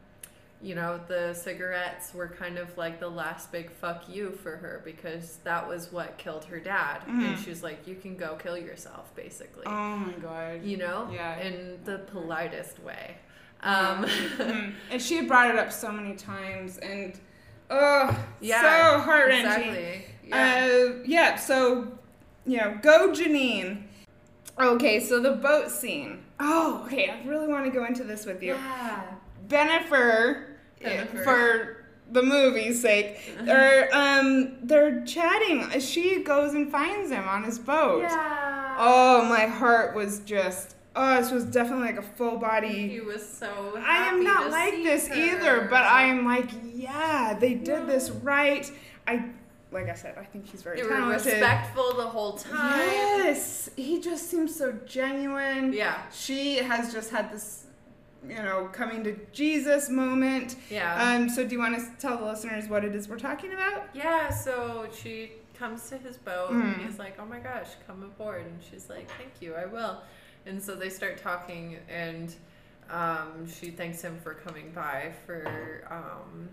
you 0.65 0.73
know, 0.73 0.99
the 1.07 1.33
cigarettes 1.35 2.11
were 2.13 2.27
kind 2.27 2.57
of 2.57 2.75
like 2.75 2.99
the 2.99 3.07
last 3.07 3.51
big 3.51 3.69
fuck 3.71 4.09
you 4.09 4.31
for 4.31 4.55
her 4.57 4.81
because 4.83 5.37
that 5.43 5.67
was 5.67 5.91
what 5.91 6.17
killed 6.17 6.43
her 6.45 6.59
dad. 6.59 7.01
And 7.07 7.21
Mhm. 7.21 7.43
she 7.43 7.51
was 7.51 7.61
like, 7.61 7.85
You 7.87 7.93
can 7.95 8.15
go 8.17 8.35
kill 8.35 8.57
yourself, 8.57 9.13
basically. 9.15 9.65
Oh 9.67 9.95
my 9.97 10.13
god. 10.13 10.63
you 10.63 10.77
know? 10.77 11.07
Yeah. 11.13 11.37
In 11.39 11.79
the 11.83 11.99
politest 12.11 12.79
way. 12.79 13.17
Um 13.61 14.05
Mhm. 14.05 14.73
and 14.91 14.99
she 15.01 15.17
had 15.17 15.27
brought 15.27 15.51
it 15.51 15.59
up 15.59 15.71
so 15.71 15.91
many 15.91 16.15
times 16.15 16.77
and 16.79 17.19
oh 17.69 18.17
Yeah, 18.39 18.61
so 18.61 18.99
heart 19.01 19.27
wrenching. 19.27 19.69
Exactly. 19.69 20.05
Yeah. 20.27 20.65
Uh, 20.65 20.93
yeah, 21.05 21.35
so, 21.35 21.95
you 22.47 22.57
know, 22.57 22.79
go 22.81 23.09
Janine. 23.11 23.83
Okay, 24.59 24.99
so 24.99 25.19
the 25.19 25.33
boat 25.33 25.69
scene. 25.69 26.23
Oh, 26.39 26.81
okay, 26.85 27.09
I 27.11 27.23
really 27.27 27.47
want 27.47 27.65
to 27.65 27.71
go 27.71 27.85
into 27.85 28.03
this 28.03 28.25
with 28.25 28.41
you. 28.41 28.55
yeah. 28.55 29.03
Bennifer, 29.47 30.54
For 31.23 31.85
the 32.11 32.21
movie's 32.21 32.81
sake, 32.81 33.17
or 33.47 33.89
um, 33.93 34.57
they're 34.61 35.03
chatting. 35.05 35.79
She 35.79 36.21
goes 36.23 36.53
and 36.53 36.71
finds 36.71 37.09
him 37.11 37.27
on 37.27 37.43
his 37.43 37.57
boat. 37.59 38.03
Yeah. 38.03 38.75
Oh, 38.77 39.25
my 39.27 39.45
heart 39.47 39.95
was 39.95 40.19
just. 40.19 40.75
Oh, 40.97 41.19
this 41.19 41.29
was 41.29 41.43
definitely 41.43 41.87
like 41.87 41.97
a 41.97 42.01
full 42.01 42.37
body. 42.37 42.87
He 42.87 43.01
was 43.01 43.27
so. 43.27 43.77
I 43.85 44.07
am 44.07 44.23
not 44.23 44.49
like 44.49 44.75
this 44.75 45.07
her. 45.09 45.15
either, 45.15 45.67
but 45.69 45.81
I 45.83 46.03
am 46.03 46.25
like, 46.25 46.49
yeah, 46.73 47.35
they 47.37 47.53
did 47.55 47.85
this 47.85 48.09
right. 48.09 48.71
I, 49.05 49.25
like 49.73 49.89
I 49.89 49.93
said, 49.93 50.15
I 50.17 50.23
think 50.23 50.47
he's 50.49 50.61
very 50.63 50.77
They 50.77 50.83
were 50.83 50.89
talented. 50.91 51.25
respectful 51.33 51.95
the 51.95 52.07
whole 52.07 52.37
time. 52.37 52.79
Yes, 52.79 53.69
he 53.75 53.99
just 53.99 54.29
seems 54.29 54.55
so 54.55 54.71
genuine. 54.85 55.73
Yeah. 55.73 55.97
She 56.13 56.57
has 56.57 56.93
just 56.93 57.09
had 57.11 57.29
this, 57.29 57.64
you 58.29 58.35
know, 58.35 58.69
coming 58.71 59.03
to 59.03 59.17
Jesus 59.31 59.89
moment. 59.89 60.55
Yeah. 60.69 61.01
Um, 61.13 61.29
so 61.29 61.45
do 61.45 61.53
you 61.53 61.59
want 61.59 61.75
to 61.77 61.85
tell 61.99 62.17
the 62.17 62.25
listeners 62.25 62.67
what 62.67 62.83
it 62.85 62.95
is 62.95 63.07
we're 63.07 63.19
talking 63.19 63.53
about? 63.53 63.89
yeah. 63.93 64.29
So 64.29 64.87
she 64.95 65.31
comes 65.57 65.89
to 65.89 65.97
his 65.97 66.17
boat 66.17 66.49
Mm. 66.51 66.73
and 66.75 66.85
he's 66.85 66.99
like, 66.99 67.17
"Oh 67.19 67.25
my 67.25 67.39
gosh, 67.39 67.69
come 67.87 68.03
aboard!" 68.03 68.45
And 68.45 68.59
she's 68.69 68.89
like, 68.89 69.09
"Thank 69.17 69.41
you, 69.41 69.55
I 69.55 69.65
will." 69.65 70.01
And 70.45 70.61
so 70.61 70.75
they 70.75 70.89
start 70.89 71.17
talking, 71.17 71.77
and 71.89 72.35
um, 72.89 73.47
she 73.49 73.71
thanks 73.71 74.01
him 74.01 74.19
for 74.21 74.33
coming 74.33 74.71
by 74.73 75.11
for 75.25 75.87
um, 75.89 76.49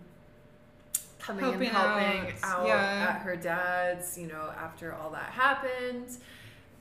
coming 1.19 1.45
Helping 1.45 1.69
and 1.69 1.77
helping 1.77 2.33
out, 2.43 2.61
out, 2.61 2.67
yeah. 2.67 3.07
at 3.17 3.23
her 3.23 3.37
dad's. 3.37 4.17
You 4.17 4.29
know, 4.29 4.53
after 4.57 4.95
all 4.95 5.11
that 5.11 5.31
happened. 5.31 6.17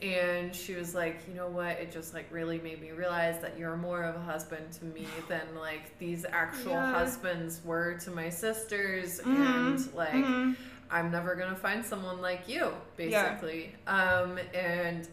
And 0.01 0.55
she 0.55 0.73
was 0.73 0.95
like, 0.95 1.19
you 1.27 1.35
know 1.35 1.47
what? 1.47 1.77
It 1.79 1.91
just 1.91 2.13
like 2.13 2.25
really 2.31 2.59
made 2.59 2.81
me 2.81 2.91
realize 2.91 3.39
that 3.41 3.57
you're 3.57 3.77
more 3.77 4.03
of 4.03 4.15
a 4.15 4.19
husband 4.19 4.71
to 4.79 4.85
me 4.85 5.05
than 5.27 5.41
like 5.59 5.97
these 5.99 6.25
actual 6.25 6.71
Yeah. 6.71 6.91
husbands 6.91 7.61
were 7.63 7.93
to 7.99 8.11
my 8.11 8.29
sisters. 8.29 9.19
Mhm. 9.21 9.25
And 9.75 9.93
like, 9.93 10.13
Mhm. 10.13 10.55
I'm 10.89 11.11
never 11.11 11.35
gonna 11.35 11.55
find 11.55 11.85
someone 11.85 12.19
like 12.19 12.49
you, 12.49 12.73
Yeah. 12.97 13.33
basically. 13.35 13.75
Um, 13.87 14.39
and 14.53 15.07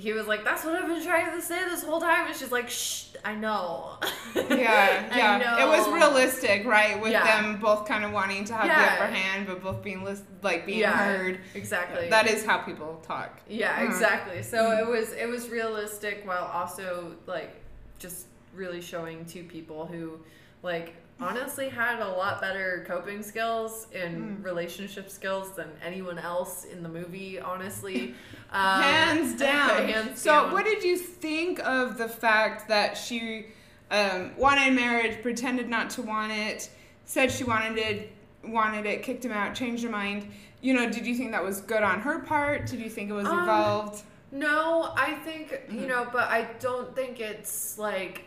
he 0.00 0.12
was 0.12 0.26
like, 0.26 0.44
"That's 0.44 0.64
what 0.64 0.74
I've 0.74 0.88
been 0.88 1.04
trying 1.04 1.30
to 1.32 1.42
say 1.42 1.64
this 1.68 1.84
whole 1.84 2.00
time," 2.00 2.26
and 2.26 2.34
she's 2.36 2.50
like, 2.50 2.68
"Shh, 2.70 3.04
I 3.24 3.34
know." 3.34 3.98
Yeah, 4.34 5.08
I 5.12 5.16
yeah. 5.18 5.64
It 5.64 5.68
was 5.68 5.88
realistic, 5.88 6.64
right? 6.66 7.00
With 7.00 7.12
Yeah. 7.12 7.24
them 7.42 7.60
both 7.60 7.86
kind 7.86 8.04
of 8.04 8.12
wanting 8.12 8.44
to 8.46 8.54
have 8.54 8.66
the 8.66 8.72
upper 9.04 9.12
hand, 9.12 9.46
but 9.46 9.62
both 9.62 9.82
being 9.82 10.02
lis- 10.04 10.22
like 10.42 10.66
being 10.66 10.78
Yeah. 10.80 10.92
heard. 10.96 11.40
Exactly. 11.54 12.08
That 12.08 12.26
is 12.28 12.44
how 12.44 12.58
people 12.58 13.02
talk. 13.06 13.40
Yeah, 13.48 13.78
Mhm. 13.80 13.86
exactly. 13.86 14.42
So 14.42 14.72
it 14.72 14.86
was 14.86 15.12
it 15.12 15.28
was 15.28 15.48
realistic 15.50 16.22
while 16.26 16.44
also 16.44 17.14
like 17.26 17.50
just 17.98 18.26
really 18.54 18.80
showing 18.80 19.24
two 19.26 19.44
people 19.44 19.86
who 19.86 20.18
like 20.62 20.94
honestly 21.20 21.68
had 21.68 22.00
a 22.00 22.08
lot 22.08 22.40
better 22.40 22.84
coping 22.88 23.22
skills 23.22 23.86
and 23.94 24.38
Mm. 24.40 24.44
relationship 24.44 25.10
skills 25.10 25.52
than 25.54 25.68
anyone 25.84 26.18
else 26.18 26.64
in 26.64 26.82
the 26.82 26.88
movie, 26.88 27.38
honestly. 27.40 28.14
Um, 28.52 28.82
hands 28.82 29.34
down. 29.38 29.88
hands 29.88 30.20
so, 30.20 30.30
down. 30.32 30.52
what 30.52 30.64
did 30.64 30.82
you 30.82 30.96
think 30.96 31.60
of 31.60 31.96
the 31.98 32.08
fact 32.08 32.66
that 32.66 32.96
she 32.96 33.46
um, 33.92 34.32
wanted 34.36 34.72
marriage, 34.72 35.22
pretended 35.22 35.68
not 35.68 35.88
to 35.90 36.02
want 36.02 36.32
it, 36.32 36.68
said 37.04 37.30
she 37.30 37.44
wanted 37.44 37.78
it, 37.78 38.12
wanted 38.44 38.86
it, 38.86 39.04
kicked 39.04 39.24
him 39.24 39.30
out, 39.30 39.54
changed 39.54 39.84
her 39.84 39.90
mind? 39.90 40.26
You 40.62 40.74
know, 40.74 40.90
did 40.90 41.06
you 41.06 41.14
think 41.14 41.30
that 41.30 41.44
was 41.44 41.60
good 41.60 41.82
on 41.84 42.00
her 42.00 42.18
part? 42.20 42.66
Did 42.66 42.80
you 42.80 42.90
think 42.90 43.08
it 43.08 43.12
was 43.12 43.26
Um, 43.28 43.38
involved? 43.38 44.02
No, 44.32 44.92
I 44.96 45.14
think 45.24 45.52
you 45.70 45.82
Mhm. 45.82 45.88
know, 45.88 46.08
but 46.12 46.28
I 46.28 46.48
don't 46.58 46.94
think 46.96 47.20
it's 47.20 47.78
like 47.78 48.24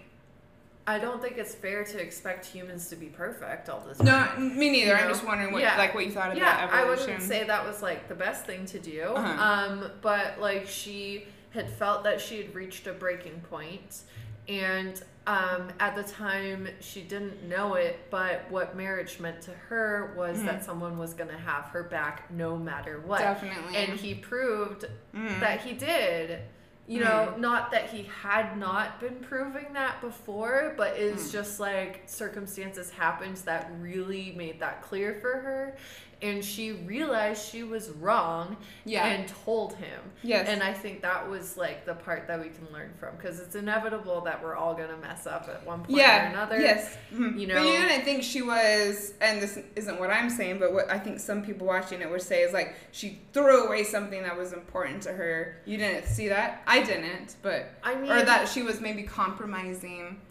I 0.86 1.00
don't 1.00 1.22
think 1.22 1.38
it's 1.38 1.56
fair 1.56 1.84
to 1.86 2.02
expect 2.02 2.46
humans 2.46 2.90
to 2.90 2.96
be 2.98 3.06
perfect 3.06 3.70
all 3.70 3.80
the 3.88 3.96
time. 3.96 4.06
No, 4.06 4.50
me 4.56 4.70
neither. 4.70 4.88
You 4.92 4.94
I'm 4.98 5.04
know? 5.06 5.10
just 5.10 5.26
wondering 5.26 5.54
what 5.54 5.62
Yeah. 5.62 5.78
like 5.78 5.94
what 5.96 6.06
you 6.06 6.12
thought 6.12 6.32
of 6.32 6.38
yeah, 6.38 6.68
I 6.72 6.84
wouldn't 6.86 7.22
say 7.22 7.46
that 7.46 7.66
was 7.66 7.82
like 7.82 8.10
the 8.10 8.16
best 8.16 8.46
thing 8.46 8.66
to 8.68 8.80
do. 8.80 9.02
Uh-huh. 9.04 9.44
Um, 9.44 9.92
but 10.02 10.40
like 10.42 10.68
she 10.68 11.26
had 11.52 11.70
felt 11.70 12.04
that 12.04 12.20
she 12.20 12.38
had 12.42 12.54
reached 12.54 12.88
a 12.88 12.94
breaking 12.94 13.40
point, 13.50 14.02
and 14.50 15.02
um, 15.26 15.70
at 15.80 15.96
the 15.96 16.04
time 16.04 16.68
she 16.82 17.02
didn't 17.02 17.44
know 17.48 17.76
it. 17.76 17.98
But 18.10 18.42
what 18.50 18.76
marriage 18.76 19.22
meant 19.22 19.42
to 19.44 19.52
her 19.70 20.14
was 20.18 20.38
Mhm. 20.40 20.46
that 20.48 20.66
someone 20.66 20.98
was 20.98 21.14
going 21.14 21.30
to 21.30 21.38
have 21.38 21.66
her 21.68 21.84
back 21.84 22.30
no 22.30 22.58
matter 22.58 23.00
what. 23.06 23.20
Definitely. 23.20 23.78
And 23.78 23.98
he 23.98 24.16
proved 24.16 24.84
Mhm. 25.16 25.40
that 25.40 25.62
he 25.62 25.74
did. 25.76 26.42
You 26.86 27.00
know, 27.00 27.34
not 27.38 27.72
that 27.72 27.90
he 27.92 28.04
had 28.22 28.58
not 28.58 29.00
been 29.00 29.16
proving 29.16 29.72
that 29.74 30.02
before, 30.02 30.74
but 30.76 30.98
it's 30.98 31.30
Mm. 31.30 31.32
just 31.32 31.60
like 31.60 32.04
circumstances 32.08 32.92
happened 32.92 33.38
that 33.46 33.72
really 33.80 34.34
made 34.36 34.60
that 34.60 34.82
clear 34.82 35.16
for 35.22 35.32
her. 35.40 35.78
And 36.24 36.44
she 36.44 36.72
realized 36.72 37.46
she 37.50 37.64
was 37.64 37.90
wrong 37.90 38.56
yeah. 38.86 39.06
and 39.06 39.28
told 39.28 39.74
him. 39.76 40.00
yes. 40.24 40.48
And 40.48 40.64
I 40.64 40.72
think 40.74 41.02
that 41.02 41.30
was 41.30 41.58
like 41.58 41.86
the 41.86 41.96
part 41.96 42.28
that 42.28 42.40
we 42.40 42.48
can 42.50 42.68
learn 42.72 42.92
from 42.98 43.16
because 43.18 43.40
it's 43.40 43.56
inevitable 43.56 44.22
that 44.22 44.42
we're 44.42 44.56
all 44.56 44.74
going 44.74 44.90
to 44.90 44.98
mess 44.98 45.28
up 45.28 45.50
at 45.50 45.66
one 45.66 45.80
point 45.80 45.98
yeah. 45.98 46.28
or 46.28 46.30
another. 46.30 46.60
Yes. 46.60 46.98
Mhm. 47.14 47.40
you 47.40 47.48
But 47.48 47.56
know- 47.56 47.64
you 47.64 47.78
didn't 47.88 48.06
think 48.06 48.24
she 48.24 48.42
was, 48.42 49.14
and 49.20 49.42
this 49.42 49.60
isn't 49.76 50.00
what 50.00 50.10
I'm 50.10 50.30
saying, 50.30 50.60
but 50.60 50.74
what 50.74 50.90
I 50.90 50.98
think 50.98 51.20
some 51.20 51.44
people 51.44 51.68
watching 51.68 52.02
it 52.02 52.10
would 52.10 52.22
say 52.22 52.42
is 52.44 52.54
like 52.54 52.76
she 52.92 53.20
threw 53.34 53.66
away 53.68 53.84
something 53.84 54.24
that 54.24 54.38
was 54.38 54.54
important 54.54 55.04
to 55.04 55.12
her. 55.12 55.58
You 55.66 55.78
didn't 55.78 56.08
see 56.08 56.30
that? 56.30 56.64
I 56.66 56.82
didn't, 56.84 57.36
but 57.42 57.70
I 57.84 57.96
mean, 57.96 58.10
or 58.12 58.24
that 58.24 58.48
she 58.48 58.62
was 58.64 58.80
maybe 58.80 59.04
compromising. 59.04 60.22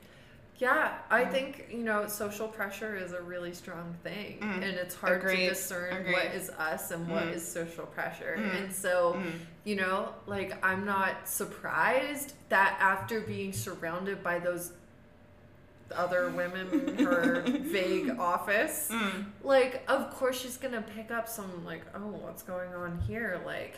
Yeah, 0.62 0.92
I 1.10 1.24
Mm. 1.24 1.30
think 1.32 1.66
you 1.72 1.82
know 1.82 2.06
social 2.06 2.46
pressure 2.46 2.94
is 2.94 3.10
a 3.12 3.20
really 3.20 3.52
strong 3.52 3.96
thing, 4.04 4.38
Mm. 4.40 4.54
and 4.62 4.64
it's 4.82 4.94
hard 4.94 5.18
Agreed. 5.18 5.48
to 5.48 5.48
discern 5.48 5.96
Agreed. 5.96 6.12
what 6.12 6.24
is 6.26 6.50
us 6.50 6.92
and 6.92 7.08
what 7.08 7.24
Mm. 7.24 7.32
is 7.34 7.44
social 7.44 7.84
pressure. 7.86 8.36
Mm. 8.38 8.56
And 8.56 8.72
so, 8.72 9.14
Mm. 9.14 9.32
you 9.64 9.74
know, 9.74 10.14
like 10.26 10.64
I'm 10.64 10.84
not 10.84 11.26
surprised 11.28 12.34
that 12.50 12.76
after 12.78 13.20
being 13.20 13.52
surrounded 13.52 14.22
by 14.22 14.38
those 14.38 14.70
other 15.96 16.30
women 16.30 16.68
in 16.96 17.04
her 17.06 17.40
vague 17.44 18.10
office. 18.20 18.88
Mm. 18.92 19.24
Like, 19.42 19.82
of 19.90 20.10
course 20.14 20.40
she's 20.40 20.56
gonna 20.58 20.80
pick 20.94 21.10
up 21.10 21.28
some 21.28 21.64
like, 21.64 21.82
oh, 21.96 22.06
what's 22.24 22.44
going 22.44 22.72
on 22.72 22.98
here? 23.00 23.40
Like, 23.44 23.74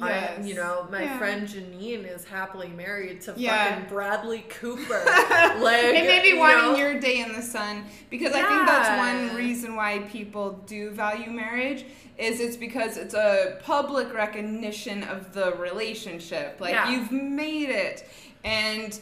I, 0.00 0.08
Yes. 0.10 0.46
you 0.46 0.54
know, 0.54 0.86
my 0.90 1.02
Yeah. 1.04 1.18
friend 1.18 1.46
Janine 1.48 2.06
is 2.14 2.24
happily 2.24 2.68
married 2.68 3.20
to 3.22 3.34
Yeah. 3.36 3.70
fucking 3.74 3.88
Bradley 3.88 4.44
Cooper. 4.48 5.02
like, 5.60 5.84
it 5.84 6.04
may 6.06 6.20
be 6.22 6.28
you 6.28 6.38
wanting 6.38 6.72
know? 6.72 6.78
your 6.78 7.00
day 7.00 7.20
in 7.20 7.32
the 7.32 7.42
sun 7.42 7.84
because 8.10 8.32
I 8.32 8.42
think 8.42 8.66
that's 8.66 8.88
one 9.30 9.36
reason 9.36 9.76
why 9.76 10.00
people 10.10 10.52
do 10.66 10.90
value 10.90 11.30
marriage 11.30 11.84
is 12.16 12.40
it's 12.40 12.56
because 12.56 12.96
it's 12.96 13.14
a 13.14 13.58
public 13.64 14.12
recognition 14.12 15.02
of 15.04 15.32
the 15.32 15.52
relationship. 15.52 16.60
Like 16.60 16.72
Yeah. 16.74 16.90
you've 16.90 17.12
made 17.12 17.70
it, 17.70 18.08
and 18.44 18.98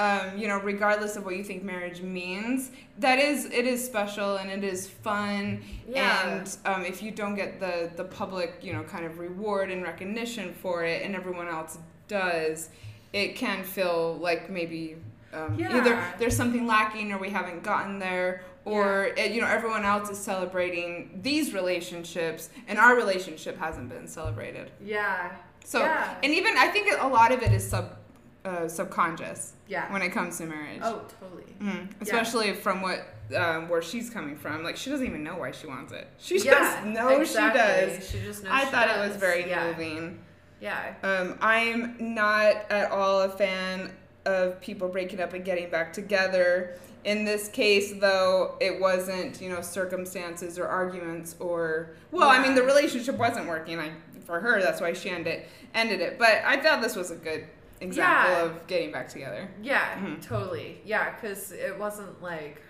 um, 0.00 0.38
you 0.38 0.48
know, 0.48 0.58
regardless 0.60 1.16
of 1.16 1.26
what 1.26 1.36
you 1.36 1.44
think 1.44 1.62
marriage 1.62 2.00
means, 2.00 2.70
that 2.98 3.18
is 3.18 3.44
it 3.44 3.66
is 3.66 3.84
special 3.84 4.36
and 4.36 4.50
it 4.50 4.64
is 4.64 4.88
fun. 4.88 5.62
Yeah. 5.86 6.26
And 6.26 6.56
um, 6.64 6.84
if 6.86 7.02
you 7.02 7.10
don't 7.10 7.34
get 7.34 7.60
the 7.60 7.90
the 7.96 8.04
public, 8.04 8.60
you 8.62 8.72
know, 8.72 8.82
kind 8.82 9.04
of 9.04 9.18
reward 9.18 9.70
and 9.70 9.82
recognition 9.82 10.54
for 10.54 10.84
it, 10.84 11.02
and 11.02 11.14
everyone 11.14 11.48
else 11.48 11.76
does, 12.08 12.70
it 13.12 13.36
can 13.36 13.62
feel 13.62 14.16
like 14.16 14.48
maybe 14.48 14.96
um, 15.34 15.58
either 15.60 16.02
there's 16.18 16.36
something 16.36 16.66
lacking 16.66 17.12
or 17.12 17.18
we 17.18 17.28
haven't 17.28 17.62
gotten 17.62 17.98
there. 17.98 18.42
Or 18.64 19.04
it, 19.16 19.32
you 19.32 19.40
know 19.42 19.48
everyone 19.48 19.84
else 19.84 20.08
is 20.10 20.18
celebrating 20.18 21.20
these 21.22 21.52
relationships 21.52 22.50
and 22.68 22.78
our 22.78 22.94
relationship 22.96 23.58
hasn't 23.58 23.90
been 23.90 24.06
celebrated. 24.06 24.70
Yeah. 24.82 25.32
So 25.64 25.80
Yeah. 25.80 26.14
and 26.22 26.32
even 26.32 26.56
I 26.56 26.68
think 26.68 26.90
a 26.98 27.08
lot 27.08 27.32
of 27.32 27.42
it 27.42 27.52
is 27.52 27.66
sub 27.68 27.96
uh, 28.44 28.68
subconscious 28.68 29.52
Yeah. 29.68 29.92
when 29.92 30.02
it 30.02 30.10
comes 30.10 30.38
to 30.38 30.46
marriage. 30.46 30.80
Oh, 30.82 31.02
totally. 31.20 31.54
Mhm. 31.60 31.90
Especially 32.00 32.52
from 32.54 32.82
what 32.82 33.06
um, 33.36 33.68
where 33.68 33.82
she's 33.82 34.10
coming 34.10 34.36
from. 34.36 34.64
Like 34.64 34.76
she 34.76 34.90
doesn't 34.90 35.06
even 35.06 35.22
know 35.22 35.36
why 35.36 35.52
she 35.52 35.66
wants 35.66 35.92
it. 35.92 36.08
She 36.18 36.34
just 36.34 36.46
yeah, 36.46 36.82
knows 36.84 37.28
exactly. 37.28 37.60
she 37.60 37.98
does. 37.98 38.10
She 38.10 38.20
just 38.20 38.44
knows 38.44 38.52
I 38.52 38.64
thought 38.64 38.88
it 38.88 39.08
was 39.08 39.16
very 39.16 39.48
yeah. 39.48 39.68
moving. 39.70 40.20
Yeah. 40.60 40.94
Um, 41.02 41.38
I'm 41.40 41.96
not 42.14 42.70
at 42.70 42.90
all 42.90 43.22
a 43.22 43.28
fan 43.30 43.92
of 44.26 44.60
people 44.60 44.88
breaking 44.88 45.20
up 45.20 45.32
and 45.32 45.44
getting 45.44 45.70
back 45.70 45.92
together. 45.92 46.78
In 47.04 47.24
this 47.24 47.48
case, 47.48 47.94
though, 47.98 48.56
it 48.60 48.78
wasn't, 48.78 49.40
you 49.40 49.48
know, 49.48 49.62
circumstances 49.62 50.58
or 50.58 50.66
arguments 50.66 51.34
or 51.40 51.92
well, 52.10 52.28
I 52.28 52.42
mean, 52.42 52.54
the 52.54 52.62
relationship 52.62 53.16
wasn't 53.16 53.46
working. 53.46 53.78
I 53.78 53.92
for 54.24 54.38
her, 54.40 54.60
that's 54.60 54.80
why 54.80 54.92
she 54.92 55.10
ended 55.10 55.44
ended 55.74 56.00
it. 56.00 56.18
But 56.18 56.42
I 56.44 56.60
thought 56.60 56.82
this 56.82 56.96
was 56.96 57.10
a 57.10 57.16
good 57.16 57.46
example 57.80 58.32
Yeah. 58.32 58.42
of 58.44 58.66
getting 58.66 58.92
back 58.92 59.08
together. 59.08 59.48
Yeah, 59.62 59.96
Mhm. 59.98 60.22
totally. 60.22 60.80
Yeah, 60.84 61.14
because 61.14 61.52
it 61.52 61.78
wasn't 61.78 62.22
like, 62.22 62.60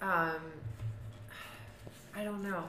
um, 0.00 0.40
I 2.16 2.24
don't 2.24 2.42
know. 2.42 2.64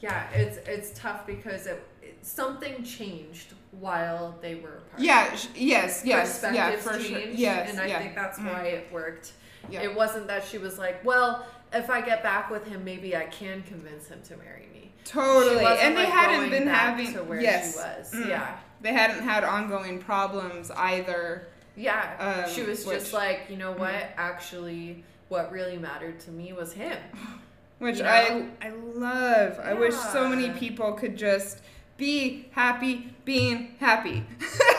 Yeah, 0.00 0.28
it's 0.30 0.58
it's 0.68 0.98
tough 0.98 1.26
because 1.26 1.66
it, 1.66 1.82
it 2.02 2.18
something 2.24 2.84
changed 2.84 3.54
while 3.72 4.36
they 4.42 4.56
were 4.56 4.76
apart. 4.78 4.98
Yeah. 5.00 5.34
Sh- 5.34 5.46
yes. 5.54 6.02
Yes. 6.04 6.44
Yeah. 6.52 6.76
For 6.76 6.92
sure. 7.00 7.18
changed, 7.18 7.38
Yes. 7.38 7.70
and 7.70 7.80
I 7.80 7.86
yeah. 7.86 7.98
think 8.00 8.14
that's 8.14 8.38
Mhm. 8.38 8.52
why 8.52 8.62
it 8.64 8.92
worked. 8.92 9.32
Yeah. 9.70 9.82
It 9.82 9.94
wasn't 9.94 10.26
that 10.28 10.44
she 10.44 10.58
was 10.58 10.78
like, 10.78 11.04
well, 11.04 11.46
if 11.72 11.90
I 11.90 12.00
get 12.00 12.22
back 12.22 12.50
with 12.50 12.66
him, 12.68 12.84
maybe 12.84 13.16
I 13.16 13.24
can 13.24 13.62
convince 13.62 14.06
him 14.08 14.20
to 14.28 14.36
marry 14.36 14.68
me. 14.72 14.92
Totally. 15.04 15.64
And 15.64 15.96
they 15.96 16.04
like, 16.04 16.12
hadn't 16.12 16.50
been 16.50 16.66
having 16.68 17.12
to 17.14 17.22
where 17.24 17.40
yes. 17.40 17.72
she 17.72 17.78
was. 17.78 18.12
Mm. 18.14 18.28
Yeah. 18.28 18.56
They 18.80 18.92
hadn't 18.92 19.22
had 19.22 19.44
ongoing 19.44 19.98
problems 19.98 20.70
either. 20.70 21.48
Yeah. 21.76 22.44
Um, 22.46 22.52
she 22.52 22.62
was 22.62 22.84
which- 22.86 22.98
just 23.00 23.12
like, 23.12 23.46
you 23.48 23.56
know 23.56 23.72
what? 23.72 24.10
Actually, 24.16 25.04
what 25.28 25.50
really 25.52 25.78
mattered 25.78 26.20
to 26.20 26.30
me 26.30 26.52
was 26.52 26.72
him. 26.72 26.98
which 27.78 27.98
You 27.98 28.04
know? 28.04 28.10
I 28.10 28.48
I 28.62 28.70
love. 28.70 29.58
I 29.62 29.74
wish 29.74 29.94
so 29.94 30.28
many 30.28 30.50
people 30.50 30.92
could 30.92 31.16
just 31.16 31.60
be 31.96 32.48
happy 32.52 33.14
being 33.24 33.74
happy. 33.80 34.24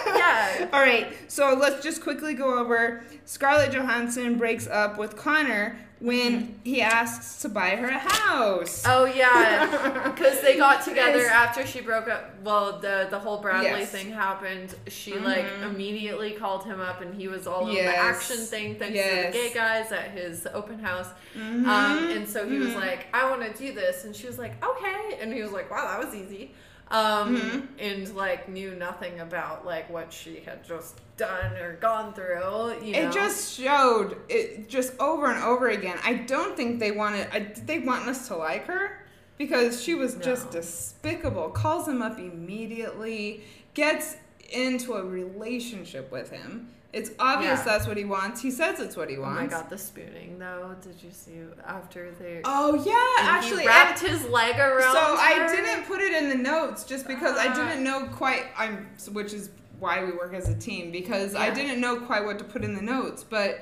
Yeah. 0.08 0.68
All 0.74 0.80
right. 0.80 1.14
So 1.28 1.54
let's 1.54 1.84
just 1.84 2.02
quickly 2.02 2.34
go 2.34 2.58
over 2.58 3.04
Scarlett 3.26 3.72
Johansson 3.74 4.38
breaks 4.38 4.68
up 4.68 4.98
with 4.98 5.16
Conor 5.16 5.78
when 6.00 6.60
he 6.64 6.82
asks 6.82 7.42
to 7.42 7.50
buy 7.50 7.72
her 7.72 7.88
a 7.88 7.98
house. 7.98 8.84
Oh 8.86 9.06
yeah, 9.06 10.04
because 10.16 10.42
they 10.42 10.56
got 10.58 10.84
together 10.84 11.18
Yes. 11.20 11.32
after 11.32 11.66
she 11.66 11.82
broke 11.82 12.08
up. 12.08 12.36
Well, 12.44 12.80
the 12.80 13.08
the 13.10 13.18
whole 13.18 13.40
Bradley 13.40 13.66
Yes. 13.82 13.90
thing 13.92 14.12
happened. 14.12 14.76
She 14.88 15.18
like 15.18 15.46
Mhm. 15.46 15.64
immediately 15.74 16.32
called 16.32 16.66
him 16.66 16.80
up, 16.80 17.02
and 17.02 17.16
he 17.16 17.28
was 17.28 17.48
all 17.48 17.64
over 17.64 17.74
the 17.74 17.96
action 17.96 18.38
thing 18.38 18.76
thanks 18.76 18.98
to 19.00 19.16
the 19.28 19.32
gay 19.32 19.52
guys 19.54 19.92
at 19.92 20.12
his 20.12 20.48
open 20.54 20.80
house. 20.80 21.08
Mhm. 21.36 21.66
Um, 21.68 22.10
and 22.12 22.28
so 22.30 22.48
he 22.48 22.58
was 22.60 22.70
Mhm. 22.74 22.76
like, 22.82 23.08
"I 23.14 23.30
want 23.30 23.42
to 23.42 23.52
do 23.58 23.74
this," 23.74 24.06
and 24.06 24.16
she 24.16 24.28
was 24.28 24.38
like, 24.38 24.64
"Okay," 24.64 25.18
and 25.20 25.34
he 25.34 25.42
was 25.42 25.52
like, 25.52 25.72
"Wow, 25.72 25.88
that 25.88 26.06
was 26.06 26.14
easy." 26.16 26.54
Um, 26.90 27.38
Mhm. 27.38 27.68
and 27.80 28.16
like 28.16 28.48
knew 28.48 28.74
nothing 28.76 29.20
about 29.20 29.66
like 29.66 29.90
what 29.90 30.14
she 30.14 30.40
had 30.46 30.64
just 30.64 30.96
done 31.18 31.54
or 31.58 31.74
gone 31.74 32.14
through. 32.14 32.76
You 32.82 32.94
know? 32.94 33.10
It 33.10 33.12
just 33.12 33.60
showed 33.60 34.18
it 34.30 34.70
just 34.70 34.94
over 35.00 35.32
and 35.32 35.44
over 35.44 35.68
again. 35.70 35.98
I 36.04 36.14
don't 36.14 36.56
think 36.56 36.80
they 36.80 36.92
wanted. 36.92 37.28
I, 37.34 37.40
did 37.40 37.68
they 37.68 37.80
want 37.80 38.08
us 38.08 38.28
to 38.30 38.36
like 38.38 38.66
her? 38.68 39.04
Because 39.38 39.84
she 39.84 39.96
was 39.96 40.16
just 40.16 40.50
despicable. 40.52 41.50
Calls 41.50 41.88
him 41.88 42.02
up 42.02 42.18
immediately. 42.20 43.44
Gets 43.74 44.16
into 44.52 44.94
a 44.94 45.04
relationship 45.04 46.12
with 46.12 46.30
him. 46.32 46.70
It's 46.98 47.12
obvious 47.20 47.60
Yeah. 47.60 47.64
that's 47.66 47.88
what 47.88 47.96
he 47.98 48.06
wants. 48.06 48.42
He 48.42 48.52
says 48.52 48.80
it's 48.80 48.96
what 48.98 49.10
he 49.10 49.18
Oh 49.18 49.22
wants. 49.22 49.42
my 49.54 49.60
god, 49.62 49.70
the 49.70 49.78
spooning 49.78 50.40
though. 50.40 50.76
Did 50.82 50.96
you 51.04 51.12
see 51.12 51.40
after 51.66 52.12
they? 52.20 52.42
Oh 52.44 52.74
yeah, 52.86 53.30
actually. 53.30 53.62
he 53.62 53.68
wrapped 53.68 54.00
his 54.00 54.26
leg 54.26 54.58
around. 54.58 54.94
so 54.94 55.00
I 55.18 55.48
didn't 55.54 55.86
put 55.86 56.02
it 56.02 56.14
in 56.14 56.30
the 56.30 56.36
notes 56.36 56.84
just 56.84 57.08
because 57.08 57.38
I 57.38 57.48
Ah. 57.48 57.54
didn't 57.54 57.84
know 57.84 58.08
quite. 58.08 58.46
I'm 58.58 58.88
which 59.12 59.34
is 59.34 59.50
why 59.80 60.04
we 60.04 60.12
work 60.12 60.34
as 60.34 60.50
a 60.50 60.56
team 60.56 60.92
because 60.92 61.36
I 61.36 61.52
didn't 61.52 61.80
know 61.80 62.00
quite 62.00 62.26
what 62.26 62.40
to 62.40 62.44
put 62.44 62.64
in 62.64 62.74
the 62.74 62.82
notes. 62.82 63.24
But 63.24 63.60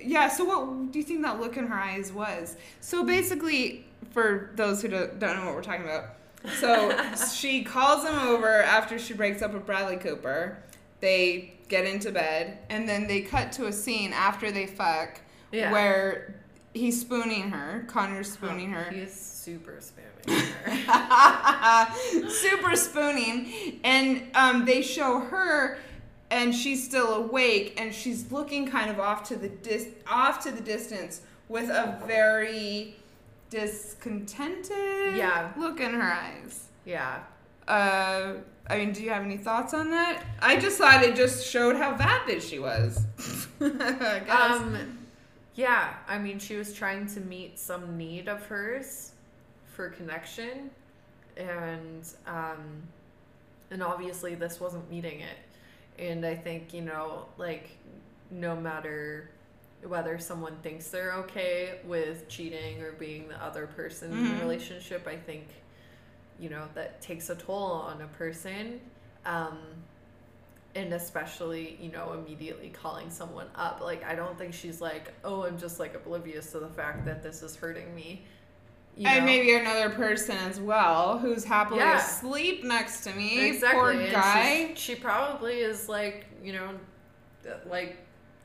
yeah, 0.00 0.28
so 0.28 0.44
what 0.44 0.92
do 0.92 0.98
you 0.98 1.04
think 1.04 1.22
that 1.22 1.40
look 1.40 1.56
in 1.56 1.66
her 1.68 1.78
eyes 1.78 2.12
was? 2.12 2.56
So 2.80 3.02
basically, 3.02 3.86
for 4.10 4.50
those 4.56 4.82
who 4.82 4.88
don't, 4.88 5.18
don't 5.18 5.36
know 5.36 5.46
what 5.46 5.54
we're 5.54 5.62
talking 5.62 5.84
about, 5.84 6.04
so 6.60 6.94
she 7.34 7.64
calls 7.64 8.04
him 8.06 8.18
over 8.18 8.62
after 8.62 8.98
she 8.98 9.14
breaks 9.14 9.40
up 9.42 9.52
with 9.54 9.64
Bradley 9.66 9.96
Cooper. 9.96 10.58
They 11.00 11.54
get 11.68 11.84
into 11.84 12.10
bed, 12.10 12.58
and 12.70 12.88
then 12.88 13.06
they 13.06 13.20
cut 13.20 13.52
to 13.52 13.66
a 13.66 13.72
scene 13.72 14.12
after 14.12 14.50
they 14.50 14.66
fuck 14.66 15.20
Yeah. 15.52 15.70
where 15.72 16.34
he's 16.74 17.00
spooning 17.00 17.50
her. 17.50 17.84
Conor's 17.88 18.32
spooning 18.32 18.70
her. 18.72 18.90
He's 18.90 19.12
super 19.14 19.78
spooning 19.80 20.04
her. 20.86 21.94
super 22.28 22.76
spooning 22.76 23.80
and 23.84 24.22
um, 24.34 24.64
they 24.66 24.82
show 24.82 25.20
her 25.20 25.78
and 26.30 26.54
she's 26.54 26.84
still 26.84 27.14
awake 27.14 27.74
and 27.80 27.94
she's 27.94 28.30
looking 28.30 28.66
kind 28.68 28.90
of 28.90 29.00
off 29.00 29.26
to 29.28 29.36
the 29.36 29.48
dis- 29.48 29.88
off 30.06 30.42
to 30.42 30.50
the 30.50 30.60
distance 30.60 31.22
with 31.48 31.70
a 31.70 31.98
very 32.06 32.94
discontented 33.50 35.16
Yeah. 35.16 35.52
look 35.56 35.80
in 35.80 35.94
her 35.94 36.02
eyes 36.12 36.66
yeah. 36.84 37.20
uh, 37.66 38.34
i 38.70 38.76
mean 38.78 38.92
do 38.92 39.02
you 39.02 39.10
have 39.10 39.22
any 39.22 39.36
thoughts 39.36 39.72
on 39.74 39.90
that 39.90 40.22
i 40.40 40.56
just 40.58 40.78
thought 40.78 41.02
it 41.02 41.14
just 41.16 41.46
showed 41.46 41.76
how 41.76 41.94
vapid 41.96 42.42
she 42.42 42.58
was 42.58 43.04
I. 43.60 44.20
Um, 44.60 44.98
yeah. 45.54 45.94
I 46.06 46.18
mean, 46.18 46.38
she 46.38 46.54
was 46.54 46.72
trying 46.72 47.06
to 47.08 47.20
meet 47.20 47.58
some 47.58 47.96
need 47.98 48.28
of 48.28 48.46
hers 48.46 49.10
for 49.74 49.88
connection, 49.88 50.70
and 51.36 52.06
um, 52.28 52.84
and 53.72 53.82
obviously 53.82 54.36
this 54.36 54.60
wasn't 54.60 54.88
meeting 54.88 55.18
it. 55.20 55.36
And 56.00 56.24
I 56.24 56.36
think 56.36 56.72
you 56.72 56.82
know, 56.82 57.26
like, 57.38 57.70
no 58.30 58.54
matter 58.54 59.30
whether 59.82 60.16
someone 60.20 60.54
thinks 60.62 60.88
they're 60.90 61.14
okay 61.14 61.80
with 61.84 62.28
cheating 62.28 62.80
or 62.80 62.92
being 62.92 63.26
the 63.26 63.42
other 63.44 63.66
person 63.66 64.12
in 64.12 64.18
Mhm. 64.18 64.34
the 64.38 64.42
relationship, 64.44 65.08
I 65.08 65.16
think 65.16 65.48
you 66.38 66.48
know 66.50 66.64
that 66.74 67.00
takes 67.00 67.30
a 67.30 67.34
toll 67.34 67.72
on 67.72 68.02
a 68.02 68.06
person. 68.08 68.80
Um, 69.26 69.58
and 70.74 70.92
especially 70.92 71.78
you 71.80 71.90
know 71.90 72.12
immediately 72.12 72.68
calling 72.68 73.08
someone 73.08 73.46
up 73.56 73.80
like 73.82 74.04
i 74.04 74.14
don't 74.14 74.36
think 74.38 74.52
she's 74.52 74.82
like 74.82 75.12
oh 75.24 75.44
i'm 75.44 75.58
just 75.58 75.80
like 75.80 75.94
oblivious 75.94 76.52
to 76.52 76.58
the 76.60 76.68
fact 76.68 77.06
that 77.06 77.22
this 77.22 77.42
is 77.42 77.56
hurting 77.56 77.92
me 77.94 78.22
you 78.94 79.08
and 79.08 79.20
know? 79.20 79.24
maybe 79.24 79.54
another 79.54 79.88
person 79.88 80.36
as 80.36 80.60
well 80.60 81.18
who's 81.18 81.42
happily 81.42 81.80
Yeah. 81.80 81.96
asleep 81.98 82.64
next 82.64 83.00
to 83.04 83.14
me. 83.14 83.48
exactly 83.48 83.80
Poor 83.80 83.90
and 83.92 84.12
guy. 84.12 84.72
she 84.74 84.94
probably 84.94 85.54
is 85.60 85.88
like 85.88 86.26
you 86.44 86.52
know 86.52 86.70
like 87.66 87.96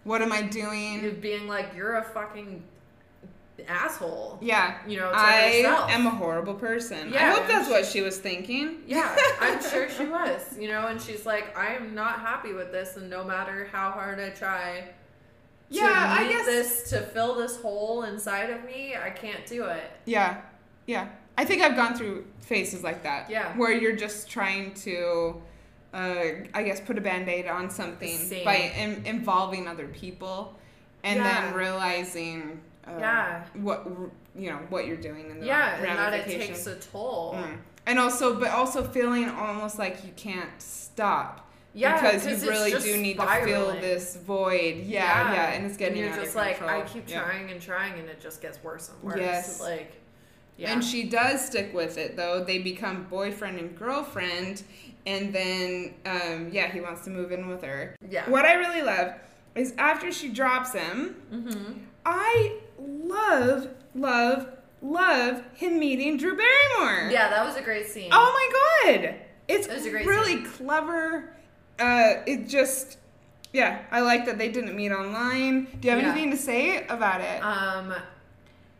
What 0.05 0.21
am 0.21 0.31
I 0.31 0.43
doing? 0.43 1.19
being 1.19 1.47
like 1.47 1.75
you're 1.75 1.97
a 1.97 2.03
fucking 2.03 2.63
asshole 3.67 4.39
Yeah. 4.41 4.77
you 4.87 4.97
know 4.97 5.11
I 5.13 5.61
herself. 5.63 5.89
am 5.91 6.07
a 6.07 6.11
horrible 6.11 6.55
person. 6.55 7.11
Yeah, 7.13 7.27
I 7.27 7.31
hope 7.35 7.47
that's 7.47 7.67
she- 7.67 7.71
what 7.71 7.85
she 7.85 8.01
was 8.01 8.17
thinking. 8.17 8.77
Yeah, 8.87 9.15
I'm 9.39 9.61
sure 9.71 9.89
she 9.89 10.05
was, 10.05 10.57
you 10.59 10.67
know, 10.69 10.87
and 10.87 10.99
she's 11.01 11.25
like, 11.25 11.55
I 11.57 11.73
am 11.75 11.93
not 11.95 12.19
happy 12.19 12.53
with 12.53 12.71
this, 12.71 12.97
and 12.97 13.09
no 13.09 13.23
matter 13.23 13.69
how 13.71 13.91
hard 13.91 14.19
I 14.19 14.29
try, 14.29 14.89
Yeah, 15.69 16.15
I 16.19 16.27
guess- 16.27 16.45
this 16.45 16.89
to 16.89 17.01
fill 17.01 17.35
this 17.35 17.61
hole 17.61 18.03
inside 18.03 18.49
of 18.49 18.63
me. 18.65 18.95
I 18.95 19.09
can't 19.09 19.45
do 19.45 19.65
it. 19.65 19.91
Yeah, 20.05 20.41
yeah. 20.87 21.07
I 21.37 21.45
think 21.45 21.61
I've 21.63 21.75
gone 21.75 21.95
through 21.95 22.25
phases 22.41 22.83
like 22.83 23.03
that. 23.03 23.29
Yeah. 23.29 23.55
Where 23.57 23.71
you're 23.71 23.95
just 23.95 24.29
trying 24.29 24.73
to, 24.75 25.41
uh, 25.93 26.23
I 26.53 26.63
guess, 26.63 26.79
put 26.79 26.97
a 26.97 27.01
band 27.01 27.27
aid 27.29 27.47
on 27.47 27.69
something 27.71 28.17
Same. 28.17 28.45
by 28.45 28.55
in, 28.77 29.03
involving 29.05 29.67
other 29.67 29.87
people, 29.87 30.53
and 31.03 31.17
Yeah. 31.19 31.41
then 31.45 31.53
realizing. 31.53 32.61
Uh, 32.87 32.91
Yeah. 32.99 33.43
What 33.55 33.87
you 34.35 34.49
know 34.49 34.59
what 34.69 34.87
you're 34.87 34.97
doing 34.97 35.29
and 35.31 35.41
the 35.41 35.45
Yeah, 35.45 35.75
and 35.75 35.85
that 35.85 36.13
it 36.13 36.25
takes 36.25 36.65
a 36.67 36.75
toll. 36.75 37.35
Mm. 37.35 37.57
And 37.85 37.99
also, 37.99 38.39
but 38.39 38.49
also 38.49 38.83
feeling 38.83 39.29
almost 39.29 39.77
like 39.77 40.03
you 40.05 40.11
can't 40.15 40.49
stop. 40.59 41.49
Yeah, 41.75 41.95
because 41.99 42.23
'cause 42.23 42.43
you 42.43 42.49
really 42.51 42.71
do 42.71 42.97
need 42.97 43.17
to 43.17 43.27
fill 43.43 43.71
this 43.81 44.15
void. 44.17 44.77
Yeah, 44.85 45.33
yeah, 45.33 45.51
and 45.53 45.65
it's 45.65 45.75
getting 45.75 45.97
you're 45.97 46.09
out 46.11 46.19
just 46.23 46.35
like 46.35 46.57
control. 46.59 46.81
I 46.81 46.83
keep 46.85 47.09
Yeah. 47.09 47.23
trying 47.23 47.49
and 47.51 47.59
trying, 47.61 47.99
and 47.99 48.07
it 48.09 48.21
just 48.21 48.41
gets 48.41 48.63
worse 48.63 48.89
and 48.89 49.01
worse. 49.03 49.19
Yes. 49.19 49.59
Like, 49.59 49.91
yeah. 50.55 50.71
And 50.71 50.83
she 50.83 51.03
does 51.09 51.43
stick 51.45 51.73
with 51.73 51.97
it 51.97 52.15
though. 52.15 52.43
They 52.43 52.59
become 52.59 53.05
boyfriend 53.09 53.57
and 53.59 53.75
girlfriend, 53.77 54.61
and 55.07 55.33
then 55.33 55.95
um, 56.05 56.49
yeah, 56.51 56.67
he 56.71 56.79
wants 56.79 57.03
to 57.05 57.09
move 57.09 57.31
in 57.31 57.47
with 57.47 57.63
her. 57.63 57.95
yeah. 58.07 58.29
What 58.29 58.45
I 58.45 58.53
really 58.53 58.83
love 58.83 59.13
is 59.55 59.73
after 59.77 60.11
she 60.11 60.29
drops 60.29 60.73
him, 60.73 61.15
Mm-hmm. 61.33 61.73
I 62.05 62.59
love, 62.79 63.69
love, 63.95 64.47
love 64.81 65.43
him 65.53 65.79
meeting 65.79 66.17
Drew 66.17 66.35
Barrymore. 66.37 67.09
Yeah, 67.11 67.29
that 67.29 67.45
was 67.45 67.55
a 67.55 67.61
great 67.61 67.87
scene. 67.87 68.09
Oh 68.11 68.31
my 68.85 68.91
god! 69.01 69.15
It's 69.47 69.67
It 69.67 69.73
was 69.73 69.85
a 69.85 69.89
great 69.89 70.05
really 70.05 70.43
clever. 70.43 71.33
Uh, 71.79 72.21
it 72.25 72.47
just, 72.47 72.97
yeah, 73.51 73.81
I 73.91 74.01
like 74.01 74.25
that 74.25 74.37
they 74.37 74.49
didn't 74.49 74.75
meet 74.75 74.91
online. 74.91 75.65
Do 75.79 75.87
you 75.87 75.93
have 75.93 76.01
Yeah. 76.01 76.11
anything 76.11 76.31
to 76.31 76.37
say 76.37 76.85
about 76.87 77.21
it? 77.21 77.43
Um, 77.43 77.93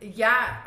yeah. 0.02 0.58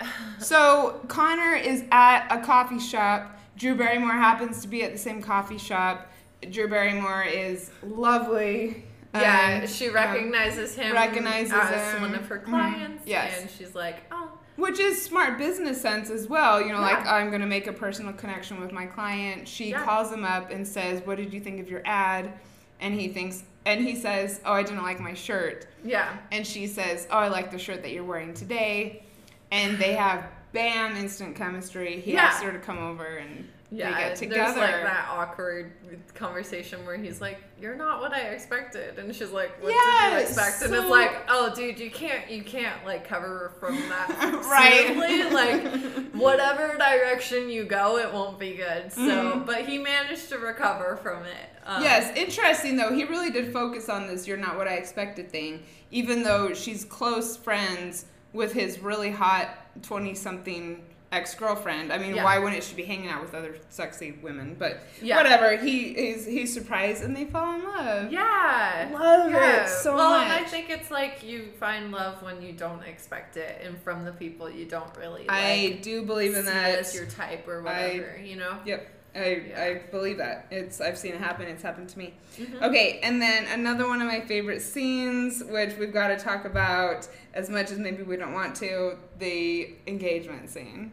Uh, 0.00 0.04
So 0.38 1.00
Conor 1.08 1.54
is 1.56 1.84
at 1.90 2.26
a 2.30 2.44
coffee 2.44 2.78
shop. 2.80 3.38
Drew 3.56 3.74
Barrymore 3.74 4.12
happens 4.12 4.62
to 4.62 4.68
be 4.68 4.82
at 4.82 4.92
the 4.92 4.98
same 4.98 5.22
coffee 5.22 5.58
shop. 5.58 6.10
Drew 6.50 6.68
Barrymore 6.68 7.22
is 7.22 7.70
lovely. 7.82 8.84
Yeah, 9.14 9.60
Um, 9.62 9.66
she 9.66 9.88
um, 9.88 9.94
recognizes 9.94 10.74
him 10.74 10.92
recognizes 10.92 11.52
as 11.52 11.92
him. 11.94 12.02
one 12.02 12.14
of 12.14 12.26
her 12.28 12.38
Mhm. 12.38 12.44
clients. 12.44 13.06
Yes. 13.06 13.40
and 13.40 13.50
she's 13.50 13.74
like, 13.74 13.96
oh, 14.10 14.30
which 14.56 14.78
is 14.78 15.02
smart 15.02 15.38
business 15.38 15.80
sense 15.80 16.10
as 16.10 16.28
well. 16.28 16.60
You 16.60 16.72
know, 16.72 16.80
like 16.80 17.06
I'm 17.06 17.30
gonna 17.30 17.46
make 17.46 17.66
a 17.66 17.72
personal 17.72 18.12
connection 18.12 18.60
with 18.60 18.72
my 18.72 18.86
client. 18.86 19.48
She 19.48 19.70
Yeah. 19.70 19.82
calls 19.82 20.12
him 20.12 20.24
up 20.24 20.50
and 20.50 20.66
says, 20.66 21.00
"What 21.06 21.16
did 21.16 21.32
you 21.32 21.40
think 21.40 21.60
of 21.60 21.68
your 21.70 21.82
ad?" 21.84 22.32
And 22.80 22.94
he 22.94 23.08
thinks, 23.08 23.44
and 23.64 23.80
he 23.80 23.94
says, 23.96 24.40
"Oh, 24.44 24.52
I 24.52 24.62
didn't 24.62 24.82
like 24.82 25.00
my 25.00 25.14
shirt." 25.14 25.66
yeah, 25.84 26.16
And 26.30 26.46
she 26.46 26.66
says, 26.66 27.06
"Oh, 27.10 27.18
I 27.18 27.28
like 27.28 27.50
the 27.50 27.58
shirt 27.58 27.82
that 27.82 27.92
you're 27.92 28.04
wearing 28.04 28.34
today." 28.34 29.04
And 29.50 29.78
they 29.78 29.92
have 29.94 30.24
bam 30.52 30.96
instant 30.96 31.34
chemistry. 31.36 32.00
He 32.00 32.12
Yeah. 32.12 32.24
asks 32.24 32.42
her 32.42 32.52
to 32.52 32.58
come 32.58 32.78
over 32.78 33.04
and 33.06 33.48
yeah. 33.72 34.14
they 34.14 34.26
get 34.26 34.30
There's 34.30 34.56
like 34.56 34.82
that 34.82 35.06
awkward 35.10 35.72
conversation 36.14 36.84
where 36.84 36.96
he's 36.96 37.20
like, 37.20 37.38
"You're 37.60 37.74
not 37.74 38.00
what 38.00 38.12
I 38.12 38.20
expected," 38.28 38.98
and 38.98 39.14
she's 39.14 39.30
like, 39.30 39.60
"What 39.62 39.72
did 39.72 40.12
you 40.12 40.18
expect?" 40.18 40.62
And 40.62 40.74
it's 40.74 40.88
like, 40.88 41.24
"Oh, 41.28 41.52
dude, 41.54 41.80
you 41.80 41.90
can't, 41.90 42.30
you 42.30 42.42
can't 42.42 42.84
like 42.84 43.06
cover 43.08 43.52
from 43.58 43.76
that 43.88 44.08
Right. 44.46 45.32
Like, 45.32 46.12
whatever 46.12 46.76
direction 46.76 47.48
you 47.48 47.64
go, 47.64 47.98
it 47.98 48.12
won't 48.12 48.38
be 48.38 48.54
good." 48.54 48.92
So, 48.92 49.00
Mhm. 49.00 49.46
but 49.46 49.62
he 49.66 49.78
managed 49.78 50.28
to 50.28 50.38
recover 50.38 50.96
from 51.02 51.24
it. 51.24 51.48
Um, 51.64 51.82
yes, 51.82 52.14
interesting 52.16 52.76
though. 52.76 52.92
He 52.92 53.04
really 53.04 53.30
did 53.30 53.52
focus 53.52 53.88
on 53.88 54.06
this 54.06 54.26
"you're 54.26 54.36
not 54.36 54.56
what 54.56 54.68
I 54.68 54.74
expected" 54.74 55.30
thing, 55.30 55.62
even 55.90 56.22
though 56.22 56.52
she's 56.52 56.84
close 56.84 57.36
friends 57.36 58.04
with 58.32 58.52
his 58.52 58.78
really 58.80 59.10
hot 59.10 59.48
twenty-something 59.82 60.82
ex-girlfriend. 61.12 61.92
I 61.92 61.98
mean, 61.98 62.14
Yeah. 62.14 62.24
why 62.24 62.38
wouldn't 62.38 62.64
she 62.64 62.74
be 62.74 62.82
hanging 62.84 63.08
out 63.08 63.22
with 63.22 63.34
other 63.34 63.54
sexy 63.68 64.12
women? 64.22 64.56
But 64.58 64.80
Yeah. 65.00 65.16
whatever. 65.18 65.56
He 65.56 65.90
is 65.90 66.26
he's 66.26 66.52
surprised 66.52 67.04
and 67.04 67.14
they 67.16 67.26
fall 67.26 67.54
in 67.54 67.62
love. 67.64 68.10
Yeah. 68.12 68.88
Love 68.92 69.30
Yeah. 69.30 69.64
it 69.64 69.68
so 69.68 69.94
well, 69.94 70.10
much. 70.10 70.24
and 70.24 70.32
I 70.32 70.48
think 70.48 70.70
it's 70.70 70.90
like 70.90 71.22
you 71.22 71.52
find 71.60 71.92
love 71.92 72.22
when 72.22 72.42
you 72.42 72.52
don't 72.52 72.82
expect 72.82 73.36
it, 73.36 73.60
and 73.64 73.80
from 73.82 74.04
the 74.04 74.12
people 74.12 74.48
you 74.50 74.64
don't 74.64 74.96
really. 74.98 75.26
I 75.28 75.78
do 75.82 76.02
believe 76.02 76.34
in 76.34 76.46
that. 76.46 76.78
as 76.78 76.94
your 76.94 77.06
type 77.06 77.46
or 77.46 77.60
I- 77.60 77.62
whatever. 77.98 78.18
you 78.22 78.36
know. 78.36 78.58
Yep. 78.64 78.88
I, 79.14 79.18
Yeah. 79.46 79.62
I 79.62 79.74
believe 79.90 80.16
that. 80.18 80.46
It's 80.50 80.80
I've 80.80 80.96
seen 80.96 81.12
it 81.12 81.20
happen. 81.20 81.46
It's 81.46 81.62
happened 81.62 81.90
to 81.90 81.98
me. 81.98 82.14
Mhm. 82.38 82.62
Okay, 82.62 82.98
and 83.02 83.20
then 83.20 83.44
another 83.46 83.86
one 83.86 84.00
of 84.00 84.08
my 84.08 84.20
favorite 84.22 84.62
scenes, 84.62 85.44
which 85.44 85.76
we've 85.76 85.92
got 85.92 86.08
to 86.08 86.16
talk 86.16 86.46
about 86.46 87.06
as 87.34 87.50
much 87.50 87.70
as 87.70 87.78
maybe 87.78 88.02
we 88.02 88.16
don't 88.16 88.32
want 88.32 88.54
to, 88.56 88.96
the 89.18 89.74
engagement 89.86 90.48
scene, 90.48 90.92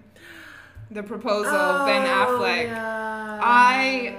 the 0.91 1.03
proposal, 1.03 1.52
Ben 1.86 2.06
Affleck. 2.06 2.68
Oh, 2.70 2.72
Yeah. 2.72 3.40
I- 3.41 4.16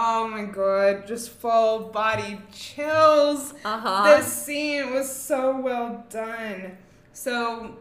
Oh 0.00 0.28
my 0.28 0.44
god, 0.44 1.08
just 1.08 1.30
full 1.30 1.88
body 1.88 2.40
chills. 2.52 3.52
Uh 3.64 3.80
huh. 3.80 4.16
This 4.16 4.26
scene 4.32 4.92
was 4.94 5.12
so 5.12 5.58
well 5.58 6.04
done. 6.08 6.76
So, 7.12 7.76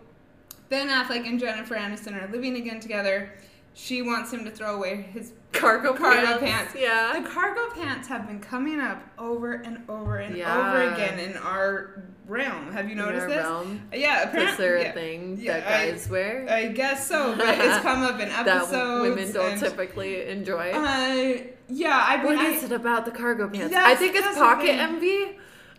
Ben 0.69 0.87
Affleck 0.87 1.27
and 1.27 1.39
Jennifer 1.39 1.75
Aniston 1.75 2.19
are 2.19 2.31
living 2.31 2.55
again 2.55 2.79
together. 2.79 3.33
She 3.75 4.01
wants 4.01 4.33
him 4.33 4.45
to 4.45 4.51
throw 4.51 4.75
away 4.75 5.03
his 5.13 5.33
cargo, 5.53 5.93
cargo 5.93 6.39
pants. 6.39 6.43
pants. 6.43 6.75
Yeah. 6.77 7.19
The 7.21 7.27
cargo 7.29 7.69
pants 7.73 8.07
have 8.07 8.27
been 8.27 8.39
coming 8.39 8.79
up 8.79 9.01
over 9.17 9.53
and 9.53 9.79
over 9.89 10.17
and 10.17 10.35
Yeah. 10.35 10.69
over 10.69 10.93
again 10.93 11.19
in 11.19 11.35
our 11.37 12.03
realm. 12.27 12.71
Have 12.73 12.89
you 12.89 12.95
noticed 12.95 13.27
this? 13.27 13.37
realm. 13.37 13.81
Yeah, 13.93 14.19
Is 14.21 14.25
apparently. 14.27 14.57
there 14.57 14.75
a 14.77 14.83
yeah. 14.83 14.91
thing 14.91 15.37
Yeah, 15.39 15.59
that 15.59 15.67
I- 15.67 15.91
guys 15.91 16.09
wear 16.09 16.45
I 16.49 16.67
guess 16.67 17.07
so, 17.07 17.35
but 17.37 17.57
it's 17.59 17.77
come 17.81 18.03
up 18.03 18.19
in 18.19 18.29
episodes. 18.29 18.71
that 18.71 19.01
women 19.01 19.31
don't 19.31 19.51
and, 19.53 19.59
typically 19.61 20.27
enjoy? 20.27 20.71
Uh, 20.71 21.37
yeah, 21.69 22.05
I 22.07 22.23
what 22.23 22.37
I, 22.37 22.49
is 22.51 22.63
it 22.63 22.71
about 22.71 23.05
the 23.05 23.11
cargo 23.11 23.47
pants? 23.49 23.73
I 23.75 23.95
think 23.95 24.15
it's 24.15 24.37
pocket 24.37 24.71
envy. 24.71 25.37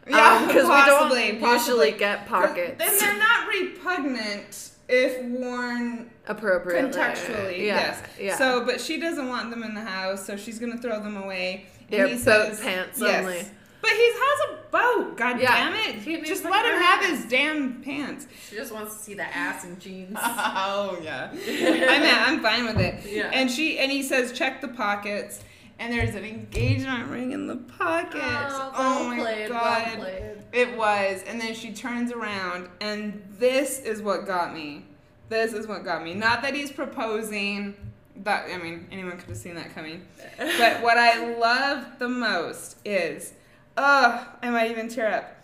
yeah, 0.08 0.46
because 0.46 0.66
possibly, 0.66 1.24
we 1.24 1.30
don't 1.32 1.40
possibly. 1.40 1.86
usually 1.88 1.98
get 1.98 2.26
pockets 2.26 2.82
And 2.82 2.98
they're 2.98 3.18
not 3.18 3.46
repugnant 3.48 4.70
if 4.88 5.22
worn 5.24 6.10
appropriately. 6.26 6.90
contextually. 6.90 7.58
Yeah, 7.58 7.64
yes. 7.76 8.02
Yeah. 8.18 8.36
So, 8.36 8.64
but 8.64 8.80
she 8.80 8.98
doesn't 8.98 9.28
want 9.28 9.50
them 9.50 9.62
in 9.62 9.74
the 9.74 9.80
house, 9.82 10.24
so 10.26 10.36
she's 10.36 10.58
gonna 10.58 10.78
throw 10.78 11.00
them 11.02 11.16
away. 11.16 11.66
And 11.80 11.90
They're 11.90 12.06
he 12.08 12.14
boat 12.14 12.22
says, 12.22 12.60
pants 12.60 13.00
yes. 13.00 13.20
only. 13.24 13.44
But 13.80 13.90
he 13.90 13.96
has 14.12 14.50
a 14.50 14.70
boat. 14.72 15.16
God 15.16 15.40
Yeah. 15.40 15.54
damn 15.70 15.74
it! 15.74 15.94
He 16.02 16.20
Just 16.22 16.44
let 16.44 16.64
him 16.66 16.80
have 16.82 17.04
his 17.04 17.24
damn 17.26 17.80
pants. 17.82 18.26
She 18.50 18.56
just 18.56 18.72
wants 18.72 18.96
to 18.96 19.02
see 19.02 19.14
the 19.14 19.22
ass 19.24 19.64
and 19.64 19.78
jeans. 19.80 20.16
Oh 20.20 20.98
yeah. 21.02 21.30
I'm 21.32 22.34
I'm 22.34 22.40
fine 22.42 22.64
with 22.66 22.78
it. 22.80 23.04
Yeah. 23.08 23.30
And 23.32 23.50
she 23.50 23.78
and 23.78 23.90
he 23.92 24.02
says 24.02 24.32
check 24.32 24.60
the 24.60 24.68
pockets. 24.68 25.40
And 25.78 25.92
there's 25.92 26.14
an 26.16 26.24
engagement 26.24 27.08
ring 27.08 27.32
in 27.32 27.46
the 27.46 27.56
pocket. 27.56 28.20
Oh, 28.22 28.72
Oh, 28.76 29.00
well 29.00 29.08
my 29.16 29.20
played, 29.20 29.48
god. 29.48 29.98
well. 29.98 30.34
It 30.52 30.76
was. 30.76 31.22
And 31.26 31.40
then 31.40 31.54
she 31.54 31.72
turns 31.72 32.10
around 32.10 32.68
and 32.80 33.22
this 33.38 33.78
is 33.80 34.02
what 34.02 34.26
got 34.26 34.52
me. 34.54 34.84
This 35.28 35.52
is 35.52 35.66
what 35.68 35.84
got 35.84 36.02
me. 36.02 36.14
Not 36.14 36.42
that 36.42 36.54
he's 36.54 36.72
proposing. 36.72 37.76
That 38.24 38.46
I 38.52 38.58
mean, 38.58 38.88
anyone 38.90 39.16
could 39.18 39.28
have 39.28 39.36
seen 39.36 39.54
that 39.54 39.72
coming. 39.74 40.04
But 40.36 40.82
what 40.82 40.98
I 40.98 41.36
love 41.38 41.98
the 42.00 42.08
most 42.08 42.78
is, 42.84 43.34
ugh, 43.76 44.26
I 44.42 44.50
might 44.50 44.70
even 44.72 44.88
tear 44.88 45.12
up. 45.12 45.34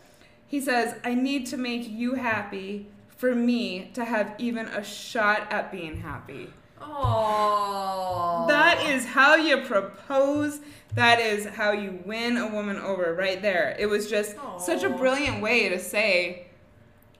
He 0.48 0.60
says, 0.60 0.96
I 1.04 1.14
need 1.14 1.46
to 1.48 1.56
make 1.56 1.88
you 1.88 2.14
happy 2.14 2.86
for 3.16 3.34
me 3.34 3.90
to 3.94 4.04
have 4.04 4.34
even 4.38 4.66
a 4.66 4.82
shot 4.82 5.46
at 5.52 5.70
being 5.70 6.00
happy. 6.00 6.50
Oh. 6.80 8.44
That 8.48 8.84
is 8.86 9.04
how 9.06 9.36
you 9.36 9.62
propose. 9.62 10.60
That 10.94 11.18
is 11.20 11.46
how 11.46 11.72
you 11.72 11.98
win 12.04 12.36
a 12.36 12.48
woman 12.48 12.76
over 12.76 13.14
right 13.14 13.40
there. 13.42 13.74
It 13.78 13.86
was 13.86 14.08
just 14.08 14.36
such 14.58 14.82
a 14.84 14.88
brilliant 14.90 15.42
way 15.42 15.68
to 15.70 15.78
say, 15.78 16.46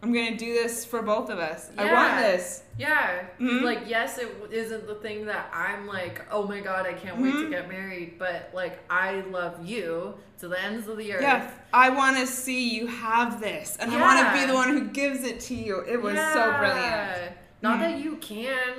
I'm 0.02 0.12
going 0.12 0.32
to 0.32 0.36
do 0.36 0.52
this 0.52 0.84
for 0.84 1.00
both 1.02 1.30
of 1.30 1.38
us. 1.38 1.70
I 1.78 1.90
want 1.92 2.20
this. 2.20 2.62
Yeah. 2.78 3.24
Mhm. 3.40 3.62
Like, 3.62 3.80
yes, 3.86 4.18
it 4.18 4.28
isn't 4.50 4.86
the 4.86 4.96
thing 4.96 5.24
that 5.26 5.48
I'm 5.52 5.86
like, 5.86 6.20
oh 6.30 6.46
my 6.46 6.60
god, 6.60 6.86
I 6.86 6.92
can't 6.92 7.16
wait 7.20 7.32
to 7.32 7.38
Mhm. 7.46 7.50
get 7.50 7.68
married, 7.68 8.18
but 8.18 8.50
like, 8.52 8.78
I 8.90 9.22
love 9.30 9.64
you 9.64 10.14
to 10.40 10.48
the 10.48 10.60
ends 10.62 10.86
of 10.88 10.98
the 10.98 11.14
earth. 11.14 11.22
Yeah, 11.22 11.50
I 11.72 11.88
want 11.88 12.18
to 12.18 12.26
see 12.26 12.68
you 12.76 12.86
have 12.86 13.40
this, 13.40 13.76
and 13.80 13.90
I 13.92 14.00
want 14.00 14.18
to 14.26 14.40
be 14.40 14.46
the 14.46 14.54
one 14.54 14.68
who 14.68 14.84
gives 14.88 15.24
it 15.24 15.40
to 15.40 15.54
you. 15.54 15.80
It 15.88 16.00
was 16.02 16.16
so 16.16 16.52
brilliant. 16.58 16.80
Yeah. 16.84 17.28
Not 17.62 17.78
Mhm. 17.78 17.80
that 17.80 17.98
you 17.98 18.16
can 18.16 18.74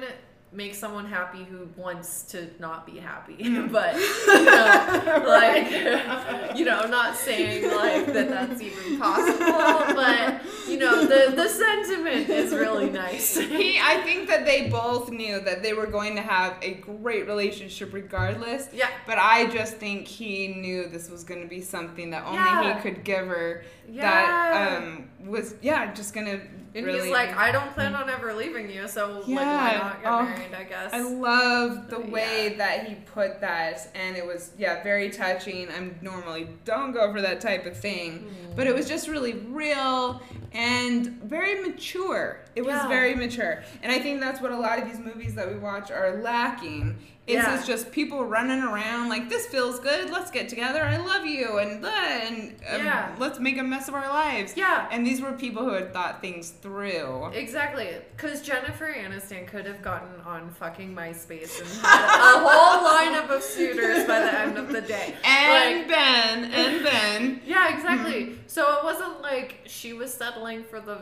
make 0.56 0.74
someone 0.74 1.06
happy 1.06 1.44
who 1.44 1.68
wants 1.76 2.24
to 2.24 2.50
not 2.60 2.86
be 2.86 2.98
happy, 2.98 3.36
Mm. 3.36 3.72
but 3.72 3.96
you 3.96 4.46
know, 4.46 5.24
like 5.28 5.72
you 5.72 6.60
you 6.60 6.66
know, 6.66 6.86
not 6.88 7.16
saying 7.16 7.70
like 7.76 8.06
that 8.14 8.30
that's 8.30 8.62
even 8.62 9.00
possible, 9.00 9.46
but 9.96 10.42
you 10.70 10.78
know, 10.78 11.02
the 11.06 11.36
the 11.36 11.48
sentiment 11.48 12.30
is 12.30 12.54
really 12.54 12.90
nice. 12.90 13.38
he, 13.38 13.80
I 13.80 14.02
think 14.04 14.28
that 14.30 14.46
they 14.46 14.70
both 14.70 15.10
knew 15.12 15.40
that 15.42 15.62
they 15.62 15.74
were 15.74 15.88
going 15.88 16.16
to 16.16 16.22
have 16.22 16.58
a 16.62 16.76
great 16.76 17.28
relationship 17.28 17.94
regardless. 17.94 18.70
Yeah. 18.74 18.90
But 19.06 19.18
I 19.20 19.48
just 19.48 19.76
think 19.78 20.08
he 20.08 20.48
knew 20.48 20.88
this 20.88 21.10
was 21.10 21.24
going 21.24 21.42
to 21.42 21.48
be 21.48 21.62
something 21.62 22.10
that 22.12 22.24
only 22.26 22.38
Yeah. 22.38 22.76
he 22.76 22.82
could 22.82 23.04
give 23.04 23.28
her. 23.28 23.64
Yeah. 23.90 24.02
That 24.02 24.78
um, 24.84 25.10
was 25.26 25.56
yeah, 25.62 25.94
just 25.94 26.14
gonna. 26.14 26.40
And 26.76 26.86
really, 26.86 27.04
he's 27.04 27.12
like, 27.12 27.36
I 27.38 27.54
don't 27.54 27.74
plan 27.74 27.94
mm. 27.94 28.02
on 28.02 28.10
ever 28.10 28.34
leaving 28.34 28.70
you, 28.70 28.88
so 28.88 29.20
like, 29.20 29.28
why 29.28 29.72
Yeah. 29.72 29.78
not 29.78 30.04
get 30.04 30.12
Oh, 30.12 30.24
married? 30.24 30.54
I 30.54 30.64
guess. 30.64 30.94
I 30.94 31.00
love 31.00 31.90
the 31.90 32.00
Yeah. 32.02 32.10
way 32.10 32.56
that 32.58 32.88
he 32.88 32.96
put 32.96 33.40
that, 33.40 33.88
and 33.96 34.18
it 34.18 34.26
was 34.26 34.52
yeah 34.58 34.84
very 34.84 35.10
touching. 35.10 35.70
I 35.70 35.92
normally 36.02 36.50
don't 36.66 36.92
go 36.92 37.12
for 37.14 37.22
that 37.22 37.40
type 37.40 37.66
of 37.66 37.78
thing, 37.78 38.28
but 38.58 38.68
it 38.68 38.74
mm. 38.74 38.78
was 38.78 38.90
just 38.90 39.08
really 39.08 39.34
real 39.34 40.22
and 40.56 41.08
very 41.24 41.62
mature. 41.62 42.40
It 42.56 42.62
was 42.64 42.76
Yeah. 42.76 42.88
very 42.88 43.16
mature, 43.16 43.64
and 43.84 43.92
I 43.92 44.00
think 44.00 44.20
that's 44.22 44.40
what 44.42 44.52
a 44.52 44.58
lot 44.58 44.80
of 44.80 44.86
these 44.90 45.00
movies 45.00 45.36
that 45.36 45.48
we 45.52 45.56
watch 45.58 45.92
are 45.92 46.18
lacking. 46.22 46.98
Is 47.28 47.34
Yeah. 47.38 47.56
it's 47.58 47.66
just 47.66 47.92
people 47.92 48.24
running 48.24 48.62
around 48.62 49.10
like 49.10 49.30
this 49.30 49.48
feels 49.48 49.80
good. 49.80 50.12
Let's 50.12 50.30
get 50.30 50.48
together. 50.48 50.84
I 50.84 50.98
love 50.98 51.26
you, 51.26 51.58
and 51.58 51.84
uh, 51.84 51.90
and 51.90 52.52
um, 52.72 52.86
Yeah. 52.86 53.16
let's 53.18 53.40
make 53.40 53.58
a 53.58 53.64
mess 53.64 53.88
of 53.88 53.96
our 53.96 54.08
lives. 54.08 54.54
Yeah. 54.56 54.88
And 54.92 55.04
these 55.04 55.22
were 55.22 55.32
people 55.32 55.64
who 55.64 55.72
had 55.72 55.92
thought 55.92 56.22
things 56.22 56.52
through. 56.52 57.32
Exactly, 57.34 57.90
because 58.16 58.44
Jennifer 58.44 58.94
Aniston 58.94 59.48
could 59.48 59.66
have 59.66 59.82
gotten 59.82 60.22
on 60.24 60.52
fucking 60.52 60.94
MySpace 60.96 61.60
and 61.62 61.68
had 61.82 62.36
a 62.36 62.48
whole 62.48 62.88
lineup 62.94 63.30
of 63.36 63.42
suitors 63.42 64.06
by 64.06 64.20
the 64.20 64.40
end 64.40 64.58
of 64.60 64.72
the 64.72 64.82
day. 64.82 65.16
And 65.24 65.80
Like, 65.80 65.88
Ben, 65.88 66.44
and 66.52 66.84
Ben. 66.84 67.42
yeah, 67.44 67.76
exactly. 67.76 68.38
So 68.46 68.72
it 68.78 68.84
wasn't 68.84 69.24
like 69.24 69.62
she 69.66 69.94
was 69.94 70.14
settling 70.46 70.64
for 70.66 70.80
the 70.80 71.00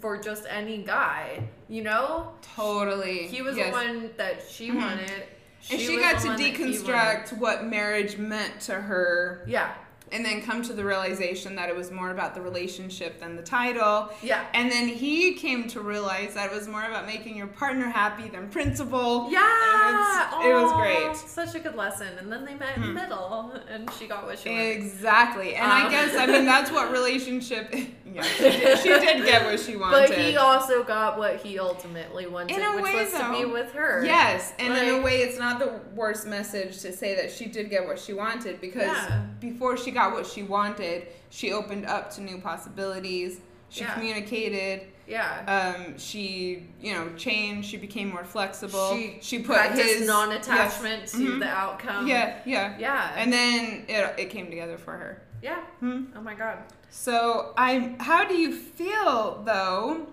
for 0.00 0.16
just 0.18 0.44
any 0.48 0.78
guy, 0.78 1.42
you 1.68 1.82
know. 1.82 2.32
Totally. 2.56 3.26
He 3.26 3.42
was 3.42 3.56
Yes. 3.56 3.66
the 3.66 3.72
one 3.72 4.10
that 4.16 4.42
she 4.48 4.70
Mhm. 4.70 4.76
wanted. 4.76 5.24
And 5.70 5.80
she 5.80 5.96
got 5.98 6.20
to 6.20 6.28
one 6.28 6.36
that 6.36 6.42
he 6.42 6.50
wanted. 6.62 6.84
deconstruct 6.84 7.38
what 7.38 7.64
marriage 7.64 8.18
meant 8.18 8.60
to 8.62 8.74
her 8.74 9.42
Yeah, 9.46 9.72
and 10.12 10.22
then 10.22 10.42
come 10.42 10.60
to 10.62 10.74
the 10.74 10.84
realization 10.84 11.56
that 11.56 11.70
it 11.70 11.74
was 11.74 11.90
more 11.90 12.10
about 12.10 12.34
the 12.34 12.42
relationship 12.42 13.18
than 13.18 13.34
the 13.36 13.42
title. 13.42 14.10
yeah, 14.22 14.44
And 14.52 14.70
then 14.70 14.88
he 14.88 15.32
came 15.34 15.66
to 15.68 15.80
realize 15.80 16.34
that 16.34 16.50
it 16.52 16.54
was 16.54 16.68
more 16.68 16.82
about 16.84 17.06
making 17.06 17.34
your 17.38 17.46
partner 17.46 17.86
happy 17.88 18.28
than 18.28 18.50
principle. 18.50 19.28
yeah. 19.30 20.42
It 20.46 20.52
was 20.52 20.72
great. 20.74 21.16
Such 21.16 21.54
a 21.54 21.60
good 21.60 21.76
lesson. 21.76 22.08
And 22.18 22.30
then 22.30 22.44
they 22.44 22.54
met 22.56 22.76
in 22.76 22.82
the 22.82 22.88
Hmm. 22.88 22.94
middle, 22.94 23.52
and 23.70 23.90
she 23.98 24.06
got 24.06 24.26
what 24.26 24.38
she 24.38 24.50
wanted. 24.50 24.70
Exactly. 24.76 25.54
And 25.54 25.72
I 25.72 25.84
Um. 25.86 25.90
guess, 25.90 26.14
I 26.14 26.26
mean, 26.26 26.44
that's 26.44 26.70
what 26.70 26.90
relationship. 26.92 27.74
yeah, 28.14 28.22
she 28.22 28.42
did, 28.42 28.78
she 28.78 28.88
did 28.88 29.24
get 29.24 29.44
what 29.44 29.58
she 29.58 29.76
wanted. 29.76 30.08
But 30.08 30.18
he 30.18 30.36
also 30.36 30.84
got 30.84 31.18
what 31.18 31.36
he 31.36 31.58
ultimately 31.58 32.26
wanted, 32.26 32.56
In 32.56 32.62
a 32.62 32.74
which 32.76 32.84
way, 32.84 33.04
was 33.04 33.12
to 33.12 33.32
be 33.32 33.44
with 33.44 33.72
her. 33.72 34.04
Yes, 34.04 34.52
and 34.58 34.72
in 34.76 34.94
a 34.94 35.02
way, 35.02 35.22
it's 35.22 35.38
not 35.38 35.58
the 35.58 35.80
worst 35.94 36.26
message 36.26 36.80
to 36.80 36.92
say 36.92 37.14
that 37.16 37.30
she 37.30 37.46
did 37.46 37.70
get 37.70 37.86
what 37.86 37.98
she 37.98 38.12
wanted 38.12 38.60
because 38.60 38.84
Yeah. 38.84 39.22
before 39.40 39.76
she 39.76 39.90
got 39.90 40.12
what 40.12 40.26
she 40.26 40.42
wanted, 40.42 41.08
she 41.30 41.52
opened 41.52 41.86
up 41.86 42.10
to 42.14 42.20
new 42.20 42.38
possibilities. 42.38 43.40
She 43.68 43.80
Yeah. 43.80 43.94
communicated. 43.94 44.82
Yeah. 45.06 45.74
Um, 45.76 45.98
she, 45.98 46.68
you 46.80 46.94
know, 46.94 47.08
changed. 47.16 47.68
She 47.68 47.76
became 47.76 48.10
more 48.10 48.24
flexible. 48.24 48.96
She, 49.20 49.40
put 49.40 49.58
his 49.72 50.06
non-attachment 50.06 51.02
yes, 51.02 51.12
to 51.12 51.18
mhm. 51.18 51.38
the 51.40 51.48
outcome. 51.48 52.06
Yeah, 52.06 52.38
yeah. 52.46 52.76
Yeah. 52.78 53.12
And 53.16 53.32
then 53.32 53.84
it, 53.88 54.14
it 54.18 54.30
came 54.30 54.48
together 54.48 54.78
for 54.78 54.92
her. 54.92 55.20
Yeah. 55.48 55.60
Hmm. 55.80 56.04
Oh 56.16 56.22
my 56.22 56.34
god. 56.34 56.58
So 56.90 57.52
I, 57.56 57.94
how 58.00 58.24
do 58.24 58.34
you 58.34 58.50
feel 58.52 59.42
though 59.44 60.06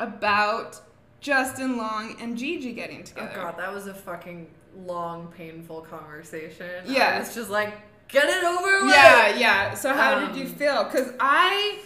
about 0.00 0.80
Justin 1.20 1.76
Long 1.76 2.16
and 2.20 2.36
Gigi 2.36 2.72
getting 2.72 3.04
together? 3.04 3.30
Oh 3.34 3.42
god, 3.42 3.58
that 3.58 3.72
was 3.72 3.86
a 3.86 3.94
fucking 3.94 4.48
long, 4.86 5.32
painful 5.36 5.82
conversation. 5.82 6.84
Yeah. 6.86 7.20
It's 7.20 7.34
just 7.34 7.50
like, 7.50 7.74
get 8.08 8.24
it 8.28 8.44
over 8.44 8.84
with. 8.86 8.94
Yeah, 8.94 9.36
yeah. 9.36 9.74
So 9.74 9.92
how 9.92 10.18
did 10.20 10.36
you 10.36 10.44
Um, 10.46 10.52
feel? 10.54 10.84
Cause 10.86 11.12
I 11.20 11.80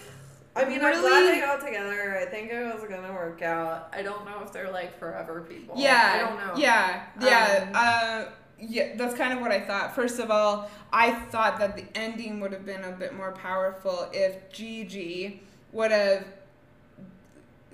I 0.54 0.66
mean, 0.66 0.80
I'm 0.84 0.88
Really? 0.92 1.00
glad 1.00 1.34
they 1.34 1.40
got 1.40 1.64
together. 1.64 2.18
I 2.18 2.26
think 2.26 2.52
it 2.52 2.62
was 2.74 2.84
gonna 2.88 3.12
work 3.12 3.40
out. 3.40 3.88
I 3.92 4.02
don't 4.02 4.24
know 4.26 4.42
if 4.44 4.52
they're 4.52 4.70
like 4.70 4.98
forever 4.98 5.40
people. 5.40 5.74
yeah, 5.78 6.12
I 6.14 6.18
don't 6.18 6.36
know. 6.38 6.52
yeah, 6.62 7.04
yeah. 7.20 7.64
Um, 7.68 7.72
uh, 7.74 8.30
yeah, 8.62 8.94
that's 8.96 9.14
kind 9.14 9.32
of 9.32 9.40
what 9.40 9.50
I 9.50 9.60
thought. 9.60 9.94
First 9.94 10.18
of 10.20 10.30
all, 10.30 10.70
I 10.92 11.10
thought 11.12 11.58
that 11.58 11.76
the 11.76 11.84
ending 11.96 12.38
would 12.40 12.52
have 12.52 12.64
been 12.64 12.84
a 12.84 12.92
bit 12.92 13.14
more 13.14 13.32
powerful 13.32 14.08
if 14.12 14.50
Gigi 14.52 15.42
would 15.72 15.90
have 15.90 16.24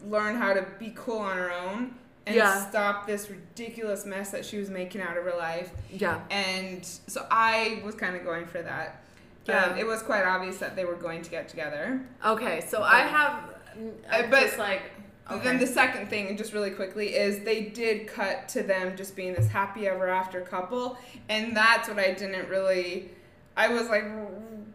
learned 0.07 0.39
how 0.39 0.55
to 0.55 0.65
be 0.79 0.93
cool 0.97 1.19
on 1.19 1.37
her 1.37 1.53
own 1.53 1.95
and 2.27 2.37
Yeah. 2.37 2.69
stop 2.69 3.07
this 3.07 3.29
ridiculous 3.31 4.05
mess 4.07 4.31
that 4.31 4.45
she 4.45 4.59
was 4.59 4.71
making 4.71 5.01
out 5.01 5.17
of 5.17 5.25
her 5.25 5.35
life. 5.37 5.71
Yeah. 5.91 6.21
And 6.31 6.85
so 6.85 7.27
I 7.31 7.83
was 7.85 7.95
kind 7.95 8.17
of 8.17 8.25
going 8.25 8.47
for 8.47 8.63
that. 8.63 9.03
Yeah. 9.47 9.65
Um, 9.65 9.79
it 9.79 9.87
was 9.87 10.03
quite 10.03 10.25
obvious 10.25 10.59
that 10.59 10.77
they 10.77 10.85
were 10.85 10.95
going 10.95 11.23
to 11.23 11.31
get 11.31 11.49
together. 11.49 12.01
Okay, 12.25 12.61
so 12.69 12.83
I 12.83 13.01
have. 13.01 13.33
Uh, 13.33 13.91
I'm 14.11 14.31
but 14.31 14.41
just 14.41 14.59
like. 14.59 14.83
Okay. 15.31 15.45
Then 15.45 15.59
the 15.59 15.67
second 15.67 16.09
thing, 16.09 16.37
just 16.37 16.53
really 16.53 16.71
quickly, 16.71 17.15
is 17.15 17.45
they 17.45 17.63
did 17.65 18.07
cut 18.07 18.49
to 18.51 18.63
them 18.63 18.97
just 18.97 19.15
being 19.15 19.35
this 19.35 19.47
happy 19.49 19.87
ever 19.87 20.09
after 20.09 20.41
couple, 20.41 20.97
and 21.29 21.57
that's 21.57 21.89
what 21.89 21.99
I 21.99 22.13
didn't 22.13 22.49
really. 22.49 23.11
I 23.57 23.69
was 23.69 23.89
like, 23.89 24.05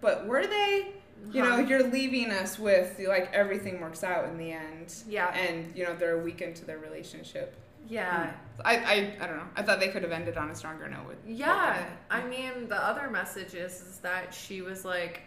but 0.02 0.28
were 0.28 0.46
they? 0.46 0.94
You 1.32 1.42
know, 1.42 1.58
you're 1.58 1.88
leaving 1.90 2.32
us 2.32 2.60
with 2.60 3.00
like 3.08 3.32
everything 3.34 3.80
works 3.80 4.04
out 4.04 4.26
in 4.26 4.38
the 4.38 4.52
end, 4.52 4.94
Yeah. 5.08 5.34
and 5.34 5.72
you 5.76 5.86
know 5.86 5.96
they're 5.96 6.20
a 6.20 6.24
week 6.24 6.42
into 6.42 6.66
their 6.66 6.78
relationship. 6.80 7.56
Yeah. 7.88 8.28
Hmm. 8.28 8.62
I, 8.66 8.76
I, 8.78 9.14
I 9.22 9.28
don't 9.28 9.38
know. 9.38 9.48
I 9.56 9.62
thought 9.64 9.80
they 9.80 9.88
could 9.90 10.04
have 10.04 10.12
ended 10.12 10.38
on 10.38 10.50
a 10.50 10.56
stronger 10.56 10.88
note 10.88 11.08
with. 11.08 11.18
Yeah. 11.26 11.86
I 12.10 12.24
mean, 12.26 12.68
the 12.68 12.76
other 12.76 13.10
message 13.10 13.54
is, 13.56 13.82
is 13.82 13.98
that 14.04 14.34
she 14.34 14.62
was 14.62 14.86
like, 14.86 15.22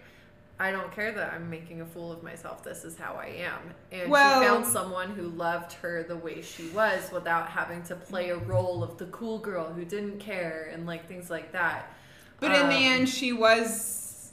I 0.58 0.70
don't 0.70 0.90
care 0.90 1.12
that 1.12 1.34
I'm 1.34 1.50
making 1.50 1.82
a 1.82 1.84
fool 1.86 2.10
of 2.10 2.22
myself. 2.22 2.64
This 2.64 2.84
is 2.84 2.96
how 2.96 3.14
I 3.14 3.26
am. 3.26 3.60
And 3.92 4.10
Well- 4.10 4.40
she 4.40 4.46
found 4.48 4.66
someone 4.66 5.10
who 5.10 5.24
loved 5.28 5.74
her 5.74 6.02
the 6.02 6.16
way 6.16 6.40
she 6.40 6.68
was 6.70 7.10
without 7.12 7.48
having 7.50 7.82
to 7.84 7.94
play 7.96 8.30
a 8.30 8.38
role 8.38 8.82
of 8.82 8.96
the 8.96 9.06
cool 9.06 9.38
girl 9.38 9.72
who 9.72 9.84
didn't 9.84 10.18
care 10.18 10.70
and 10.72 10.86
like 10.86 11.06
things 11.06 11.28
like 11.28 11.52
that. 11.52 11.92
But 12.40 12.52
in 12.52 12.68
the 12.68 12.76
Um, 12.76 12.82
end, 13.00 13.08
she 13.08 13.32
was 13.34 14.32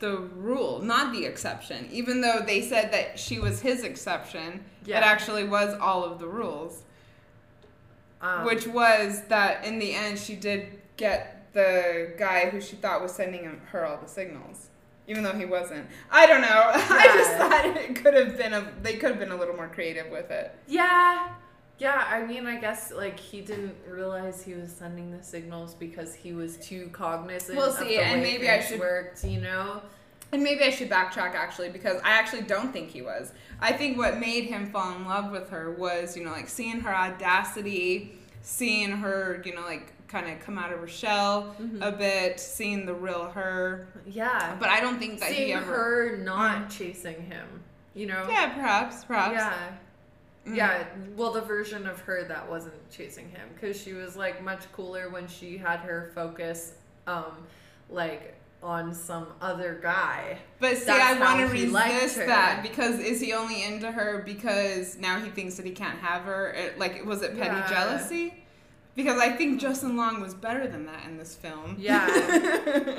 the 0.00 0.16
rule, 0.18 0.80
not 0.80 1.12
the 1.12 1.24
exception. 1.24 1.88
Even 1.90 2.20
though 2.20 2.40
they 2.40 2.60
said 2.60 2.92
that 2.92 3.18
she 3.18 3.38
was 3.38 3.60
his 3.60 3.84
exception, 3.84 4.64
Yeah. 4.84 4.98
it 4.98 5.04
actually 5.04 5.44
was 5.44 5.74
all 5.78 6.04
of 6.04 6.18
the 6.18 6.26
rules. 6.26 6.82
Um, 8.20 8.44
Which 8.44 8.66
was 8.66 9.22
that 9.28 9.64
in 9.64 9.78
the 9.78 9.94
end, 9.94 10.18
she 10.18 10.36
did 10.36 10.80
get 10.96 11.52
the 11.54 12.14
guy 12.18 12.50
who 12.50 12.60
she 12.60 12.76
thought 12.76 13.00
was 13.02 13.12
sending 13.14 13.60
her 13.72 13.84
all 13.84 13.96
the 13.98 14.08
signals. 14.08 14.68
Even 15.08 15.24
though 15.24 15.32
he 15.32 15.44
wasn't. 15.44 15.86
I 16.10 16.26
don't 16.26 16.42
know. 16.42 16.48
I 16.74 17.06
just 17.16 17.32
thought 17.32 17.64
it 17.64 17.96
could 17.96 18.14
have 18.14 18.36
been 18.36 18.52
a, 18.52 18.72
they 18.82 18.94
could 18.96 19.10
have 19.10 19.18
been 19.18 19.32
a 19.32 19.36
little 19.36 19.54
more 19.56 19.68
creative 19.68 20.10
with 20.10 20.30
it. 20.30 20.54
Yeah. 20.68 21.28
Yeah, 21.78 22.06
I 22.08 22.24
mean, 22.24 22.46
I 22.46 22.60
guess 22.60 22.92
like 22.92 23.18
he 23.18 23.40
didn't 23.40 23.74
realize 23.88 24.42
he 24.44 24.54
was 24.54 24.70
sending 24.70 25.10
the 25.10 25.22
signals 25.22 25.74
because 25.74 26.14
he 26.14 26.32
was 26.32 26.56
too 26.58 26.88
cognizant. 26.92 27.58
We'll 27.58 27.72
see, 27.72 27.98
and 27.98 28.22
maybe 28.22 28.48
I 28.48 28.60
should- 28.60 28.78
worked, 28.78 29.24
you 29.24 29.40
know. 29.40 29.82
And 30.30 30.42
maybe 30.42 30.62
I 30.64 30.70
should 30.70 30.88
backtrack 30.88 31.34
actually 31.34 31.68
because 31.68 32.00
I 32.02 32.12
actually 32.12 32.42
don't 32.42 32.72
think 32.72 32.88
he 32.88 33.02
was. 33.02 33.32
I 33.60 33.72
think 33.72 33.98
what 33.98 34.18
made 34.18 34.44
him 34.44 34.70
fall 34.70 34.94
in 34.96 35.04
love 35.04 35.30
with 35.30 35.50
her 35.50 35.72
was, 35.72 36.16
you 36.16 36.24
know, 36.24 36.30
like 36.30 36.48
seeing 36.48 36.80
her 36.80 36.94
audacity, 36.94 38.18
seeing 38.40 38.92
her, 38.92 39.42
you 39.44 39.54
know, 39.54 39.60
like 39.62 39.92
kind 40.12 40.30
of 40.30 40.38
come 40.44 40.58
out 40.58 40.70
of 40.72 40.78
her 40.78 40.86
shell 40.86 41.56
Mhm. 41.58 41.78
a 41.80 41.90
bit, 41.90 42.38
seeing 42.38 42.84
the 42.84 42.92
real 42.94 43.30
her. 43.30 43.88
Yeah. 44.06 44.54
But 44.60 44.68
I 44.68 44.80
don't 44.80 44.98
think 44.98 45.18
that 45.20 45.30
seeing 45.30 45.46
he 45.48 45.52
ever. 45.54 45.64
her 45.72 46.16
not 46.18 46.68
chasing 46.68 47.22
him, 47.22 47.46
you 47.94 48.06
know. 48.06 48.26
Yeah, 48.28 48.50
perhaps, 48.50 49.04
perhaps. 49.06 49.34
Yeah. 49.34 49.54
Mhm. 50.46 50.56
Yeah, 50.56 50.84
well, 51.16 51.32
the 51.32 51.40
version 51.40 51.86
of 51.86 52.00
her 52.00 52.24
that 52.24 52.48
wasn't 52.50 52.74
chasing 52.90 53.30
him, 53.30 53.48
because 53.54 53.80
she 53.80 53.94
was 53.94 54.14
like 54.16 54.42
much 54.42 54.70
cooler 54.72 55.08
when 55.08 55.26
she 55.28 55.56
had 55.56 55.80
her 55.80 56.10
focus, 56.14 56.74
um, 57.06 57.46
like 57.88 58.34
on 58.62 58.92
some 58.94 59.26
other 59.40 59.78
guy. 59.82 60.38
But 60.60 60.76
see, 60.78 60.84
That's 60.86 61.16
I 61.16 61.20
want 61.20 61.40
to 61.40 61.46
how 61.48 61.52
he 61.52 61.66
liked 61.66 61.94
resist 61.94 62.16
that 62.26 62.62
because 62.62 62.98
is 63.00 63.20
he 63.20 63.32
only 63.32 63.64
into 63.64 63.90
her 63.90 64.22
because 64.24 64.96
now 64.98 65.18
he 65.18 65.30
thinks 65.30 65.54
that 65.56 65.66
he 65.66 65.72
can't 65.72 65.98
have 65.98 66.22
her? 66.24 66.50
It, 66.50 66.78
like, 66.78 67.04
was 67.04 67.22
it 67.22 67.36
petty 67.38 67.56
Yeah. 67.56 67.68
jealousy? 67.68 68.41
Because 68.94 69.18
I 69.18 69.30
think 69.30 69.58
Justin 69.60 69.96
Long 69.96 70.20
was 70.20 70.34
better 70.34 70.66
than 70.68 70.84
that 70.86 71.06
in 71.06 71.16
this 71.16 71.34
film. 71.34 71.76
Yeah. 71.78 72.06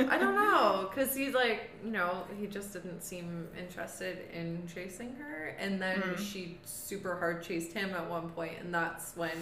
I 0.09 0.17
don't 0.17 0.33
know, 0.35 0.89
because 0.89 1.15
he's 1.15 1.33
like, 1.35 1.69
you 1.85 1.91
know, 1.91 2.23
he 2.39 2.47
just 2.47 2.73
didn't 2.73 3.01
seem 3.03 3.47
interested 3.59 4.17
in 4.33 4.67
chasing 4.73 5.15
her, 5.19 5.55
and 5.59 5.79
then 5.81 6.01
Mm. 6.01 6.17
she 6.17 6.57
super 6.65 7.15
hard 7.19 7.43
chased 7.43 7.73
him 7.73 7.91
at 7.93 8.09
one 8.09 8.29
point, 8.31 8.53
and 8.59 8.73
that's 8.73 9.15
when 9.15 9.37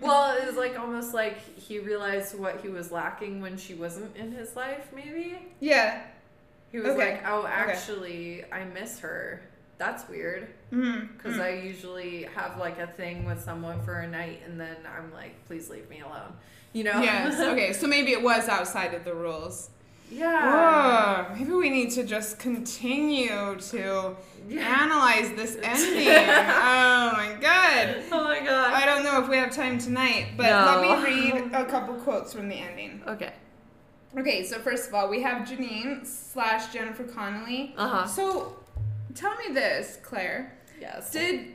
Well, 0.00 0.36
it 0.36 0.46
was 0.46 0.56
like 0.56 0.78
almost 0.78 1.12
like 1.14 1.38
he 1.58 1.78
realized 1.80 2.38
what 2.38 2.60
he 2.60 2.68
was 2.68 2.92
lacking 2.92 3.40
when 3.40 3.56
she 3.56 3.74
wasn't 3.74 4.14
in 4.16 4.30
his 4.30 4.54
life. 4.54 4.88
Maybe 4.94 5.38
yeah. 5.58 6.02
he 6.70 6.78
was 6.78 6.90
Okay. 6.90 7.14
like, 7.14 7.22
"Oh, 7.26 7.46
actually, 7.46 8.44
I 8.52 8.64
miss 8.64 9.00
her." 9.00 9.40
That's 9.78 10.08
weird 10.08 10.48
because 10.70 11.38
I 11.40 11.50
usually 11.50 12.24
have 12.34 12.58
like 12.58 12.78
a 12.78 12.86
thing 12.86 13.24
with 13.24 13.40
someone 13.42 13.82
for 13.82 14.00
a 14.00 14.08
night, 14.08 14.40
and 14.46 14.58
then 14.60 14.76
I'm 14.96 15.12
like, 15.12 15.32
"Please 15.46 15.68
leave 15.70 15.88
me 15.90 16.00
alone." 16.00 16.32
You 16.72 16.84
know? 16.84 17.00
Yes. 17.02 17.38
Okay. 17.52 17.72
So 17.72 17.86
maybe 17.86 18.12
it 18.12 18.22
was 18.22 18.48
outside 18.48 18.94
of 18.94 19.04
the 19.04 19.14
rules. 19.14 19.70
yeah. 20.10 21.26
Oh, 21.30 21.34
maybe 21.36 21.52
we 21.52 21.70
need 21.70 21.90
to 21.92 22.04
just 22.04 22.38
continue 22.38 23.56
to 23.70 24.16
Yeah. 24.48 24.82
analyze 24.82 25.30
this 25.36 25.56
ending. 25.62 26.08
oh 26.08 27.12
my 27.12 27.36
god. 27.40 28.02
Oh 28.12 28.24
my 28.24 28.40
god. 28.40 28.72
I 28.74 28.84
don't 28.86 29.02
know 29.04 29.20
if 29.22 29.28
we 29.28 29.36
have 29.36 29.52
time 29.52 29.78
tonight, 29.78 30.28
but 30.36 30.46
No. 30.50 30.80
let 30.88 31.02
me 31.02 31.30
read 31.32 31.52
a 31.52 31.64
couple 31.64 31.94
quotes 31.94 32.32
from 32.32 32.48
the 32.48 32.56
ending. 32.56 33.02
Okay. 33.06 33.32
Okay, 34.16 34.44
so 34.44 34.58
first 34.60 34.88
of 34.88 34.94
all, 34.94 35.08
we 35.08 35.22
have 35.22 35.46
Janine 35.48 36.06
slash 36.06 36.72
Jennifer 36.72 37.04
Connelly. 37.04 37.74
Uh 37.76 37.88
huh. 37.88 38.06
So, 38.06 38.56
tell 39.14 39.34
me 39.36 39.52
this, 39.54 39.98
Clair. 40.02 40.56
Yes. 40.80 41.10
Did 41.10 41.54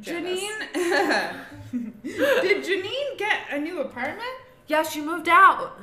Janice. 0.00 0.40
Janine 0.40 1.52
did 2.02 2.64
Janine 2.64 3.18
get 3.18 3.38
a 3.50 3.58
new 3.58 3.80
apartment? 3.80 4.28
Yeah, 4.66 4.82
she 4.82 5.00
moved 5.00 5.28
out. 5.28 5.78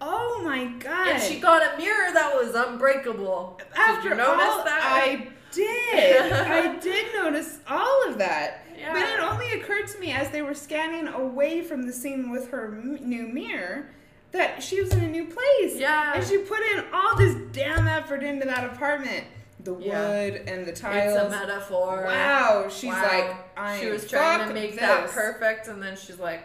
Oh 0.00 0.40
my 0.42 0.64
god! 0.78 1.08
And 1.08 1.22
she 1.22 1.38
got 1.38 1.62
a 1.62 1.76
mirror 1.76 2.12
that 2.12 2.34
was 2.34 2.54
unbreakable. 2.54 3.60
After 3.76 4.08
Did 4.08 4.18
you 4.18 4.24
notice 4.24 4.46
all, 4.48 4.64
that? 4.64 4.80
I 4.82 5.28
did. 5.52 6.32
I 6.32 6.76
did 6.78 7.14
notice 7.14 7.58
all 7.68 8.08
of 8.08 8.16
that. 8.18 8.64
Yeah. 8.78 8.94
But 8.94 9.02
it 9.02 9.20
only 9.20 9.60
occurred 9.60 9.88
to 9.88 9.98
me 9.98 10.12
as 10.12 10.30
they 10.30 10.40
were 10.40 10.54
scanning 10.54 11.08
away 11.08 11.60
from 11.60 11.86
the 11.86 11.92
scene 11.92 12.30
with 12.30 12.48
her 12.50 12.66
m- 12.68 12.98
new 13.02 13.28
mirror 13.28 13.90
that 14.32 14.62
she 14.62 14.80
was 14.80 14.90
in 14.94 15.04
a 15.04 15.08
new 15.08 15.26
place. 15.26 15.76
Yeah. 15.78 16.14
And 16.14 16.24
she 16.26 16.38
put 16.38 16.60
in 16.74 16.84
all 16.94 17.14
this 17.16 17.36
damn 17.52 17.86
effort 17.86 18.22
into 18.22 18.46
that 18.46 18.64
apartment. 18.72 19.26
The 19.62 19.74
wood 19.74 19.84
Yeah. 19.84 20.22
and 20.52 20.64
the 20.64 20.70
It's 20.70 20.80
tiles. 20.80 21.16
a 21.16 21.28
metaphor. 21.28 22.04
Wow. 22.06 22.68
She's 22.70 22.90
Wow. 22.92 23.02
like, 23.02 23.36
I 23.58 23.78
she 23.80 23.86
was 23.90 24.08
trying 24.08 24.46
to 24.48 24.54
make 24.54 24.78
that 24.78 25.08
perfect, 25.10 25.68
and 25.68 25.82
then 25.82 25.96
she's 25.96 26.18
like, 26.18 26.42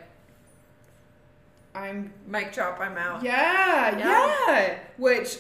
I'm 1.74 2.14
"Mic 2.26 2.54
drop, 2.54 2.80
I'm 2.80 2.98
out." 2.98 3.22
yeah, 3.24 3.98
yeah. 3.98 4.36
Yeah. 4.48 4.78
Which 4.98 5.38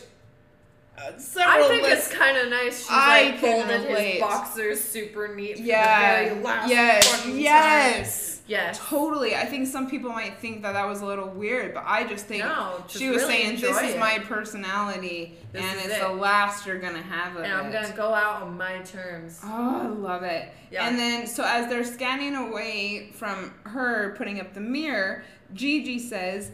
uh, 0.97 1.11
I 1.39 1.67
think 1.67 1.83
lis- 1.83 2.07
it's 2.07 2.13
kind 2.15 2.37
of 2.37 2.49
nice. 2.49 2.79
She's 2.79 2.87
I 2.91 3.23
like 3.31 3.39
folded 3.39 3.81
his 3.81 4.19
boxers 4.21 4.81
super 4.81 5.33
neat. 5.35 5.57
For 5.57 5.63
yeah, 5.63 6.23
The 6.23 6.29
very 6.31 6.41
last 6.43 6.69
yes, 6.69 7.25
yes. 7.27 8.34
Yes. 8.47 8.77
Totally. 8.79 9.35
I 9.35 9.45
think 9.45 9.67
some 9.67 9.89
people 9.89 10.11
might 10.11 10.37
think 10.37 10.61
that 10.61 10.73
that 10.73 10.87
was 10.87 11.01
a 11.01 11.05
little 11.05 11.29
weird, 11.29 11.73
but 11.73 11.83
I 11.87 12.05
just 12.05 12.25
think 12.27 12.43
No, 12.43 12.75
just 12.87 12.99
she 12.99 13.09
was 13.09 13.23
really 13.23 13.33
saying 13.33 13.59
this 13.59 13.81
is 13.81 13.93
it. 13.95 13.99
my 13.99 14.19
personality 14.19 15.35
This 15.51 15.63
and 15.63 15.79
it's 15.79 15.95
it. 15.95 16.01
the 16.01 16.09
last 16.13 16.65
you're 16.67 16.77
gonna 16.79 17.01
have 17.01 17.35
of 17.35 17.43
And 17.43 17.51
I'm 17.53 17.71
gonna 17.71 17.95
go 17.95 18.13
out 18.13 18.43
on 18.43 18.55
my 18.57 18.79
terms. 18.79 19.41
Oh, 19.43 19.81
I 19.81 19.87
love 19.87 20.23
it. 20.23 20.49
Yeah. 20.69 20.87
And 20.87 20.97
then, 20.99 21.25
so 21.25 21.43
as 21.43 21.67
they're 21.69 21.83
scanning 21.83 22.35
away 22.35 23.09
from 23.13 23.51
her 23.63 24.13
putting 24.17 24.39
up 24.39 24.53
the 24.53 24.61
mirror, 24.61 25.23
Gigi 25.53 25.97
says, 25.99 26.51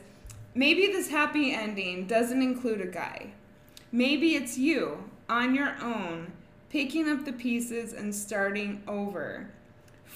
Maybe 0.53 0.87
this 0.87 1.09
happy 1.09 1.53
ending 1.53 2.07
doesn't 2.07 2.41
include 2.41 2.81
a 2.81 2.87
guy. 2.87 3.27
Maybe 3.91 4.35
it's 4.35 4.57
you, 4.57 5.09
on 5.29 5.55
your 5.55 5.75
own, 5.81 6.31
picking 6.69 7.09
up 7.09 7.25
the 7.25 7.33
pieces 7.33 7.93
and 7.93 8.13
starting 8.13 8.81
over. 8.87 9.49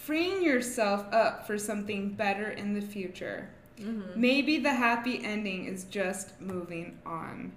Freeing 0.06 0.44
yourself 0.44 1.04
up 1.12 1.48
for 1.48 1.58
something 1.58 2.10
better 2.12 2.50
in 2.52 2.74
the 2.76 2.82
future. 2.82 3.50
Mm-hmm. 3.80 4.22
Maybe 4.22 4.60
the 4.60 4.72
happy 4.74 5.20
ending 5.26 5.66
is 5.66 5.86
just 5.86 6.40
moving 6.40 7.00
on. 7.06 7.52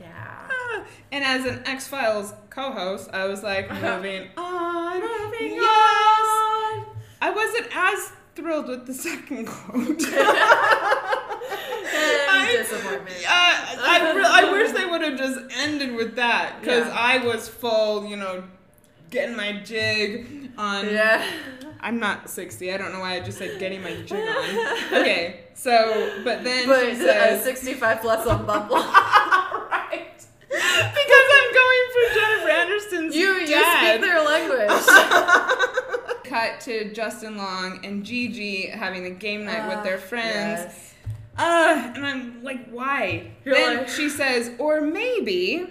Yeah. 0.00 0.08
Ah, 0.50 0.84
And 1.12 1.22
as 1.24 1.44
an 1.46 1.62
Ex-Philes 1.64 2.34
co 2.50 2.72
host, 2.72 3.08
I 3.12 3.26
was 3.26 3.42
like, 3.44 3.70
moving 3.82 4.28
on. 4.36 5.00
Moving 5.00 5.52
yes. 5.54 6.86
I 7.22 7.30
wasn't 7.34 7.68
as 7.74 8.12
thrilled 8.34 8.66
with 8.68 8.86
the 8.86 8.92
second 8.94 9.46
quote. 9.46 10.02
I- 11.48 12.56
disappointment. 12.58 13.16
Uh, 13.16 13.30
I, 13.30 14.12
re- 14.14 14.24
I 14.26 14.50
wish 14.52 14.72
they 14.72 14.84
would 14.86 15.02
have 15.02 15.16
just 15.16 15.38
ended 15.56 15.94
with 15.94 16.16
that 16.16 16.60
because 16.60 16.86
Yeah. 16.88 16.94
I 16.98 17.18
was 17.24 17.48
full, 17.48 18.06
you 18.06 18.16
know, 18.16 18.42
getting 19.10 19.36
my 19.36 19.60
jig 19.64 20.50
on. 20.58 20.86
Yeah. 20.86 21.24
I'm 21.86 22.00
not 22.00 22.28
60. 22.28 22.72
I 22.72 22.76
don't 22.78 22.92
know 22.92 22.98
why 23.00 23.14
I 23.14 23.20
just 23.20 23.38
said 23.38 23.60
getting 23.60 23.80
my 23.82 23.94
jig 24.06 24.12
on. 24.28 25.00
Okay, 25.00 25.42
so, 25.54 26.20
but 26.24 26.42
then 26.42 26.66
But 26.66 26.80
she 26.80 26.90
uh, 26.92 26.96
says. 26.96 27.44
65 27.44 28.00
plus 28.00 28.26
on 28.26 28.44
Bumble. 28.50 28.74
right. 28.76 30.10
Because 30.50 31.26
I'm 31.38 31.52
going 31.54 31.84
for 31.92 32.14
Jennifer 32.14 32.48
Aniston's 32.50 33.14
you 33.14 33.34
you 33.34 33.46
dad. 33.46 33.98
speak 33.98 34.00
their 34.00 34.22
language. 34.24 34.86
Cut 36.24 36.60
to 36.62 36.92
Justin 36.92 37.36
Long 37.36 37.84
and 37.86 38.04
Gigi 38.04 38.66
having 38.66 39.06
a 39.06 39.10
game 39.10 39.44
night 39.44 39.68
with 39.68 39.84
their 39.84 39.98
Ah, 39.98 40.08
friends. 40.08 40.62
yes. 40.64 40.94
Uh, 41.38 41.92
and 41.94 42.04
I'm 42.04 42.42
like, 42.42 42.68
why? 42.70 43.30
You're 43.44 43.54
then 43.54 43.76
like- 43.78 43.88
she 43.88 44.08
says, 44.08 44.50
or 44.58 44.80
maybe. 44.80 45.66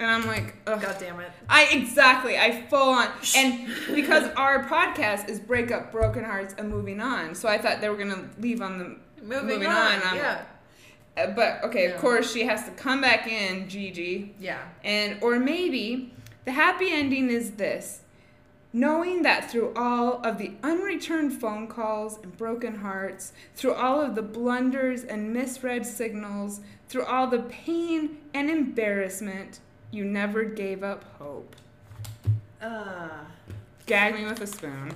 And 0.00 0.08
I'm 0.10 0.26
like, 0.26 0.54
Ugh. 0.66 0.80
God 0.80 0.96
damn 1.00 1.18
it. 1.20 1.30
I 1.48 1.64
exactly, 1.72 2.38
I 2.38 2.62
full 2.68 2.90
on, 2.90 3.08
and 3.36 3.68
because 3.94 4.30
our 4.36 4.64
podcast 4.64 5.28
is 5.28 5.40
break 5.40 5.72
up 5.72 5.90
broken 5.90 6.22
hearts 6.24 6.54
and 6.56 6.68
moving 6.70 7.00
on, 7.00 7.34
so 7.34 7.48
I 7.48 7.58
thought 7.58 7.80
they 7.80 7.88
were 7.88 7.96
gonna 7.96 8.28
leave 8.38 8.60
on 8.62 8.78
the 8.78 8.96
Moving, 9.20 9.46
Moving 9.48 9.66
on. 9.68 10.00
on, 10.02 10.16
yeah. 10.16 10.42
Uh, 11.16 11.26
but 11.32 11.64
okay, 11.64 11.86
of 11.90 12.00
course 12.00 12.32
she 12.32 12.44
has 12.44 12.64
to 12.66 12.70
come 12.70 13.00
back 13.00 13.26
in, 13.26 13.68
Gigi, 13.68 14.34
Yeah. 14.38 14.62
and 14.84 15.18
or 15.20 15.40
maybe 15.40 16.12
the 16.44 16.52
happy 16.52 16.92
ending 16.92 17.28
is 17.28 17.50
this: 17.52 18.02
knowing 18.72 19.22
that 19.22 19.50
through 19.50 19.72
all 19.74 20.24
of 20.24 20.38
the 20.38 20.52
unreturned 20.62 21.32
phone 21.32 21.66
calls 21.66 22.20
and 22.22 22.36
broken 22.36 22.76
hearts, 22.76 23.32
through 23.56 23.74
all 23.74 24.00
of 24.00 24.14
the 24.14 24.22
blunders 24.22 25.02
and 25.02 25.32
misread 25.32 25.84
signals, 25.84 26.60
through 26.88 27.04
all 27.04 27.26
the 27.26 27.40
pain 27.40 28.18
and 28.32 28.48
embarrassment, 28.48 29.58
you 29.90 30.04
never 30.04 30.44
gave 30.44 30.82
up 30.82 31.04
hope. 31.18 31.54
Uh, 32.60 33.08
Gag 33.86 34.14
me 34.14 34.24
with 34.24 34.40
a 34.42 34.46
spoon. 34.46 34.92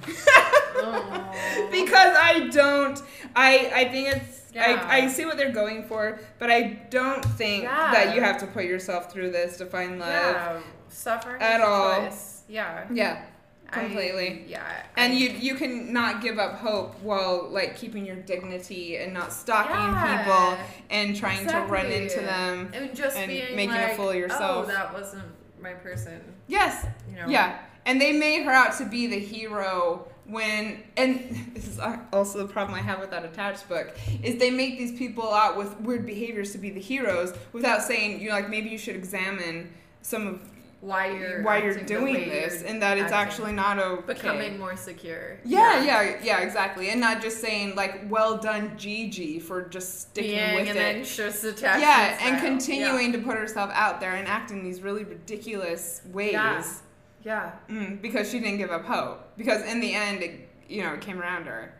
oh. 0.77 1.69
because 1.70 2.16
I 2.19 2.48
don't. 2.52 3.01
I 3.35 3.70
I 3.74 3.85
think 3.89 4.16
it's. 4.16 4.40
Yeah. 4.55 4.86
I, 4.86 4.97
I 5.05 5.09
see 5.09 5.24
what 5.24 5.39
they're 5.39 5.51
going 5.52 5.85
for, 5.85 6.20
but 6.39 6.51
I 6.51 6.82
don't 6.90 7.24
think 7.24 7.62
Yeah. 7.64 7.90
that 7.93 8.14
you 8.14 8.20
have 8.20 8.36
to 8.40 8.47
put 8.47 8.64
yourself 8.66 9.10
through 9.10 9.31
this 9.31 9.56
to 9.59 9.64
find 9.66 9.98
love. 9.98 10.09
yeah. 10.10 10.60
Suffering 10.90 11.40
At 11.40 11.60
is 11.60 11.66
all. 11.66 12.01
choice. 12.02 12.43
Yeah. 12.48 12.85
Yeah, 12.93 13.23
I- 13.73 13.81
completely. 13.81 14.44
yeah. 14.47 14.85
and 14.97 15.12
I- 15.12 15.16
you 15.16 15.31
you 15.31 15.55
can 15.55 15.93
not 15.93 16.23
give 16.23 16.39
up 16.39 16.59
hope 16.59 17.01
while 17.01 17.49
like 17.51 17.77
keeping 17.77 18.05
your 18.05 18.16
dignity 18.16 18.99
and 18.99 19.12
not 19.15 19.32
stalking 19.32 19.74
Yeah. 19.74 20.19
people 20.19 20.65
and 20.90 21.16
trying 21.16 21.47
to 21.47 21.61
run 21.69 21.86
into 21.86 22.20
them. 22.20 22.70
and 22.74 22.94
just 22.94 23.16
and 23.16 23.28
being 23.28 23.57
making 23.57 23.77
a 23.77 23.94
fool 23.94 24.11
of 24.11 24.16
oh, 24.16 24.19
yourself. 24.19 24.66
Oh, 24.66 24.70
that 24.70 24.93
wasn't 24.93 25.24
my 25.61 25.73
person. 25.73 26.20
Yes, 26.49 26.86
You 27.09 27.16
know. 27.16 27.28
Yeah, 27.28 27.59
and 27.86 28.01
they 28.01 28.12
made 28.12 28.43
her 28.44 28.51
out 28.53 28.77
to 28.78 28.85
be 28.85 29.07
the 29.07 29.19
hero 29.19 30.09
when, 30.27 30.82
and 30.97 31.51
this 31.55 31.66
is 31.66 31.81
also 32.12 32.39
the 32.47 32.53
problem 32.53 32.78
I 32.78 32.82
have 32.82 33.01
with 33.01 33.11
that 33.11 33.24
attached 33.24 33.69
book, 33.69 33.97
is 34.23 34.39
they 34.39 34.51
make 34.51 34.78
these 34.78 34.97
people 34.99 35.32
out 35.32 35.57
with 35.57 35.81
weird 35.81 36.07
behaviors 36.07 36.53
to 36.53 36.59
be 36.59 36.70
the 36.70 36.81
heroes 36.81 37.32
without 37.53 37.82
saying, 37.82 38.20
you 38.20 38.28
know, 38.28 38.35
like 38.35 38.49
maybe 38.49 38.69
you 38.70 38.78
should 38.78 38.97
examine 38.97 39.73
some 40.03 40.27
of 40.27 40.40
Why 40.82 41.12
you're 41.16 41.42
why 41.42 41.62
you're 41.62 41.78
doing 41.80 42.28
this 42.28 42.60
you're 42.60 42.70
and 42.70 42.82
that 42.82 42.98
it's 42.98 43.12
actually 43.12 43.52
not 43.52 43.78
okay. 43.78 44.14
becoming 44.14 44.59
more 44.59 44.76
secure. 44.76 45.38
yeah, 45.44 45.84
yeah, 45.84 46.18
yeah, 46.24 46.40
exactly, 46.40 46.90
and 46.90 47.00
not 47.00 47.22
just 47.22 47.40
saying 47.40 47.76
like, 47.76 48.10
"Well 48.10 48.36
done, 48.38 48.76
Gigi," 48.76 49.38
for 49.38 49.62
just 49.62 50.00
sticking 50.00 50.32
Being 50.32 50.54
with 50.56 50.70
an 50.70 50.76
it. 50.78 50.96
anxious 50.96 51.44
attachment 51.44 51.82
Yeah, 51.82 52.18
and 52.20 52.36
style. 52.38 52.50
continuing 52.50 53.12
to 53.12 53.18
put 53.18 53.38
herself 53.38 53.70
out 53.72 54.00
there 54.00 54.14
and 54.14 54.26
act 54.26 54.50
in 54.50 54.64
these 54.64 54.80
really 54.82 55.04
ridiculous 55.04 56.02
ways. 56.12 56.32
Yeah. 56.32 56.64
Yeah. 57.22 57.52
Mm, 57.70 58.02
because 58.02 58.28
she 58.28 58.40
didn't 58.40 58.59
give 58.59 58.72
up 58.72 58.84
hope. 58.84 59.36
Because 59.36 59.62
in 59.62 59.78
the 59.78 59.94
end, 59.94 60.24
it, 60.24 60.48
you 60.68 60.82
know, 60.82 60.94
it 60.94 61.00
came 61.00 61.20
around 61.20 61.44
her. 61.44 61.72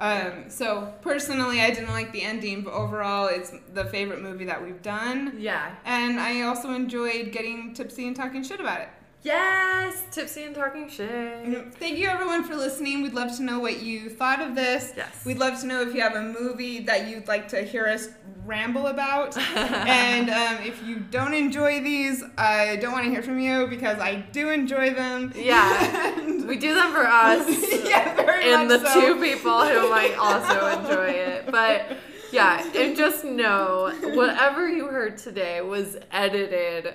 Um, 0.00 0.48
so 0.48 0.92
personally, 1.02 1.60
I 1.60 1.70
didn't 1.70 1.90
like 1.90 2.10
the 2.12 2.22
ending, 2.22 2.62
but 2.62 2.72
overall, 2.72 3.26
it's 3.26 3.52
the 3.74 3.84
favorite 3.84 4.22
movie 4.22 4.46
that 4.46 4.62
we've 4.62 4.80
done. 4.82 5.34
Yeah. 5.38 5.74
And 5.84 6.18
I 6.18 6.42
also 6.42 6.72
enjoyed 6.72 7.32
getting 7.32 7.74
tipsy 7.74 8.06
and 8.06 8.16
talking 8.16 8.42
shit 8.42 8.60
about 8.60 8.80
it. 8.80 8.88
Yes, 9.22 10.02
tipsy 10.10 10.44
and 10.44 10.54
talking 10.54 10.88
shit. 10.88 11.74
Thank 11.74 11.98
you 11.98 12.08
everyone 12.08 12.42
for 12.42 12.56
listening. 12.56 13.02
We'd 13.02 13.12
love 13.12 13.36
to 13.36 13.42
know 13.42 13.58
what 13.58 13.82
you 13.82 14.08
thought 14.08 14.40
of 14.40 14.54
this. 14.54 14.94
Yes. 14.96 15.24
We'd 15.26 15.36
love 15.36 15.60
to 15.60 15.66
know 15.66 15.82
if 15.82 15.94
you 15.94 16.00
have 16.00 16.14
a 16.14 16.22
movie 16.22 16.80
that 16.84 17.06
you'd 17.06 17.28
like 17.28 17.46
to 17.48 17.62
hear 17.62 17.86
us 17.86 18.08
ramble 18.46 18.86
about. 18.86 19.36
and 19.56 20.30
um, 20.30 20.64
if 20.64 20.82
you 20.86 21.00
don't 21.00 21.34
enjoy 21.34 21.82
these, 21.82 22.24
I 22.38 22.76
don't 22.76 22.92
want 22.92 23.04
to 23.04 23.10
hear 23.10 23.22
from 23.22 23.38
you 23.38 23.66
because 23.66 23.98
I 23.98 24.16
do 24.32 24.48
enjoy 24.48 24.94
them. 24.94 25.32
Yeah. 25.36 26.18
We 26.50 26.56
do 26.56 26.74
them 26.74 26.90
for 26.92 27.06
us. 27.06 27.46
yeah, 27.84 28.16
very 28.16 28.52
and 28.52 28.68
the 28.68 28.84
so. 28.84 29.00
two 29.00 29.20
people 29.20 29.64
who 29.64 29.88
might 29.88 30.16
also 30.16 30.80
enjoy 30.80 31.10
it. 31.10 31.46
But 31.48 31.96
yeah, 32.32 32.68
and 32.74 32.96
just 32.96 33.24
know 33.24 33.92
whatever 34.14 34.68
you 34.68 34.86
heard 34.86 35.16
today 35.16 35.60
was 35.60 35.96
edited 36.10 36.94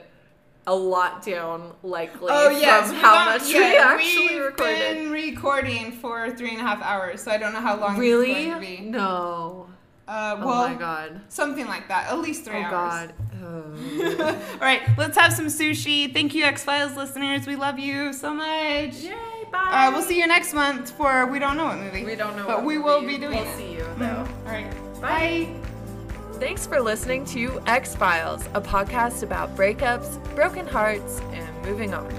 a 0.67 0.73
lot 0.75 1.23
down, 1.23 1.73
likely 1.83 2.27
Oh 2.31 2.49
yes, 2.49 2.87
from 2.87 2.95
how 2.97 3.25
don't- 3.25 3.39
much 3.41 3.51
yeah, 3.53 3.59
we 3.59 3.77
actually 3.77 4.35
we've 4.35 4.43
recorded. 4.45 4.97
been 4.97 5.11
recording 5.11 5.91
for 5.91 6.31
three 6.31 6.51
and 6.51 6.59
a 6.59 6.63
half 6.63 6.81
hours, 6.81 7.21
so 7.21 7.31
I 7.31 7.37
don't 7.37 7.53
know 7.53 7.61
how 7.61 7.77
long 7.77 7.97
Really? 7.97 8.31
it's 8.31 8.45
going 8.47 8.61
to 8.61 8.83
be. 8.83 8.89
No. 8.89 9.67
Uh, 10.07 10.37
Oh 10.39 10.67
my 10.67 10.75
god. 10.75 11.21
something 11.29 11.65
like 11.67 11.87
that. 11.87 12.11
At 12.11 12.19
least 12.19 12.45
three 12.45 12.57
Oh 12.59 12.63
hours. 12.63 13.09
Oh 13.43 13.61
god. 13.71 14.23
Oh. 14.23 14.41
All 14.53 14.59
right, 14.59 14.81
let's 14.97 15.17
have 15.17 15.33
some 15.33 15.47
sushi. 15.47 16.13
Thank 16.13 16.33
you, 16.35 16.43
Ex-Philes 16.43 16.95
listeners. 16.95 17.47
We 17.47 17.55
love 17.55 17.79
you 17.79 18.13
so 18.13 18.31
much. 18.33 18.93
Yay, 19.01 19.13
bye. 19.51 19.87
Uh, 19.87 19.91
we'll 19.91 20.03
see 20.03 20.19
you 20.19 20.27
next 20.27 20.53
month 20.53 20.91
for 20.91 21.25
we 21.27 21.39
don't 21.39 21.57
know 21.57 21.65
what 21.65 21.79
movie. 21.79 22.03
We 22.05 22.15
don't 22.15 22.35
know 22.37 22.45
but 22.45 22.57
what 22.57 22.65
we 22.65 22.77
will 22.77 23.01
be 23.01 23.17
doing 23.17 23.35
We'll 23.39 23.47
it. 23.49 23.57
see 23.57 23.71
you 23.73 23.79
Mhm. 23.83 23.97
though. 23.99 24.27
All 24.47 24.51
right, 24.51 25.01
Bye. 25.01 25.47
Thanks 26.39 26.67
for 26.67 26.81
listening 26.81 27.23
to 27.27 27.61
Ex-Philes, 27.65 28.45
a 28.53 28.61
podcast 28.61 29.23
about 29.23 29.55
breakups, 29.55 30.21
broken 30.35 30.67
hearts, 30.67 31.21
and 31.31 31.65
moving 31.65 31.93
on. 31.93 32.11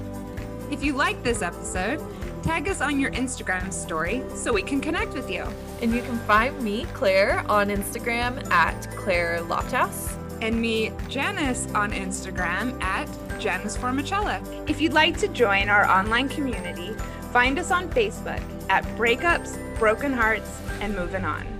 If 0.70 0.82
you 0.82 0.94
like 0.94 1.22
this 1.22 1.42
episode, 1.42 2.02
tag 2.42 2.66
us 2.66 2.80
on 2.80 2.98
your 2.98 3.10
Instagram 3.10 3.70
story 3.70 4.24
so 4.34 4.54
we 4.54 4.62
can 4.62 4.80
connect 4.80 5.12
with 5.12 5.30
you. 5.30 5.44
And 5.82 5.94
you 5.94 6.00
can 6.00 6.18
find 6.20 6.60
me, 6.62 6.86
Clair, 6.94 7.44
on 7.50 7.68
Instagram 7.68 8.50
at 8.50 8.90
Clair 8.96 9.40
Lofthouse. 9.42 10.16
And 10.40 10.60
me, 10.60 10.92
Janice, 11.08 11.66
on 11.74 11.92
Instagram 11.92 12.82
at 12.82 13.08
Janice 13.38 13.76
Formichella. 13.76 14.40
If 14.68 14.80
you'd 14.80 14.94
like 14.94 15.18
to 15.18 15.28
join 15.28 15.68
our 15.68 15.86
online 15.86 16.30
community, 16.30 16.94
find 17.32 17.58
us 17.58 17.70
on 17.70 17.90
Facebook 17.90 18.42
at 18.70 18.82
Breakups, 18.96 19.78
Broken 19.78 20.12
Hearts, 20.12 20.58
and 20.80 20.96
Moving 20.96 21.24
On. 21.26 21.55